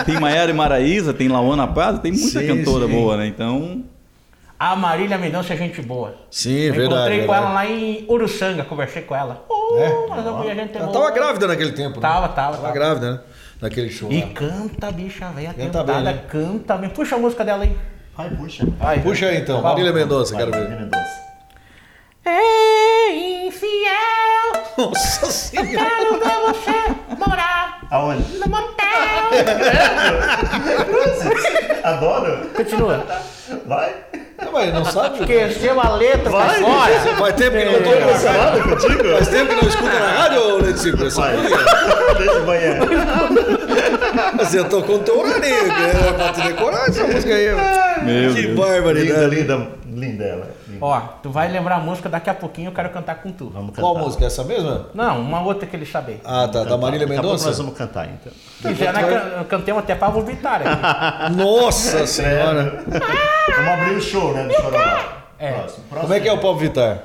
tem 0.05 0.19
Maiara 0.19 0.51
e 0.51 0.53
Maraíza, 0.53 1.13
tem 1.13 1.27
Lauana 1.27 1.67
Prado, 1.67 1.99
tem 1.99 2.11
muita 2.13 2.39
Sim, 2.39 2.47
cantora 2.47 2.85
sim. 2.87 2.93
boa, 2.93 3.17
né? 3.17 3.27
Então, 3.27 3.83
A 4.63 4.75
Marília 4.75 5.17
Mendonça 5.17 5.55
é 5.55 5.57
gente 5.57 5.81
boa. 5.81 6.13
Sim, 6.29 6.51
Eu 6.51 6.73
verdade. 6.75 6.93
encontrei 6.93 7.25
com 7.25 7.33
verdade. 7.33 7.45
ela 7.47 7.53
lá 7.55 7.65
em 7.65 8.05
Uruçanga, 8.07 8.63
conversei 8.63 9.01
com 9.01 9.15
ela. 9.15 9.43
Oh, 9.49 9.75
É? 9.75 10.05
mas 10.07 10.27
a 10.27 10.53
gente 10.53 10.77
é 10.77 10.81
Ela 10.81 10.91
tava 10.91 11.09
grávida 11.09 11.47
naquele 11.47 11.71
tempo, 11.71 11.95
né? 11.95 12.01
Tava, 12.01 12.27
tava, 12.29 12.51
Tava 12.51 12.61
tava. 12.61 12.71
grávida, 12.71 13.11
né? 13.13 13.19
Naquele 13.59 13.89
show. 13.89 14.11
E 14.11 14.21
lá. 14.21 14.27
canta, 14.35 14.91
bicha 14.91 15.29
velha, 15.29 15.47
Canta 15.55 15.63
cantada, 15.79 15.93
bem, 15.93 16.03
né? 16.03 16.21
canta 16.29 16.77
bem. 16.77 16.89
Puxa 16.91 17.15
a 17.15 17.17
música 17.17 17.43
dela 17.43 17.63
aí. 17.63 17.75
Vai, 18.15 18.29
puxa. 18.29 18.63
Vai. 18.77 18.99
Puxa 18.99 19.25
aí 19.25 19.37
então. 19.37 19.63
Marília 19.63 19.91
Mendonça, 19.91 20.35
quero 20.35 20.51
ver. 20.51 20.59
Marília 20.59 20.79
Mendonça. 20.81 21.21
Ei, 22.23 22.31
infiel, 23.51 24.63
Nossa 24.77 25.25
senhora! 25.31 25.69
quero 25.69 26.19
ver 26.19 26.39
você 26.47 27.15
morar 27.17 27.81
Aonde? 27.91 28.37
no 28.37 28.47
motel. 28.47 28.81
Adoro. 31.83 32.49
Continua. 32.55 33.05
Vai. 33.65 33.93
Não, 34.43 34.51
mas 34.53 34.73
não 34.73 34.85
sabe? 34.85 35.19
Esqueceu 35.19 35.79
a 35.79 35.95
letra, 35.95 36.29
vai 36.31 36.47
Vai. 36.47 36.61
fora. 36.61 37.15
Faz 37.17 37.35
tempo 37.35 37.57
que 37.57 37.65
não 37.65 37.73
É. 37.73 37.79
na 37.99 38.05
rádio. 38.05 38.19
Falado 38.21 38.63
contigo? 38.69 39.03
Faz 39.13 39.27
tempo 39.27 39.49
que 39.49 39.55
não 39.61 39.69
escuta 39.69 39.99
na 39.99 40.07
rádio, 40.11 40.57
Letícia? 40.57 40.91
Desde 42.17 42.39
de 42.39 42.45
manhã. 42.45 42.79
Você 44.39 44.59
eu 44.59 44.65
tô 44.69 44.81
contemporâneo, 44.81 45.55
era 45.71 46.13
pra 46.13 46.31
te 46.33 46.41
decorar 46.41 46.87
essa 46.89 47.03
música 47.03 47.33
aí. 47.35 47.49
Meu 48.03 48.33
que 48.33 48.41
Deus. 48.41 48.45
Linda, 48.55 48.61
barbaridade. 48.61 49.35
linda, 49.35 49.67
linda 49.93 50.23
ela. 50.23 50.47
Ó, 50.81 50.99
tu 51.21 51.29
vai 51.29 51.47
lembrar 51.47 51.75
a 51.75 51.79
música 51.79 52.09
daqui 52.09 52.29
a 52.29 52.33
pouquinho, 52.33 52.69
eu 52.69 52.73
quero 52.73 52.89
cantar 52.89 53.15
com 53.21 53.31
tu. 53.31 53.49
Vamos 53.53 53.69
cantar. 53.69 53.81
Qual 53.81 53.97
música? 53.97 54.25
Essa 54.25 54.43
mesma? 54.43 54.87
Não, 54.93 55.19
uma 55.21 55.41
outra 55.41 55.67
que 55.67 55.75
ele 55.75 55.85
saber. 55.85 56.19
Ah, 56.25 56.47
tá. 56.47 56.63
Da 56.63 56.77
Marília 56.77 57.05
Daqui 57.05 57.19
a 57.19 57.21
pouco 57.21 57.33
nós 57.37 57.41
Mendonça? 57.43 57.63
vamos 57.63 57.77
cantar, 57.77 58.07
então. 58.09 58.33
Quiser, 58.73 58.91
nós 58.91 59.05
can- 59.05 59.43
cantemos 59.45 59.83
até 59.83 59.93
Vittar 60.23 60.61
aqui. 60.65 61.33
Nossa 61.37 62.07
senhora! 62.07 62.83
Vamos 62.87 63.69
abrir 63.73 63.95
o 63.95 64.01
show, 64.01 64.33
né, 64.33 64.47
do. 64.47 65.21
É. 65.37 65.51
Próximo, 65.53 65.83
próximo. 65.89 66.01
Como 66.01 66.13
é 66.13 66.19
que 66.19 66.27
é 66.29 66.33
o 66.33 66.37
Pablo 66.37 66.57
Vittar? 66.57 67.03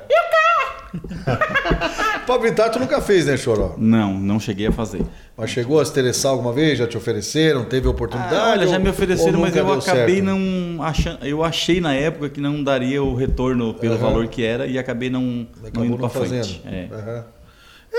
Pablo 2.27 2.43
Vittar 2.49 2.71
tu 2.71 2.79
nunca 2.79 3.01
fez, 3.01 3.27
né, 3.27 3.37
Choró? 3.37 3.75
não, 3.79 4.13
não 4.15 4.39
cheguei 4.41 4.67
a 4.67 4.73
fazer. 4.73 5.03
Mas 5.37 5.51
chegou 5.51 5.79
a 5.81 5.85
se 5.85 5.91
interessar 5.91 6.33
alguma 6.33 6.53
vez? 6.53 6.79
Já 6.79 6.87
te 6.87 6.97
ofereceram? 6.97 7.65
Teve 7.65 7.87
oportunidade? 7.89 8.35
Ah, 8.35 8.51
olha, 8.53 8.67
já 8.67 8.77
ou- 8.77 8.83
me 8.83 8.89
ofereceram, 8.89 9.41
mas 9.41 9.55
eu 9.55 9.71
acabei 9.73 10.17
certo? 10.17 10.25
não 10.25 10.83
achando. 10.83 11.25
Eu 11.27 11.45
achei 11.45 11.81
na 11.81 11.93
época 11.95 12.29
que 12.31 12.41
não 12.41 12.63
daria 12.65 13.03
o 13.03 13.15
retorno 13.15 13.75
pelo 13.75 13.95
Aham. 13.95 14.03
valor 14.03 14.27
que 14.29 14.43
era 14.43 14.67
e 14.67 14.79
acabei 14.79 15.11
não, 15.11 15.21
não 15.23 15.47
Acabou 15.69 15.85
indo 15.85 15.99
não 15.99 16.09
fazendo. 16.09 16.45
frente. 16.45 16.63
É. 16.67 16.89
Aham. 16.93 17.25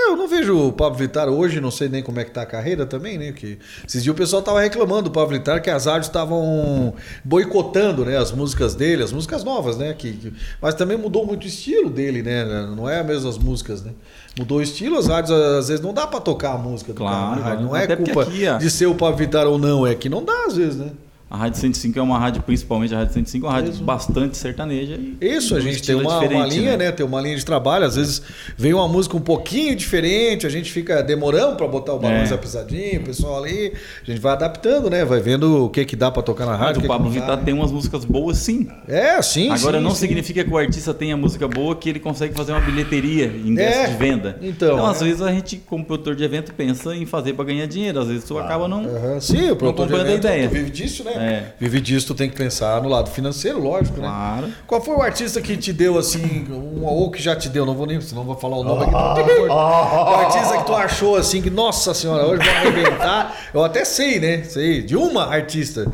Eu 0.06 0.16
não 0.16 0.26
vejo 0.28 0.56
o 0.68 0.72
Pablo 0.72 0.98
Vittar 0.98 1.28
hoje, 1.28 1.60
não 1.60 1.70
sei 1.70 1.88
nem 1.88 2.02
como 2.02 2.18
é 2.20 2.24
que 2.24 2.30
tá 2.30 2.42
a 2.42 2.46
carreira 2.46 2.86
também, 2.86 3.18
né? 3.18 3.32
Que 3.32 3.58
esses 3.86 4.02
dias 4.02 4.14
o 4.14 4.16
pessoal 4.16 4.40
tava 4.42 4.60
reclamando 4.60 5.02
do 5.02 5.10
Pablo 5.10 5.36
Vittar 5.36 5.60
que 5.60 5.68
as 5.70 5.86
rádios 5.86 6.06
estavam 6.06 6.94
boicotando, 7.24 8.04
né? 8.04 8.16
As 8.16 8.32
músicas 8.32 8.74
dele, 8.74 9.02
as 9.02 9.12
músicas 9.12 9.44
novas, 9.44 9.76
né? 9.76 9.92
Que, 9.94 10.12
que- 10.12 10.32
mas 10.62 10.74
também 10.74 10.96
mudou 10.96 11.26
muito 11.26 11.44
o 11.44 11.46
estilo 11.46 11.90
dele, 11.90 12.22
né? 12.22 12.44
Não 12.76 12.88
é 12.88 13.00
as 13.00 13.06
mesmas 13.06 13.38
músicas, 13.38 13.82
né? 13.82 13.92
Mudou 14.38 14.58
o 14.58 14.62
estilo, 14.62 14.96
as 14.98 15.06
rádios 15.08 15.32
às 15.32 15.68
vezes 15.68 15.84
não 15.84 15.92
dá 15.92 16.06
pra 16.06 16.20
tocar 16.20 16.54
a 16.54 16.58
música 16.58 16.92
do 16.92 16.98
Claro, 16.98 17.40
cara 17.40 17.50
rádio. 17.50 17.66
Não 17.66 17.76
é 17.76 17.86
culpa 17.96 18.22
aqui, 18.22 18.46
ó. 18.48 18.56
de 18.58 18.70
ser 18.70 18.86
o 18.86 18.94
Pablo 18.94 19.16
Vittar 19.16 19.46
ou 19.46 19.58
não, 19.58 19.86
é 19.86 19.94
que 19.94 20.08
não 20.08 20.24
dá 20.24 20.44
às 20.46 20.56
vezes, 20.56 20.76
né? 20.76 20.90
A 21.30 21.36
Rádio 21.36 21.60
105 21.60 21.98
é 21.98 22.00
uma 22.02 22.18
rádio, 22.18 22.40
principalmente 22.42 22.94
a 22.94 22.98
Rádio 22.98 23.12
105, 23.12 23.44
é 23.44 23.48
uma 23.50 23.54
rádio 23.54 23.74
bastante 23.84 24.34
sertaneja. 24.38 24.98
Isso, 25.20 25.54
a 25.54 25.60
gente 25.60 25.82
tem 25.82 25.94
uma, 25.94 26.20
uma 26.20 26.46
linha, 26.46 26.74
né? 26.74 26.90
Tem 26.90 27.04
uma 27.04 27.20
linha 27.20 27.36
de 27.36 27.44
trabalho. 27.44 27.84
Às 27.84 27.96
vezes 27.96 28.22
vem 28.56 28.72
uma 28.72 28.88
música 28.88 29.14
um 29.14 29.20
pouquinho 29.20 29.76
diferente, 29.76 30.46
a 30.46 30.48
gente 30.48 30.72
fica 30.72 31.02
demorando 31.02 31.54
para 31.56 31.68
botar 31.68 31.92
o 31.92 31.98
balões 31.98 32.32
É. 32.32 32.36
pisadinha, 32.38 32.98
o 33.00 33.02
pessoal 33.02 33.44
ali. 33.44 33.74
A 34.02 34.10
gente 34.10 34.20
vai 34.22 34.32
adaptando, 34.32 34.88
né? 34.88 35.04
Vai 35.04 35.20
vendo 35.20 35.66
o 35.66 35.68
que 35.68 35.84
que 35.84 35.94
dá 35.94 36.10
para 36.10 36.22
tocar 36.22 36.46
na 36.46 36.52
Mas 36.52 36.60
rádio. 36.60 36.78
o 36.78 36.82
que 36.82 36.88
Pablo 36.88 37.04
não 37.04 37.12
Vittar 37.12 37.36
tem 37.44 37.52
umas 37.52 37.70
músicas 37.70 38.06
boas, 38.06 38.38
sim. 38.38 38.66
É, 38.88 39.20
sim. 39.20 39.50
Agora 39.50 39.76
sim, 39.76 39.84
não 39.84 39.90
sim. 39.90 39.96
significa 40.06 40.42
que 40.42 40.50
o 40.50 40.56
artista 40.56 40.94
tenha 40.94 41.14
música 41.14 41.46
boa 41.46 41.76
que 41.76 41.90
ele 41.90 42.00
consegue 42.00 42.32
fazer 42.32 42.52
uma 42.52 42.60
bilheteria, 42.62 43.26
ingresso 43.26 43.80
É, 43.80 43.86
de 43.88 43.96
venda. 43.98 44.38
então, 44.40 44.86
às 44.86 45.02
é. 45.02 45.04
vezes 45.04 45.20
a 45.20 45.30
gente, 45.30 45.58
como 45.66 45.84
produtor 45.84 46.16
de 46.16 46.24
evento, 46.24 46.54
pensa 46.54 46.96
em 46.96 47.04
fazer 47.04 47.34
para 47.34 47.44
ganhar 47.44 47.66
dinheiro. 47.66 48.00
Às 48.00 48.08
vezes 48.08 48.24
tu 48.24 48.38
acaba 48.38 48.66
não. 48.66 48.82
Aham, 48.86 49.20
Sim, 49.20 49.50
o 49.50 49.56
produtor 49.56 49.86
de 49.86 49.92
comprando 49.92 50.06
a 50.06 50.10
evento, 50.10 50.24
ideia. 50.24 50.48
vive 50.48 50.70
disso, 50.70 51.04
né? 51.04 51.17
É. 51.18 51.52
Vive 51.58 51.80
disso, 51.80 52.06
tu 52.08 52.14
tem 52.14 52.28
que 52.28 52.36
pensar 52.36 52.82
no 52.82 52.88
lado 52.88 53.10
financeiro, 53.10 53.58
lógico, 53.60 54.00
né? 54.00 54.06
Claro. 54.08 54.52
Qual 54.66 54.80
foi 54.80 54.94
o 54.94 55.02
artista 55.02 55.40
que 55.40 55.56
te 55.56 55.72
deu 55.72 55.98
assim, 55.98 56.46
um, 56.50 56.84
ou 56.84 57.10
que 57.10 57.22
já 57.22 57.34
te 57.34 57.48
deu, 57.48 57.66
não 57.66 57.74
vou 57.74 57.86
nem, 57.86 58.00
senão 58.00 58.24
vou 58.24 58.36
falar 58.36 58.58
o 58.58 58.64
nome 58.64 58.84
aqui. 58.84 58.92
Cor. 58.92 59.50
o 59.50 60.14
artista 60.14 60.58
que 60.58 60.64
tu 60.64 60.74
achou 60.74 61.16
assim, 61.16 61.42
que 61.42 61.50
nossa 61.50 61.92
senhora, 61.94 62.26
hoje 62.26 62.42
vai 62.44 62.56
arrebentar. 62.56 63.36
Eu 63.52 63.64
até 63.64 63.84
sei, 63.84 64.18
né? 64.18 64.42
Sei, 64.44 64.82
de 64.82 64.96
uma 64.96 65.26
artista 65.26 65.90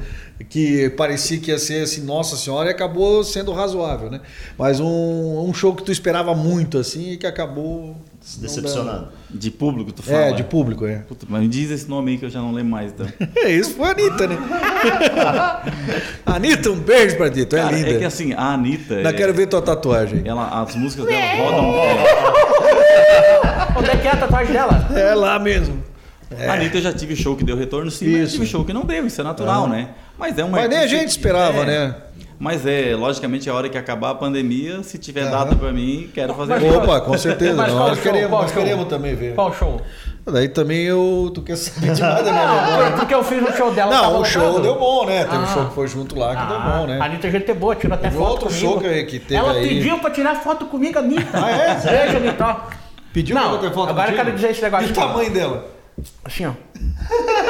que 0.48 0.90
parecia 0.90 1.38
que 1.38 1.50
ia 1.50 1.58
ser 1.58 1.84
assim, 1.84 2.02
nossa 2.02 2.36
senhora, 2.36 2.68
e 2.68 2.72
acabou 2.72 3.22
sendo 3.22 3.52
razoável, 3.52 4.10
né? 4.10 4.20
Mas 4.58 4.80
um, 4.80 5.48
um 5.48 5.54
show 5.54 5.74
que 5.74 5.82
tu 5.82 5.92
esperava 5.92 6.34
muito 6.34 6.78
assim 6.78 7.12
e 7.12 7.16
que 7.16 7.26
acabou 7.26 7.96
Se 8.24 8.40
decepcionando. 8.40 9.08
De 9.30 9.50
público, 9.50 9.92
tu 9.92 10.02
fala. 10.02 10.16
É, 10.18 10.32
de 10.32 10.42
público, 10.44 10.86
é. 10.86 10.96
Puta, 11.00 11.26
mas 11.28 11.42
me 11.42 11.48
diz 11.48 11.70
esse 11.70 11.86
nome 11.88 12.12
aí 12.12 12.18
que 12.18 12.24
eu 12.24 12.30
já 12.30 12.40
não 12.40 12.52
lembro 12.52 12.70
mais. 12.72 12.90
Então. 12.90 13.06
É, 13.36 13.50
isso 13.52 13.74
foi 13.74 13.86
a 13.88 13.90
Anitta, 13.90 14.26
né? 14.26 14.38
Anitta, 16.24 16.70
um 16.70 16.76
beijo 16.78 17.16
pra 17.16 17.30
ti, 17.30 17.44
tu 17.44 17.56
é 17.56 17.60
Cara, 17.60 17.76
linda. 17.76 17.90
é 17.90 17.98
que 17.98 18.04
assim, 18.04 18.32
a 18.32 18.52
Anitta. 18.54 18.96
Ainda 18.96 19.10
é- 19.10 19.12
quero 19.12 19.34
ver 19.34 19.46
tua 19.46 19.60
tatuagem. 19.62 20.22
ela, 20.24 20.62
as 20.62 20.74
músicas 20.74 21.06
dela 21.06 21.36
rodam. 21.36 21.74
é, 21.74 22.04
Onde 23.78 23.90
é 23.90 23.96
que 23.96 24.06
é 24.08 24.10
a 24.12 24.16
tatuagem 24.16 24.52
dela? 24.52 24.88
É 24.94 25.14
lá 25.14 25.38
mesmo. 25.38 25.82
A 26.48 26.54
Anitta 26.54 26.78
eu 26.78 26.82
já 26.82 26.92
tive 26.92 27.14
show 27.14 27.36
que 27.36 27.44
deu 27.44 27.56
retorno, 27.56 27.90
sim, 27.90 28.10
mas 28.10 28.22
Isso. 28.28 28.32
tive 28.34 28.46
show 28.46 28.64
que 28.64 28.72
não 28.72 28.84
deu, 28.84 29.06
isso 29.06 29.20
é 29.20 29.24
natural, 29.24 29.68
né? 29.68 29.90
Mas 30.18 30.36
é 30.38 30.44
uma 30.44 30.58
Mas 30.58 30.68
nem 30.70 30.78
a 30.78 30.86
gente 30.86 31.04
que- 31.04 31.10
esperava, 31.10 31.58
é, 31.62 31.66
né? 31.66 31.94
Mas 32.44 32.66
é, 32.66 32.94
logicamente, 32.94 33.48
a 33.48 33.54
hora 33.54 33.70
que 33.70 33.78
acabar 33.78 34.10
a 34.10 34.14
pandemia, 34.14 34.82
se 34.82 34.98
tiver 34.98 35.30
data 35.30 35.56
pra 35.56 35.72
mim, 35.72 36.10
quero 36.12 36.34
fazer 36.34 36.60
Mas. 36.60 36.74
Opa, 36.76 37.00
com 37.00 37.16
certeza. 37.16 37.54
Mas 37.56 37.72
nós 37.72 37.94
show? 37.94 38.02
queremos, 38.02 38.30
nós 38.30 38.50
show? 38.52 38.62
queremos 38.62 38.84
também 38.84 39.14
ver. 39.14 39.34
Qual 39.34 39.50
show? 39.54 39.80
Daí 40.26 40.48
também 40.50 40.82
eu. 40.84 41.30
Tu 41.34 41.40
quer 41.40 41.56
saber 41.56 41.92
demais 41.94 42.22
da 42.22 42.30
minha 42.32 42.46
Não, 42.46 42.54
memória. 42.66 42.86
foi 42.88 42.92
porque 42.98 43.14
eu 43.14 43.24
fiz 43.24 43.42
um 43.42 43.52
show 43.56 43.70
dela. 43.72 43.90
Não, 43.94 44.20
o 44.20 44.24
show 44.26 44.60
deu 44.60 44.78
bom, 44.78 45.06
né? 45.06 45.24
Teve 45.24 45.38
um 45.38 45.42
Ah. 45.42 45.46
show 45.46 45.64
que 45.68 45.74
foi 45.74 45.88
junto 45.88 46.18
lá 46.18 46.36
que 46.36 46.46
deu 46.52 46.60
bom, 46.60 46.86
né? 46.86 46.98
A 47.00 47.04
Anitta 47.06 47.26
é 47.28 47.30
gente 47.30 47.50
é 47.50 47.54
boa, 47.54 47.74
tirou 47.74 47.94
até 47.94 48.08
Teve 48.08 48.18
foto 48.18 48.30
outro 48.30 48.46
comigo. 48.48 48.66
show 48.66 48.78
que- 48.78 49.04
que 49.04 49.18
teve 49.20 49.34
Ela 49.36 49.52
aí. 49.52 49.66
pediu 49.68 49.98
pra 49.98 50.10
tirar 50.10 50.34
foto 50.36 50.66
comigo, 50.66 50.98
Anitta. 50.98 51.24
Ah, 51.42 51.50
é? 51.50 51.74
Veja, 51.76 52.18
Anitta. 52.18 52.56
Pediu 53.10 53.34
Não, 53.36 53.50
pra 53.52 53.58
ter 53.68 53.72
foto 53.74 53.88
agora 53.88 54.08
eu 54.10 54.16
contigo? 54.16 54.24
quero 54.24 54.36
dizer 54.36 54.50
esse 54.50 54.60
negócio 54.60 54.88
E 54.88 54.90
o 54.90 54.94
tamanho 54.94 55.30
dela? 55.32 55.64
Assim, 56.24 56.44
ó. 56.44 56.52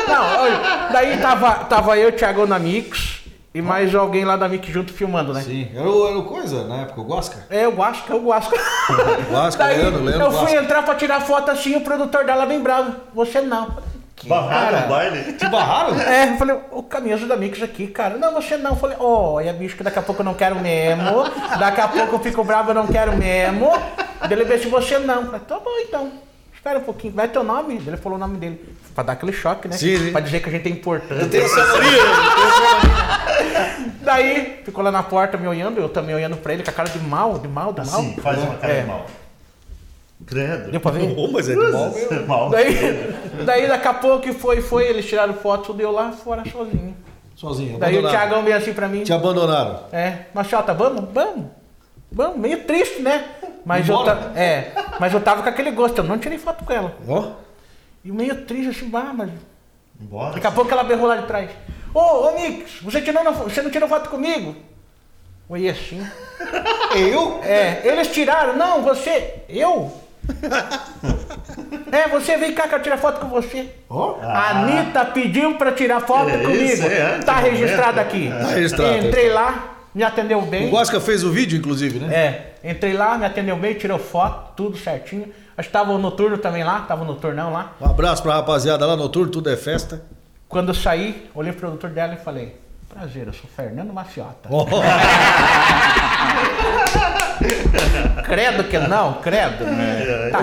Não, 0.09 0.41
olha, 0.43 0.61
daí 0.93 1.17
tava, 1.19 1.53
tava 1.65 1.97
eu, 1.99 2.13
Thiago 2.13 2.47
na 2.47 2.61
Mix 2.61 3.24
e 3.55 3.63
mais 3.63 3.95
alguém 3.95 4.25
lá 4.25 4.37
da 4.37 4.49
Mix 4.49 4.67
junto 4.69 4.93
filmando, 4.93 5.33
né? 5.33 5.41
Sim. 5.43 5.71
Era 5.75 5.89
o, 5.89 6.09
era 6.09 6.19
o 6.19 6.25
coisa, 6.25 6.65
na 6.67 6.83
época, 6.83 7.01
o 7.01 7.05
Guasca? 7.05 7.47
É, 7.49 7.65
eu 7.65 7.73
gosto, 7.73 8.13
eu 8.13 8.21
gosto. 8.21 8.53
Guasca, 9.31 9.65
Daí 9.65 9.79
Leandro, 9.79 10.03
Leandro 10.03 10.27
eu 10.27 10.33
fui 10.33 10.41
Guasca. 10.41 10.57
entrar 10.63 10.83
pra 10.83 10.95
tirar 10.97 11.21
foto 11.21 11.51
assim, 11.53 11.77
o 11.77 11.81
produtor 11.83 12.25
dela 12.25 12.45
bem 12.47 12.61
bravo. 12.61 12.95
Você 13.15 13.41
não. 13.41 13.77
Que 14.17 14.29
Barraram 14.29 14.87
o 14.87 14.89
baile. 14.89 15.33
Te 15.35 15.49
barraram? 15.49 15.95
É, 16.03 16.33
eu 16.33 16.37
falei, 16.37 16.57
o 16.73 16.83
camisa 16.83 17.27
da 17.27 17.37
Mix 17.37 17.63
aqui, 17.63 17.87
cara. 17.87 18.17
Não, 18.17 18.33
você 18.33 18.57
não. 18.57 18.73
Eu 18.73 18.77
falei, 18.77 18.97
olha, 18.99 19.53
bicho, 19.53 19.77
que 19.77 19.83
daqui 19.83 19.99
a 19.99 20.03
pouco 20.03 20.23
eu 20.23 20.25
não 20.25 20.35
quero 20.35 20.57
mesmo. 20.61 21.25
Daqui 21.59 21.81
a 21.81 21.89
pouco 21.89 22.15
eu 22.17 22.21
fico 22.21 22.43
bravo, 22.45 22.71
eu 22.71 22.75
não 22.75 22.87
quero 22.87 23.17
mesmo. 23.17 23.71
Daí 24.21 24.33
Ele 24.33 24.45
veio 24.45 24.61
se 24.63 24.69
você 24.69 24.99
não. 24.99 25.17
Eu 25.17 25.25
falei, 25.27 25.41
tá 25.41 25.59
bom 25.59 25.79
então. 25.81 26.11
Espera 26.65 26.79
um 26.79 26.83
pouquinho, 26.83 27.13
vai 27.13 27.29
teu 27.29 27.45
nome? 27.45 27.75
Ele 27.75 27.99
falou 27.99 28.17
o 28.17 28.19
nome 28.19 28.39
dele. 28.39 28.59
Pra 28.95 29.05
dar 29.05 29.13
aquele 29.13 29.35
choque, 29.35 29.69
né? 29.69 29.77
Sim, 29.77 29.99
sim. 29.99 30.11
Pra 30.13 30.23
dizer 30.23 30.41
que 30.41 30.49
a 30.49 30.53
gente 30.53 30.67
é 30.67 30.71
importante. 30.73 31.29
Tem 31.29 31.43
essa 31.43 31.61
Daí, 34.01 34.63
ficou 34.65 34.83
lá 34.83 34.91
na 34.91 35.03
porta 35.03 35.37
me 35.37 35.47
olhando, 35.47 35.79
eu 35.79 35.91
também 35.91 36.15
olhando 36.15 36.39
pra 36.39 36.55
ele 36.55 36.63
com 36.63 36.71
a 36.71 36.73
cara 36.73 36.89
de 36.89 36.99
mal, 37.01 37.39
de 37.39 37.49
mal, 37.49 37.71
de 37.75 37.87
mal. 37.87 38.01
Assim, 38.01 38.17
faz 38.17 38.39
uma 38.39 38.55
cara 38.55 38.73
É. 38.73 38.81
de 38.81 38.87
mal. 38.87 39.05
Credo. 40.25 40.71
Deu 40.71 40.81
pra 40.81 40.91
ver? 40.93 41.15
Ô, 41.19 41.31
mas 41.31 41.51
é 41.51 41.55
de 41.55 41.71
mal 41.71 41.91
mesmo. 41.91 42.27
Mal. 42.27 42.49
Daí, 42.49 43.15
daí 43.45 43.69
daqui 43.69 43.89
a 43.89 43.93
pouco 43.93 44.23
que 44.23 44.33
foi, 44.33 44.63
foi, 44.63 44.87
eles 44.87 45.05
tiraram 45.05 45.35
foto, 45.35 45.67
tudo 45.67 45.83
eu 45.83 45.91
lá 45.93 46.13
fora 46.13 46.45
sozinho. 46.51 46.97
Sozinho. 47.37 47.79
Daí 47.79 47.99
o. 47.99 48.09
Thiagão 48.09 48.43
veio 48.43 48.57
assim 48.57 48.73
pra 48.73 48.89
mim. 48.89 49.03
Te 49.03 49.13
abandonaram. 49.13 49.81
É, 49.93 50.21
Machota, 50.33 50.73
vamos? 50.73 51.13
Vamos. 51.13 51.45
Vamos, 52.11 52.39
meio 52.39 52.65
triste, 52.65 53.03
né? 53.03 53.23
Mas 53.65 53.89
eu, 53.89 54.05
ta- 54.05 54.33
é, 54.37 54.73
mas 55.01 55.13
eu 55.13 55.21
tava 55.21 55.43
com 55.43 55.49
aquele 55.49 55.71
gosto, 55.71 55.99
eu 55.99 56.05
não 56.05 56.19
tirei 56.19 56.39
foto 56.39 56.65
com 56.65 56.73
ela. 56.73 56.95
Ó. 57.09 57.33
E 58.05 58.13
meio 58.13 58.45
triste 58.45 58.69
assim, 58.71 58.89
bah, 58.91 59.13
mas. 59.15 59.31
Embora. 60.01 60.35
Daqui 60.35 60.47
a 60.47 60.51
pouco 60.51 60.71
ela 60.71 60.85
berrou 60.85 61.07
lá 61.07 61.17
de 61.17 61.27
trás. 61.27 61.51
Ô, 61.95 62.01
ô 62.01 62.35
Mix, 62.35 62.81
você, 62.83 63.01
tirou, 63.01 63.25
não- 63.25 63.33
você 63.35 63.63
não 63.63 63.71
tirou 63.71 63.89
foto 63.89 64.11
comigo? 64.11 64.55
Oi, 65.49 65.69
assim. 65.69 66.05
Eu? 66.97 67.41
É, 67.43 67.81
eles 67.85 68.09
tiraram, 68.09 68.57
não, 68.57 68.83
você. 68.83 69.43
Eu? 69.49 69.93
É, 71.93 72.09
você 72.09 72.37
vem 72.37 72.53
cá 72.55 72.67
que 72.67 72.75
eu 72.75 72.83
tirar 72.83 72.97
foto 72.99 73.21
com 73.21 73.29
você. 73.29 73.69
A 74.23 74.51
Anitta 74.51 75.05
pediu 75.05 75.55
pra 75.57 75.71
tirar 75.71 76.01
foto 76.01 76.29
É 76.31 76.39
comigo. 76.39 76.63
isso, 76.63 76.85
é, 76.87 77.19
tá 77.21 77.35
registrado 77.37 77.99
momento. 77.99 78.07
aqui. 78.09 78.31
Tá 78.31 78.47
registrado. 78.49 78.97
Entrei 79.07 79.29
lá, 79.31 79.74
me 79.95 80.03
atendeu 80.03 80.43
bem. 80.43 80.69
O 80.69 80.73
Guasca 80.73 81.01
fez 81.01 81.23
o 81.23 81.31
vídeo, 81.31 81.59
inclusive, 81.59 81.99
né? 81.99 82.15
É, 82.15 82.71
entrei 82.71 82.95
lá, 82.95 83.17
me 83.17 83.25
atendeu 83.25 83.57
bem, 83.57 83.75
tirou 83.75 83.99
foto, 83.99 84.55
tudo 84.57 84.77
certinho. 84.77 85.33
Acho 85.57 85.69
que 85.69 85.73
tava 85.73 85.93
o 85.93 85.99
noturno 85.99 86.37
também 86.39 86.65
lá, 86.65 86.81
tava 86.81 87.05
no 87.05 87.15
turnão 87.15 87.53
lá. 87.53 87.75
Um 87.81 87.87
abraço 87.87 88.23
pra 88.23 88.35
rapaziada 88.35 88.85
lá 88.85 88.97
no 88.97 89.09
turno, 89.09 89.31
tudo 89.31 89.49
é 89.51 89.57
festa. 89.57 90.03
Quando 90.49 90.69
eu 90.69 90.75
saí, 90.75 91.31
olhei 91.35 91.53
pro 91.53 91.61
produtor 91.61 91.91
dela 91.91 92.15
e 92.15 92.17
falei: 92.17 92.57
Prazer, 92.89 93.27
eu 93.27 93.33
sou 93.33 93.49
Fernando 93.55 93.93
Maciota. 93.93 94.49
Ó. 94.51 94.67
Credo 98.25 98.65
que 98.65 98.79
não, 98.79 99.15
credo. 99.15 99.65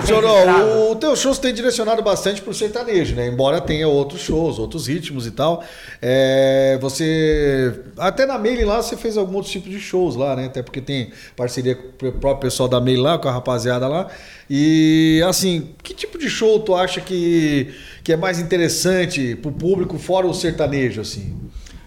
Tá 0.00 0.64
o 0.90 0.96
teu 0.96 1.14
shows 1.14 1.38
tem 1.38 1.52
direcionado 1.52 2.02
bastante 2.02 2.40
pro 2.40 2.54
sertanejo, 2.54 3.14
né? 3.14 3.26
Embora 3.26 3.60
tenha 3.60 3.86
outros 3.86 4.22
shows, 4.22 4.58
outros 4.58 4.86
ritmos 4.86 5.26
e 5.26 5.30
tal. 5.30 5.62
É, 6.00 6.78
você. 6.80 7.74
Até 7.98 8.24
na 8.24 8.38
Mailing 8.38 8.64
lá 8.64 8.82
você 8.82 8.96
fez 8.96 9.16
algum 9.16 9.36
outro 9.36 9.50
tipo 9.50 9.68
de 9.68 9.78
shows 9.78 10.16
lá, 10.16 10.34
né? 10.34 10.46
Até 10.46 10.62
porque 10.62 10.80
tem 10.80 11.12
parceria 11.36 11.74
com 11.74 12.06
o 12.06 12.12
próprio 12.12 12.50
pessoal 12.50 12.68
da 12.68 12.80
Mailing 12.80 13.02
lá, 13.02 13.18
com 13.18 13.28
a 13.28 13.32
rapaziada 13.32 13.86
lá. 13.86 14.08
E 14.48 15.22
assim, 15.26 15.70
que 15.82 15.92
tipo 15.92 16.18
de 16.18 16.28
show 16.30 16.58
tu 16.60 16.74
acha 16.74 17.00
que, 17.00 17.74
que 18.02 18.12
é 18.12 18.16
mais 18.16 18.38
interessante 18.38 19.36
pro 19.36 19.52
público, 19.52 19.98
fora 19.98 20.26
o 20.26 20.34
sertanejo, 20.34 21.00
assim? 21.00 21.36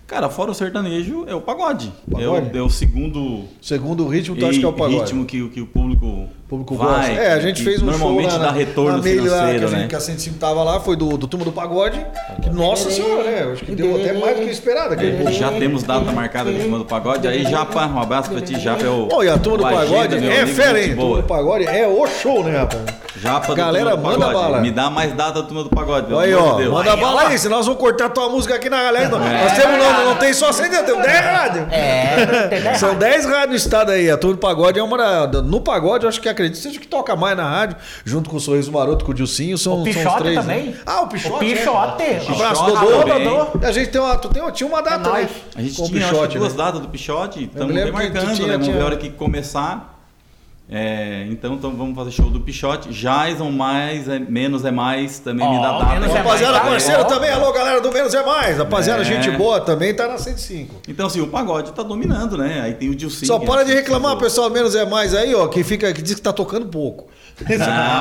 Cara, 0.08 0.30
fora 0.30 0.52
o 0.52 0.54
sertanejo, 0.54 1.26
é 1.28 1.34
o 1.34 1.42
pagode. 1.42 1.92
Pagode? 2.12 2.24
É, 2.24 2.30
o, 2.30 2.58
é 2.60 2.62
o 2.62 2.70
segundo 2.70 3.46
Segundo 3.60 4.06
o 4.06 4.08
ritmo, 4.08 4.36
tu 4.36 4.46
acha 4.46 4.60
que 4.60 4.64
é 4.64 4.68
o 4.68 4.74
pagode? 4.74 5.00
ritmo 5.00 5.26
que, 5.26 5.42
o- 5.42 5.50
que 5.50 5.60
o 5.62 5.66
público, 5.66 6.06
O 6.06 6.30
público 6.48 6.76
vai. 6.76 7.08
gosta. 7.10 7.12
É, 7.24 7.34
a 7.34 7.40
gente 7.40 7.58
que 7.58 7.64
fez 7.64 7.82
um 7.82 7.88
normalmente 7.88 8.30
show 8.30 8.40
lá 8.40 8.46
dá 8.46 8.52
retorno 8.52 8.98
na 8.98 9.04
Meile 9.04 9.22
lá, 9.22 9.26
que 9.26 9.34
a, 9.34 9.38
financeiro, 9.40 9.68
gente, 9.68 9.80
né? 9.82 9.88
que 9.88 9.96
a 9.96 10.00
105 10.00 10.38
tava 10.38 10.64
lá, 10.64 10.80
foi 10.80 10.96
do, 10.96 11.18
do 11.18 11.28
Turma 11.28 11.44
do 11.44 11.52
Pagode. 11.52 12.06
Que, 12.44 12.52
nossa 12.52 12.92
senhora, 12.92 13.24
né? 13.24 13.52
Acho 13.52 13.66
que 13.66 13.72
deu 13.74 13.96
até 13.96 14.14
mais 14.14 14.38
do 14.38 14.46
que 14.46 14.52
esperado 14.52 14.94
É, 14.94 15.32
já 15.32 15.52
temos 15.52 15.82
data 15.82 16.12
marcada 16.12 16.54
de 16.54 16.62
cima 16.62 16.78
do 16.78 16.86
pagode. 16.86 17.28
Aí, 17.28 17.44
Japa, 17.44 17.88
um 17.88 18.00
abraço 18.00 18.30
pra 18.30 18.42
ti, 18.42 18.60
Japa. 18.60 18.84
É 18.86 18.90
o, 18.90 19.24
e 19.24 19.28
a 19.30 19.40
Turma 19.40 19.58
do 19.58 19.66
Agenda, 19.66 19.86
Pagode 19.98 20.20
meu 20.20 20.32
é 20.32 20.42
amigo, 20.42 20.56
fera, 20.56 20.78
gente 20.78 20.90
hein? 20.92 20.96
Turma 20.96 21.10
boa. 21.10 21.22
do 21.24 21.28
Pagode 21.28 21.66
é 21.66 21.88
o 21.88 22.06
show, 22.06 22.44
né, 22.44 22.58
rapaz? 22.60 22.84
Japa 23.26 23.48
do 23.48 23.56
Galera, 23.56 23.96
do 23.98 24.04
manda 24.04 24.18
Pagode. 24.28 24.34
bala. 24.34 24.60
Me 24.62 24.72
dá 24.72 24.90
mais 24.90 25.14
data 25.14 25.42
da 25.42 25.48
turma 25.48 25.64
do 25.64 25.70
pagode, 25.70 26.14
Aí, 26.16 26.34
ó, 26.34 26.54
Deus. 26.56 26.72
manda 26.72 26.96
bala 26.96 27.28
aí, 27.28 27.38
senão 27.40 27.58
nós 27.58 27.66
vamos 27.66 27.82
cortar 27.82 28.10
tua 28.10 28.30
música 28.30 28.56
aqui 28.56 28.70
na 28.70 28.84
galera. 28.84 29.06
É. 29.06 29.44
Nós 29.44 29.54
temos, 29.58 29.78
não, 29.78 30.06
não 30.06 30.16
tem 30.16 30.34
só 30.34 30.52
100, 30.52 30.70
temos 30.86 31.02
10 31.02 31.20
rádios. 31.26 31.66
É, 31.72 32.48
tem 32.50 32.62
dez 32.62 32.78
São 32.78 32.90
rádios. 32.94 33.10
10 33.12 33.26
rádios 33.26 33.50
no 33.50 33.56
estado 33.56 33.92
aí. 33.92 34.10
A 34.12 34.18
Turma 34.18 34.36
do 34.36 34.40
Pagode 34.40 34.80
é 34.80 34.84
uma. 34.84 35.26
da- 35.28 35.42
No 35.42 35.60
pagode, 35.62 36.04
eu 36.06 36.10
acho 36.10 36.22
que 36.22 36.30
acredito, 36.30 36.58
seja 36.62 36.78
o 36.78 36.82
que 36.82 36.88
toca 36.88 37.16
mais 37.16 37.36
na 37.36 37.48
rádio, 37.50 37.78
junto 38.04 38.30
com 38.30 38.38
o 38.38 38.40
Sorriso 38.40 38.72
Maroto, 38.72 39.04
com 39.06 39.12
o 39.12 39.14
Dilcinho. 39.14 39.58
São, 39.58 39.74
O 39.74 39.76
são 39.78 39.84
os 39.84 39.96
Pichote 39.96 40.18
três. 40.18 40.40
também. 40.40 40.66
né? 40.68 40.74
Ah, 40.86 41.02
o 41.02 41.08
Pichote. 41.08 41.36
O 41.36 41.40
Pichote. 41.40 42.04
É. 42.04 42.22
Um 42.30 42.34
abraço, 42.36 42.66
Pichote 42.66 42.86
Dodô. 42.86 43.04
também. 43.46 43.68
A 43.70 43.72
gente 43.72 43.90
tem 43.90 44.02
uma, 44.02 44.16
tu 44.18 44.30
tem, 44.30 44.52
tinha 44.52 44.68
uma 44.70 44.82
data, 44.82 45.10
É 45.10 45.14
né? 45.24 45.30
A 45.56 45.62
gente 45.62 45.76
com 45.78 45.86
tinha 45.88 46.06
acho 46.06 46.14
Pichote, 46.14 46.38
duas 46.38 46.54
né? 46.54 46.64
datas 46.64 46.82
do 46.82 46.88
Pichote, 46.90 47.44
estamos 47.46 47.74
tinha- 47.74 47.86
né? 47.86 47.92
Vamos 47.92 48.38
tinha- 48.38 48.76
ver 48.78 48.82
a 48.82 48.86
hora 48.86 48.98
que 48.98 49.10
começar. 49.10 49.95
É, 50.68 51.28
então, 51.30 51.54
então 51.54 51.76
vamos 51.76 51.96
fazer 51.96 52.10
show 52.10 52.28
do 52.30 52.40
Pichote. 52.40 52.90
Jason, 52.90 53.52
mais, 53.52 54.08
é, 54.10 54.18
menos 54.18 54.66
é 54.66 54.72
mais, 54.72 55.20
também 55.20 55.48
me 55.48 55.62
dá 55.62 55.74
data. 55.78 55.86
menos 55.94 56.10
é 56.10 56.18
Rapaziada 56.18 56.54
mais, 56.54 56.64
tá? 56.64 56.70
parceira 56.72 57.02
Ó. 57.02 57.06
também, 57.06 57.30
alô 57.30 57.52
galera 57.54 57.80
do 57.82 57.92
Menos 57.92 58.14
é 58.16 58.26
Mais. 58.26 58.58
Rapaziada, 58.58 59.02
É. 59.02 59.06
gente 59.06 59.30
boa 59.38 59.62
também 59.62 59.94
tá 59.94 60.08
na 60.08 60.18
105. 60.18 60.82
Então, 60.88 61.06
assim, 61.06 61.22
o 61.22 61.28
pagode 61.28 61.72
tá 61.72 61.84
dominando, 61.84 62.36
né? 62.36 62.62
Aí 62.64 62.74
tem 62.74 62.90
o 62.90 62.96
Dilcinho. 62.96 63.28
Só 63.28 63.38
para 63.38 63.62
é 63.62 63.66
de 63.66 63.74
reclamar, 63.74 64.18
pessoal, 64.18 64.50
Menos 64.50 64.74
é 64.74 64.86
Mais 64.86 65.14
aí, 65.14 65.36
ó, 65.36 65.48
que 65.48 65.64
fica 65.64 65.94
que 65.94 66.02
diz 66.02 66.16
que 66.16 66.22
tá 66.22 66.34
tocando 66.34 66.66
pouco. 66.66 67.08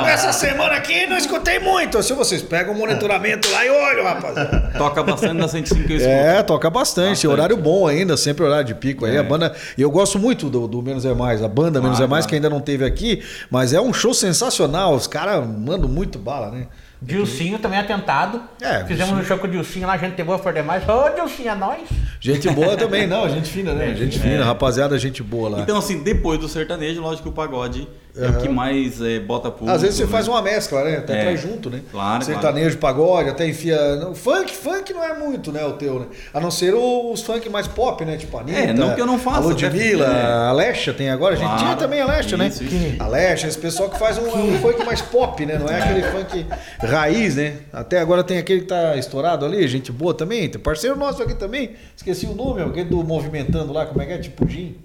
Essa 0.07 0.33
semana 0.33 0.75
aqui 0.75 1.07
não 1.07 1.17
escutei 1.17 1.59
muito. 1.59 2.01
Se 2.03 2.13
vocês 2.13 2.41
pegam 2.41 2.73
o 2.73 2.79
monitoramento 2.79 3.51
lá 3.51 3.67
e 3.67 3.71
olham, 3.71 4.05
rapaziada. 4.05 4.73
Toca 4.79 5.03
bastante 5.03 5.35
na 5.35 5.49
105 5.49 5.83
que 5.85 5.93
eu 5.93 5.97
escuto. 5.97 6.15
É, 6.15 6.43
toca 6.43 6.71
bastante. 6.71 7.09
Bastante. 7.09 7.27
Horário 7.27 7.57
bom 7.57 7.87
ainda, 7.89 8.17
sempre 8.17 8.45
horário 8.45 8.65
de 8.65 8.75
pico 8.75 9.05
aí. 9.05 9.17
É. 9.17 9.19
A 9.19 9.23
banda. 9.23 9.55
E 9.77 9.83
eu 9.83 9.91
gosto 9.91 10.19
muito 10.19 10.49
do, 10.49 10.69
do 10.69 10.81
Menos 10.83 11.05
é 11.05 11.13
Mais. 11.15 11.43
A 11.43 11.49
banda 11.49 11.81
Menos 11.81 11.97
Claro, 11.97 12.05
é 12.05 12.11
Mais, 12.11 12.25
claro. 12.25 12.29
que 12.29 12.35
ainda 12.37 12.51
não 12.51 12.61
teve 12.61 12.85
aqui, 12.85 13.23
mas 13.51 13.73
é 13.73 13.81
um 13.81 13.93
show 13.93 14.15
sensacional. 14.15 14.95
Os 14.95 15.07
caras 15.07 15.45
mandam 15.47 15.89
muito 15.89 16.19
bala, 16.19 16.51
né? 16.51 16.67
Dilcinho 17.03 17.59
também 17.59 17.79
atentado. 17.79 18.41
É, 18.63 18.85
Fizemos 18.85 18.97
Dilcinho. 18.97 19.19
um 19.19 19.25
show 19.25 19.39
com 19.39 19.47
o 19.47 19.51
Dilcinho 19.51 19.87
lá, 19.87 19.97
gente 19.99 20.23
boa 20.23 20.39
por 20.39 20.53
demais. 20.53 20.89
Ô, 20.89 21.11
Dilcinho, 21.11 21.51
é 21.51 21.55
nóis. 21.55 21.89
Gente 22.21 22.49
boa 22.51 22.77
também, 22.77 23.07
não, 23.07 23.29
gente 23.29 23.51
fina, 23.51 23.75
né? 23.75 23.93
Gente 23.99 24.19
fina, 24.19 24.45
rapaziada, 24.45 24.99
gente 24.99 25.23
boa 25.23 25.51
lá. 25.51 25.61
Então, 25.61 25.77
assim, 25.77 26.03
depois 26.03 26.39
do 26.39 26.49
sertanejo, 26.49 27.03
lógico 27.03 27.25
que 27.25 27.29
o 27.29 27.33
pagode 27.33 27.87
é 28.17 28.29
o 28.29 28.39
que 28.39 28.49
mais 28.49 29.01
é, 29.03 29.19
bota 29.19 29.51
público. 29.51 29.75
Às 29.75 29.83
vezes 29.83 29.97
você 29.97 30.05
né? 30.05 30.11
faz 30.11 30.29
uma 30.29 30.41
mescla, 30.41 30.85
né? 30.85 30.97
Até 30.99 31.19
É. 31.19 31.23
traz 31.23 31.41
junto, 31.41 31.69
né? 31.71 31.81
Claro, 31.91 32.25
Sertanejo, 32.25 32.79
pagode, 32.79 33.29
até 33.31 33.47
enfia. 33.49 33.77
Funk, 34.15 34.55
funk 34.55 34.93
não 34.93 35.03
é 35.03 35.15
muito, 35.19 35.51
né? 35.51 35.65
O 35.65 35.73
teu, 35.73 36.01
né? 36.01 36.07
A 36.33 36.41
não 36.41 36.51
ser 36.51 36.75
os 36.75 37.23
funk 37.23 37.49
mais 37.49 37.67
pop, 37.67 38.05
né? 38.05 38.17
Tipo 38.17 38.37
a 38.39 38.41
Anitta, 38.43 38.59
É, 38.59 38.73
não 38.73 38.95
que 38.95 39.01
eu 39.01 39.07
não 39.07 39.19
faça, 39.19 39.39
A 39.39 39.43
Ludmilla, 39.43 40.07
até- 40.07 40.19
é. 40.21 40.33
a 40.33 40.53
Lesha 40.53 40.95
tem 40.95 41.11
agora. 41.11 41.35
A 41.35 41.37
gente 41.37 41.47
Claro. 41.49 41.63
tinha 41.65 41.77
também 41.77 42.01
a 42.01 42.07
Lesha, 42.07 42.37
né? 42.37 42.47
Isso. 42.49 42.63
A 42.99 43.09
Lesha, 43.09 43.49
esse 43.49 43.59
pessoal 43.59 43.91
que 43.91 43.99
faz 43.99 44.17
um, 44.19 44.27
um 44.29 44.59
funk 44.59 44.85
mais 44.85 45.01
pop, 45.03 45.45
né? 45.45 45.59
Não 45.59 45.69
é 45.69 45.83
aquele 45.83 46.03
funk 46.03 46.47
raiz, 46.81 47.37
né? 47.37 47.55
Até 47.73 47.99
agora 48.01 48.23
tem 48.23 48.39
aquele 48.39 48.61
que 48.61 48.67
tá 48.67 48.97
estourado 48.97 49.45
ali, 49.45 49.67
gente 49.67 49.91
boa 49.91 50.15
também. 50.15 50.49
Tem 50.49 50.61
parceiro 50.61 50.97
nosso 50.97 51.23
aqui 51.23 51.35
também. 51.35 51.73
Esqueci 51.97 52.27
o 52.27 52.35
nome, 52.35 52.63
aquele 52.63 52.89
do 52.89 53.03
Movimentando 53.03 53.73
lá, 53.73 53.87
como 53.87 54.01
é 54.03 54.07
que 54.07 54.13
é? 54.13 54.19
Tipo 54.19 54.49
Jim. 54.49 54.77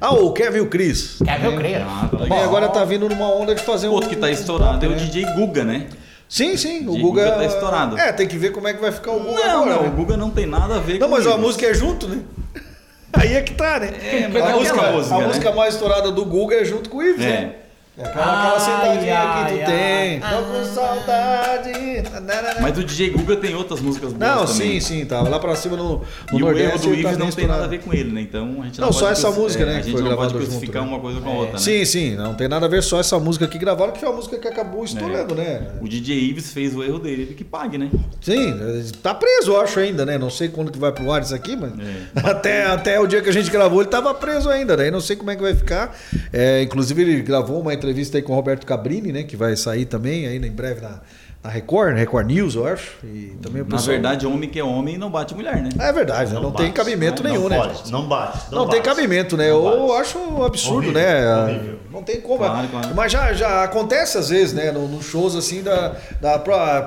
Ah, 0.00 0.14
o 0.14 0.32
Kevin 0.32 0.58
e 0.58 0.60
o 0.60 0.66
Chris. 0.66 1.18
Quer 1.24 1.38
ver 1.40 1.48
o 1.48 1.56
Cris? 1.56 1.76
Ah, 1.76 2.00
tá 2.02 2.08
Também 2.08 2.24
legal. 2.30 2.44
agora 2.44 2.68
tá 2.68 2.84
vindo 2.84 3.08
numa 3.08 3.32
onda 3.32 3.54
de 3.54 3.62
fazer 3.62 3.88
um. 3.88 3.92
Outro 3.92 4.08
que 4.08 4.16
tá 4.16 4.26
um 4.26 4.30
estourado 4.30 4.84
é 4.84 4.88
o 4.88 4.92
né? 4.92 4.96
DJ 4.98 5.24
Guga, 5.34 5.64
né? 5.64 5.86
Sim, 6.28 6.56
sim, 6.56 6.80
o 6.86 6.92
Guga. 6.98 7.24
Guga 7.24 7.32
tá 7.32 7.44
estourado. 7.46 7.98
É, 7.98 8.12
tem 8.12 8.26
que 8.26 8.36
ver 8.36 8.52
como 8.52 8.68
é 8.68 8.74
que 8.74 8.80
vai 8.80 8.92
ficar 8.92 9.12
o 9.12 9.20
Guga 9.20 9.46
Não, 9.46 9.62
agora. 9.62 9.70
não, 9.76 9.82
né? 9.82 9.88
o 9.88 9.92
Guga 9.92 10.16
não 10.16 10.30
tem 10.30 10.46
nada 10.46 10.76
a 10.76 10.78
ver 10.78 10.98
Não, 10.98 11.08
com 11.08 11.14
mas 11.16 11.26
a 11.26 11.36
música 11.38 11.66
é 11.66 11.72
junto, 11.74 12.06
né? 12.08 12.18
Aí 13.12 13.34
é 13.34 13.40
que 13.40 13.54
tá, 13.54 13.80
né? 13.80 13.92
É, 14.02 14.28
mas 14.28 14.42
a 14.44 14.50
é 14.50 14.52
música, 14.52 14.76
aquela 14.76 14.92
música, 14.96 15.14
a 15.14 15.18
né? 15.18 15.26
música 15.26 15.52
mais 15.52 15.74
estourada 15.74 16.10
do 16.12 16.24
Guga 16.26 16.56
é 16.56 16.64
junto 16.64 16.90
com 16.90 16.98
o 16.98 17.02
Ives, 17.02 17.24
É. 17.24 17.28
né? 17.28 17.52
É 17.98 18.04
aquela, 18.04 18.42
aquela 18.42 18.60
sentadinha 18.60 19.18
Ai, 19.18 19.44
que 19.44 19.52
tu 19.52 19.60
ai, 19.60 19.66
tem. 19.66 20.20
ai. 20.22 20.36
Tô 20.36 20.42
com 20.44 20.64
saudade. 20.74 21.72
Mas 22.60 22.78
o 22.78 22.84
DJ 22.84 23.10
Guga 23.10 23.36
tem 23.36 23.54
outras 23.54 23.80
músicas 23.80 24.12
boas 24.12 24.20
Não, 24.30 24.46
também. 24.46 24.80
sim, 24.80 25.00
sim, 25.00 25.04
tava 25.04 25.28
lá 25.28 25.38
pra 25.38 25.54
cima 25.56 25.76
no, 25.76 25.98
no 25.98 26.04
E 26.32 26.36
o 26.36 26.38
Nordeste. 26.38 26.68
erro 26.68 26.78
do 26.78 26.84
tá 26.84 26.90
Ives 26.96 27.16
bem 27.16 27.26
não 27.26 27.32
tem 27.32 27.46
nada 27.46 27.64
a 27.64 27.66
ver 27.66 27.80
com 27.80 27.92
ele, 27.92 28.12
né? 28.12 28.20
Então 28.20 28.58
a 28.62 28.64
gente 28.66 28.80
não, 28.80 28.86
Não, 28.88 28.92
pode 28.94 28.98
só 28.98 29.10
essa 29.10 29.30
música, 29.30 29.62
é, 29.64 29.66
né, 29.66 29.76
A 29.76 29.80
que 29.80 29.86
gente 29.86 30.00
foi 30.00 30.08
não 30.08 30.16
pode 30.16 30.34
crucificar 30.34 30.82
né? 30.82 30.88
uma 30.88 31.00
coisa 31.00 31.20
com 31.20 31.28
a 31.28 31.32
outra, 31.32 31.52
né? 31.54 31.58
Sim, 31.58 31.84
sim, 31.84 32.14
não 32.14 32.34
tem 32.34 32.46
nada 32.48 32.66
a 32.66 32.68
ver 32.68 32.82
só 32.82 33.00
essa 33.00 33.18
música 33.18 33.48
que 33.48 33.58
gravaram, 33.58 33.92
que 33.92 33.98
foi 33.98 34.08
a 34.08 34.12
música 34.12 34.38
que 34.38 34.46
acabou 34.46 34.84
estourando, 34.84 35.34
né? 35.34 35.62
O 35.80 35.88
DJ 35.88 36.16
Ives 36.18 36.52
fez 36.52 36.74
o 36.76 36.84
erro 36.84 36.98
dele, 37.00 37.22
ele 37.22 37.34
que 37.34 37.44
pague, 37.44 37.78
né? 37.78 37.90
Sim, 38.20 38.54
tá 39.02 39.12
preso, 39.14 39.52
eu 39.52 39.60
acho 39.60 39.80
ainda, 39.80 40.06
né? 40.06 40.18
Não 40.18 40.30
sei 40.30 40.48
quando 40.48 40.70
que 40.70 40.78
vai 40.78 40.92
pro 40.92 41.10
ar 41.10 41.22
isso 41.22 41.34
aqui, 41.34 41.56
mas 41.56 41.72
até, 42.24 42.66
até 42.66 43.00
o 43.00 43.06
dia 43.06 43.20
que 43.22 43.28
a 43.28 43.32
gente 43.32 43.50
gravou 43.50 43.80
ele 43.80 43.90
tava 43.90 44.14
preso 44.14 44.48
ainda, 44.48 44.76
daí 44.76 44.90
não 44.90 45.00
sei 45.00 45.16
como 45.16 45.30
é 45.30 45.36
que 45.36 45.42
vai 45.42 45.54
ficar. 45.54 45.96
É, 46.32 46.62
inclusive 46.62 47.02
ele 47.02 47.22
gravou 47.22 47.60
uma 47.60 47.72
entrevista 47.74 47.87
aí 48.16 48.22
com 48.22 48.32
o 48.32 48.36
Roberto 48.36 48.66
Cabrini, 48.66 49.12
né? 49.12 49.22
Que 49.22 49.36
vai 49.36 49.56
sair 49.56 49.84
também 49.84 50.26
ainda 50.26 50.46
em 50.46 50.52
breve 50.52 50.80
na, 50.80 51.00
na 51.42 51.50
Record, 51.50 51.92
na 51.92 51.98
Record 52.00 52.26
News, 52.26 52.56
eu 52.56 52.66
acho. 52.66 52.96
E 53.04 53.36
também 53.40 53.62
Na 53.62 53.68
pessoal- 53.68 53.92
verdade, 53.92 54.26
homem 54.26 54.50
que 54.50 54.58
é 54.58 54.64
homem 54.64 54.98
não 54.98 55.08
bate 55.08 55.34
mulher, 55.34 55.62
né? 55.62 55.70
É 55.78 55.92
verdade, 55.92 56.34
né? 56.34 56.40
não, 56.40 56.50
tem 56.50 56.66
bate, 56.66 56.76
cabimento 56.76 57.22
não, 57.22 57.30
nenhum, 57.30 57.48
não 57.48 57.66
né? 57.66 57.74
Não 57.90 58.08
bate. 58.08 58.52
Não, 58.52 58.66
tem 58.68 58.80
bate. 58.80 58.82
cabimento, 58.82 59.36
né? 59.36 59.48
Não 59.48 59.64
Eu 59.68 59.94
acho 59.94 60.18
um 60.18 60.42
absurdo, 60.44 60.88
Horrível, 60.88 60.94
né? 60.94 61.44
horrível. 61.44 61.78
Não 61.92 62.02
tem 62.02 62.20
como. 62.20 62.38
Claro, 62.38 62.68
claro. 62.68 62.94
Mas 62.94 63.12
já, 63.12 63.32
já 63.32 63.64
acontece 63.64 64.18
às 64.18 64.28
vezes, 64.28 64.52
né? 64.52 64.70
Nos 64.72 65.04
shows 65.06 65.34
assim 65.36 65.62
da. 65.62 65.94
da 66.20 66.38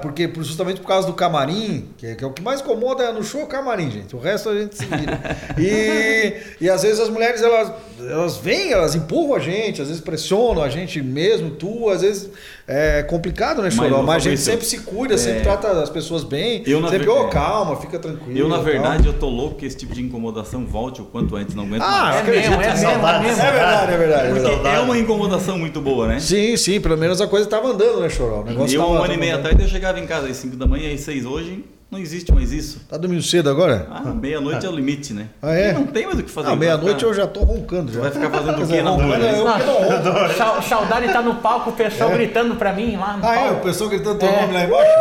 porque 0.01 0.31
justamente 0.39 0.79
por 0.81 0.87
causa 0.87 1.07
do 1.07 1.13
camarim, 1.13 1.89
que 1.97 2.05
é, 2.07 2.15
que 2.15 2.23
é 2.23 2.27
o 2.27 2.31
que 2.31 2.41
mais 2.41 2.61
incomoda 2.61 3.11
no 3.13 3.23
show 3.23 3.41
é 3.41 3.43
o 3.45 3.47
camarim, 3.47 3.89
gente. 3.89 4.15
O 4.15 4.19
resto 4.19 4.49
a 4.49 4.55
gente 4.59 4.75
se 4.77 4.85
vira. 4.85 5.19
e, 5.57 6.33
e 6.65 6.69
às 6.69 6.83
vezes 6.83 6.99
as 6.99 7.09
mulheres 7.09 7.41
elas, 7.41 7.71
elas 7.99 8.37
vêm, 8.37 8.71
elas 8.71 8.95
empurram 8.95 9.35
a 9.35 9.39
gente, 9.39 9.81
às 9.81 9.87
vezes 9.87 10.01
pressionam 10.03 10.61
a 10.61 10.69
gente 10.69 11.01
mesmo, 11.01 11.51
tu, 11.51 11.89
às 11.89 12.01
vezes 12.01 12.29
é 12.73 13.03
complicado, 13.03 13.57
né, 13.57 13.63
Mas, 13.65 13.73
Choró? 13.75 13.99
ô, 13.99 14.03
Mas 14.03 14.25
a 14.25 14.29
gente 14.29 14.39
sempre 14.41 14.65
se 14.65 14.79
cuida, 14.79 15.17
sempre 15.17 15.39
é, 15.39 15.43
trata 15.43 15.71
as 15.81 15.89
pessoas 15.89 16.23
bem. 16.23 16.63
eu, 16.65 16.79
na 16.79 16.87
sempre, 16.89 17.05
ver- 17.05 17.11
ô, 17.11 17.25
é. 17.27 17.29
calma, 17.29 17.75
fica 17.75 17.99
tranquilo. 17.99 18.37
Eu, 18.39 18.47
na 18.47 18.57
verdade, 18.59 19.07
eu 19.07 19.13
tô 19.13 19.27
louco 19.29 19.55
que 19.57 19.65
esse 19.65 19.75
tipo 19.77 19.93
de 19.93 20.01
incomodação 20.01 20.65
volte 20.65 21.01
o 21.01 21.05
quanto 21.05 21.35
antes, 21.35 21.53
não 21.53 21.63
aguento 21.65 21.81
Ah, 21.83 22.01
mais. 22.03 22.15
É 22.15 22.19
acredito. 22.19 22.49
mesmo, 22.49 22.61
é 22.63 22.67
mesmo, 22.69 22.89
é 22.89 23.19
mesmo. 23.19 23.41
É 23.41 23.51
verdade, 23.51 23.91
é 23.93 23.97
verdade. 23.97 24.27
é 24.27 24.29
Porque 24.31 24.47
verdade. 24.49 24.75
é 24.75 24.79
uma 24.79 24.97
incomodação 24.97 25.57
muito 25.57 25.81
boa, 25.81 26.07
né? 26.07 26.19
Sim, 26.19 26.55
sim, 26.57 26.79
pelo 26.79 26.97
menos 26.97 27.19
a 27.19 27.27
coisa 27.27 27.47
tava 27.47 27.67
andando, 27.67 27.99
né, 27.99 28.09
Choró? 28.09 28.41
O 28.41 28.45
negócio 28.45 28.75
eu, 28.75 28.81
tava, 28.81 28.93
um 28.93 29.03
ano 29.03 29.13
e 29.13 29.17
meio 29.17 29.35
atrás, 29.35 29.59
eu 29.59 29.67
chegava 29.67 29.99
em 29.99 30.07
casa 30.07 30.27
às 30.27 30.37
5 30.37 30.55
da 30.55 30.65
manhã, 30.65 30.93
às 30.93 31.01
6 31.01 31.25
hoje, 31.25 31.65
não 31.91 31.99
existe 31.99 32.31
mais 32.31 32.51
isso. 32.53 32.79
Tá 32.89 32.95
dormindo 32.95 33.21
cedo 33.21 33.49
agora? 33.49 33.85
Ah, 33.91 33.99
meia-noite 34.13 34.65
é 34.65 34.69
o 34.69 34.71
limite, 34.71 35.13
né? 35.13 35.27
Ah, 35.41 35.53
é? 35.53 35.71
E 35.71 35.73
Não 35.73 35.85
tem 35.87 36.05
mais 36.05 36.17
o 36.19 36.23
que 36.23 36.31
fazer. 36.31 36.47
Ah, 36.49 36.55
meia-noite 36.55 37.03
eu 37.03 37.13
já 37.13 37.27
tô 37.27 37.41
roncando 37.41 37.91
já. 37.91 37.99
Vai 37.99 38.11
ficar 38.11 38.29
fazendo 38.29 38.63
o 38.63 38.67
quê 38.67 38.81
na 38.81 38.89
rua? 38.91 39.15
é 39.17 39.39
eu 39.39 39.45
que 39.45 40.45
não 40.45 40.61
Saudade 40.63 41.11
tá 41.11 41.21
no 41.21 41.35
palco, 41.35 41.71
o 41.71 41.73
pessoal 41.73 42.09
gritando 42.11 42.55
pra 42.55 42.71
mim 42.71 42.95
lá 42.95 43.17
no 43.17 43.25
Ah, 43.27 43.35
é? 43.35 43.39
O 43.39 43.43
palco. 43.49 43.61
pessoal 43.65 43.89
gritando 43.89 44.17
teu 44.19 44.29
É. 44.29 44.41
nome 44.41 44.53
lá 44.53 44.63
embaixo? 44.63 44.91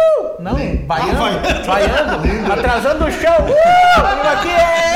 Não, 0.41 0.76
baiano, 0.86 1.18
vai. 1.18 1.64
baiano, 1.66 2.22
atrasando 2.53 3.05
o 3.05 3.11
show. 3.12 3.30
Uh, 3.30 4.28
aqui 4.32 4.49
é... 4.49 4.91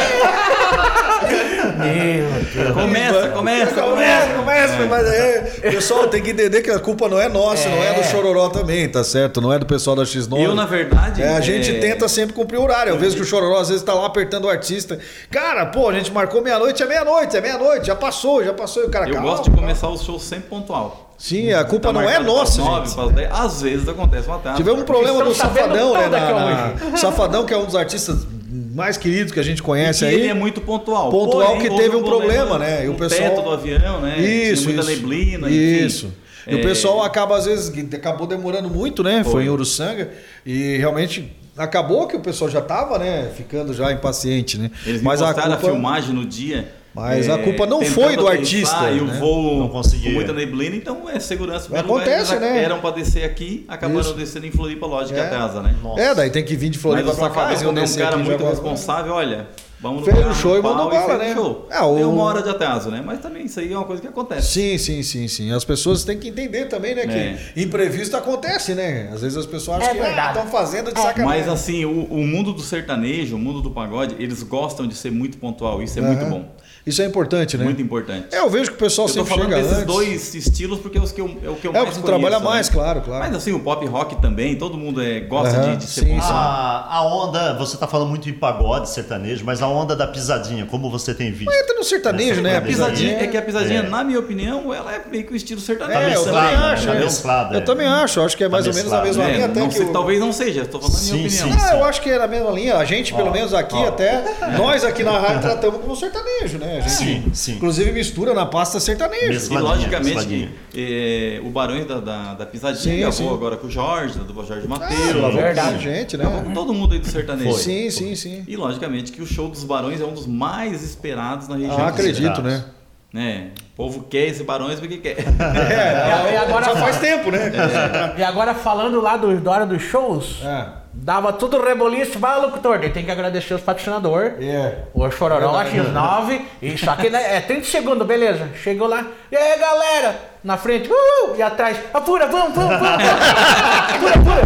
Meu 1.74 2.28
Deus. 2.64 2.72
Começa, 2.74 3.28
começa, 3.28 3.74
Começa, 3.74 3.82
começa. 3.82 4.34
começa, 4.36 4.86
mas 4.88 5.06
é. 5.06 5.40
Pessoal, 5.70 6.06
tem 6.08 6.22
que 6.22 6.30
entender 6.30 6.62
que 6.62 6.70
a 6.70 6.78
culpa 6.78 7.08
não 7.08 7.20
é 7.20 7.28
nossa, 7.28 7.68
não 7.68 7.82
é 7.82 7.92
do 7.94 8.04
Chororó 8.04 8.48
também, 8.48 8.88
tá 8.88 9.02
certo? 9.04 9.40
Não 9.40 9.52
é 9.52 9.58
do 9.58 9.66
pessoal 9.66 9.96
da 9.96 10.02
X9. 10.04 10.40
Eu, 10.42 10.54
na 10.54 10.64
verdade. 10.66 11.20
É, 11.22 11.36
a 11.36 11.40
gente 11.40 11.70
é, 11.70 11.80
tenta 11.88 12.08
sempre 12.08 12.34
cumprir 12.34 12.58
o 12.58 12.62
horário. 12.62 12.90
Eu 12.90 12.98
vejo 12.98 13.16
que 13.16 13.22
o 13.22 13.24
Chororó 13.24 13.58
às 13.60 13.68
vezes 13.68 13.82
tá 13.82 13.92
lá 13.94 14.06
apertando 14.06 14.44
o 14.44 14.48
artista. 14.48 14.98
Cara, 15.30 15.66
pô, 15.66 15.88
a 15.88 15.92
gente 15.92 16.10
marcou 16.12 16.42
meia-noite, 16.42 16.82
é 16.82 16.86
meia-noite, 16.86 17.36
é 17.36 17.40
meia-noite, 17.40 17.86
já 17.86 17.94
passou, 17.96 18.42
já 18.44 18.52
passou. 18.52 18.82
E 18.82 18.86
o 18.86 18.90
cara, 18.90 19.06
Eu 19.08 19.14
calma, 19.14 19.28
gosto 19.30 19.44
de 19.44 19.50
calma. 19.50 19.62
começar 19.62 19.88
o 19.88 19.98
show 19.98 20.18
sempre 20.18 20.48
pontual. 20.48 21.12
Sim, 21.18 21.52
a 21.52 21.62
culpa 21.64 21.88
Tá 21.88 21.92
não 21.92 22.08
é 22.08 22.18
nossa, 22.18 22.54
pras 22.60 22.66
nove, 22.70 22.86
gente. 22.86 22.94
pras 22.96 23.12
dez, 23.12 23.28
Às 23.32 23.62
vezes 23.62 23.88
acontece 23.88 24.26
uma 24.28 24.38
tarde. 24.38 24.56
Tivemos 24.58 24.82
um 24.82 24.84
problema 24.84 25.18
sabendo 25.34 25.34
Safadão, 25.34 25.94
né? 25.94 26.08
na- 26.08 26.90
na- 26.90 26.96
Safadão, 26.98 27.44
que 27.46 27.54
é 27.54 27.56
um 27.58 27.64
dos 27.66 27.76
artistas 27.76 28.26
mais 28.74 28.96
queridos 28.96 29.32
que 29.32 29.38
a 29.38 29.42
gente 29.44 29.62
conhece 29.62 30.04
aí. 30.04 30.14
ele 30.14 30.26
é 30.28 30.34
muito 30.34 30.60
pontual. 30.60 31.10
Pontual 31.10 31.54
Porém, 31.56 31.62
que 31.70 31.76
teve 31.76 31.94
um 31.94 32.02
problema, 32.02 32.58
né? 32.58 32.84
E 32.84 32.88
o 32.88 32.92
no 32.92 32.98
pessoal- 32.98 33.30
teto 33.30 33.42
do 33.42 33.50
avião, 33.50 34.00
né? 34.00 34.18
Isso, 34.18 34.62
Tinha 34.64 34.74
muita 34.74 34.90
isso. 34.92 35.00
neblina, 35.02 35.48
Isso. 35.50 36.06
enfim. 36.06 36.14
E 36.46 36.54
o 36.56 36.58
É, 36.58 36.62
pessoal 36.62 37.02
acaba, 37.02 37.36
às 37.38 37.46
vezes, 37.46 37.72
acabou 37.94 38.26
demorando 38.26 38.68
muito, 38.68 39.02
né? 39.02 39.22
Foi, 39.24 39.32
Foi. 39.32 39.44
em 39.44 39.48
Uruçanga. 39.48 40.10
E 40.44 40.76
realmente 40.76 41.32
acabou 41.56 42.06
que 42.06 42.16
o 42.16 42.20
pessoal 42.20 42.50
já 42.50 42.60
tava, 42.60 42.98
né? 42.98 43.30
Ficando 43.36 43.72
já 43.74 43.92
impaciente, 43.92 44.58
né? 44.58 44.70
Eles 44.86 45.02
Mas 45.02 45.20
a 45.22 45.26
mostraram 45.26 45.52
a, 45.52 45.56
culpa... 45.56 45.72
filmagem 45.72 46.14
no 46.14 46.24
dia. 46.24 46.72
Mas 46.94 47.26
é, 47.26 47.32
a 47.32 47.38
culpa 47.38 47.66
não 47.66 47.82
foi 47.82 48.16
do 48.16 48.28
artista, 48.28 48.88
E 48.92 49.00
o 49.00 49.06
né? 49.06 49.18
voo 49.18 49.58
Não 49.58 49.68
conseguia. 49.68 50.10
com 50.10 50.14
muita 50.14 50.32
neblina, 50.32 50.76
então 50.76 51.10
é 51.10 51.18
segurança. 51.18 51.64
Primeiro 51.64 51.88
Acontece, 51.88 52.34
lugar, 52.34 52.52
né? 52.52 52.62
Eram 52.62 52.78
para 52.80 52.94
descer 52.94 53.24
aqui, 53.24 53.64
acabaram 53.66 54.00
Isso. 54.00 54.14
descendo 54.14 54.46
em 54.46 54.52
Floripa, 54.52 54.86
lógico, 54.86 55.18
É. 55.18 55.26
atrasa, 55.26 55.60
né? 55.60 55.74
Nossa. 55.82 56.00
É, 56.00 56.14
daí 56.14 56.30
tem 56.30 56.44
que 56.44 56.54
vir 56.54 56.70
de 56.70 56.76
Mas 56.78 56.82
Floripa 56.82 57.10
o 57.10 57.16
cá. 57.16 57.20
Safadão, 57.22 57.48
eles 57.50 57.62
iam 57.62 57.74
como 57.74 57.80
é 57.80 57.82
um 57.84 57.96
cara 57.96 58.16
muito 58.16 58.44
responsável, 58.44 59.12
olha, 59.12 59.48
vamos 59.84 60.00
no 60.00 60.04
Fez 60.06 60.18
carro, 60.18 60.30
o 60.30 60.34
show 60.34 60.58
e 60.58 60.62
mandou 60.62 60.90
bala, 60.90 61.18
né? 61.18 61.30
o 61.32 61.34
show. 61.34 61.68
É, 61.70 61.80
o- 61.82 61.94
Deu 61.96 62.10
uma 62.10 62.22
hora 62.24 62.42
de 62.42 62.48
atraso, 62.48 62.90
né? 62.90 63.02
Mas 63.04 63.20
também 63.20 63.44
isso 63.44 63.60
aí 63.60 63.72
é 63.72 63.76
uma 63.76 63.84
coisa 63.84 64.00
que 64.02 64.08
acontece. 64.08 64.48
Sim, 64.52 64.78
sim, 64.78 65.02
sim, 65.02 65.28
sim. 65.28 65.52
As 65.52 65.64
pessoas 65.64 66.02
têm 66.04 66.18
que 66.18 66.28
entender 66.28 66.64
também, 66.66 66.94
né? 66.94 67.02
É. 67.02 67.36
Que 67.54 67.62
imprevisto 67.62 68.16
acontece, 68.16 68.74
né? 68.74 69.10
Às 69.12 69.20
vezes 69.20 69.36
as 69.36 69.46
pessoas 69.46 69.82
acham 69.82 69.90
É 70.04 70.14
que 70.14 70.20
estão 70.28 70.46
fazendo 70.46 70.90
de 70.92 70.98
sacanagem. 71.00 71.24
Mas 71.24 71.48
assim, 71.48 71.84
o, 71.84 72.04
o 72.04 72.26
mundo 72.26 72.52
do 72.52 72.62
sertanejo, 72.62 73.36
o 73.36 73.38
mundo 73.38 73.60
do 73.60 73.70
pagode, 73.70 74.16
eles 74.18 74.42
gostam 74.42 74.86
de 74.86 74.94
ser 74.94 75.12
muito 75.12 75.36
pontual. 75.38 75.82
Isso 75.82 75.98
é 75.98 76.02
Aham. 76.02 76.14
muito 76.14 76.26
bom. 76.30 76.48
Isso 76.86 77.00
é 77.00 77.06
importante, 77.06 77.56
né? 77.56 77.64
Muito 77.64 77.80
importante. 77.80 78.26
É, 78.30 78.40
eu 78.40 78.50
vejo 78.50 78.70
que 78.70 78.76
o 78.76 78.78
pessoal 78.78 79.08
Eu 79.08 79.14
tô 79.14 79.20
sempre 79.20 79.34
falando 79.34 79.50
chega 79.50 79.62
desses 79.62 79.78
antes. 79.78 79.86
dois 79.86 80.34
estilos 80.34 80.78
porque 80.80 80.98
é, 80.98 81.00
os 81.00 81.12
que 81.12 81.20
eu, 81.20 81.26
é 81.42 81.48
o 81.48 81.54
que 81.54 81.66
eu 81.66 81.70
É, 81.70 81.74
mais 81.74 81.88
o 81.88 81.90
que 81.92 81.96
tu 81.98 82.02
conheço, 82.02 82.20
trabalha 82.20 82.38
né? 82.38 82.44
mais, 82.44 82.68
claro, 82.68 83.00
claro. 83.00 83.24
Mas 83.24 83.34
assim, 83.34 83.52
o 83.52 83.60
pop 83.60 83.86
rock 83.86 84.16
também, 84.20 84.54
todo 84.56 84.76
mundo 84.76 85.02
é, 85.02 85.20
gosta 85.20 85.56
Aham, 85.56 85.70
de, 85.72 85.76
de 85.78 85.84
ser 85.90 86.02
sim, 86.02 86.14
pontual. 86.14 86.32
A, 86.34 86.96
a 86.96 87.02
onda, 87.06 87.54
você 87.54 87.76
tá 87.78 87.86
falando 87.86 88.08
muito 88.10 88.28
em 88.28 88.34
pagode, 88.34 88.90
sertanejo, 88.90 89.44
mas 89.46 89.62
a 89.62 89.68
onda 89.68 89.96
da 89.96 90.06
pisadinha, 90.06 90.66
como 90.66 90.90
você 90.90 91.14
tem 91.14 91.32
visto? 91.32 91.46
Mas 91.46 91.56
entra 91.62 91.74
no 91.74 91.84
sertanejo, 91.84 92.42
né? 92.42 92.56
A 92.58 92.60
pisadinha, 92.60 93.18
é 93.18 93.26
que 93.28 93.36
a 93.38 93.42
pisadinha, 93.42 93.80
É. 93.80 93.88
na 93.88 94.04
minha 94.04 94.18
opinião, 94.18 94.72
ela 94.74 94.92
é 94.94 95.02
meio 95.10 95.24
que 95.24 95.32
o 95.32 95.36
estilo 95.36 95.60
sertanejo. 95.62 95.98
É, 95.98 96.04
eu 96.16 96.20
mesclada, 96.22 96.40
também 96.48 96.58
né? 96.58 96.72
acho. 96.72 96.86
Tá 96.86 96.94
é. 96.94 96.98
mesclada, 97.00 97.54
Eu 97.54 97.58
é. 97.60 97.62
também 97.64 97.86
acho. 97.86 98.20
Acho 98.20 98.36
que 98.36 98.44
é 98.44 98.48
mais 98.48 98.64
Tá 98.66 98.70
ou 98.70 98.76
menos 98.76 98.92
a 98.92 99.02
mesclado, 99.02 99.18
mesma 99.18 99.24
É, 99.24 99.34
linha 99.36 99.46
até 99.46 99.60
não 99.60 99.68
que 99.68 99.74
sei, 99.74 99.86
o... 99.86 99.92
Talvez 99.92 100.20
não 100.20 100.32
seja, 100.34 100.60
estou 100.62 100.80
falando 100.82 100.98
a 100.98 101.00
minha 101.00 101.28
Sim, 101.30 101.44
opinião. 101.46 101.58
sim. 101.58 101.66
Ah, 101.66 101.76
eu 101.78 101.84
acho 101.84 102.02
que 102.02 102.10
é 102.10 102.18
na 102.18 102.26
mesma 102.26 102.50
linha. 102.50 102.76
A 102.76 102.84
gente, 102.84 103.14
pelo 103.14 103.30
menos 103.30 103.54
aqui 103.54 103.82
até, 103.86 104.22
nós 104.58 104.84
aqui 104.84 105.02
na 105.02 105.18
rádio 105.18 105.40
tratamos 105.40 105.80
como 105.80 105.96
sertanejo, 105.96 106.58
né? 106.58 106.73
A 106.78 106.80
gente, 106.80 106.90
Sim, 106.92 107.24
sim. 107.32 107.52
Inclusive 107.56 107.92
mistura 107.92 108.34
na 108.34 108.46
pasta 108.46 108.78
sertanejo. 108.80 109.52
E 109.54 109.58
logicamente 109.58 110.48
eh, 110.74 111.40
o 111.44 111.50
Barões 111.50 111.86
da, 111.86 112.00
da, 112.00 112.34
da 112.34 112.46
Pisadinha 112.46 113.10
Sim, 113.12 113.24
sim. 113.24 113.28
agora 113.32 113.56
com 113.56 113.66
o 113.66 113.70
Jorge, 113.70 114.18
da 114.18 114.24
dupla 114.24 114.44
Jorge 114.44 114.66
Ah, 114.66 114.68
Mateus. 114.68 115.14
lavou 115.16 115.32
verdade. 115.40 115.74
com 115.74 115.80
gente, 115.80 116.16
gravou 116.16 116.42
com 116.42 116.48
né? 116.48 116.54
todo 116.54 116.74
mundo 116.74 116.92
aí 116.94 116.98
do 116.98 117.06
sertanejo. 117.08 117.50
Foi. 117.50 117.60
Sim, 117.60 117.90
sim, 117.90 118.14
sim. 118.14 118.44
E 118.46 118.56
logicamente 118.56 119.12
que 119.12 119.22
o 119.22 119.26
show 119.26 119.48
dos 119.48 119.64
Barões 119.64 120.00
é 120.00 120.04
um 120.04 120.12
dos 120.14 120.26
mais 120.26 120.82
esperados 120.82 121.48
na 121.48 121.56
região. 121.56 121.78
Ah, 121.78 121.88
acredito, 121.88 122.42
né? 122.42 122.64
Né? 123.12 123.50
O 123.74 123.76
povo 123.76 124.02
quer 124.10 124.26
esse 124.26 124.42
Barões 124.42 124.80
porque 124.80 124.96
quer. 124.98 125.16
É, 125.38 126.32
E 126.34 126.36
agora- 126.36 126.64
já 126.64 126.76
faz 126.76 126.98
tempo, 126.98 127.30
né? 127.30 127.52
E 128.18 128.22
agora 128.24 128.54
falando 128.54 129.00
lá 129.00 129.16
do, 129.16 129.40
da 129.40 129.50
hora 129.52 129.66
dos 129.66 129.82
shows, 129.82 130.40
É. 130.42 130.66
dava 130.94 131.32
tudo 131.32 131.60
reboliço, 131.60 132.18
vai 132.18 132.40
locutor, 132.40 132.78
daí 132.78 132.90
tem 132.90 133.04
que 133.04 133.10
agradecer 133.10 133.54
os 133.54 133.60
patrocinadores. 133.60 134.34
É. 134.40 134.84
O 134.94 135.10
Chororó, 135.10 135.52
Verdade. 135.62 135.90
X9, 135.90 136.40
isso 136.62 136.90
aqui 136.90 137.10
né, 137.10 137.36
é 137.36 137.40
30 137.40 137.64
segundos, 137.64 138.06
beleza. 138.06 138.48
Chegou 138.62 138.88
lá, 138.88 139.06
e 139.30 139.36
aí 139.36 139.58
galera, 139.58 140.16
na 140.44 140.56
frente, 140.58 140.90
uh, 140.92 141.34
e 141.36 141.42
atrás, 141.42 141.78
apura, 141.92 142.26
vamos, 142.26 142.54
vamos, 142.54 142.78
vamos, 142.78 142.98
vamos. 142.98 143.94
apura, 143.94 144.14
apura. 144.14 144.42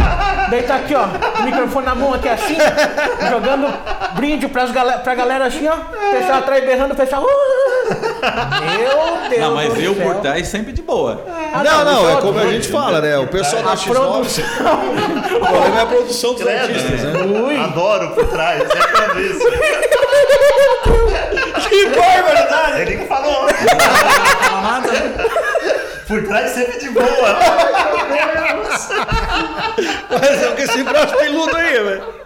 Daí 0.49 0.63
tá 0.63 0.75
aqui, 0.75 0.95
ó, 0.95 1.03
o 1.39 1.43
microfone 1.43 1.85
na 1.85 1.93
mão 1.93 2.13
aqui 2.13 2.29
assim, 2.29 2.55
jogando 3.29 3.67
brinde 4.15 4.47
pras 4.47 4.71
galera, 4.71 4.99
pra 4.99 5.13
galera 5.13 5.45
assim, 5.47 5.67
ó, 5.67 5.75
o 5.75 6.11
pessoal 6.11 6.37
atrás 6.39 6.63
berrando, 6.65 6.93
o 6.93 6.95
pessoal, 6.95 7.21
uh. 7.23 7.89
meu 7.89 9.29
Deus 9.29 9.41
Não, 9.41 9.55
mas 9.55 9.73
do 9.73 9.81
eu 9.81 9.93
céu. 9.93 10.05
por 10.05 10.15
trás 10.21 10.47
sempre 10.47 10.71
de 10.71 10.81
boa. 10.81 11.21
Ah, 11.53 11.63
não, 11.63 11.83
não, 11.85 12.09
é 12.09 12.13
só- 12.13 12.21
como 12.21 12.39
a 12.39 12.45
gente 12.47 12.67
fala, 12.69 13.01
né? 13.01 13.17
O 13.17 13.27
pessoal 13.27 13.61
da 13.63 13.71
A 13.71 13.75
X9. 13.75 13.89
produção. 13.93 14.45
O 15.39 15.51
problema 15.51 15.79
é 15.79 15.81
a 15.81 15.85
produção 15.85 16.33
dos 16.33 16.43
Credo, 16.43 16.61
artistas, 16.61 17.01
né? 17.03 17.13
né? 17.13 17.63
Adoro 17.63 18.09
por 18.11 18.25
trás, 18.27 18.61
é 18.61 18.65
pra 18.65 19.13
ver 19.13 19.31
isso. 19.31 19.39
Que 21.69 21.85
barbaridade! 21.89 22.81
Ele 22.81 22.97
que 22.97 23.05
falou. 23.05 23.45
Nada, 24.61 24.91
né? 24.91 25.13
Por 26.09 26.23
trás 26.23 26.49
sempre 26.49 26.79
de 26.79 26.89
boa. 26.89 27.05
Mas 30.09 30.43
é 30.43 30.51
com 30.55 30.61
esse 30.61 30.83
braço 30.83 31.15
peludo 31.15 31.55
aí, 31.55 31.83
velho. 31.83 32.18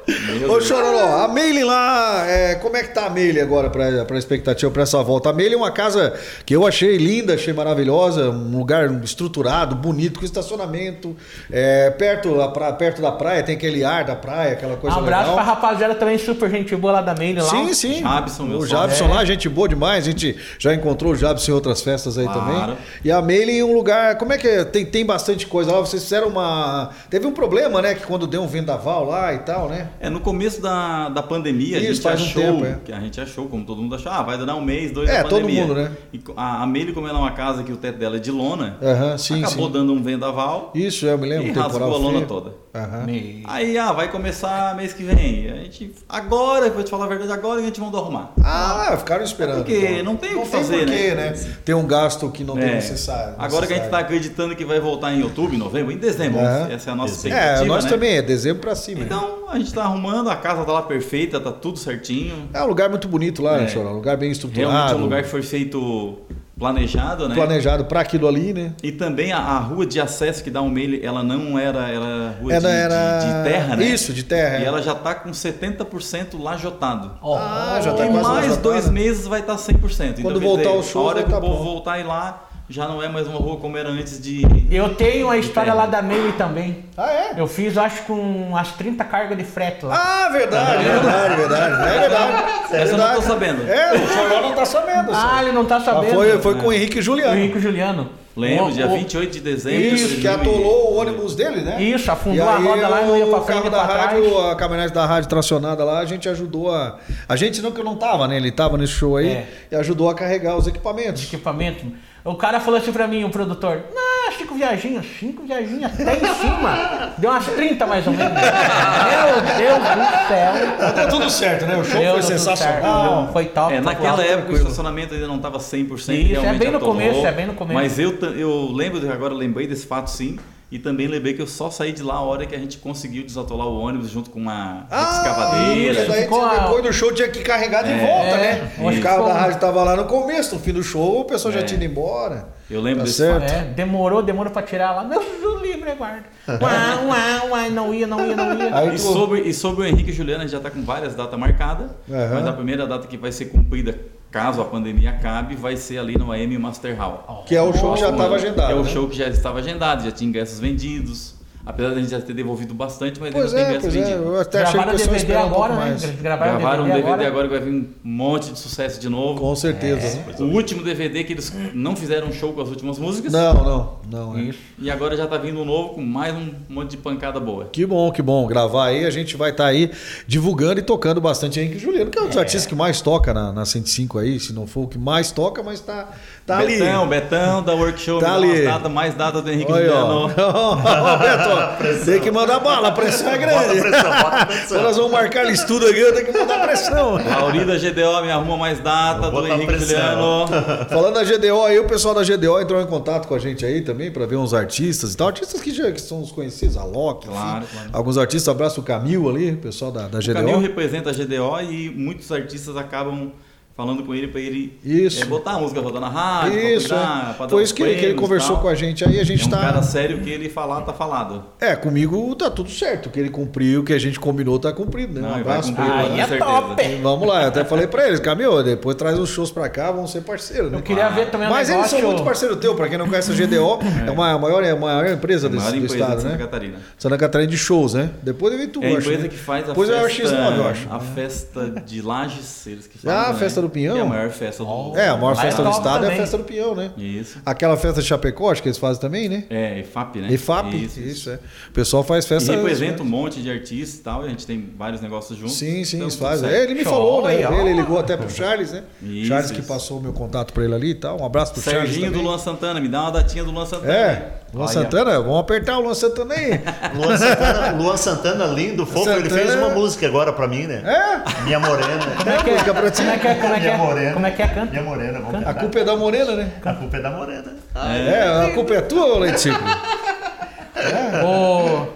Ô, 0.50 0.60
Chororó, 0.62 1.24
a 1.24 1.28
Meile 1.28 1.64
lá, 1.64 2.26
é, 2.28 2.56
como 2.56 2.76
é 2.76 2.84
que 2.84 2.94
tá 2.94 3.06
a 3.06 3.10
Meile 3.10 3.40
agora 3.40 3.70
pra, 3.70 4.04
pra 4.06 4.18
expectativa 4.18 4.70
pra 4.72 4.84
essa 4.84 5.02
volta? 5.02 5.30
A 5.30 5.34
Meile 5.34 5.54
é 5.56 5.58
uma 5.58 5.72
casa 5.72 6.14
que 6.46 6.56
eu 6.56 6.68
achei 6.68 6.98
linda, 6.98 7.34
achei 7.36 7.54
maravilhosa, 7.54 8.30
um 8.30 8.58
lugar 8.58 8.90
estruturado, 9.04 9.76
bonito, 9.76 10.20
com 10.20 10.26
estacionamento, 10.26 11.16
é, 11.52 11.90
perto, 11.92 12.38
da 12.38 12.48
pra- 12.50 12.74
perto 12.74 13.02
da 13.02 13.12
praia, 13.12 13.44
tem 13.44 13.56
aquele 13.56 13.84
ar 13.84 14.04
da 14.04 14.16
praia, 14.16 14.54
aquela 14.54 14.76
coisa 14.78 14.96
Um 14.98 15.00
abraço 15.00 15.30
legal. 15.30 15.36
pra 15.36 15.44
rapaziada 15.44 15.96
também, 15.96 16.18
super 16.18 16.50
gente 16.50 16.76
boa 16.76 16.94
lá 16.94 17.02
da 17.02 17.16
Maine 17.16 17.40
lá. 17.40 17.50
Sim, 17.50 17.74
sim. 17.74 18.02
Jabson, 18.02 18.44
meu 18.44 18.60
o. 18.60 18.66
Jabson 18.68 19.06
É. 19.06 19.08
lá, 19.08 19.26
gente 19.26 19.48
boa 19.48 19.68
demais. 19.70 20.04
A 20.06 20.10
gente 20.12 20.36
já 20.60 20.74
encontrou 20.74 21.14
o 21.14 21.16
Jabson 21.16 21.52
em 21.52 21.56
outras 21.56 21.82
festas 21.82 22.18
aí 22.18 22.26
Claro. 22.26 22.40
também. 22.42 22.78
E 23.04 23.12
a 23.12 23.22
Meile 23.22 23.52
em 23.54 23.64
um 23.64 23.74
lugar. 23.74 24.18
Como 24.18 24.34
é 24.34 24.38
que 24.38 24.48
é? 24.48 24.64
Tem, 24.66 24.86
tem 24.86 25.06
bastante 25.06 25.48
coisa 25.48 25.72
lá. 25.72 25.80
Vocês 25.80 26.04
fizeram 26.04 26.28
uma. 26.28 26.90
Teve 27.10 27.26
um 27.28 27.32
problema, 27.32 27.82
né? 27.82 27.94
Que 27.96 28.06
quando 28.06 28.26
deu 28.28 28.42
um 28.42 28.48
vendaval 28.48 29.06
lá 29.06 29.34
e 29.34 29.40
tal, 29.40 29.70
né? 29.70 29.88
É, 30.00 30.10
no 30.10 30.20
começo 30.20 30.62
da, 30.62 31.10
da 31.10 31.24
pandemia, 31.24 31.78
Isso, 31.78 31.86
a 31.88 31.94
gente 31.94 32.02
faz 32.02 32.22
um 32.22 32.26
achou, 32.26 32.42
tempo, 32.44 32.66
é. 32.66 32.80
que 32.86 32.92
a 32.92 33.00
gente 33.00 33.20
achou, 33.22 33.48
como 33.48 33.66
todo 33.66 33.82
mundo 33.82 33.96
achou, 33.96 34.12
ah, 34.12 34.22
vai 34.22 34.38
durar 34.38 34.56
um 34.56 34.62
mês, 34.64 34.92
dois 34.92 35.10
É, 35.10 35.24
todo 35.24 35.48
mundo, 35.48 35.74
né? 35.76 35.92
E 36.14 36.20
a, 36.36 36.64
a 36.64 36.68
Meire, 36.68 36.94
como 36.94 37.08
ela 37.08 37.18
é 37.20 37.22
uma 37.22 37.32
casa 37.32 37.64
que 37.64 37.72
o 37.72 37.78
teto 37.78 37.98
dela 37.98 38.18
é 38.18 38.20
de 38.20 38.32
lona, 38.32 38.78
Aham, 38.82 39.18
sim, 39.18 39.44
acabou 39.44 39.68
sim. 39.68 39.74
dando 39.74 39.94
um 39.94 40.02
vendaval 40.04 40.72
Isso, 40.76 41.06
eu 41.06 41.18
me 41.18 41.28
lembro. 41.28 41.48
e 41.48 41.52
rasgou 41.52 41.94
a 41.94 41.98
lona 41.98 42.18
feio. 42.18 42.28
toda. 42.28 42.63
Me- 43.06 43.44
Aí, 43.46 43.78
ah, 43.78 43.92
vai 43.92 44.10
começar 44.12 44.76
mês 44.76 44.94
que 44.94 45.04
vem. 45.04 45.48
A 45.52 45.56
gente, 45.58 45.94
agora, 46.10 46.72
vou 46.72 46.82
te 46.84 46.90
falar 46.90 47.06
a 47.06 47.08
verdade, 47.08 47.32
agora 47.32 47.60
a 47.62 47.64
gente 47.64 47.80
manda 47.80 47.98
arrumar. 48.00 48.32
Ah, 48.44 48.96
ficaram 48.98 49.24
esperando. 49.24 49.58
Porque 49.58 49.78
então. 49.78 50.04
não 50.06 50.16
tem 50.16 50.32
o 50.36 50.42
que 50.42 50.50
tem 50.50 50.60
fazer, 50.60 50.78
porquê, 50.80 51.14
né? 51.14 51.34
Tem 51.64 51.76
um 51.76 51.86
gasto 51.86 52.32
que 52.32 52.44
não 52.44 52.56
tem 52.56 52.70
É. 52.70 52.76
necessário. 52.76 53.36
Agora 53.38 53.68
que 53.68 53.74
a 53.74 53.76
gente 53.76 53.86
está 53.86 54.00
acreditando 54.00 54.56
que 54.56 54.66
vai 54.66 54.80
voltar 54.80 55.14
em 55.14 55.22
outubro, 55.22 55.54
em 55.56 55.60
novembro, 55.60 55.92
em 55.92 55.98
dezembro, 55.98 56.40
Aham. 56.40 56.68
essa 56.72 56.90
é 56.90 56.94
a 56.94 56.96
nossa 56.96 57.14
É, 57.14 57.16
expectativa, 57.18 57.66
nós 57.66 57.84
né? 57.86 57.90
também, 57.92 58.18
é 58.18 58.22
dezembro 58.24 58.62
pra 58.62 58.74
cima. 58.76 59.02
né? 59.02 59.06
Então, 59.06 59.44
a 59.50 59.58
gente 59.58 59.68
está 59.68 59.84
arrumando, 59.84 60.32
a 60.32 60.36
casa 60.36 60.66
tá 60.66 60.72
lá 60.72 60.82
perfeita, 60.82 61.40
tá 61.40 61.52
tudo 61.52 61.78
certinho. 61.78 62.50
É 62.52 62.64
um 62.64 62.68
lugar 62.68 62.90
muito 62.90 63.08
bonito 63.08 63.44
lá, 63.44 63.58
né, 63.60 63.72
É. 63.72 63.78
Um 63.78 63.94
lugar 63.94 64.18
bem 64.18 64.32
estruturado. 64.32 64.72
Realmente 64.72 64.94
é 64.94 64.96
um 64.98 65.02
lugar 65.02 65.22
que 65.22 65.30
foi 65.30 65.44
feito 65.44 66.18
planejado, 66.58 67.28
né? 67.28 67.36
planejado 67.36 67.86
pra 67.86 68.02
aquilo 68.02 68.28
ali, 68.28 68.54
né? 68.54 68.74
E 68.84 68.92
também 68.92 69.32
a, 69.32 69.40
a 69.40 69.58
rua 69.60 69.86
de 69.86 70.00
acesso 70.00 70.44
que 70.44 70.52
dá 70.52 70.62
um 70.62 70.70
mail, 70.70 71.00
ela 71.04 71.24
não 71.24 71.58
era, 71.58 71.90
ela 71.90 72.08
era 72.08 72.36
rua 72.40 72.54
Era- 72.54 72.60
de, 72.62 72.68
de- 72.68 72.74
era- 72.74 73.20
de 73.44 73.50
terra, 73.52 73.76
né? 73.76 73.86
Isso, 73.86 74.14
de 74.14 74.24
terra, 74.24 74.60
E 74.60 74.64
é. 74.64 74.66
ela 74.66 74.82
já 74.82 74.94
tá 74.96 75.16
com 75.16 75.32
70% 75.32 76.42
lajotado. 76.42 77.12
Ó, 77.22 77.38
Ah, 77.38 77.80
já 77.82 77.94
tá 77.94 78.06
e 78.06 78.10
quase 78.12 78.28
mais 78.30 78.48
lotada. 78.50 78.62
dois 78.62 78.90
meses 78.90 79.26
vai 79.28 79.40
estar 79.42 79.58
100%. 79.58 80.22
Quando 80.22 80.40
quer 80.40 80.46
voltar 80.46 80.64
dizer, 80.64 80.78
o 80.78 80.84
show, 80.84 81.02
A 81.04 81.06
hora 81.06 81.16
vai 81.16 81.24
que 81.26 81.32
tá 81.32 81.38
o 81.38 81.42
povo 81.42 81.58
bom. 81.58 81.64
voltar 81.64 82.00
e 82.00 82.04
lá, 82.04 82.44
já 82.70 82.88
não 82.88 83.04
é 83.04 83.08
mais 83.10 83.28
uma 83.28 83.38
rua 83.38 83.58
como 83.58 83.78
era 83.78 83.90
antes 83.90 84.20
de... 84.22 84.42
Eu 84.72 84.96
tenho 84.96 85.30
a 85.30 85.38
história 85.38 85.72
terra. 85.74 85.84
lá 85.86 85.90
da 85.90 86.02
Meire 86.02 86.32
também. 86.34 86.86
Ah, 86.98 87.12
é? 87.12 87.34
Eu 87.38 87.46
fiz, 87.46 87.78
acho, 87.78 88.04
com 88.04 88.14
umas 88.14 88.72
30 88.72 89.04
cargas 89.04 89.38
de 89.38 89.44
frete 89.44 89.86
lá. 89.86 89.96
Ah, 89.96 90.30
verdade, 90.30 90.84
verdade, 90.84 91.36
verdade. 91.36 91.96
É 91.96 92.00
verdade. 92.00 92.44
É 92.74 92.82
Essa 92.82 92.94
eu 92.94 92.98
não 92.98 93.06
tô 93.16 93.22
verdade. 93.22 93.26
sabendo. 93.26 93.70
É, 93.70 93.94
o 93.94 94.08
Choró 94.08 94.42
não 94.42 94.54
tá 94.54 94.66
sabendo. 94.66 95.12
Ah, 95.14 95.40
ele 95.44 95.52
não 95.52 95.66
tá 95.66 95.76
Ah, 95.78 95.82
sabendo. 95.82 96.14
foi, 96.16 96.40
foi 96.40 96.56
com 96.56 96.68
o 96.68 96.74
Henrique 96.74 97.00
O 97.00 97.02
Juliano. 97.02 97.38
Henrique 97.38 97.60
Juliano. 97.60 98.10
Lembro, 98.36 98.66
O- 98.66 98.72
dia 98.72 98.88
o- 98.88 98.96
28 98.98 99.32
de 99.32 99.40
dezembro 99.42 99.80
de 99.80 99.88
Isso, 99.94 100.16
que 100.16 100.22
2000 100.28 100.32
e- 100.32 100.36
atolou 100.36 100.94
o 100.94 100.98
ônibus 101.00 101.36
dele, 101.36 101.62
né? 101.62 101.84
Isso, 101.84 102.10
afundou 102.12 102.50
a 102.50 102.56
aí 102.58 102.64
roda 102.64 102.88
lá 102.88 103.02
e 103.04 103.06
não 103.06 103.16
ia 103.16 103.28
pra 103.28 103.38
o 103.38 103.44
frente 103.44 103.58
carro 103.60 103.70
da 103.70 103.84
pra 103.86 103.96
rádio, 104.06 104.24
trás. 104.32 104.46
a 104.52 104.56
caminhonete 104.56 104.94
da 104.94 105.06
rádio 105.06 105.30
tracionada 105.30 105.84
lá, 105.84 106.00
a 106.00 106.06
gente 106.06 106.28
ajudou 106.28 106.74
a... 106.74 106.98
A 107.30 107.36
gente 107.36 107.62
não, 107.62 107.72
que 107.72 107.80
eu 107.80 107.84
não 107.86 107.96
tava, 107.96 108.28
né? 108.28 108.38
Ele 108.38 108.52
tava 108.52 108.76
nesse 108.76 108.94
show 108.94 109.18
aí 109.18 109.28
É. 109.30 109.48
e 109.72 109.76
ajudou 109.76 110.10
a 110.10 110.16
carregar 110.16 110.56
os 110.58 110.66
equipamentos. 110.66 111.22
equipamento. 111.26 111.86
O 112.26 112.36
cara 112.36 112.62
falou 112.62 112.80
assim 112.80 112.94
pra 112.94 113.06
mim, 113.06 113.26
o 113.26 113.30
produtor, 113.30 113.84
ah, 113.94 114.32
cinco 114.38 114.56
viaginhas, 114.56 115.06
cinco 115.20 115.44
viaginhas, 115.44 115.92
até 115.92 116.16
em 116.16 116.34
cima. 116.36 117.14
Deu 117.18 117.30
umas 117.30 117.46
30 117.46 117.86
mais 117.86 118.08
ou 118.08 118.14
menos. 118.14 118.34
Meu 118.34 119.58
Deus 119.58 119.80
do 119.80 120.28
céu. 120.30 120.94
Deu 120.96 121.10
tudo 121.10 121.30
certo, 121.30 121.66
né? 121.66 121.76
O 121.76 121.84
show 121.84 122.00
Deu 122.00 122.14
foi 122.14 122.22
sensacional. 122.22 123.30
Foi 123.34 123.46
top. 123.48 123.74
É, 123.74 123.82
naquela 123.82 124.18
top. 124.18 124.30
época 124.30 124.54
o 124.54 124.56
estacionamento 124.56 125.14
ainda 125.14 125.28
não 125.28 125.36
estava 125.36 125.58
100% 125.58 125.94
Isso, 125.94 126.10
é 126.12 126.12
realmente 126.14 126.60
bem 126.60 126.72
no 126.72 126.80
começo, 126.80 127.28
é 127.28 127.32
bem 127.34 127.46
no 127.46 127.54
começo. 127.56 127.74
Mas 127.74 128.00
eu, 128.00 128.18
eu 128.38 128.72
lembro, 128.72 129.12
agora 129.12 129.34
lembrei 129.34 129.68
desse 129.68 129.86
fato 129.86 130.10
sim, 130.10 130.40
e 130.74 130.80
também 130.80 131.06
lembrei 131.08 131.34
que 131.36 131.42
eu 131.42 131.46
só 131.48 131.70
saí 131.70 131.92
de 131.92 132.02
lá 132.02 132.16
a 132.16 132.22
hora 132.22 132.46
que 132.48 132.56
a 132.56 132.58
gente 132.58 132.80
conseguiu 132.80 133.24
desatolar 133.24 133.68
o 133.68 133.80
ônibus 133.80 134.10
junto 134.10 134.30
com 134.32 134.40
uma 134.40 134.88
Ah, 134.90 135.14
escavadeira. 135.18 136.02
isso 136.02 136.12
aí 136.12 136.22
Ficou 136.24 136.40
tinha- 136.40 136.52
a- 136.52 136.64
depois 136.66 136.84
do 136.84 136.92
show 136.94 137.14
tinha 137.14 137.28
que 137.30 137.42
carregar 137.44 137.84
de 137.84 137.92
É, 137.92 137.98
volta, 137.98 138.30
é, 138.30 138.38
né? 138.62 138.72
O 138.80 138.92
isso. 138.92 139.02
carro 139.02 139.28
da 139.28 139.34
rádio 139.34 139.60
tava 139.60 139.84
lá 139.84 139.96
no 139.96 140.06
começo, 140.06 140.56
no 140.56 140.62
fim 140.62 140.74
do 140.74 140.82
show, 140.82 141.22
o 141.22 141.26
pessoal 141.26 141.54
já 141.54 141.60
É. 141.60 141.64
tinha 141.64 141.76
ido 141.78 141.86
embora. 141.92 142.50
Eu 142.72 142.82
lembro 142.82 143.00
Tá 143.02 143.06
desse 143.06 143.18
certo. 143.18 143.52
É, 143.52 143.62
demorou, 143.66 144.24
demorou 144.24 144.52
pra 144.52 144.64
tirar 144.64 144.94
lá. 144.94 145.04
Meu 145.04 145.20
Deus 145.22 145.62
livre, 145.62 145.94
guarda. 145.96 146.24
Uá, 146.48 147.02
uá, 147.06 147.50
uá, 147.52 147.70
não 147.70 147.94
ia, 147.94 148.08
não 148.08 148.26
ia, 148.26 148.36
não 148.36 148.58
ia. 148.58 148.76
Aí 148.76 148.96
E 148.96 148.98
sobre, 148.98 149.42
e 149.42 149.54
sobre 149.54 149.84
o 149.84 149.86
Henrique 149.86 150.10
e 150.10 150.14
Juliana, 150.14 150.40
a 150.40 150.48
gente 150.48 150.52
já 150.54 150.58
está 150.58 150.72
com 150.72 150.82
várias 150.84 151.14
datas 151.14 151.38
marcadas, 151.40 151.92
Aham. 152.10 152.30
mas 152.34 152.48
a 152.48 152.54
primeira 152.54 152.88
data 152.88 153.06
que 153.08 153.16
vai 153.18 153.32
ser 153.32 153.46
cumprida, 153.46 153.96
caso 154.34 154.60
a 154.60 154.66
pandemia 154.66 155.12
acabe, 155.12 155.56
vai 155.56 155.78
ser 155.78 156.00
ali 156.00 156.18
no 156.18 156.32
AM 156.32 156.58
Master 156.58 156.98
Hall. 156.98 157.44
Que 157.46 157.56
é 157.56 157.62
o 157.62 157.72
show 157.72 157.94
que 157.94 158.00
já 158.00 158.10
estava 158.10 158.36
agendado. 158.36 158.68
Que 158.68 158.74
é 158.74 158.76
o 158.76 158.84
né? 158.84 158.90
show 158.90 159.08
que 159.08 159.16
já 159.16 159.28
estava 159.28 159.60
agendado, 159.60 160.04
já 160.04 160.12
tinha 160.12 160.28
ingressos 160.28 160.60
vendidos. 160.60 161.36
Apesar 161.66 161.90
de 161.92 161.96
a 161.96 162.00
gente 162.02 162.12
já 162.12 162.20
ter 162.20 162.34
devolvido 162.34 162.74
bastante, 162.74 163.20
mas 163.22 163.32
Pois 163.32 163.54
ainda 163.54 163.56
tem 163.56 163.64
é, 163.64 163.68
ingresso 163.78 163.82
pois 163.88 163.96
é. 163.96 164.16
vendido. 164.16 164.24
Eu 164.34 164.40
até 164.42 164.64
achei 164.64 164.82
que 164.82 164.88
o 164.90 164.92
DVD 164.92 165.16
esperar 165.16 165.46
um 165.46 165.50
pouco 165.50 165.64
agora, 165.64 165.86
né? 165.86 165.98
gravaram, 166.22 166.60
Gravaram 166.60 166.84
um 166.84 166.88
DVD, 166.88 167.02
DVD 167.02 167.26
agora. 167.26 167.28
agora 167.28 167.48
que 167.48 167.54
vai 167.54 167.64
vir 167.64 167.74
um 167.74 167.88
monte 168.04 168.52
de 168.52 168.60
sucesso 168.60 169.00
de 169.00 169.08
novo. 169.08 169.40
Com 169.40 169.56
certeza. 169.56 170.18
né? 170.18 170.36
O 170.40 170.44
último 170.44 170.84
DVD 170.84 171.24
que 171.24 171.32
eles 171.34 171.54
não 171.74 171.96
fizeram 171.96 172.32
show 172.34 172.52
com 172.52 172.62
as 172.62 172.68
últimas 172.68 173.00
músicas. 173.00 173.32
Não, 173.32 173.54
não, 173.64 173.98
não. 174.10 174.38
é. 174.38 174.54
E 174.78 174.92
agora 174.92 175.16
já 175.16 175.26
tá 175.26 175.38
vindo 175.38 175.60
um 175.62 175.66
novo 175.66 175.94
com 175.94 176.02
mais 176.02 176.36
um 176.36 176.52
monte 176.68 176.92
de 176.92 176.98
pancada 176.98 177.40
boa. 177.40 177.70
Que 177.72 177.86
bom, 177.86 178.12
que 178.12 178.22
bom. 178.22 178.46
Gravar 178.46 178.88
aí, 178.88 179.06
a 179.06 179.10
gente 179.10 179.38
vai 179.38 179.52
estar 179.52 179.68
aí 179.68 179.90
divulgando 180.28 180.82
e 180.82 180.84
tocando 180.84 181.22
bastante 181.22 181.62
Henrique 181.62 181.80
Juliano, 181.80 182.12
que 182.12 182.20
é 182.20 182.22
um 182.22 182.28
dos 182.28 182.38
artistas 182.38 182.66
que 182.66 182.76
mais 182.76 183.00
toca 183.00 183.34
na, 183.34 183.54
na 183.54 183.66
105 183.66 184.20
aí, 184.20 184.38
se 184.38 184.52
não 184.52 184.68
for 184.68 184.82
o 184.82 184.88
que 184.88 184.98
mais 184.98 185.32
toca, 185.32 185.64
mas 185.64 185.80
tá, 185.80 186.10
tá 186.46 186.58
ali. 186.60 186.78
Betão, 186.80 187.08
Betão 187.08 187.64
da 187.64 187.74
Workshop, 187.74 188.24
Tá 188.24 188.36
ali. 188.36 188.64
datas, 188.66 188.92
mais 188.92 189.14
datas 189.16 189.42
do 189.44 189.50
Henrique 189.52 189.72
Olha, 189.72 189.94
ó. 189.94 190.28
Juliano. 190.30 190.34
Ó, 190.54 191.18
Beto, 191.18 192.06
tem 192.06 192.20
que 192.20 192.30
mandar 192.32 192.60
bala, 192.60 192.90
a 192.90 192.92
pressão 192.92 193.30
é 193.30 193.38
Bota 193.40 193.64
grande. 193.68 193.82
pressão, 193.82 194.12
bota 194.12 194.46
pressão. 194.48 194.82
nós 194.84 194.98
vamos 194.98 195.12
marcar 195.12 195.46
estudo 195.52 195.88
aqui, 195.88 196.00
eu 196.00 196.14
tenho 196.14 196.26
que 196.28 196.38
mandar 196.38 196.62
pressão. 196.64 197.14
Lauri 197.24 197.66
da 197.66 197.76
GDO 197.78 198.22
me 198.24 198.32
arruma 198.32 198.58
mais 198.58 198.80
data 198.80 199.32
do 199.32 199.48
Henrique 199.48 199.66
pressão. 199.68 199.88
Juliano. 199.88 200.48
Falando 200.90 201.14
da 201.16 201.24
GDO 201.24 201.64
aí, 201.64 201.80
o 201.80 201.86
pessoal 201.88 202.14
da 202.14 202.24
GDO 202.24 202.60
entrou 202.60 202.82
em 202.82 202.88
contato 202.88 203.28
com 203.28 203.36
a 203.36 203.40
gente 203.40 203.66
aí 203.66 203.82
também 203.82 204.12
para 204.12 204.26
ver 204.26 204.36
uns 204.36 204.54
artistas 204.54 205.14
e 205.14 205.18
tal. 205.18 205.28
Artistas 205.28 205.62
que 205.62 205.72
já 205.74 205.92
que 205.92 206.02
são 206.02 206.22
os 206.22 206.32
conhecidos, 206.32 206.78
a 206.78 206.84
Loki. 206.84 207.28
Claro, 207.28 207.66
claro. 207.72 207.90
Alguns 207.94 208.18
artistas, 208.18 208.48
abraço 208.50 208.82
o 208.82 208.84
Camil 208.84 209.30
ali, 209.30 209.52
o 209.52 209.58
pessoal 209.58 209.92
da, 209.92 210.08
da 210.08 210.18
O 210.20 210.22
GDO. 210.22 210.34
Camil 210.34 210.60
representa 210.60 211.10
a 211.10 211.14
GDO 211.14 211.62
e 211.72 211.90
muitos 211.90 212.32
artistas 212.32 212.76
acabam 212.78 213.32
falando 213.76 214.04
com 214.04 214.14
ele 214.14 214.28
para 214.28 214.40
ele 214.40 214.78
Isso. 214.86 215.22
é, 215.24 215.26
botar 215.26 215.54
a 215.54 215.60
música 215.60 215.82
rodando 215.82 216.02
na 216.02 216.10
rádio, 216.10 216.52
pra 216.60 216.62
Isso, 216.72 216.90
cuidar, 216.90 217.30
é. 217.32 217.34
pra 217.34 217.46
dar 217.46 217.50
Foi 217.50 217.64
isso 217.64 217.74
que, 217.74 217.84
que 217.84 218.06
ele 218.06 218.14
conversou 218.14 218.58
com 218.58 218.68
a 218.68 218.76
gente 218.76 219.04
aí, 219.04 219.20
a 219.20 219.24
gente 219.24 219.44
É 219.44 219.48
um 219.48 219.50
tá. 219.50 219.58
cara 219.60 219.82
sério 219.82 220.20
que 220.22 220.30
ele 220.30 220.48
falar, 220.50 220.82
tá 220.82 220.94
falado. 220.94 221.44
É, 221.60 221.76
comigo 221.76 222.36
tá 222.36 222.50
tudo 222.52 222.70
certo. 222.70 223.08
O 223.08 223.10
que 223.10 223.20
ele 223.20 223.30
cumpriu, 223.30 223.82
o 223.82 223.84
que 223.84 223.94
a 223.94 223.98
gente 224.00 224.20
combinou, 224.20 224.60
tá 224.60 224.72
cumprido, 224.72 225.14
né? 225.20 225.22
Não, 225.22 225.36
um 225.36 225.38
e 225.38 225.42
abraço 225.42 225.74
pra 225.74 226.04
ele. 226.06 226.20
é 226.22 226.38
top. 226.38 226.84
E 226.84 226.96
Vamos 227.02 227.28
lá, 227.28 227.42
eu 227.44 227.48
até 227.48 227.64
falei 227.66 227.88
pra 227.88 228.08
eles, 228.08 228.20
Camil, 228.20 228.62
depois 228.64 228.96
traz 228.96 229.18
os 229.18 229.30
shows 229.30 229.52
pra 229.52 229.68
cá, 229.70 229.92
vamos 229.92 230.12
ser 230.12 230.22
parceiros, 230.22 230.72
né? 230.72 230.78
Eu 230.78 230.82
queria 230.84 231.10
ver 231.10 231.30
também 231.32 231.48
um 231.48 231.52
Mas 231.52 231.70
eles 231.70 231.82
negócio... 231.82 232.00
são 232.00 232.08
muito 232.08 232.24
parceiro 232.24 232.56
teu, 232.58 232.76
pra 232.76 232.88
quem 232.88 232.98
não 232.98 233.08
conhece 233.08 233.32
a 233.32 233.36
GDO, 233.36 233.80
é, 234.08 234.12
uma 234.12 234.32
a 234.34 234.38
maior, 234.38 234.64
é 234.64 234.72
a 234.72 234.76
maior 234.76 235.08
empresa 235.08 235.48
A 235.48 235.50
desse, 235.50 235.64
maior 235.64 235.72
do 235.72 235.78
empresa 235.78 235.96
estado, 235.96 236.16
de 236.18 236.22
Santa 236.22 236.34
né? 236.36 236.38
Catarina. 236.44 236.78
Santa 236.98 237.18
Catarina 237.18 237.50
de 237.52 237.58
shows, 237.58 237.94
né? 237.96 238.12
Depois 238.22 238.54
eu 238.54 238.60
vi 238.60 238.68
tu, 238.68 238.84
É 238.84 238.86
a 238.86 238.90
acho, 238.90 239.00
empresa 239.00 239.24
né? 239.24 239.30
que 239.30 239.36
faz 239.38 239.64
a 239.66 239.68
Depois 239.70 239.90
é 239.90 240.02
o 240.04 240.08
festa, 240.08 240.24
X9, 240.24 240.58
eu 240.58 240.68
acho. 240.68 240.88
a 240.92 241.00
festa 241.00 241.70
de 241.86 242.02
Lages, 242.02 242.68
eles 242.68 242.88
que 242.88 242.98
Ah, 243.08 243.12
fazem, 243.12 243.32
a 243.32 243.34
festa 243.36 243.63
do 243.64 243.70
Pinhão? 243.70 243.98
É 243.98 244.02
a 244.02 244.06
maior 244.06 244.30
festa 244.30 244.64
do 244.64 244.98
É, 244.98 245.08
a 245.10 245.18
maior 245.18 245.34
é 245.34 245.42
festa 245.42 245.64
do 245.64 245.70
estado 245.70 245.88
é 246.04 246.08
a 246.08 246.10
também. 246.10 246.18
festa 246.18 246.38
do 246.38 246.44
Pinhão, 246.44 246.76
né? 246.76 246.92
Isso. 246.98 247.40
Aquela 247.46 247.76
festa 247.78 248.02
de 248.02 248.08
Chapecó, 248.08 248.52
acho 248.52 248.62
que 248.62 248.68
eles 248.70 248.78
fazem 248.78 249.02
também, 249.02 249.28
né? 249.30 249.44
É, 249.50 249.80
EFAP, 249.80 250.20
né? 250.20 250.28
EFAP, 250.32 250.74
isso, 250.76 251.00
Isso. 251.00 251.30
é. 251.32 251.40
O 251.70 251.72
pessoal 251.74 252.04
faz 252.04 252.26
E 252.26 252.28
festa. 252.28 252.52
representa 252.54 253.02
um 253.04 253.06
monte 253.06 253.42
de 253.42 253.50
artistas 253.50 254.00
e 254.00 254.04
tal, 254.04 254.24
e 254.24 254.26
a 254.28 254.30
gente 254.30 254.46
tem 254.46 254.70
vários 254.78 255.02
negócios 255.02 255.38
juntos. 255.38 255.56
Sim, 255.56 255.84
sim, 255.84 255.98
então 255.98 256.08
eles 256.08 256.16
fazem. 256.16 256.50
É, 256.50 256.64
ele 256.64 256.74
me 256.76 256.84
Show, 256.84 256.92
falou, 256.94 257.28
né? 257.28 257.46
ó. 257.48 257.54
Ele 257.54 257.74
ligou 257.74 257.98
até 258.00 258.16
pro 258.18 258.30
Charles, 258.30 258.72
né? 258.72 258.84
Isso, 259.02 259.28
Charles 259.28 259.52
que 259.52 259.60
isso. 259.60 259.68
passou 259.68 259.98
o 260.00 260.02
meu 260.02 260.14
contato 260.14 260.54
pra 260.54 260.64
ele 260.64 260.74
ali 260.76 260.90
e 260.92 260.96
tal. 260.96 261.20
Um 261.22 261.26
abraço 261.26 261.54
pro 261.54 261.62
Charles. 261.62 261.84
Serginho 261.90 262.08
do 262.08 262.14
também. 262.14 262.28
Luan 262.28 262.38
Santana, 262.38 262.80
me 262.80 262.88
dá 262.88 263.02
uma 263.02 263.12
datinha 263.12 263.44
do 263.44 263.52
Luan 263.52 263.66
Santana. 263.66 263.94
É, 263.94 264.32
Luan 264.54 264.66
Olha. 264.66 264.74
Santana, 264.74 265.20
vamos 265.20 265.40
apertar 265.40 265.78
o 265.80 265.82
Luan 265.82 265.94
Santana 265.96 266.34
aí. 266.36 266.62
Luan 266.96 267.18
Santana, 267.18 267.72
Luan 267.72 267.98
Santana 267.98 268.46
lindo, 268.46 268.86
fofo, 268.86 269.10
ele 269.10 269.30
Santana- 269.30 269.42
fez 269.42 269.56
uma 269.56 269.70
música 269.70 270.06
agora 270.08 270.32
pra 270.34 270.48
mim, 270.48 270.68
né? 270.68 270.84
É, 270.86 271.42
Minha 271.44 271.60
morena. 271.60 272.00
Como 272.18 272.30
é 272.30 272.38
que 272.44 272.50
é? 272.50 272.54
música 272.54 272.74
pra 272.74 272.92
ti. 272.92 273.02
Como 273.02 273.12
é 273.12 273.18
que 273.18 273.28
é? 273.28 273.36
Como 273.54 273.58
é 273.58 273.60
que 273.60 273.68
é? 273.68 273.78
morena. 273.78 274.14
Como 274.14 274.26
é 274.28 274.32
que 274.32 274.42
é? 274.42 274.48
Canta. 274.48 274.72
Minha 274.72 274.84
morena, 274.84 275.20
vamos 275.20 275.48
a 275.48 275.54
culpa 275.54 275.80
é 275.80 275.84
da 275.84 275.96
Morena, 275.96 276.36
né? 276.36 276.52
A 276.66 276.74
culpa 276.74 276.98
é 276.98 277.02
da 277.02 277.12
morena. 277.12 277.54
É, 277.76 278.46
a 278.46 278.54
culpa 278.54 278.74
é 278.74 278.82
tua, 278.82 279.06
ô 279.06 279.20
Leite 279.20 279.42
Cipri? 279.42 279.64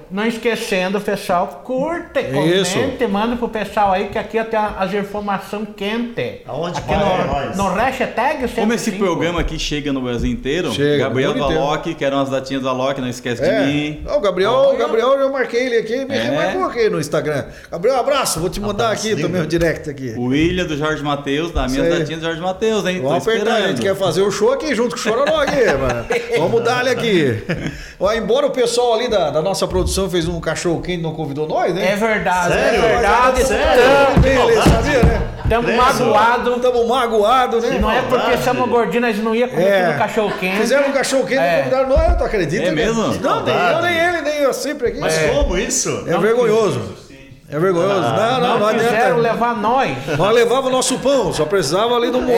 Não 0.09 0.25
esquecendo, 0.25 1.01
pessoal, 1.01 1.61
curte, 1.65 2.19
Isso. 2.21 2.73
comente, 2.73 3.07
manda 3.07 3.35
pro 3.35 3.49
pessoal 3.49 3.91
aí 3.91 4.07
que 4.07 4.17
aqui 4.17 4.41
tem 4.45 4.57
as 4.57 4.93
informações 4.93 5.67
quentes. 5.75 6.41
Aonde 6.47 6.79
aqui 6.79 6.93
no, 6.93 7.27
nós? 7.33 7.57
no 7.57 7.73
hashtag 7.73 8.47
Como 8.55 8.73
esse 8.73 8.85
105. 8.91 8.97
programa 9.03 9.41
aqui 9.41 9.59
chega 9.59 9.91
no 9.91 9.99
Brasil 10.01 10.31
inteiro, 10.31 10.71
Chega, 10.71 11.03
Gabriel 11.03 11.33
do. 11.33 11.43
Alok, 11.43 11.93
que 11.93 12.05
eram 12.05 12.21
as 12.21 12.29
datinhas 12.29 12.61
do 12.63 12.69
Alok, 12.69 13.01
não 13.01 13.09
esquece 13.09 13.41
de 13.41 13.49
É. 13.49 13.65
mim. 13.65 14.03
Ó, 14.07 14.17
o 14.17 14.21
Gabriel, 14.21 14.51
o 14.73 14.77
Gabriel, 14.77 15.13
eu 15.19 15.31
marquei 15.31 15.65
ele 15.65 15.77
aqui, 15.77 16.05
me 16.05 16.15
É. 16.15 16.21
remarcou 16.23 16.63
aqui 16.63 16.89
no 16.89 16.99
Instagram. 17.01 17.45
Gabriel, 17.69 17.97
abraço, 17.99 18.39
vou 18.39 18.49
te 18.49 18.61
mandar 18.61 18.85
Abraço, 18.87 19.07
aqui 19.07 19.21
também 19.21 19.41
o 19.41 19.45
direct 19.47 19.89
aqui. 19.89 20.13
O 20.17 20.27
William 20.27 20.65
do 20.65 20.77
Jorge 20.77 21.03
Matheus, 21.03 21.51
da 21.51 21.67
minha 21.67 21.83
datinha 21.83 22.17
do 22.17 22.23
Jorge 22.23 22.39
Matheus, 22.39 22.85
hein? 22.85 23.01
Vamos 23.01 23.23
Tô 23.25 23.29
apertar, 23.29 23.55
a 23.55 23.67
gente 23.67 23.81
quer 23.81 23.95
fazer 23.95 24.21
o 24.21 24.31
show 24.31 24.53
aqui 24.53 24.73
junto 24.73 24.91
com 24.95 25.01
o 25.01 25.03
Chororó 25.03 25.41
aqui, 25.41 25.65
mano. 25.65 26.05
Vamos 26.39 26.63
dar 26.63 26.79
ele 26.81 26.91
aqui. 26.91 27.43
Ó, 27.99 28.13
embora 28.13 28.45
o 28.45 28.51
pessoal 28.51 28.93
ali 28.93 29.09
da, 29.09 29.31
da 29.31 29.41
nossa 29.41 29.67
produção 29.67 29.96
fez 30.09 30.27
um 30.27 30.39
cachorro 30.39 30.81
quente 30.81 30.99
e 30.99 31.03
não 31.03 31.13
convidou 31.13 31.47
nós, 31.47 31.73
né? 31.73 31.91
É 31.93 31.95
verdade, 31.95 32.53
Sério? 32.53 32.83
é 32.83 32.87
verdade. 32.87 33.43
Sério? 33.43 33.83
Ele 34.49 34.61
sabia, 34.61 35.03
né? 35.03 35.21
Estamos 35.43 35.65
Preso. 35.65 35.81
magoados. 36.05 36.55
Estamos 36.57 36.87
magoados, 36.87 37.63
né? 37.63 37.75
E 37.75 37.79
não 37.79 37.89
é 37.91 38.01
porque 38.01 38.17
maldade. 38.17 38.43
somos 38.43 38.69
gordinhos, 38.69 39.01
nós 39.15 39.17
não 39.23 39.33
ia 39.33 39.47
comer 39.47 39.63
É. 39.67 39.85
tudo 39.87 39.97
cachorro 39.97 40.33
quente. 40.39 40.57
Fizeram 40.57 40.89
um 40.89 40.91
cachorro 40.91 41.23
quente 41.25 41.41
e 41.41 41.45
É. 41.45 41.51
não 41.51 41.57
convidaram 41.63 41.89
nós, 41.89 42.17
tu 42.17 42.23
acredita? 42.25 42.63
É 42.63 42.71
né? 42.71 42.71
mesmo? 42.85 43.03
Não, 43.15 43.43
nem 43.43 43.55
eu, 43.55 43.81
nem 43.81 43.97
ele, 43.97 44.21
nem 44.21 44.35
eu 44.41 44.53
sempre 44.53 44.89
aqui. 44.89 44.99
Mas 44.99 45.17
É, 45.17 45.27
como 45.29 45.57
isso? 45.57 46.03
é 46.05 46.17
vergonhoso. 46.17 46.81
É 47.49 47.57
vergonhoso. 47.57 48.01
não, 48.01 48.11
não, 48.11 48.41
Não, 48.41 48.59
não 48.59 48.67
quiseram 48.73 48.97
adianta. 48.97 49.15
levar 49.21 49.55
nós. 49.55 49.97
Nós 50.17 50.35
levava 50.35 50.67
o 50.67 50.69
nosso 50.69 50.99
pão, 50.99 51.31
só 51.31 51.45
precisava 51.45 51.95
ali 51.95 52.11
do 52.11 52.19
molho. 52.21 52.37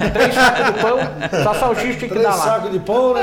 É, 0.00 0.08
três 0.12 0.34
sacos 0.34 0.66
de 0.66 0.72
pão, 0.72 0.98
só 1.44 1.54
salsicha 1.54 1.86
tinha 1.86 1.98
que 2.00 2.08
Três 2.08 2.22
dar 2.24 2.30
lá. 2.34 2.42
sacos 2.44 2.72
de 2.72 2.80
pão, 2.80 3.14
né? 3.14 3.22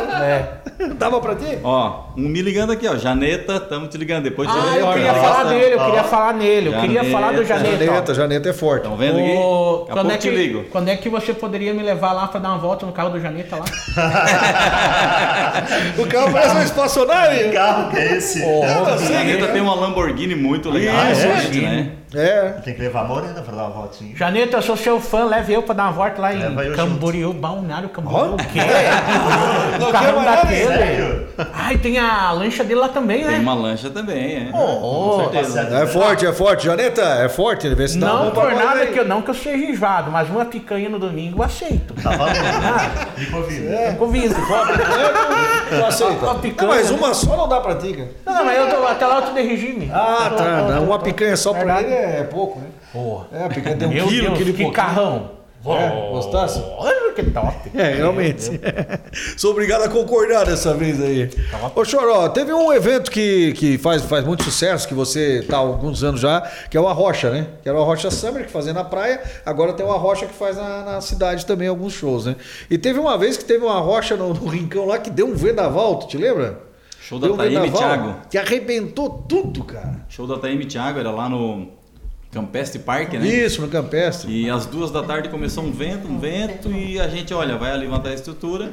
É. 0.79 0.85
Dava 0.95 1.19
pra 1.19 1.35
ti? 1.35 1.59
Ó, 1.63 2.05
um 2.17 2.21
me 2.29 2.41
ligando 2.41 2.71
aqui, 2.71 2.87
ó. 2.87 2.95
Janeta, 2.95 3.59
tamo 3.59 3.87
te 3.87 3.97
ligando. 3.97 4.23
Depois 4.23 4.49
de 4.49 4.57
Ah, 4.57 4.61
janeiro, 4.61 4.85
eu 4.87 4.93
queria 4.93 5.13
falar 5.13 5.43
dele, 5.43 5.75
eu 5.75 5.79
Ó. 5.79 5.85
queria 5.85 6.03
falar 6.05 6.33
nele, 6.33 6.69
eu 6.69 6.73
queria 6.79 7.03
Janeta, 7.03 7.11
falar 7.19 7.31
do 7.33 7.43
Janeta. 7.45 7.75
ó. 7.75 7.85
Janeta, 7.85 8.13
Janeta 8.15 8.49
é 8.49 8.53
forte. 8.53 8.83
Estão 8.83 8.95
vendo 8.97 9.19
aqui? 9.19 9.27
Daqui 9.27 9.33
a 9.33 9.93
quando, 9.93 9.95
pouco 9.95 10.11
é 10.11 10.17
que, 10.17 10.29
te 10.29 10.29
ligo. 10.35 10.63
quando 10.71 10.87
é 10.87 10.95
que 10.95 11.09
você 11.09 11.33
poderia 11.33 11.73
me 11.73 11.83
levar 11.83 12.13
lá 12.13 12.27
pra 12.27 12.39
dar 12.39 12.49
uma 12.49 12.57
volta 12.57 12.85
no 12.85 12.93
carro 12.93 13.09
do 13.09 13.19
Janeta 13.19 13.57
lá? 13.57 13.65
O 15.97 16.05
carro 16.07 16.31
parece 16.31 16.51
uma 16.51 16.63
espaçonave. 16.63 17.35
Que 17.43 17.49
carro 17.51 17.89
que 17.91 17.97
é 17.97 18.17
esse? 18.17 18.41
A 18.43 18.97
Janeta 18.97 19.47
tem 19.49 19.61
uma 19.61 19.75
Lamborghini 19.75 20.35
muito 20.35 20.69
legal, 20.69 20.95
Isso, 21.09 21.21
gente, 21.53 21.61
né? 21.61 21.91
É. 22.13 22.49
Tem 22.63 22.73
que 22.73 22.81
levar 22.81 23.01
a 23.01 23.03
morena 23.05 23.41
pra 23.41 23.55
dar 23.55 23.63
uma 23.63 23.69
voltinha. 23.69 24.15
Janeta, 24.15 24.57
eu 24.57 24.61
sou 24.61 24.75
seu 24.75 24.99
fã, 24.99 25.23
leve 25.25 25.53
eu 25.53 25.63
pra 25.63 25.73
dar 25.73 25.83
uma 25.83 25.91
volta 25.93 26.21
lá 26.21 26.33
em 26.33 26.39
Leva 26.39 26.63
eu 26.65 26.75
Camboriú, 26.75 27.31
Balneário 27.33 27.87
Camboriú. 27.89 28.33
O 28.33 28.37
quê? 28.37 28.59
Não 29.79 29.89
O 29.89 29.91
carrão 29.91 30.23
daquele. 30.23 31.27
Ai, 31.53 31.77
tem 31.77 31.97
a 31.97 32.31
lancha 32.33 32.63
dele 32.65 32.79
lá 32.81 32.89
também, 32.89 33.19
Tem 33.23 33.31
né? 33.31 33.39
uma 33.39 33.53
lancha 33.53 33.89
também, 33.89 34.35
é. 34.35 34.49
Oh, 34.53 34.57
Com 35.21 35.31
certeza. 35.31 35.65
tá 35.65 35.79
É 35.79 35.87
forte, 35.87 36.25
é 36.25 36.33
forte. 36.33 36.65
Janeta, 36.65 37.01
é 37.01 37.29
forte. 37.29 37.73
Vê 37.73 37.87
se 37.87 37.97
dá 37.97 38.07
Não 38.07 38.31
por 38.31 38.51
nada 38.53 38.85
que 38.87 38.99
eu 38.99 39.05
não 39.07 39.21
que 39.21 39.29
eu 39.29 39.33
seja 39.33 39.63
enjoado, 39.71 40.11
mas 40.11 40.29
uma 40.29 40.43
picanha 40.45 40.89
no 40.89 40.99
domingo 40.99 41.39
eu 41.39 41.43
aceito. 41.45 41.93
Tá 42.01 42.09
valendo. 42.11 42.41
Me 43.17 43.25
convida. 43.27 43.71
Eu 43.91 43.95
convido. 43.95 44.35
Tu 44.35 45.85
aceita. 45.85 46.25
Uma 46.25 46.35
picanha. 46.35 46.71
Mas 46.71 46.91
uma 46.91 47.13
só 47.13 47.37
não 47.37 47.47
dá 47.47 47.59
pra 47.61 47.75
ti, 47.75 47.93
cara. 47.93 48.09
Não, 48.25 48.33
não, 48.33 48.45
mas 48.45 48.57
eu 48.57 48.69
tô, 48.69 48.87
até 48.87 49.05
lá 49.05 49.15
eu 49.17 49.21
tô 49.21 49.31
de 49.33 49.41
regime. 49.41 49.89
Ah, 49.93 50.27
Eu 50.31 50.35
tá. 50.37 50.43
tô- 50.43 50.43
não, 50.71 50.77
tô- 50.77 50.83
Uma 50.83 50.99
picanha 50.99 51.35
só 51.37 51.53
pra 51.53 51.81
ele 51.81 51.93
é 52.01 52.23
pouco, 52.23 52.59
né? 52.59 52.67
Porra. 52.91 53.27
É, 53.31 53.43
a 53.45 53.49
picanha 53.49 53.77
tem 53.77 53.87
um 53.87 53.91
Meu 53.91 54.07
quilo, 54.07 54.21
Deus, 54.21 54.37
quilo 54.37 54.53
que 54.53 54.63
pouquinho. 54.63 54.71
carrão. 54.73 55.41
É, 55.63 56.09
gostasse? 56.09 56.59
Olha 56.77 57.13
que 57.13 57.23
top. 57.23 57.71
É, 57.75 57.93
realmente. 57.93 58.59
Sou 59.37 59.51
obrigado 59.51 59.83
a 59.83 59.89
concordar 59.89 60.45
dessa 60.45 60.73
vez 60.73 60.99
aí. 61.01 61.29
Ô, 61.75 61.85
Choró, 61.85 62.29
teve 62.29 62.51
um 62.51 62.73
evento 62.73 63.11
que, 63.11 63.53
que 63.53 63.77
faz, 63.77 64.01
faz 64.01 64.25
muito 64.25 64.43
sucesso, 64.43 64.87
que 64.87 64.93
você 64.93 65.45
tá 65.47 65.57
há 65.57 65.59
alguns 65.59 66.03
anos 66.03 66.19
já, 66.19 66.41
que 66.69 66.75
é 66.75 66.81
o 66.81 66.87
Arrocha, 66.87 67.29
né? 67.29 67.47
Que 67.61 67.69
era 67.69 67.77
o 67.77 67.81
Arrocha 67.81 68.09
Summer, 68.09 68.45
que 68.45 68.51
fazia 68.51 68.73
na 68.73 68.83
praia, 68.83 69.21
agora 69.45 69.73
tem 69.73 69.85
o 69.85 69.91
Arrocha 69.91 70.25
que 70.25 70.33
faz 70.33 70.57
na, 70.57 70.83
na 70.83 71.01
cidade 71.01 71.45
também, 71.45 71.67
alguns 71.67 71.93
shows, 71.93 72.25
né? 72.25 72.35
E 72.69 72.77
teve 72.77 72.99
uma 72.99 73.17
vez 73.17 73.37
que 73.37 73.45
teve 73.45 73.63
uma 73.63 73.77
Arrocha 73.77 74.15
no, 74.15 74.33
no 74.33 74.47
Rincão 74.47 74.85
lá 74.87 74.97
que 74.97 75.11
deu 75.11 75.27
um 75.27 75.35
vendaval, 75.35 75.97
tu 75.97 76.07
te 76.07 76.17
lembra? 76.17 76.59
Show 76.99 77.19
da 77.19 77.27
Deu 77.27 77.33
um 77.35 77.37
Taíme 77.37 77.71
Thiago. 77.71 78.15
Que 78.29 78.37
arrebentou 78.37 79.09
tudo, 79.27 79.63
cara. 79.63 80.05
Show 80.07 80.25
da 80.25 80.37
Taíme 80.37 80.65
Thiago, 80.65 80.99
era 80.99 81.11
lá 81.11 81.27
no 81.27 81.67
Campestre 82.31 82.79
Park, 82.79 83.13
né? 83.13 83.27
Isso, 83.27 83.61
no 83.61 83.67
Campestre. 83.67 84.31
E 84.31 84.49
às 84.49 84.65
duas 84.65 84.89
da 84.89 85.03
tarde 85.03 85.27
começou 85.29 85.63
um 85.63 85.71
vento, 85.71 86.07
um 86.07 86.17
vento, 86.17 86.71
e 86.71 86.99
a 86.99 87.07
gente, 87.07 87.33
olha, 87.33 87.57
vai 87.57 87.75
levantar 87.77 88.09
a 88.09 88.13
estrutura. 88.13 88.71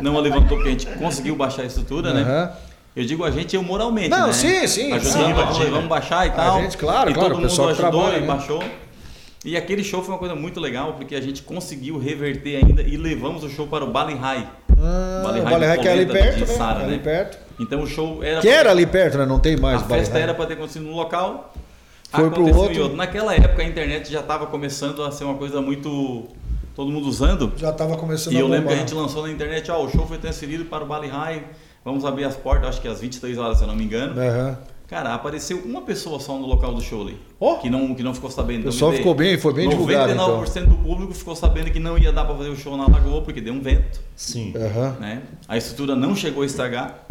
Não 0.00 0.16
a 0.16 0.20
levantou 0.20 0.56
porque 0.58 0.68
a 0.68 0.72
gente 0.72 0.86
conseguiu 0.86 1.34
baixar 1.34 1.62
a 1.62 1.66
estrutura, 1.66 2.12
né? 2.12 2.22
Aham. 2.22 2.52
Eu 2.96 3.04
digo 3.04 3.24
a 3.24 3.30
gente, 3.30 3.54
eu 3.54 3.62
moralmente, 3.62 4.08
Não, 4.08 4.26
né? 4.26 4.32
sim, 4.32 4.66
sim, 4.66 4.92
Ajudando, 4.92 5.26
sim. 5.26 5.32
vamos, 5.32 5.58
vamos 5.70 5.88
baixar 5.88 6.26
e 6.26 6.30
tal. 6.30 6.60
gente, 6.62 6.76
claro, 6.76 7.10
e 7.10 7.14
claro, 7.14 7.28
todo 7.28 7.40
mundo 7.40 7.46
ajudou 7.46 7.74
trabalha, 7.74 8.16
e 8.16 8.20
né? 8.22 8.26
baixou. 8.26 8.62
E 9.44 9.56
aquele 9.56 9.84
show 9.84 10.02
foi 10.02 10.14
uma 10.14 10.18
coisa 10.18 10.34
muito 10.34 10.58
legal, 10.58 10.94
porque 10.94 11.14
a 11.14 11.20
gente 11.20 11.42
conseguiu 11.42 11.96
reverter 11.96 12.56
ainda 12.56 12.82
e 12.82 12.96
levamos 12.96 13.44
o 13.44 13.48
show 13.48 13.68
para 13.68 13.84
o 13.84 13.90
Balen 13.90 14.16
High. 14.16 14.48
Ah, 14.76 15.22
o 15.24 15.58
High 15.64 15.78
que 15.78 15.88
é 15.88 15.92
ali 15.92 16.06
perto, 16.06 16.40
né? 16.40 16.46
Sara, 16.46 16.80
ali 16.80 16.96
né? 16.96 16.98
perto. 16.98 17.38
Então 17.60 17.82
o 17.82 17.86
show 17.86 18.22
era... 18.22 18.40
Que 18.40 18.48
era 18.48 18.70
ali 18.72 18.84
perto, 18.84 19.16
né? 19.16 19.26
Não 19.26 19.38
tem 19.38 19.56
mais 19.56 19.80
A 19.80 19.84
festa 19.84 20.18
era 20.18 20.34
para 20.34 20.46
ter 20.46 20.54
acontecido 20.54 20.84
no 20.84 20.94
local. 20.96 21.54
Foi 22.10 22.30
pro 22.30 22.46
aconteceu 22.46 22.82
outro. 22.82 22.94
em 22.94 22.96
Naquela 22.96 23.34
época 23.34 23.62
a 23.62 23.64
internet 23.66 24.10
já 24.10 24.20
estava 24.20 24.46
começando 24.46 25.02
a 25.02 25.10
ser 25.10 25.24
uma 25.24 25.34
coisa 25.34 25.60
muito. 25.60 26.24
todo 26.74 26.90
mundo 26.90 27.06
usando. 27.08 27.52
Já 27.56 27.72
tava 27.72 27.96
começando 27.96 28.32
E 28.34 28.36
a 28.36 28.40
eu 28.40 28.48
lembro 28.48 28.68
que 28.68 28.74
a 28.74 28.78
gente 28.78 28.94
lançou 28.94 29.22
na 29.26 29.30
internet: 29.32 29.70
ó, 29.70 29.84
o 29.84 29.88
show 29.90 30.06
foi 30.06 30.18
transferido 30.18 30.64
para 30.64 30.84
o 30.84 30.86
Bali 30.86 31.08
High. 31.08 31.44
Vamos 31.84 32.04
abrir 32.04 32.24
as 32.24 32.36
portas, 32.36 32.70
acho 32.70 32.80
que 32.80 32.88
às 32.88 33.00
23 33.00 33.38
horas, 33.38 33.58
se 33.58 33.64
eu 33.64 33.68
não 33.68 33.76
me 33.76 33.84
engano. 33.84 34.20
Aham. 34.20 34.58
Cara, 34.88 35.14
apareceu 35.14 35.58
uma 35.58 35.82
pessoa 35.82 36.18
só 36.18 36.38
no 36.38 36.46
local 36.46 36.72
do 36.72 36.80
show 36.80 37.02
ali. 37.02 37.20
Ó. 37.38 37.56
Que, 37.56 37.68
não, 37.68 37.94
que 37.94 38.02
não 38.02 38.14
ficou 38.14 38.30
sabendo. 38.30 38.62
O 38.62 38.64
pessoal 38.64 38.90
Então, 38.90 38.92
me 38.92 38.96
ficou 38.96 39.14
bem, 39.14 39.36
foi 39.36 39.52
bem 39.52 39.68
divulgado, 39.68 40.12
então. 40.12 40.42
99% 40.42 40.64
do 40.66 40.76
público 40.76 41.12
ficou 41.12 41.36
sabendo 41.36 41.70
que 41.70 41.78
não 41.78 41.98
ia 41.98 42.10
dar 42.10 42.24
para 42.24 42.34
fazer 42.34 42.48
o 42.48 42.56
show 42.56 42.74
na 42.74 42.88
Lagoa 42.88 43.20
porque 43.20 43.38
deu 43.38 43.52
um 43.52 43.60
vento. 43.60 44.00
Sim. 44.16 44.54
Aham. 44.56 44.96
Né? 44.98 45.22
A 45.46 45.58
estrutura 45.58 45.94
não 45.94 46.16
chegou 46.16 46.42
a 46.42 46.46
estragar. 46.46 47.04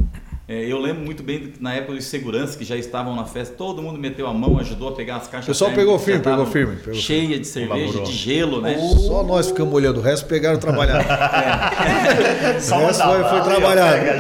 É, 0.49 0.63
eu 0.65 0.79
lembro 0.79 1.03
muito 1.03 1.21
bem 1.21 1.39
que 1.39 1.61
na 1.61 1.73
época 1.73 1.95
de 1.95 2.01
segurança 2.01 2.57
que 2.57 2.63
já 2.63 2.77
estavam 2.77 3.13
na 3.13 3.25
festa, 3.25 3.53
todo 3.57 3.81
mundo 3.81 3.99
meteu 3.99 4.25
a 4.27 4.33
mão, 4.33 4.57
ajudou 4.59 4.87
a 4.87 4.91
pegar 4.93 5.17
as 5.17 5.27
caixas. 5.27 5.49
O 5.49 5.51
pessoal 5.51 5.71
pegou 5.71 5.99
firme, 5.99 6.23
pegou 6.23 6.45
firme, 6.45 6.77
pegou 6.77 6.93
cheia 6.93 7.37
de 7.37 7.45
cerveja, 7.45 7.91
Colaborou. 7.91 8.03
de 8.05 8.11
gelo, 8.13 8.61
né? 8.61 8.77
Só 9.05 9.23
nós 9.23 9.47
ficamos 9.47 9.73
olhando, 9.73 9.97
o 9.97 10.01
resto 10.01 10.25
pegaram 10.25 10.57
trabalhar. 10.57 11.03
Só 12.59 12.77
mandar 12.79 12.93
foi- 12.93 13.23
foi 13.23 13.41
trabalhado. 13.41 13.99
pega, 13.99 14.15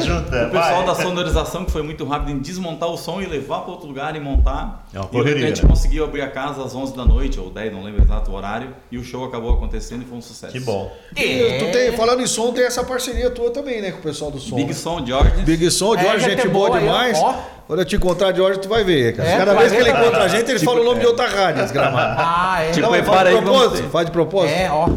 O 0.47 0.49
pessoal 0.51 0.75
vai. 0.77 0.85
da 0.85 0.95
sonorização 0.95 1.65
que 1.65 1.71
foi 1.71 1.81
muito 1.81 2.05
rápido 2.05 2.31
em 2.31 2.39
desmontar 2.39 2.89
o 2.89 2.97
som 2.97 3.21
e 3.21 3.25
levar 3.25 3.61
para 3.61 3.71
outro 3.71 3.87
lugar 3.87 4.15
e 4.15 4.19
montar. 4.19 4.85
É 4.93 4.99
uma 4.99 5.05
e 5.05 5.07
lembro 5.07 5.09
que 5.09 5.17
a 5.17 5.21
correria, 5.33 5.47
gente 5.55 5.65
conseguiu 5.65 6.03
abrir 6.03 6.21
a 6.21 6.29
casa 6.29 6.63
às 6.63 6.75
11 6.75 6.95
da 6.95 7.05
noite 7.05 7.39
ou 7.39 7.49
10, 7.49 7.73
não 7.73 7.83
lembro 7.83 8.03
exato 8.03 8.31
o 8.31 8.35
horário, 8.35 8.69
e 8.91 8.97
o 8.97 9.03
show 9.03 9.25
acabou 9.25 9.53
acontecendo 9.53 10.03
e 10.03 10.05
foi 10.05 10.17
um 10.17 10.21
sucesso. 10.21 10.53
Que 10.53 10.59
bom. 10.59 10.91
E 11.15 11.57
tu 11.59 11.71
tem, 11.71 11.91
falando 11.93 12.21
em 12.21 12.27
som, 12.27 12.51
tem 12.51 12.65
essa 12.65 12.83
parceria 12.83 13.29
tua 13.29 13.49
também, 13.51 13.81
né? 13.81 13.91
Com 13.91 13.99
o 13.99 14.01
pessoal 14.03 14.31
do 14.31 14.39
som. 14.39 14.55
Big 14.55 14.67
né? 14.69 14.73
Som, 14.73 15.05
George. 15.05 15.31
Big 15.43 15.71
Som, 15.71 15.95
É, 15.95 16.03
Jorge, 16.03 16.19
gente 16.19 16.37
gente 16.37 16.47
é 16.47 16.49
boa 16.49 16.79
demais. 16.79 17.17
Quando 17.65 17.79
eu 17.79 17.85
te 17.85 17.97
encontrar 17.97 18.31
de 18.31 18.39
hoje, 18.39 18.59
tu 18.59 18.69
vai 18.69 18.83
ver, 18.83 19.13
cara. 19.15 19.27
É, 19.29 19.37
Cada 19.37 19.53
vez 19.53 19.71
que 19.73 19.77
ele 19.77 19.89
encontra 19.89 20.23
a 20.23 20.27
gente, 20.29 20.49
ele 20.49 20.59
fala 20.59 20.79
o 20.79 20.83
nome 20.85 21.01
de 21.01 21.05
outra 21.05 21.27
rádio, 21.27 21.63
desgramado. 21.63 22.15
Ah, 22.17 22.63
é. 22.63 22.71
Tipo, 22.71 22.87
Não, 22.89 23.03
faz 23.03 23.21
de 23.23 23.27
aí 23.27 23.41
propósito, 23.41 23.89
faz 23.89 24.05
de 24.05 24.11
propósito. 24.13 24.55
É, 24.57 24.71
ó. 24.71 24.87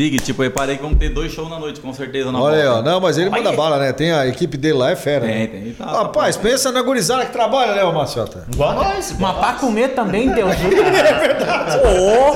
Big, 0.00 0.18
tipo, 0.18 0.42
eu 0.42 0.48
reparei 0.48 0.76
que 0.78 0.82
vamos 0.82 0.98
ter 0.98 1.10
dois 1.10 1.30
shows 1.30 1.50
na 1.50 1.58
noite, 1.58 1.78
com 1.78 1.92
certeza. 1.92 2.32
Na 2.32 2.40
Olha 2.40 2.56
aí, 2.56 2.66
ó. 2.66 2.80
Não, 2.80 2.98
mas 3.02 3.18
ele 3.18 3.28
manda 3.28 3.52
bala, 3.52 3.78
né? 3.78 3.92
Tem 3.92 4.10
a 4.10 4.26
equipe 4.26 4.56
dele 4.56 4.78
lá, 4.78 4.92
é 4.92 4.96
fera. 4.96 5.26
Tem, 5.26 5.38
né? 5.40 5.46
tem, 5.46 5.72
tá, 5.74 5.84
Rapaz, 5.84 6.36
tá 6.36 6.42
pensa 6.42 6.72
na 6.72 6.80
gurizada 6.80 7.26
que 7.26 7.32
trabalha, 7.32 7.74
né, 7.74 7.84
ô 7.84 7.92
Maciota? 7.92 8.46
Igual 8.50 8.72
nós. 8.76 9.14
Mas 9.18 9.36
pra 9.36 9.52
comer 9.52 9.88
também, 9.88 10.30
Deus. 10.30 10.54
é 10.56 11.12
verdade. 11.18 11.80
Ô, 11.86 12.34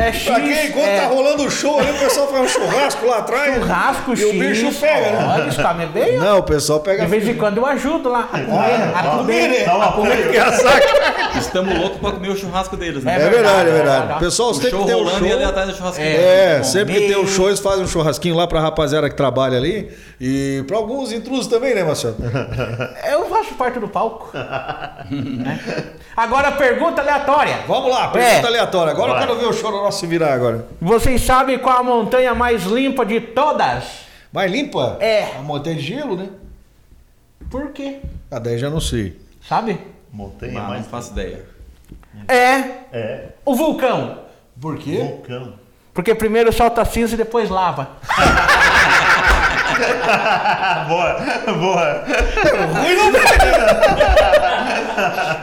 é 0.00 0.12
X. 0.12 0.26
Pra 0.26 0.40
quem, 0.40 0.66
enquanto 0.68 0.86
é, 0.86 1.00
tá 1.00 1.06
rolando 1.08 1.42
o 1.44 1.50
show 1.50 1.80
ali, 1.80 1.90
o 1.90 1.98
pessoal 1.98 2.28
faz 2.28 2.42
um 2.44 2.48
churrasco 2.48 3.06
lá 3.06 3.18
atrás. 3.18 3.54
Churrasco, 3.56 4.14
E 4.14 4.24
o 4.24 4.32
bicho 4.34 4.66
X. 4.66 4.76
pega, 4.78 5.10
né? 5.10 5.34
Olha, 5.34 5.48
isso 5.48 5.60
tá 5.60 5.74
me 5.74 5.86
bem. 5.86 6.18
Não, 6.18 6.38
o 6.38 6.42
pessoal 6.44 6.78
pega. 6.78 7.04
De 7.04 7.10
vez 7.10 7.26
em 7.26 7.34
quando 7.34 7.58
eu 7.58 7.66
ajudo 7.66 8.08
lá 8.08 8.28
a 8.32 8.38
comer, 8.38 8.48
a 8.94 9.02
comer, 9.02 9.48
né? 9.48 9.48
comer. 9.48 9.64
Dá 9.64 9.74
uma 9.74 10.12
é 10.12 10.22
que 10.30 10.36
é 10.36 10.52
saca? 10.52 11.16
estamos 11.38 11.78
loucos 11.78 11.98
pra 11.98 12.12
comer 12.12 12.28
o 12.30 12.36
churrasco 12.36 12.76
deles, 12.76 13.02
né? 13.02 13.16
É, 13.18 13.22
É 13.22 13.28
verdade, 13.28 13.68
é 13.68 13.72
é 13.72 13.74
verdade. 13.74 14.12
O 14.12 14.18
pessoal 14.18 14.50
o 14.50 14.54
sempre 14.54 14.70
show 14.70 14.84
tem 14.84 14.94
um 14.94 14.98
rolando 14.98 15.18
show. 15.18 15.28
e 15.28 15.32
ali 15.32 15.44
atrás 15.44 15.68
do 15.68 15.76
churrasco 15.76 16.00
É, 16.00 16.58
Bom, 16.58 16.64
sempre 16.80 16.94
que 16.94 17.06
tem 17.08 17.16
um 17.18 17.26
show, 17.26 17.48
eles 17.48 17.60
fazem 17.60 17.84
um 17.84 17.86
churrasquinho 17.88 18.34
lá 18.34 18.46
pra 18.46 18.60
rapaziada 18.60 19.08
que 19.08 19.16
trabalha 19.16 19.56
ali. 19.58 19.90
E 20.20 20.64
pra 20.66 20.76
alguns 20.76 21.12
intrusos 21.12 21.46
também, 21.46 21.74
né, 21.74 21.82
Marcelo? 21.84 22.16
Eu 23.10 23.26
faço 23.28 23.54
parte 23.54 23.78
do 23.78 23.88
palco. 23.88 24.30
Né? 25.10 25.60
Agora, 26.16 26.52
pergunta 26.52 27.00
aleatória. 27.00 27.58
Vamos 27.68 27.90
lá, 27.90 28.08
pergunta 28.08 28.46
É. 28.46 28.46
aleatória. 28.46 28.90
Agora 28.92 29.12
Vai. 29.12 29.22
eu 29.22 29.26
quero 29.28 29.38
ver 29.40 29.46
o 29.46 29.52
chororó 29.52 29.90
se 29.90 30.06
virar 30.06 30.32
agora. 30.34 30.66
Vocês 30.80 31.20
sabem 31.22 31.58
qual 31.58 31.78
a 31.78 31.82
montanha 31.82 32.34
mais 32.34 32.64
limpa 32.64 33.04
de 33.06 33.20
todas? 33.20 33.84
Mais 34.32 34.50
limpa? 34.50 34.96
É. 35.00 35.36
A 35.38 35.42
montanha 35.42 35.76
de 35.76 35.82
gelo, 35.82 36.16
né? 36.16 36.28
Por 37.50 37.70
quê? 37.70 37.98
Ah, 38.30 38.38
daí 38.38 38.58
já 38.58 38.68
não 38.70 38.80
sei. 38.80 39.20
Sabe? 39.46 39.78
Montanha 40.12 40.54
não 40.54 40.68
mais. 40.68 40.86
faço 40.86 41.12
ideia. 41.12 41.44
É 42.26 42.54
É. 42.92 43.28
o 43.44 43.54
vulcão. 43.54 44.20
Por 44.60 44.78
quê? 44.78 44.96
Vulcão. 44.96 45.52
Porque 45.96 46.14
primeiro 46.14 46.52
solta 46.52 46.84
cinza 46.84 47.14
e 47.14 47.16
depois 47.16 47.48
lava. 47.48 47.88
boa, 50.86 51.16
boa. 51.58 52.04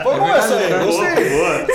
Foi 0.02 0.18
boa 0.18 0.36
essa 0.36 0.54
aí, 0.54 0.68
Boa, 0.70 0.84
gostei. 0.84 1.30
boa. 1.30 1.66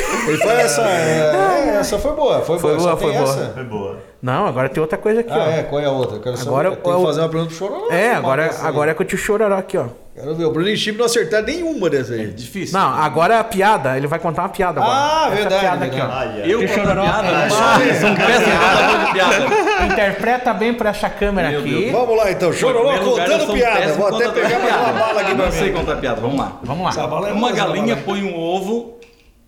Foi 0.42 0.54
essa. 0.62 0.82
é, 0.82 1.78
essa 1.80 2.00
foi 2.00 2.14
boa, 2.14 2.42
foi, 2.42 2.58
Foi 2.60 2.78
boa. 2.78 2.96
foi 2.98 3.12
boa. 3.12 3.52
Foi 3.54 3.64
boa. 3.66 3.98
Não, 4.22 4.46
agora 4.48 4.68
tem 4.68 4.82
outra 4.82 4.98
coisa 4.98 5.22
aqui, 5.22 5.32
Ah, 5.32 5.46
ó. 5.48 5.50
é? 5.50 5.64
Qual 5.64 5.82
é 5.82 5.86
a 5.86 5.92
outra? 5.92 6.18
Eu 6.18 6.22
quero 6.22 6.36
saber. 6.36 6.50
Agora 6.50 6.72
Tem 6.72 6.82
que 6.82 6.90
eu- 6.90 7.04
fazer 7.06 7.22
uma 7.22 7.30
pergunta 7.30 7.48
pro 7.50 7.58
chororó. 7.58 7.88
É, 7.90 8.12
agora, 8.14 8.52
agora 8.64 8.92
é 8.92 8.94
com 8.94 9.02
o 9.04 9.06
tio 9.06 9.18
Chororó 9.18 9.56
aqui, 9.58 9.78
ó. 9.78 9.86
Quero 10.14 10.36
ver. 10.36 10.44
O 10.44 10.52
Bruno 10.52 10.76
Chip 10.76 10.98
não 10.98 11.06
acertar 11.06 11.42
nenhuma 11.44 11.90
dessa 11.90 12.14
aí. 12.14 12.28
Difícil. 12.28 12.78
Não, 12.78 12.90
agora 13.02 13.36
é 13.36 13.38
a 13.40 13.44
piada. 13.46 13.96
Ele 13.96 14.08
vai 14.08 14.20
contar 14.20 14.42
uma 14.42 14.50
piada 14.50 14.82
agora. 14.82 14.98
Ah, 14.98 15.28
Essa 15.28 15.36
verdade, 15.36 15.62
piada 15.62 15.86
aqui, 15.86 15.96
verdade. 15.96 16.14
ó. 16.14 16.20
Ai, 16.20 16.42
ai. 16.44 16.54
Eu 16.54 16.60
conto 16.60 16.72
eu 16.80 17.02
piada, 17.02 17.28
É, 17.28 17.32
né? 17.32 17.50
São 17.94 18.16
péssimo 18.16 19.14
piada. 19.14 19.86
Interpreta 19.86 20.54
bem 20.54 20.74
pra 20.74 20.90
essa 20.90 21.10
câmera 21.10 21.50
Meu 21.52 21.60
aqui. 21.62 21.70
Deus. 21.70 21.92
Vamos 21.94 22.18
lá 22.18 22.32
então, 22.32 22.52
chororó 22.52 22.94
eu 22.96 23.04
contando 23.04 23.54
piada. 23.54 23.94
Vou 23.94 24.08
até 24.08 24.30
pegar 24.30 24.60
mais 24.60 24.76
uma 24.76 24.92
bala 25.00 25.22
aqui 25.22 25.36
pra 25.36 25.46
Não 25.46 25.52
sei 25.54 25.72
contar 25.72 25.96
piada, 25.96 26.20
vamos 26.20 26.38
lá. 26.38 26.60
Vamos 26.64 26.84
lá. 26.84 26.90
Essa 26.90 27.08
bala 27.08 27.30
é 27.30 27.32
Uma 27.32 27.52
galinha 27.54 27.96
põe 27.96 28.22
um 28.24 28.38
ovo 28.38 28.98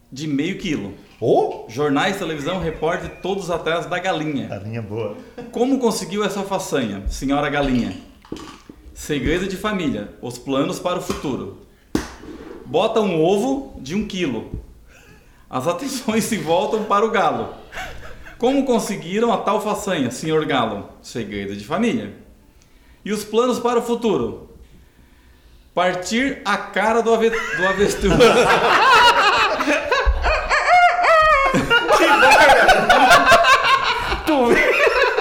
de 0.09 0.28
meio 0.28 0.57
quilo. 0.57 0.93
Ô, 1.24 1.65
Jornais, 1.67 2.17
televisão, 2.17 2.59
repórter, 2.59 3.22
todos 3.22 3.51
atrás 3.51 3.86
da 3.86 3.99
galinha. 3.99 4.47
Galinha 4.47 4.82
boa. 4.82 5.15
Como 5.51 5.78
conseguiu 5.78 6.24
essa 6.24 6.41
façanha, 6.41 7.03
senhora 7.09 7.47
galinha? 7.47 7.95
Segredo 8.91 9.47
de 9.47 9.55
família, 9.55 10.15
os 10.19 10.39
planos 10.39 10.80
para 10.80 10.97
o 10.97 11.01
futuro. 11.01 11.61
Bota 12.65 13.01
um 13.01 13.24
ovo 13.24 13.80
de 13.80 13.93
um 13.93 14.07
quilo. 14.07 14.63
As 15.47 15.67
atenções 15.67 16.24
se 16.24 16.38
voltam 16.38 16.86
para 16.86 17.05
o 17.05 17.11
galo. 17.11 17.53
Como 18.39 18.65
conseguiram 18.65 19.32
a 19.32 19.38
tal 19.38 19.61
façanha, 19.61 20.09
senhor 20.09 20.43
galo? 20.45 20.89
Segredo 21.03 21.55
de 21.55 21.63
família. 21.63 22.15
E 23.05 23.11
os 23.11 23.24
planos 23.24 23.59
para 23.59 23.78
o 23.78 23.84
futuro? 23.84 24.49
Partir 25.72 26.41
a 26.43 26.57
cara 26.57 27.01
do, 27.01 27.13
ave 27.13 27.30
do 27.30 27.67
avestruz. 27.67 28.11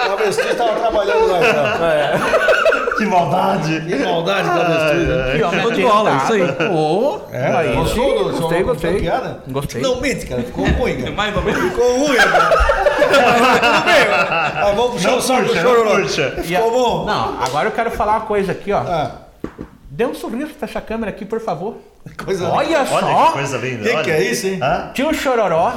a 0.09 0.13
avestruz 0.13 0.55
tava 0.55 0.73
trabalhando 0.79 1.27
lá 1.31 1.39
então. 1.39 2.97
Que 2.97 3.05
maldade. 3.05 3.81
Que 3.81 3.95
maldade 3.95 4.49
avestruz, 4.49 5.07
né? 5.07 5.39
Show 5.61 5.71
de 5.71 5.77
minha 5.77 5.91
bola, 5.91 6.17
isso 6.23 6.33
aí. 6.33 6.41
Ô, 6.69 7.19
É, 7.31 7.51
aí 7.57 7.75
gostou 7.75 8.23
do- 8.31 8.37
Gostei, 8.39 8.63
gostei. 8.63 8.93
da 8.93 8.99
piada? 8.99 9.43
Gostei. 9.47 9.81
Não 9.81 9.99
mente, 10.01 10.25
cara. 10.27 10.43
Ficou 10.43 10.65
ruim, 10.65 10.97
cara. 11.01 11.11
Mais 11.11 11.35
ou 11.35 11.41
menos. 11.41 11.61
Ficou 11.71 11.97
ruim, 12.07 12.15
cara. 12.17 12.51
Mas- 14.61 14.75
vamos 14.75 14.91
puxar 14.93 15.09
Não 15.11 15.17
o 15.17 15.21
saco 15.21 15.43
do 15.47 15.55
chororó. 15.55 16.07
Ficou 16.43 16.71
bom? 16.71 17.05
Não, 17.05 17.41
agora 17.41 17.67
eu 17.67 17.71
quero 17.71 17.91
falar 17.91 18.13
uma 18.13 18.21
coisa 18.21 18.51
aqui, 18.51 18.71
ó. 18.71 18.79
Ah, 18.79 19.11
Dê 19.93 20.05
um 20.05 20.13
sorriso 20.15 20.51
pra 20.53 20.67
essa 20.69 20.79
câmera 20.79 21.09
aqui, 21.11 21.25
por 21.25 21.39
favor. 21.41 21.75
coisa 22.23 22.49
Olha 22.49 22.79
Olha 22.79 22.85
só. 22.85 23.25
que 23.27 23.33
coisa 23.33 23.57
linda. 23.57 23.83
Que 23.83 23.89
olha. 23.95 24.03
que 24.03 24.11
é 24.11 24.23
isso, 24.23 24.47
hein? 24.47 24.59
Hã? 24.63 24.89
Tio 24.93 25.13
Chororó 25.13 25.73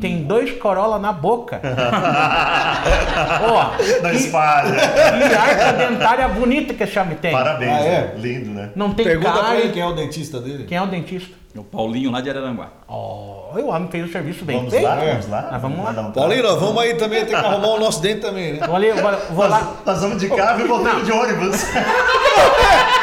tem 0.00 0.24
dois 0.24 0.52
Corolla 0.58 0.98
na 0.98 1.12
boca. 1.12 1.60
Ó, 3.42 3.72
e, 4.12 4.16
espalha. 4.16 4.74
e 4.74 5.34
arca 5.34 5.72
dentária 5.72 6.28
bonita 6.28 6.74
que 6.74 6.82
esse 6.84 6.98
homem 6.98 7.16
tem. 7.16 7.32
Parabéns. 7.32 7.72
Ah, 7.72 7.80
é? 7.80 7.90
né? 8.00 8.12
Lindo, 8.16 8.50
né? 8.50 8.70
Não 8.76 8.92
tem 8.92 9.04
Pergunta 9.04 9.32
pra 9.32 9.42
cara. 9.42 9.56
ele 9.56 9.72
quem 9.72 9.82
é 9.82 9.86
o 9.86 9.92
dentista 9.92 10.40
dele. 10.40 10.64
Quem 10.64 10.76
é 10.78 10.82
o 10.82 10.86
dentista? 10.86 11.40
O 11.56 11.64
Paulinho 11.64 12.12
lá 12.12 12.20
de 12.20 12.30
Araranguá. 12.30 12.68
Ó, 12.86 13.50
o 13.56 13.66
homem 13.68 13.88
fez 13.90 14.08
o 14.08 14.12
serviço 14.12 14.44
bem 14.44 14.58
Vamos 14.58 14.72
feito. 14.72 14.84
lá, 14.86 14.94
vamos 14.94 15.28
lá. 15.28 15.48
Ah, 15.50 15.58
vamos 15.58 15.84
lá. 15.84 15.90
um 16.02 16.12
Paulinho, 16.12 16.42
nós 16.44 16.60
vamos 16.60 16.80
aí 16.80 16.94
também, 16.94 17.24
tem 17.24 17.30
que 17.30 17.34
arrumar 17.34 17.68
o 17.70 17.80
nosso 17.80 18.00
dente 18.00 18.20
também, 18.20 18.52
né? 18.52 18.64
Vou, 18.64 18.76
ali, 18.76 18.92
vou, 18.92 19.10
vou 19.30 19.48
lá. 19.48 19.72
Nós, 19.84 20.00
vamos 20.00 20.18
de 20.18 20.28
carro 20.28 20.60
e 20.60 20.64
voltamos 20.68 21.04
de 21.04 21.10
ônibus. 21.10 21.60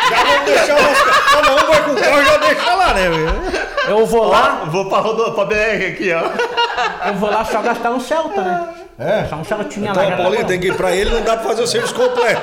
Já 0.09 0.23
vamos 0.23 0.45
deixar 0.45 0.77
o 0.77 0.81
nosso. 0.81 1.03
Cada 1.33 1.51
um 1.51 1.67
vai 1.67 1.83
com 1.83 1.91
o 1.91 1.95
carro 1.95 2.21
e 2.21 2.25
já 2.25 2.37
deixa 2.37 2.75
lá, 2.75 2.93
né, 2.93 3.09
velho? 3.09 3.33
Eu 3.89 4.05
vou 4.05 4.25
lá, 4.27 4.63
Vou 4.65 4.85
pra, 4.89 5.01
pra 5.01 5.45
BR 5.45 5.85
aqui, 5.89 6.11
ó. 6.13 6.21
Eu 7.07 7.13
vou 7.15 7.29
lá 7.29 7.43
só 7.45 7.61
gastar 7.61 7.91
um 7.91 7.99
Celta, 7.99 8.41
né? 8.41 8.73
É. 8.99 9.25
Só 9.29 9.35
um 9.35 9.43
Celtinha 9.43 9.91
Então, 9.91 10.01
lá. 10.03 10.09
já 10.09 10.15
tá 10.17 10.23
Paulinho, 10.23 10.41
bom. 10.41 10.47
tem 10.47 10.59
que 10.59 10.67
ir 10.69 10.75
pra 10.75 10.95
ele, 10.95 11.11
não 11.11 11.21
dá 11.21 11.37
pra 11.37 11.49
fazer 11.49 11.61
o 11.61 11.67
serviço 11.67 11.93
completo. 11.93 12.41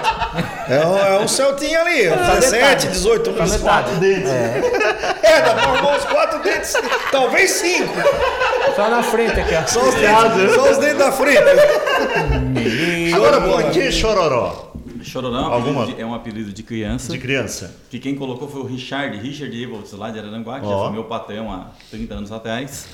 É 0.69 0.87
um, 0.87 0.99
é 0.99 1.19
um 1.19 1.27
Celtinha 1.29 1.81
ali, 1.81 2.03
é 2.05 2.17
17, 2.17 2.89
18 2.89 3.31
mil. 3.33 3.43
metade. 3.43 3.63
Quatro 3.63 3.95
dedos. 3.97 4.31
É, 4.31 4.61
dá 5.43 5.55
pra 5.55 5.63
arrumar 5.65 5.97
uns 5.97 6.05
quatro 6.05 6.39
dentes, 6.43 6.73
talvez 7.11 7.51
cinco. 7.51 7.93
Só 8.77 8.89
na 8.89 9.03
frente 9.03 9.41
aqui, 9.41 9.55
ó. 9.55 9.67
Só 9.67 9.81
os 9.81 9.95
dentes, 9.95 10.55
só 10.55 10.71
os 10.71 10.79
dentes 10.79 10.99
da 10.99 11.11
frente. 11.13 11.43
Agora, 13.15 13.41
bola. 13.41 13.63
por 13.63 13.71
que 13.73 13.91
chororó? 13.91 14.73
Chororó 15.03 15.37
é 15.37 15.41
um, 15.41 15.53
Alguma? 15.53 15.83
apelido 15.83 15.97
de, 15.97 16.03
é 16.03 16.07
um 16.07 16.15
apelido 16.15 16.53
de 16.53 16.63
criança. 16.63 17.13
De 17.13 17.19
criança. 17.19 17.75
Que 17.91 17.99
quem 17.99 18.15
colocou 18.15 18.49
foi 18.49 18.61
o 18.63 18.65
Richard, 18.67 19.17
Richard 19.19 19.63
Evolts, 19.63 19.93
lá 19.93 20.11
de 20.11 20.19
Araranguá, 20.19 20.61
que 20.61 20.67
Ó. 20.67 20.71
já 20.71 20.79
foi 20.85 20.93
meu 20.93 21.05
patrão 21.05 21.53
há 21.53 21.67
30 21.91 22.15
anos 22.15 22.33
atrás. 22.33 22.87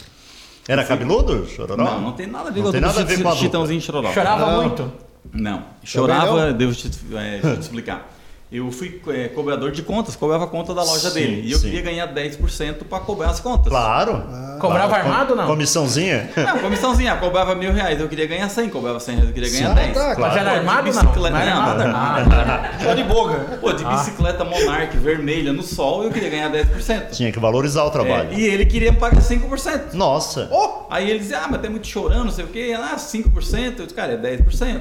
Era 0.70 0.84
cabeludo, 0.84 1.46
chororó? 1.48 1.82
Não, 1.82 2.00
não 2.00 2.12
tem 2.12 2.28
nada 2.28 2.48
a 2.48 2.52
ver 2.52 2.60
Não 2.60 2.66
com 2.66 2.70
tem 2.70 2.80
o 2.80 2.86
nada 2.86 3.00
a 3.00 3.04
ver 3.04 3.20
com 3.20 3.28
a. 3.28 3.34
Chitãozinho 3.34 3.80
Chororó. 3.80 4.12
Chorava 4.12 4.46
Não. 4.46 4.62
muito. 4.62 4.92
Não, 5.32 5.64
chorava, 5.82 6.52
devo 6.52 6.72
te, 6.72 6.88
é, 7.12 7.40
te 7.40 7.60
explicar. 7.60 8.08
Eu 8.52 8.68
fui 8.72 9.00
é, 9.10 9.28
cobrador 9.28 9.70
de 9.70 9.80
contas, 9.80 10.16
cobrava 10.16 10.42
a 10.42 10.46
conta 10.48 10.74
da 10.74 10.82
loja 10.82 11.08
Sim, 11.10 11.14
dele. 11.20 11.42
E 11.46 11.52
eu 11.52 11.58
sim. 11.58 11.66
queria 11.66 11.82
ganhar 11.82 12.12
10% 12.12 12.82
para 12.88 12.98
cobrar 12.98 13.28
as 13.30 13.38
contas. 13.38 13.68
Claro. 13.68 14.24
Cobrava 14.60 14.88
Claro. 14.88 15.04
armado 15.08 15.30
ou 15.30 15.36
não? 15.36 15.46
Comissãozinha? 15.46 16.28
Não, 16.36 16.58
comissãozinha, 16.58 17.16
cobrava 17.16 17.54
mil 17.54 17.72
reais, 17.72 18.00
eu 18.00 18.08
queria 18.08 18.26
ganhar 18.26 18.48
100, 18.48 18.68
cobrava 18.70 18.98
100 18.98 19.14
reais, 19.14 19.28
eu 19.28 19.34
queria 19.34 19.50
ganhar 19.50 19.70
Ah, 19.70 19.74
10. 19.74 19.94
tá, 19.94 20.16
Mas 20.18 20.36
era 20.36 20.50
armado 20.50 20.88
ou 20.88 20.94
não? 20.94 21.02
bicicleta- 21.02 21.30
Não 21.30 21.40
era 21.40 21.54
não, 21.54 21.62
armado? 21.62 22.28
nada. 22.28 22.70
Só 22.82 22.92
de 22.94 23.04
boca. 23.04 23.58
Pô, 23.60 23.72
de 23.72 23.84
bicicleta 23.84 24.44
Monarch 24.44 24.96
vermelha 24.98 25.52
no 25.52 25.62
sol, 25.62 26.02
eu 26.02 26.10
queria 26.10 26.28
ganhar 26.28 26.50
10%. 26.50 27.10
Tinha 27.12 27.30
que 27.30 27.38
valorizar 27.38 27.84
o 27.84 27.90
trabalho. 27.90 28.30
É, 28.32 28.34
e 28.34 28.44
ele 28.44 28.66
queria 28.66 28.92
pagar 28.92 29.20
5%. 29.22 29.94
Nossa. 29.94 30.50
Aí 30.90 31.08
ele 31.08 31.20
dizia, 31.20 31.38
ah, 31.38 31.48
mas 31.48 31.60
tem 31.60 31.70
muito 31.70 31.86
chorando, 31.86 32.24
não 32.24 32.32
sei 32.32 32.44
o 32.44 32.48
quê. 32.48 32.76
Ah, 32.76 32.96
5%. 32.98 33.78
Eu 33.78 33.84
disse, 33.86 33.94
cara, 33.94 34.12
é 34.14 34.16
10%. 34.16 34.80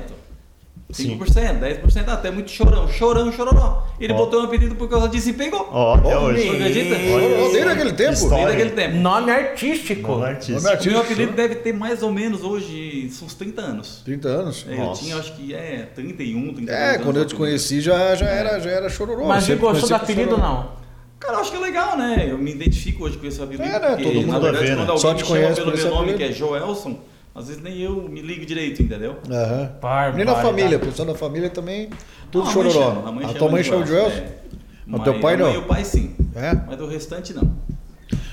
5%, 0.91 1.59
10%, 1.59 2.03
ah, 2.07 2.17
tem 2.17 2.31
muito 2.31 2.49
chorão, 2.49 2.87
chorão, 2.87 3.31
chororó. 3.31 3.85
Ele 3.99 4.11
Ó. 4.13 4.15
botou 4.17 4.41
um 4.41 4.45
apelido 4.45 4.73
por 4.75 4.89
causa 4.89 5.07
disso 5.07 5.29
e 5.29 5.33
pegou. 5.33 5.69
Ó, 5.71 5.93
até 5.95 6.17
Ó, 6.17 6.21
hoje. 6.25 6.41
Você 6.41 6.55
acredita? 6.55 6.95
Chororó 6.99 7.51
desde 7.51 7.69
aquele 7.69 7.93
tempo. 7.93 8.13
História. 8.13 8.45
Desde 8.47 8.61
aquele 8.63 8.69
tempo. 8.71 8.95
Nome 8.97 9.31
artístico. 9.31 10.01
Nome 10.01 10.13
Nome 10.21 10.29
artístico. 10.33 10.59
O 10.59 10.63
meu 10.63 10.71
artístico. 10.71 10.99
apelido 10.99 11.33
deve 11.33 11.55
ter 11.55 11.73
mais 11.73 12.01
ou 12.01 12.11
menos 12.11 12.43
hoje 12.43 13.07
uns 13.21 13.33
30 13.35 13.61
anos. 13.61 14.01
30 14.03 14.27
anos. 14.27 14.65
É, 14.67 14.81
eu 14.81 14.93
tinha, 14.93 15.15
acho 15.17 15.33
que 15.35 15.53
é 15.53 15.87
31, 15.93 16.53
32 16.55 16.69
É, 16.69 16.89
anos. 16.95 17.03
quando 17.05 17.17
eu 17.17 17.25
te 17.25 17.35
conheci 17.35 17.81
já, 17.81 18.15
já, 18.15 18.25
era, 18.25 18.59
já 18.59 18.71
era 18.71 18.89
chororó. 18.89 19.27
Mas 19.27 19.47
ele 19.47 19.59
Sempre 19.59 19.67
gostou 19.71 19.89
do 19.89 19.95
apelido 19.95 20.29
chororó. 20.31 20.47
não? 20.47 20.79
Cara, 21.19 21.33
eu 21.35 21.39
acho 21.41 21.51
que 21.51 21.57
é 21.57 21.59
legal, 21.59 21.97
né? 21.97 22.27
Eu 22.31 22.37
me 22.39 22.49
identifico 22.51 23.03
hoje 23.03 23.17
com 23.17 23.27
esse 23.27 23.39
apelido. 23.39 23.61
É, 23.63 23.79
né? 23.79 23.87
porque, 23.89 24.03
Todo 24.05 24.15
mundo 24.15 24.31
na 24.31 24.39
verdade, 24.39 24.63
a 24.65 24.67
ver, 24.67 24.69
né? 24.71 24.75
quando 24.77 24.89
alguém 24.89 25.01
Só 25.01 25.09
me 25.11 25.15
te 25.17 25.23
chama 25.27 25.35
conhece 25.39 25.55
pelo 25.55 25.65
por 25.71 25.73
esse 25.77 25.83
meu 25.83 25.93
nome, 25.95 26.09
apelido. 26.13 26.17
que 26.17 26.31
é 26.31 26.35
Joelson, 26.35 26.99
às 27.35 27.47
vezes 27.47 27.61
nem 27.61 27.79
eu 27.79 27.95
me 28.09 28.21
ligo 28.21 28.45
direito, 28.45 28.81
entendeu? 28.81 29.17
Aham. 29.29 29.71
Barbaridade. 29.81 30.17
Nem 30.17 30.25
na 30.25 30.35
família, 30.35 30.77
o 30.77 30.79
pessoal 30.79 31.07
da 31.07 31.15
família 31.15 31.49
também, 31.49 31.89
tudo 32.31 32.45
Não, 32.45 32.51
a 32.51 32.55
mãe 32.55 32.63
chororó. 32.71 32.95
chama, 32.95 33.09
a 33.09 33.11
mãe 33.11 33.25
a 33.25 33.33
tua 33.33 33.49
mãe 33.51 33.63
chama 33.63 33.83
de 33.83 33.89
Joelson, 33.89 34.09
Joelson? 34.11 34.25
é. 34.25 34.39
O 34.87 34.91
Mãe- 34.93 35.01
teu 35.03 35.19
pai 35.19 35.37
mãe 35.37 35.45
não? 35.45 35.53
e 35.53 35.57
o 35.57 35.63
pai 35.63 35.85
sim. 35.85 36.15
É? 36.35 36.53
Mas 36.67 36.77
do 36.77 36.87
restante 36.87 37.33
não. 37.33 37.51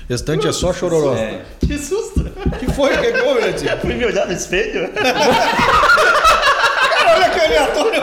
Restante 0.09 0.47
é 0.47 0.51
só 0.51 0.73
chororó. 0.73 1.13
É. 1.15 1.41
Que 1.59 1.77
susto. 1.77 2.23
que 2.59 2.65
foi? 2.71 2.95
O 2.95 3.01
que 3.01 3.11
que 3.11 3.19
houve, 3.19 3.41
Netinho? 3.41 3.77
Fui 3.79 3.93
me 3.93 4.05
olhar 4.05 4.25
no 4.25 4.33
espelho. 4.33 4.89
Olha 7.13 7.29
que 7.29 7.39
aleatório. 7.39 8.01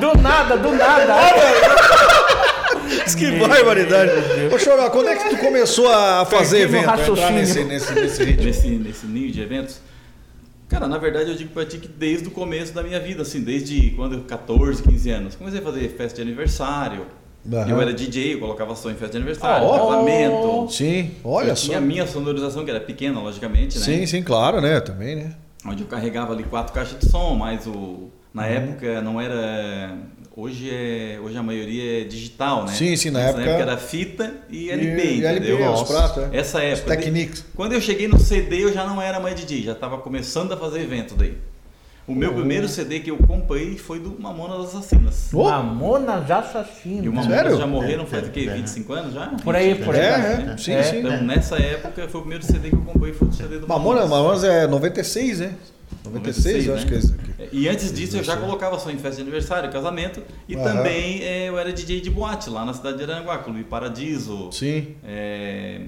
Do 0.00 0.20
nada, 0.22 0.56
do 0.56 0.72
nada. 0.72 1.14
Que 3.16 3.30
barbaridade. 3.38 4.12
Ô, 4.52 4.58
Chororó, 4.58 4.90
quando 4.90 5.08
é 5.08 5.16
que 5.16 5.28
tu 5.30 5.36
começou 5.38 5.88
a 5.88 6.24
fazer 6.26 6.60
evento? 6.60 6.88
Entrar 6.90 7.32
nesse, 7.32 7.64
nesse, 7.64 7.92
nesse 7.94 8.24
ritmo? 8.24 8.44
nesse, 8.44 8.68
nesse 8.68 9.06
ninho 9.06 9.30
de 9.30 9.40
eventos? 9.40 9.80
Cara, 10.68 10.86
na 10.86 10.98
verdade 10.98 11.30
eu 11.30 11.36
digo 11.36 11.50
pra 11.50 11.64
ti 11.64 11.78
que 11.78 11.88
desde 11.88 12.28
o 12.28 12.30
começo 12.30 12.74
da 12.74 12.82
minha 12.82 13.00
vida, 13.00 13.22
assim, 13.22 13.40
desde 13.40 13.90
quando 13.90 14.14
eu 14.16 14.20
14, 14.24 14.82
15 14.82 15.10
anos. 15.10 15.34
Comecei 15.34 15.60
a 15.60 15.62
fazer 15.62 15.88
festa 15.96 16.16
de 16.16 16.22
aniversário, 16.22 17.06
Aham. 17.50 17.68
Eu 17.70 17.80
era 17.80 17.94
DJ, 17.94 18.34
eu 18.34 18.40
colocava 18.40 18.74
som 18.76 18.90
em 18.90 18.94
festa 18.94 19.12
de 19.12 19.16
aniversário, 19.18 19.66
Ah, 19.72 19.78
casamento. 19.78 20.66
Sim, 20.70 21.12
olha 21.24 21.50
eu 21.50 21.56
só. 21.56 21.66
tinha 21.66 21.78
a 21.78 21.80
minha 21.80 22.06
sonorização, 22.06 22.62
que 22.64 22.70
era 22.70 22.80
pequena, 22.80 23.20
logicamente, 23.20 23.78
né? 23.78 23.84
Sim, 23.84 24.04
sim, 24.04 24.22
claro, 24.22 24.60
né? 24.60 24.80
Também, 24.80 25.16
né? 25.16 25.32
Onde 25.64 25.82
eu 25.82 25.86
carregava 25.86 26.34
ali 26.34 26.42
quatro 26.42 26.74
caixas 26.74 26.98
de 26.98 27.08
som, 27.08 27.34
mas 27.36 27.66
o, 27.66 28.10
na 28.34 28.42
Uhum. 28.42 28.48
época 28.48 29.00
não 29.00 29.18
era. 29.20 29.96
Hoje, 30.40 30.70
é, 30.70 31.18
hoje 31.20 31.36
a 31.36 31.42
maioria 31.42 32.02
é 32.02 32.04
digital, 32.04 32.64
né? 32.64 32.72
Sim, 32.72 32.94
sim, 32.94 33.10
na 33.10 33.18
Nessa 33.18 33.40
época- 33.40 33.50
era 33.56 33.76
fita 33.76 34.34
e 34.48 34.70
LP, 34.70 35.02
E- 35.02 35.18
e 35.20 35.24
LP, 35.26 35.46
entendeu? 35.52 35.72
os 35.72 35.82
pratos, 35.82 36.22
é. 36.32 36.36
Essa 36.38 36.58
Os 36.58 36.64
época. 36.64 36.96
Technics. 36.96 37.44
Quando 37.56 37.72
eu 37.72 37.80
cheguei 37.80 38.06
no 38.06 38.20
CD, 38.20 38.62
eu 38.62 38.72
já 38.72 38.84
não 38.86 39.02
era 39.02 39.18
mais 39.18 39.34
DJ, 39.34 39.64
já 39.64 39.72
estava 39.72 39.98
começando 39.98 40.52
a 40.52 40.56
fazer 40.56 40.80
evento 40.82 41.16
daí. 41.16 41.36
O 42.06 42.14
meu 42.14 42.32
primeiro 42.32 42.68
CD 42.68 43.00
que 43.00 43.10
eu 43.10 43.16
comprei 43.16 43.76
foi 43.76 43.98
do 43.98 44.14
Mamonas 44.16 44.66
Assassinas. 44.76 45.28
Oh. 45.34 45.42
Mamonas 45.42 46.28
E 46.28 46.32
o 46.32 46.36
Assassinas. 46.36 47.04
Mamonas 47.06 47.26
Sério? 47.26 47.58
já 47.58 47.66
morreram 47.66 48.06
faz 48.06 48.22
o 48.22 48.26
É, 48.26 48.30
quê? 48.30 48.46
é. 48.48 48.54
25 48.54 48.92
anos 48.92 49.14
já? 49.14 49.26
Por 49.42 49.56
aí, 49.56 49.74
por 49.74 49.92
aí. 49.96 50.00
É, 50.00 50.18
né? 50.18 50.52
é, 50.54 50.56
sim, 50.56 50.72
É. 50.72 50.82
sim. 50.84 50.98
Então, 51.00 51.20
nessa 51.20 51.56
época, 51.60 52.06
foi 52.06 52.20
o 52.20 52.22
primeiro 52.22 52.44
CD 52.44 52.70
que 52.70 52.76
eu 52.76 52.82
comprei, 52.82 53.12
foi 53.12 53.26
o 53.26 53.32
CD 53.32 53.58
do 53.58 53.66
Mamonas, 53.66 54.08
Mamonas 54.08 54.44
é 54.44 54.68
96, 54.68 55.40
né? 55.40 55.52
96, 56.10 56.66
eu 56.66 56.74
acho 56.74 56.86
que 56.86 56.94
é 56.94 56.98
esse 56.98 57.12
aqui. 57.12 57.48
E 57.52 57.68
antes 57.68 57.92
disso 57.92 58.16
eu 58.16 58.24
já 58.24 58.36
colocava 58.36 58.78
só 58.78 58.90
em 58.90 58.98
festa 58.98 59.16
de 59.16 59.22
aniversário, 59.22 59.70
casamento 59.70 60.22
e 60.48 60.54
Aham. 60.54 60.64
também 60.64 61.22
eh, 61.22 61.48
eu 61.48 61.58
era 61.58 61.72
DJ 61.72 62.00
de 62.00 62.10
boate 62.10 62.50
lá 62.50 62.64
na 62.64 62.72
cidade 62.74 62.98
de 62.98 63.04
Aranguá, 63.10 63.38
Clube 63.38 63.64
Paradiso, 63.64 64.50
Sim. 64.52 64.94
eh, 65.04 65.82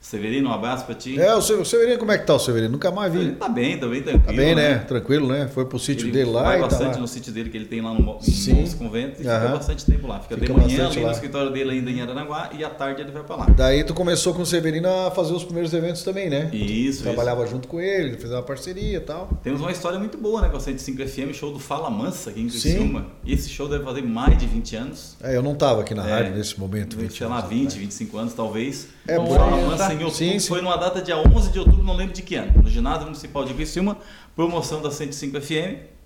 Severino, 0.00 0.48
um 0.48 0.52
abraço 0.52 0.86
pra 0.86 0.94
ti. 0.94 1.20
É, 1.20 1.34
o 1.34 1.42
Severino, 1.42 1.98
como 1.98 2.12
é 2.12 2.18
que 2.18 2.24
tá 2.26 2.34
o 2.34 2.38
Severino? 2.38 2.70
Nunca 2.72 2.90
mais 2.90 3.12
Ele 3.14 3.30
vi. 3.30 3.34
tá 3.34 3.48
bem, 3.48 3.76
tá 3.78 3.86
bem 3.88 4.00
tranquilo. 4.00 4.26
Tá 4.26 4.32
bem, 4.32 4.54
né? 4.54 4.78
Tranquilo, 4.78 5.28
né? 5.28 5.48
Foi 5.52 5.66
pro 5.66 5.78
sítio 5.78 6.04
Ele 6.06 6.12
dele 6.12 6.30
lá 6.30 6.42
vai 6.44 6.60
tá 6.60 6.66
bastante 6.68 6.94
lá. 6.94 7.00
no 7.00 7.08
sítio 7.08 7.32
dele 7.32 7.50
que 7.50 7.56
ele 7.56 7.66
tem 7.66 7.80
lá 7.80 7.92
no, 7.92 8.18
Sim. 8.22 8.52
no 8.54 8.60
Moço 8.60 8.76
Convento 8.76 9.14
e 9.14 9.16
fica 9.18 9.36
Aham. 9.36 9.52
bastante 9.54 9.84
tempo 9.84 10.06
lá. 10.06 10.20
Fica, 10.20 10.36
Fica 10.36 10.46
de 10.46 10.52
manhã 10.52 10.86
ali 10.86 11.00
lá. 11.00 11.08
no 11.08 11.12
escritório 11.12 11.50
dele 11.52 11.70
ainda 11.72 11.90
em 11.90 12.00
Aranaguá 12.00 12.50
e 12.56 12.64
à 12.64 12.70
tarde 12.70 13.02
ele 13.02 13.10
vai 13.10 13.24
pra 13.24 13.36
lá. 13.36 13.46
Daí 13.56 13.82
tu 13.84 13.92
começou 13.92 14.32
com 14.32 14.42
o 14.42 14.46
Severino 14.46 14.88
a 14.88 15.10
fazer 15.10 15.32
os 15.34 15.42
primeiros 15.44 15.74
eventos 15.74 16.02
também, 16.04 16.30
né? 16.30 16.48
Isso, 16.52 17.02
Trabalhava 17.02 17.44
junto 17.46 17.66
com 17.66 17.80
ele, 17.80 18.16
fez 18.16 18.30
uma 18.32 18.42
parceria 18.42 18.98
e 18.98 19.00
tal. 19.00 19.28
Temos 19.42 19.60
uma 19.60 19.72
história 19.72 19.98
muito 19.98 20.16
boa, 20.16 20.40
né? 20.40 20.48
Com 20.48 20.56
a 20.56 20.60
105 20.60 21.06
FM, 21.06 21.32
show 21.34 21.52
do 21.52 21.58
Fala 21.58 21.90
Mansa 21.90 22.30
aqui 22.30 22.40
em 22.40 22.48
Sim. 22.48 22.60
Criciúma. 22.70 23.06
E 23.24 23.32
esse 23.34 23.50
show 23.50 23.68
deve 23.68 23.82
fazer 23.84 24.02
mais 24.02 24.38
de 24.38 24.46
20 24.46 24.76
anos. 24.76 25.16
É, 25.20 25.36
eu 25.36 25.42
não 25.42 25.56
tava 25.56 25.80
aqui 25.80 25.92
na 25.92 26.08
É. 26.08 26.12
rádio 26.12 26.36
nesse 26.36 26.58
momento. 26.58 26.96
20 26.96 27.18
sei 27.18 27.26
lá, 27.26 27.38
anos 27.38 27.50
20, 27.50 27.60
atrás. 27.62 27.74
25 27.74 28.16
anos 28.18 28.32
talvez. 28.32 28.88
É, 29.08 29.16
tá? 29.16 29.92
em 29.94 29.94
outubro 30.04 30.10
Sim, 30.10 30.38
sim. 30.38 30.48
foi 30.48 30.60
numa 30.60 30.76
data 30.76 31.00
dia 31.00 31.16
11 31.16 31.50
de 31.50 31.58
outubro, 31.58 31.82
não 31.82 31.96
lembro 31.96 32.12
de 32.14 32.22
que 32.22 32.34
ano. 32.34 32.62
No 32.62 32.68
ginásio 32.68 33.04
municipal 33.04 33.44
de 33.44 33.54
Criciúma, 33.54 33.96
promoção 34.36 34.82
da 34.82 34.90
105 34.90 35.40
FM. 35.40 35.96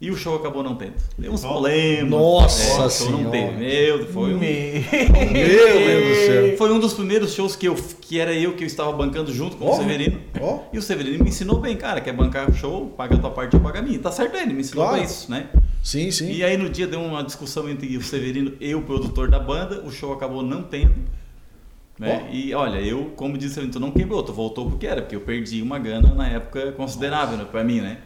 E 0.00 0.10
o 0.10 0.16
show 0.16 0.34
acabou 0.34 0.64
não 0.64 0.74
tendo. 0.74 0.94
Deu 1.16 1.30
uns 1.32 1.44
Oh. 1.44 1.48
problemas. 1.50 2.10
Nossa 2.10 2.62
é, 2.82 2.86
o 2.86 2.90
show 2.90 3.10
não 3.12 3.18
Senhora. 3.18 3.30
teve. 3.30 3.56
Meu, 3.56 3.98
Deus, 3.98 4.10
foi 4.10 4.34
um, 4.34 4.38
Me- 4.38 4.84
Meu 5.32 5.78
Deus 5.78 6.08
do 6.08 6.26
céu. 6.26 6.56
foi 6.58 6.72
um 6.72 6.80
dos 6.80 6.92
primeiros 6.92 7.32
shows 7.32 7.54
que, 7.54 7.68
eu, 7.68 7.76
que 8.00 8.18
era 8.18 8.34
eu 8.34 8.54
que 8.56 8.64
eu 8.64 8.66
estava 8.66 8.90
bancando 8.92 9.32
junto 9.32 9.56
com 9.56 9.66
Ó. 9.66 9.74
o 9.74 9.76
Severino. 9.76 10.18
Ó. 10.40 10.58
E 10.72 10.78
o 10.78 10.82
Severino 10.82 11.22
me 11.22 11.30
ensinou 11.30 11.60
bem, 11.60 11.76
cara, 11.76 12.00
quer 12.00 12.12
bancar 12.12 12.50
o 12.50 12.52
show, 12.52 12.86
paga 12.96 13.14
a 13.14 13.18
tua 13.18 13.30
parte, 13.30 13.54
eu 13.54 13.60
pago 13.60 13.78
a 13.78 13.82
minha. 13.82 13.96
Tá 14.00 14.10
certo 14.10 14.36
ele, 14.36 14.52
me 14.52 14.62
ensinou 14.62 14.82
Claro. 14.86 14.98
bem 14.98 15.06
isso, 15.08 15.30
né? 15.30 15.46
Sim, 15.84 16.10
sim. 16.10 16.32
E 16.32 16.42
aí 16.42 16.56
no 16.56 16.68
dia 16.68 16.88
deu 16.88 17.00
uma 17.00 17.22
discussão 17.22 17.68
entre 17.70 17.96
o 17.96 18.02
Severino 18.02 18.54
e 18.60 18.74
o 18.74 18.82
produtor 18.82 19.30
da 19.30 19.38
banda, 19.38 19.82
o 19.86 19.92
show 19.92 20.12
acabou 20.12 20.42
não 20.42 20.64
tendo. 20.64 20.94
Né? 21.98 22.28
E 22.32 22.54
olha, 22.54 22.78
eu, 22.80 23.12
como 23.16 23.36
disse, 23.38 23.64
tu 23.68 23.78
não 23.78 23.90
quebrou, 23.90 24.22
tu 24.22 24.32
voltou 24.32 24.68
porque 24.68 24.86
era, 24.86 25.02
porque 25.02 25.14
eu 25.14 25.20
perdi 25.20 25.60
uma 25.62 25.78
grana 25.78 26.14
na 26.14 26.26
época 26.26 26.72
considerável 26.72 27.36
né, 27.36 27.44
pra 27.50 27.62
mim, 27.62 27.80
né? 27.80 27.98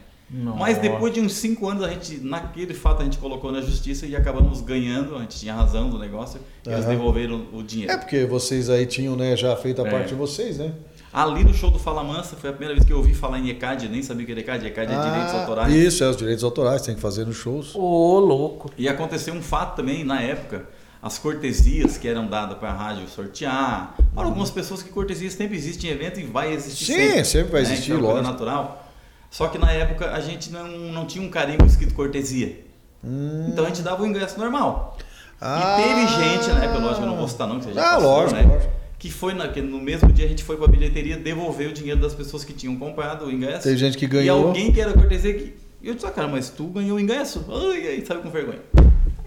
Mas 0.59 0.79
depois 0.79 1.15
de 1.15 1.21
uns 1.21 1.35
5 1.35 1.69
anos, 1.69 1.85
a 1.85 1.89
gente, 1.91 2.19
naquele 2.19 2.75
fato, 2.75 3.01
a 3.01 3.05
gente 3.05 3.17
colocou 3.17 3.53
na 3.53 3.61
justiça 3.61 4.07
e 4.07 4.17
acabamos 4.17 4.61
ganhando, 4.61 5.15
a 5.15 5.21
gente 5.21 5.39
tinha 5.39 5.55
razão 5.55 5.89
do 5.89 5.99
negócio, 6.01 6.41
e 6.67 6.69
eles 6.69 6.85
devolveram 6.85 7.47
o 7.53 7.63
dinheiro. 7.63 7.93
É 7.93 7.97
porque 7.97 8.25
vocês 8.25 8.69
aí 8.69 8.87
tinham, 8.87 9.15
né, 9.15 9.37
já 9.37 9.55
feito 9.57 9.81
a 9.83 9.87
É. 9.87 9.91
parte 9.91 10.09
de 10.09 10.15
vocês, 10.17 10.59
né? 10.59 10.73
Ali 11.13 11.45
no 11.45 11.55
show 11.55 11.71
do 11.71 11.79
Fala 11.79 12.03
Mansa 12.03 12.35
foi 12.37 12.51
a 12.51 12.53
primeira 12.53 12.75
vez 12.75 12.85
que 12.85 12.93
eu 12.93 12.99
ouvi 12.99 13.15
falar 13.15 13.39
em 13.39 13.49
ECAD, 13.49 13.89
nem 13.89 14.03
sabia 14.03 14.25
o 14.25 14.27
que 14.27 14.33
era 14.33 14.41
ECAD, 14.41 14.67
ECAD 14.67 14.93
é 14.93 14.97
direitos 15.01 15.33
Ah, 15.33 15.41
autorais. 15.43 15.73
Isso, 15.73 16.03
é 16.05 16.11
os 16.11 16.17
direitos 16.17 16.43
autorais, 16.45 16.83
tem 16.83 16.95
que 16.97 17.01
fazer 17.01 17.25
nos 17.25 17.37
shows. 17.37 17.75
Ô, 17.77 18.19
louco. 18.19 18.71
E 18.77 18.89
aconteceu 18.89 19.33
um 19.33 19.41
fato 19.41 19.77
também 19.77 20.05
na 20.05 20.21
época, 20.21 20.67
as 21.07 21.19
cortesias 21.19 21.97
que 21.97 22.09
eram 22.09 22.27
dadas 22.27 22.59
para 22.59 22.71
a 22.71 22.73
rádio 22.75 23.07
sortear. 23.09 23.95
Para 24.15 24.25
algumas 24.25 24.51
pessoas 24.51 24.83
que 24.83 24.91
cortesias 24.91 25.35
sempre 25.35 25.57
existe 25.57 25.87
em 25.87 25.91
evento 25.91 26.19
e 26.19 26.25
vai 26.25 26.53
existir 26.53 26.85
Sim, 26.87 26.93
sempre. 27.09 27.25
sempre 27.25 27.53
vai 27.53 27.63
né? 27.63 27.69
existir, 27.69 27.87
Que 27.87 27.93
é 27.93 27.95
uma 27.95 28.03
coisa 28.03 28.17
lógico. 28.23 28.33
natural. 28.33 28.89
Só 29.31 29.47
que 29.49 29.59
na 29.59 29.71
época 29.71 30.11
a 30.11 30.21
gente 30.21 30.51
não, 30.51 30.67
não 30.67 31.07
tinha 31.07 31.23
um 31.25 31.29
carimbo 31.31 31.65
escrito 31.65 31.95
cortesia. 31.95 32.65
Então 33.49 33.65
a 33.65 33.69
gente 33.69 33.83
dava 33.83 34.03
o 34.03 34.07
ingresso 34.07 34.37
normal. 34.39 34.97
Hum. 35.01 35.05
Ah. 35.41 35.77
E 35.79 35.83
teve 35.85 36.07
gente, 36.09 36.49
na 36.49 36.65
época, 36.65 36.79
lógico, 36.81 37.03
eu 37.03 37.07
não 37.09 37.17
vou 37.19 37.29
citar 37.29 37.47
não, 37.47 37.59
que 37.59 37.67
você 37.67 37.73
já 37.75 37.83
Ah, 37.83 37.95
passou, 37.97 38.11
lógico, 38.11 38.41
né? 38.41 38.47
lógico. 38.53 38.73
Que 38.99 39.11
foi 39.13 39.35
na, 39.35 39.47
que 39.49 39.61
no 39.61 39.79
mesmo 39.79 40.11
dia 40.11 40.25
a 40.25 40.29
gente 40.29 40.43
foi 40.43 40.57
para 40.57 40.65
a 40.65 40.69
bilheteria 40.69 41.17
devolver 41.19 41.69
o 41.69 41.73
dinheiro 41.73 42.01
das 42.01 42.15
pessoas 42.15 42.43
que 42.43 42.53
tinham 42.55 42.75
comprado 42.77 43.27
o 43.27 43.31
ingresso. 43.31 43.63
Teve 43.65 43.77
gente 43.77 43.97
que 43.99 44.07
E 44.07 44.09
ganhou. 44.09 44.49
alguém 44.49 44.73
que 44.73 44.81
era 44.81 44.93
cortesia 44.95 45.35
que. 45.35 45.55
E 45.83 45.89
eu 45.89 45.95
disse, 45.95 46.07
ah, 46.07 46.11
cara, 46.11 46.27
mas 46.27 46.49
tu 46.49 46.65
ganhou 46.69 46.97
o 46.97 47.01
ingresso? 47.01 47.45
Ai, 47.49 47.87
ai, 47.89 48.05
sabe 48.07 48.23
com 48.23 48.31
vergonha. 48.31 48.59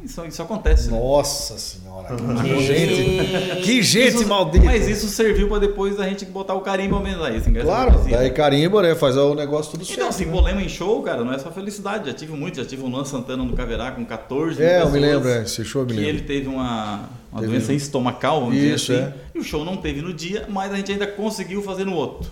Isso, 0.04 0.26
isso 0.26 0.42
acontece. 0.42 0.90
né? 0.90 0.98
Nossa 0.98 1.58
senhora, 1.58 2.16
que 2.16 2.50
Que- 2.56 2.62
gente, 2.62 3.62
que 3.64 3.84
gente 3.84 4.08
Isso- 4.16 4.28
maldita. 4.28 4.64
Mas 4.66 4.88
isso 4.88 5.08
serviu 5.10 5.50
para 5.50 5.60
depois 5.60 6.00
a 6.00 6.08
gente 6.08 6.26
botar 6.26 6.54
o 6.54 6.62
carimbo 6.62 6.96
ao 6.96 7.04
menos 7.04 7.22
aí. 7.24 7.38
Ingresso 7.38 7.68
Claro, 7.68 7.92
cortesia. 7.92 8.18
daí 8.18 8.32
carimbo, 8.32 8.82
né? 8.82 8.96
Faz 8.96 9.18
o 9.18 9.36
negócio 9.36 9.72
tudo 9.72 9.84
Então, 9.84 9.96
certo. 9.96 10.08
assim, 10.10 10.26
né? 10.26 10.32
problema 10.32 10.62
em 10.62 10.70
show, 10.70 11.02
cara, 11.04 11.24
não 11.24 11.34
é 11.34 11.38
só 11.38 11.52
felicidade. 11.52 12.08
Já 12.08 12.14
tive 12.14 12.32
muito, 12.34 12.58
já 12.58 12.66
tive 12.66 12.82
o 12.82 12.88
Luan 12.88 13.04
Santana 13.04 13.44
no 13.44 13.54
Caverá 13.54 13.92
com 13.92 14.06
14 14.06 14.58
mil 14.60 14.68
É, 14.70 14.82
eu 14.82 14.90
me 14.90 15.00
lembro, 15.00 15.28
é, 15.28 15.44
esse 15.44 15.64
show 15.66 15.82
eu 15.82 15.86
me 15.88 15.94
Que 15.94 16.00
lembro. 16.00 16.16
ele 16.16 16.22
teve 16.22 16.48
uma, 16.48 17.10
uma 17.32 17.42
Teve 17.42 17.52
doença 17.54 17.72
um- 17.72 17.76
estomacal, 17.76 18.40
vamos 18.42 18.56
Isso, 18.56 18.88
dizer 18.94 19.04
assim. 19.04 19.04
é. 19.04 19.14
E 19.36 19.40
o 19.40 19.44
show 19.44 19.66
não 19.66 19.76
teve 19.78 20.02
no 20.02 20.14
dia, 20.14 20.46
mas 20.50 20.72
a 20.72 20.78
gente 20.78 20.92
ainda 20.94 21.08
conseguiu 21.08 21.62
fazer 21.62 21.84
no 21.86 21.94
outro. 21.94 22.32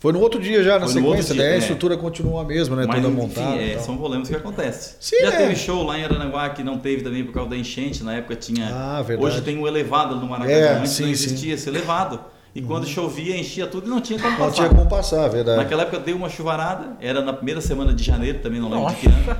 Foi 0.00 0.12
no 0.14 0.18
outro 0.20 0.40
dia 0.40 0.62
já, 0.64 0.78
na 0.78 0.86
Foi 0.86 0.94
sequência, 0.94 1.34
dia, 1.34 1.44
né? 1.44 1.50
A 1.50 1.54
é. 1.54 1.58
estrutura 1.58 1.94
continua 1.96 2.40
a 2.40 2.44
mesma, 2.44 2.74
né? 2.74 2.86
Mas, 2.86 2.96
Toda 3.02 3.08
enfim, 3.08 3.20
montada. 3.20 3.56
e 3.56 3.72
é, 3.72 3.78
são 3.78 3.98
problemas 3.98 4.28
que 4.28 4.34
acontecem. 4.34 4.96
Sim, 4.98 5.20
Já 5.20 5.28
é. 5.34 5.36
teve 5.36 5.54
show 5.56 5.84
lá 5.84 5.98
em 5.98 6.04
Aranaguá 6.04 6.48
que 6.50 6.64
não 6.64 6.78
teve 6.78 7.02
também 7.02 7.22
por 7.22 7.34
causa 7.34 7.50
da 7.50 7.56
enchente. 7.56 8.02
Na 8.02 8.14
época 8.14 8.34
tinha. 8.34 8.74
Ah, 8.74 9.02
verdade. 9.02 9.30
Hoje 9.30 9.42
tem 9.42 9.58
o 9.58 9.68
elevado 9.68 10.16
no 10.16 10.26
Maracanã. 10.26 10.50
É, 10.58 10.78
Antes 10.78 10.92
sim, 10.92 11.02
não 11.02 11.08
sim. 11.08 11.12
existia 11.12 11.54
esse 11.54 11.68
elevado. 11.68 12.18
E 12.54 12.62
quando 12.62 12.86
chovia, 12.86 13.36
enchia 13.36 13.66
tudo 13.66 13.86
e 13.86 13.90
não 13.90 14.00
tinha 14.00 14.18
como 14.18 14.30
Não 14.32 14.38
passar. 14.38 14.54
tinha 14.54 14.68
como 14.70 14.88
passar, 14.88 15.28
verdade. 15.28 15.58
Naquela 15.58 15.82
época 15.82 15.98
deu 16.00 16.16
uma 16.16 16.28
chuvarada, 16.30 16.96
era 17.00 17.20
na 17.20 17.32
primeira 17.32 17.60
semana 17.60 17.92
de 17.94 18.02
janeiro, 18.02 18.38
também 18.40 18.58
não 18.60 18.68
lembro 18.68 18.84
Nossa. 18.84 18.96
de 18.96 19.02
que 19.02 19.08
ano. 19.08 19.36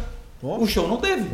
O 0.63 0.67
show 0.67 0.87
não 0.87 0.99
teve. 0.99 1.27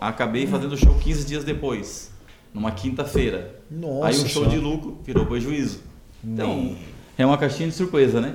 Acabei 0.00 0.46
fazendo 0.46 0.72
o 0.72 0.76
show 0.76 0.94
15 0.94 1.24
dias 1.26 1.44
depois, 1.44 2.10
numa 2.54 2.70
quinta-feira. 2.70 3.56
Nossa 3.70 4.06
Aí 4.06 4.14
o 4.14 4.18
show 4.28 4.44
Senhora. 4.44 4.50
de 4.50 4.58
lucro 4.58 4.98
virou 5.04 5.26
prejuízo. 5.26 5.80
Então, 6.24 6.76
é 7.18 7.26
uma 7.26 7.36
caixinha 7.36 7.68
de 7.68 7.74
surpresa, 7.74 8.20
né? 8.20 8.34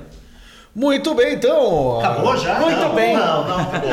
Muito 0.74 1.14
bem, 1.14 1.34
então. 1.34 2.00
Acabou 2.00 2.36
já? 2.36 2.58
Muito 2.58 2.80
não, 2.80 2.94
bem. 2.96 3.16
Não, 3.16 3.44
não, 3.46 3.60
acabou. 3.60 3.90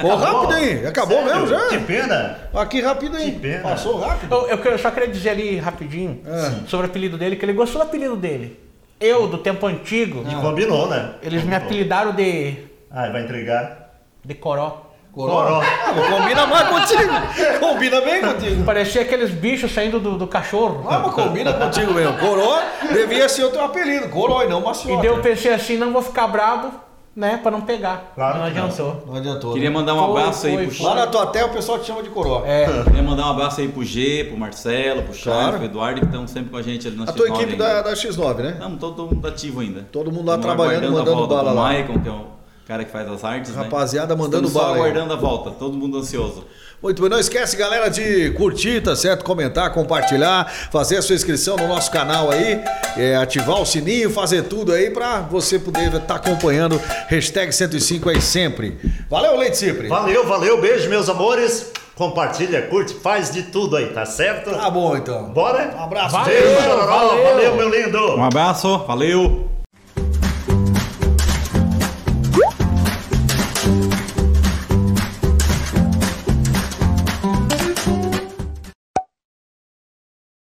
Pô, 0.00 0.14
rápido, 0.16 0.56
hein? 0.58 0.86
Acabou 0.86 1.18
Sério? 1.18 1.32
mesmo 1.34 1.46
já? 1.48 1.68
Que 1.68 1.78
pena. 1.78 2.38
Aqui 2.52 2.80
rápido, 2.82 3.16
hein? 3.16 3.32
Que 3.32 3.38
pena. 3.38 3.62
Passou 3.62 4.00
rápido. 4.00 4.34
Eu, 4.34 4.58
eu, 4.58 4.78
só 4.78 4.90
queria 4.90 5.08
dizer 5.08 5.30
ali 5.30 5.56
rapidinho 5.58 6.20
É. 6.26 6.66
sobre 6.68 6.86
o 6.88 6.90
apelido 6.90 7.16
dele, 7.16 7.36
que 7.36 7.44
ele 7.44 7.52
gostou 7.52 7.80
do 7.80 7.86
apelido 7.88 8.16
dele. 8.16 8.58
Eu, 8.98 9.28
do 9.28 9.38
tempo 9.38 9.66
antigo, 9.66 10.24
Ah. 10.26 10.40
Combinou, 10.40 10.88
né? 10.88 11.12
eles 11.22 11.44
me 11.44 11.54
apelidaram 11.54 12.12
de, 12.12 12.56
Ah, 12.90 13.08
vai 13.08 13.22
entregar. 13.22 13.92
de 14.24 14.34
Coró. 14.34 14.85
Coró. 15.16 15.62
Ah, 15.62 15.94
combina 16.18 16.46
mais 16.46 16.68
contigo. 16.68 17.10
Combina 17.58 18.00
bem 18.02 18.20
contigo. 18.20 18.64
Parecia 18.64 19.00
aqueles 19.00 19.30
bichos 19.30 19.72
saindo 19.72 19.98
do, 19.98 20.18
do 20.18 20.26
cachorro. 20.26 20.84
Ah, 20.86 20.98
mas 20.98 21.14
combina 21.14 21.54
contigo 21.54 21.92
mesmo. 21.94 22.18
Coró 22.18 22.58
devia 22.92 23.26
ser 23.28 23.44
o 23.44 23.50
teu 23.50 23.64
apelido. 23.64 24.08
Coró 24.10 24.42
e 24.42 24.46
não 24.48 24.60
E 24.60 24.64
maciota. 24.64 24.98
daí 25.02 25.06
eu 25.10 25.22
pensei 25.22 25.54
assim, 25.54 25.78
não 25.78 25.90
vou 25.90 26.02
ficar 26.02 26.28
brabo, 26.28 26.70
né, 27.16 27.40
pra 27.42 27.50
não 27.50 27.62
pegar. 27.62 28.12
Claro 28.14 28.40
não 28.40 28.46
que 28.48 28.54
não. 28.58 28.64
adiantou. 28.66 29.04
Não 29.06 29.14
adiantou. 29.16 29.52
Queria 29.54 29.70
né? 29.70 29.74
mandar 29.74 29.94
um 29.94 30.06
Foi, 30.06 30.20
abraço 30.20 30.46
aí 30.48 30.54
foi, 30.54 30.66
pro 30.66 30.74
foi. 30.76 30.86
Lá 30.86 30.94
na 30.94 31.06
tua 31.06 31.26
terra 31.28 31.46
o 31.46 31.50
pessoal 31.50 31.78
te 31.78 31.86
chama 31.86 32.02
de 32.02 32.10
Coró. 32.10 32.42
É, 32.44 32.66
Queria 32.84 33.02
mandar 33.02 33.26
um 33.26 33.30
abraço 33.30 33.60
aí 33.62 33.68
pro 33.68 33.82
G, 33.82 34.24
pro 34.28 34.36
Marcelo, 34.38 35.02
pro 35.02 35.14
Charles, 35.14 35.22
Claro. 35.44 35.56
pro 35.56 35.64
Eduardo, 35.64 36.00
que 36.00 36.06
estão 36.06 36.26
sempre 36.26 36.50
com 36.50 36.58
a 36.58 36.62
gente 36.62 36.86
ali 36.86 36.94
na 36.96 37.04
A 37.04 37.12
tua 37.12 37.26
X9 37.26 37.34
equipe 37.36 37.56
da, 37.56 37.80
da 37.80 37.92
X9, 37.94 38.36
né? 38.36 38.50
Estamos 38.50 38.78
todo 38.78 39.06
mundo 39.06 39.26
ativo 39.26 39.60
ainda. 39.60 39.86
Todo 39.90 40.12
mundo 40.12 40.26
lá 40.28 40.36
trabalhando, 40.36 40.84
aguardando 40.88 40.92
mandando 40.98 41.16
volta 41.16 41.34
bala 41.36 41.50
do 41.52 41.56
lá. 41.56 41.62
Maicon, 41.62 42.00
que 42.00 42.08
é 42.08 42.12
o 42.12 42.35
cara 42.66 42.84
que 42.84 42.90
faz 42.90 43.08
as 43.08 43.22
artes, 43.22 43.54
né? 43.54 43.62
Rapaziada, 43.62 44.16
mandando 44.16 44.48
Estamos 44.48 44.52
só 44.52 44.60
bala 44.60 44.74
aí. 44.74 44.80
aguardando 44.80 45.12
a 45.12 45.16
volta, 45.16 45.50
todo 45.52 45.74
mundo 45.76 45.98
ansioso. 45.98 46.44
Muito 46.82 47.00
bem, 47.00 47.10
não 47.10 47.18
esquece, 47.18 47.56
galera, 47.56 47.88
de 47.88 48.30
curtir, 48.32 48.82
tá 48.82 48.94
certo? 48.94 49.24
Comentar, 49.24 49.72
compartilhar, 49.72 50.44
fazer 50.70 50.98
a 50.98 51.02
sua 51.02 51.14
inscrição 51.14 51.56
no 51.56 51.66
nosso 51.68 51.90
canal 51.90 52.30
aí, 52.30 52.60
é, 52.96 53.16
ativar 53.16 53.60
o 53.60 53.64
sininho, 53.64 54.10
fazer 54.10 54.42
tudo 54.42 54.72
aí 54.72 54.90
pra 54.90 55.20
você 55.20 55.58
poder 55.58 55.94
estar 55.94 56.16
acompanhando 56.16 56.78
hashtag 57.08 57.50
105 57.52 58.10
aí 58.10 58.20
sempre. 58.20 58.78
Valeu, 59.08 59.36
Leite 59.38 59.56
Cipri. 59.56 59.88
Valeu, 59.88 60.26
valeu. 60.26 60.60
Beijo, 60.60 60.88
meus 60.90 61.08
amores. 61.08 61.72
Compartilha, 61.94 62.60
curte, 62.66 62.92
faz 62.92 63.30
de 63.30 63.44
tudo 63.44 63.74
aí, 63.74 63.86
tá 63.86 64.04
certo? 64.04 64.50
Tá 64.50 64.68
bom, 64.68 64.94
então. 64.94 65.30
Bora? 65.30 65.74
Um 65.74 65.82
abraço. 65.84 66.12
Valeu, 66.12 66.42
Beijo, 66.42 66.68
valeu. 66.68 67.24
valeu, 67.24 67.56
meu 67.56 67.68
lindo. 67.70 68.16
Um 68.18 68.24
abraço, 68.24 68.78
valeu! 68.86 69.55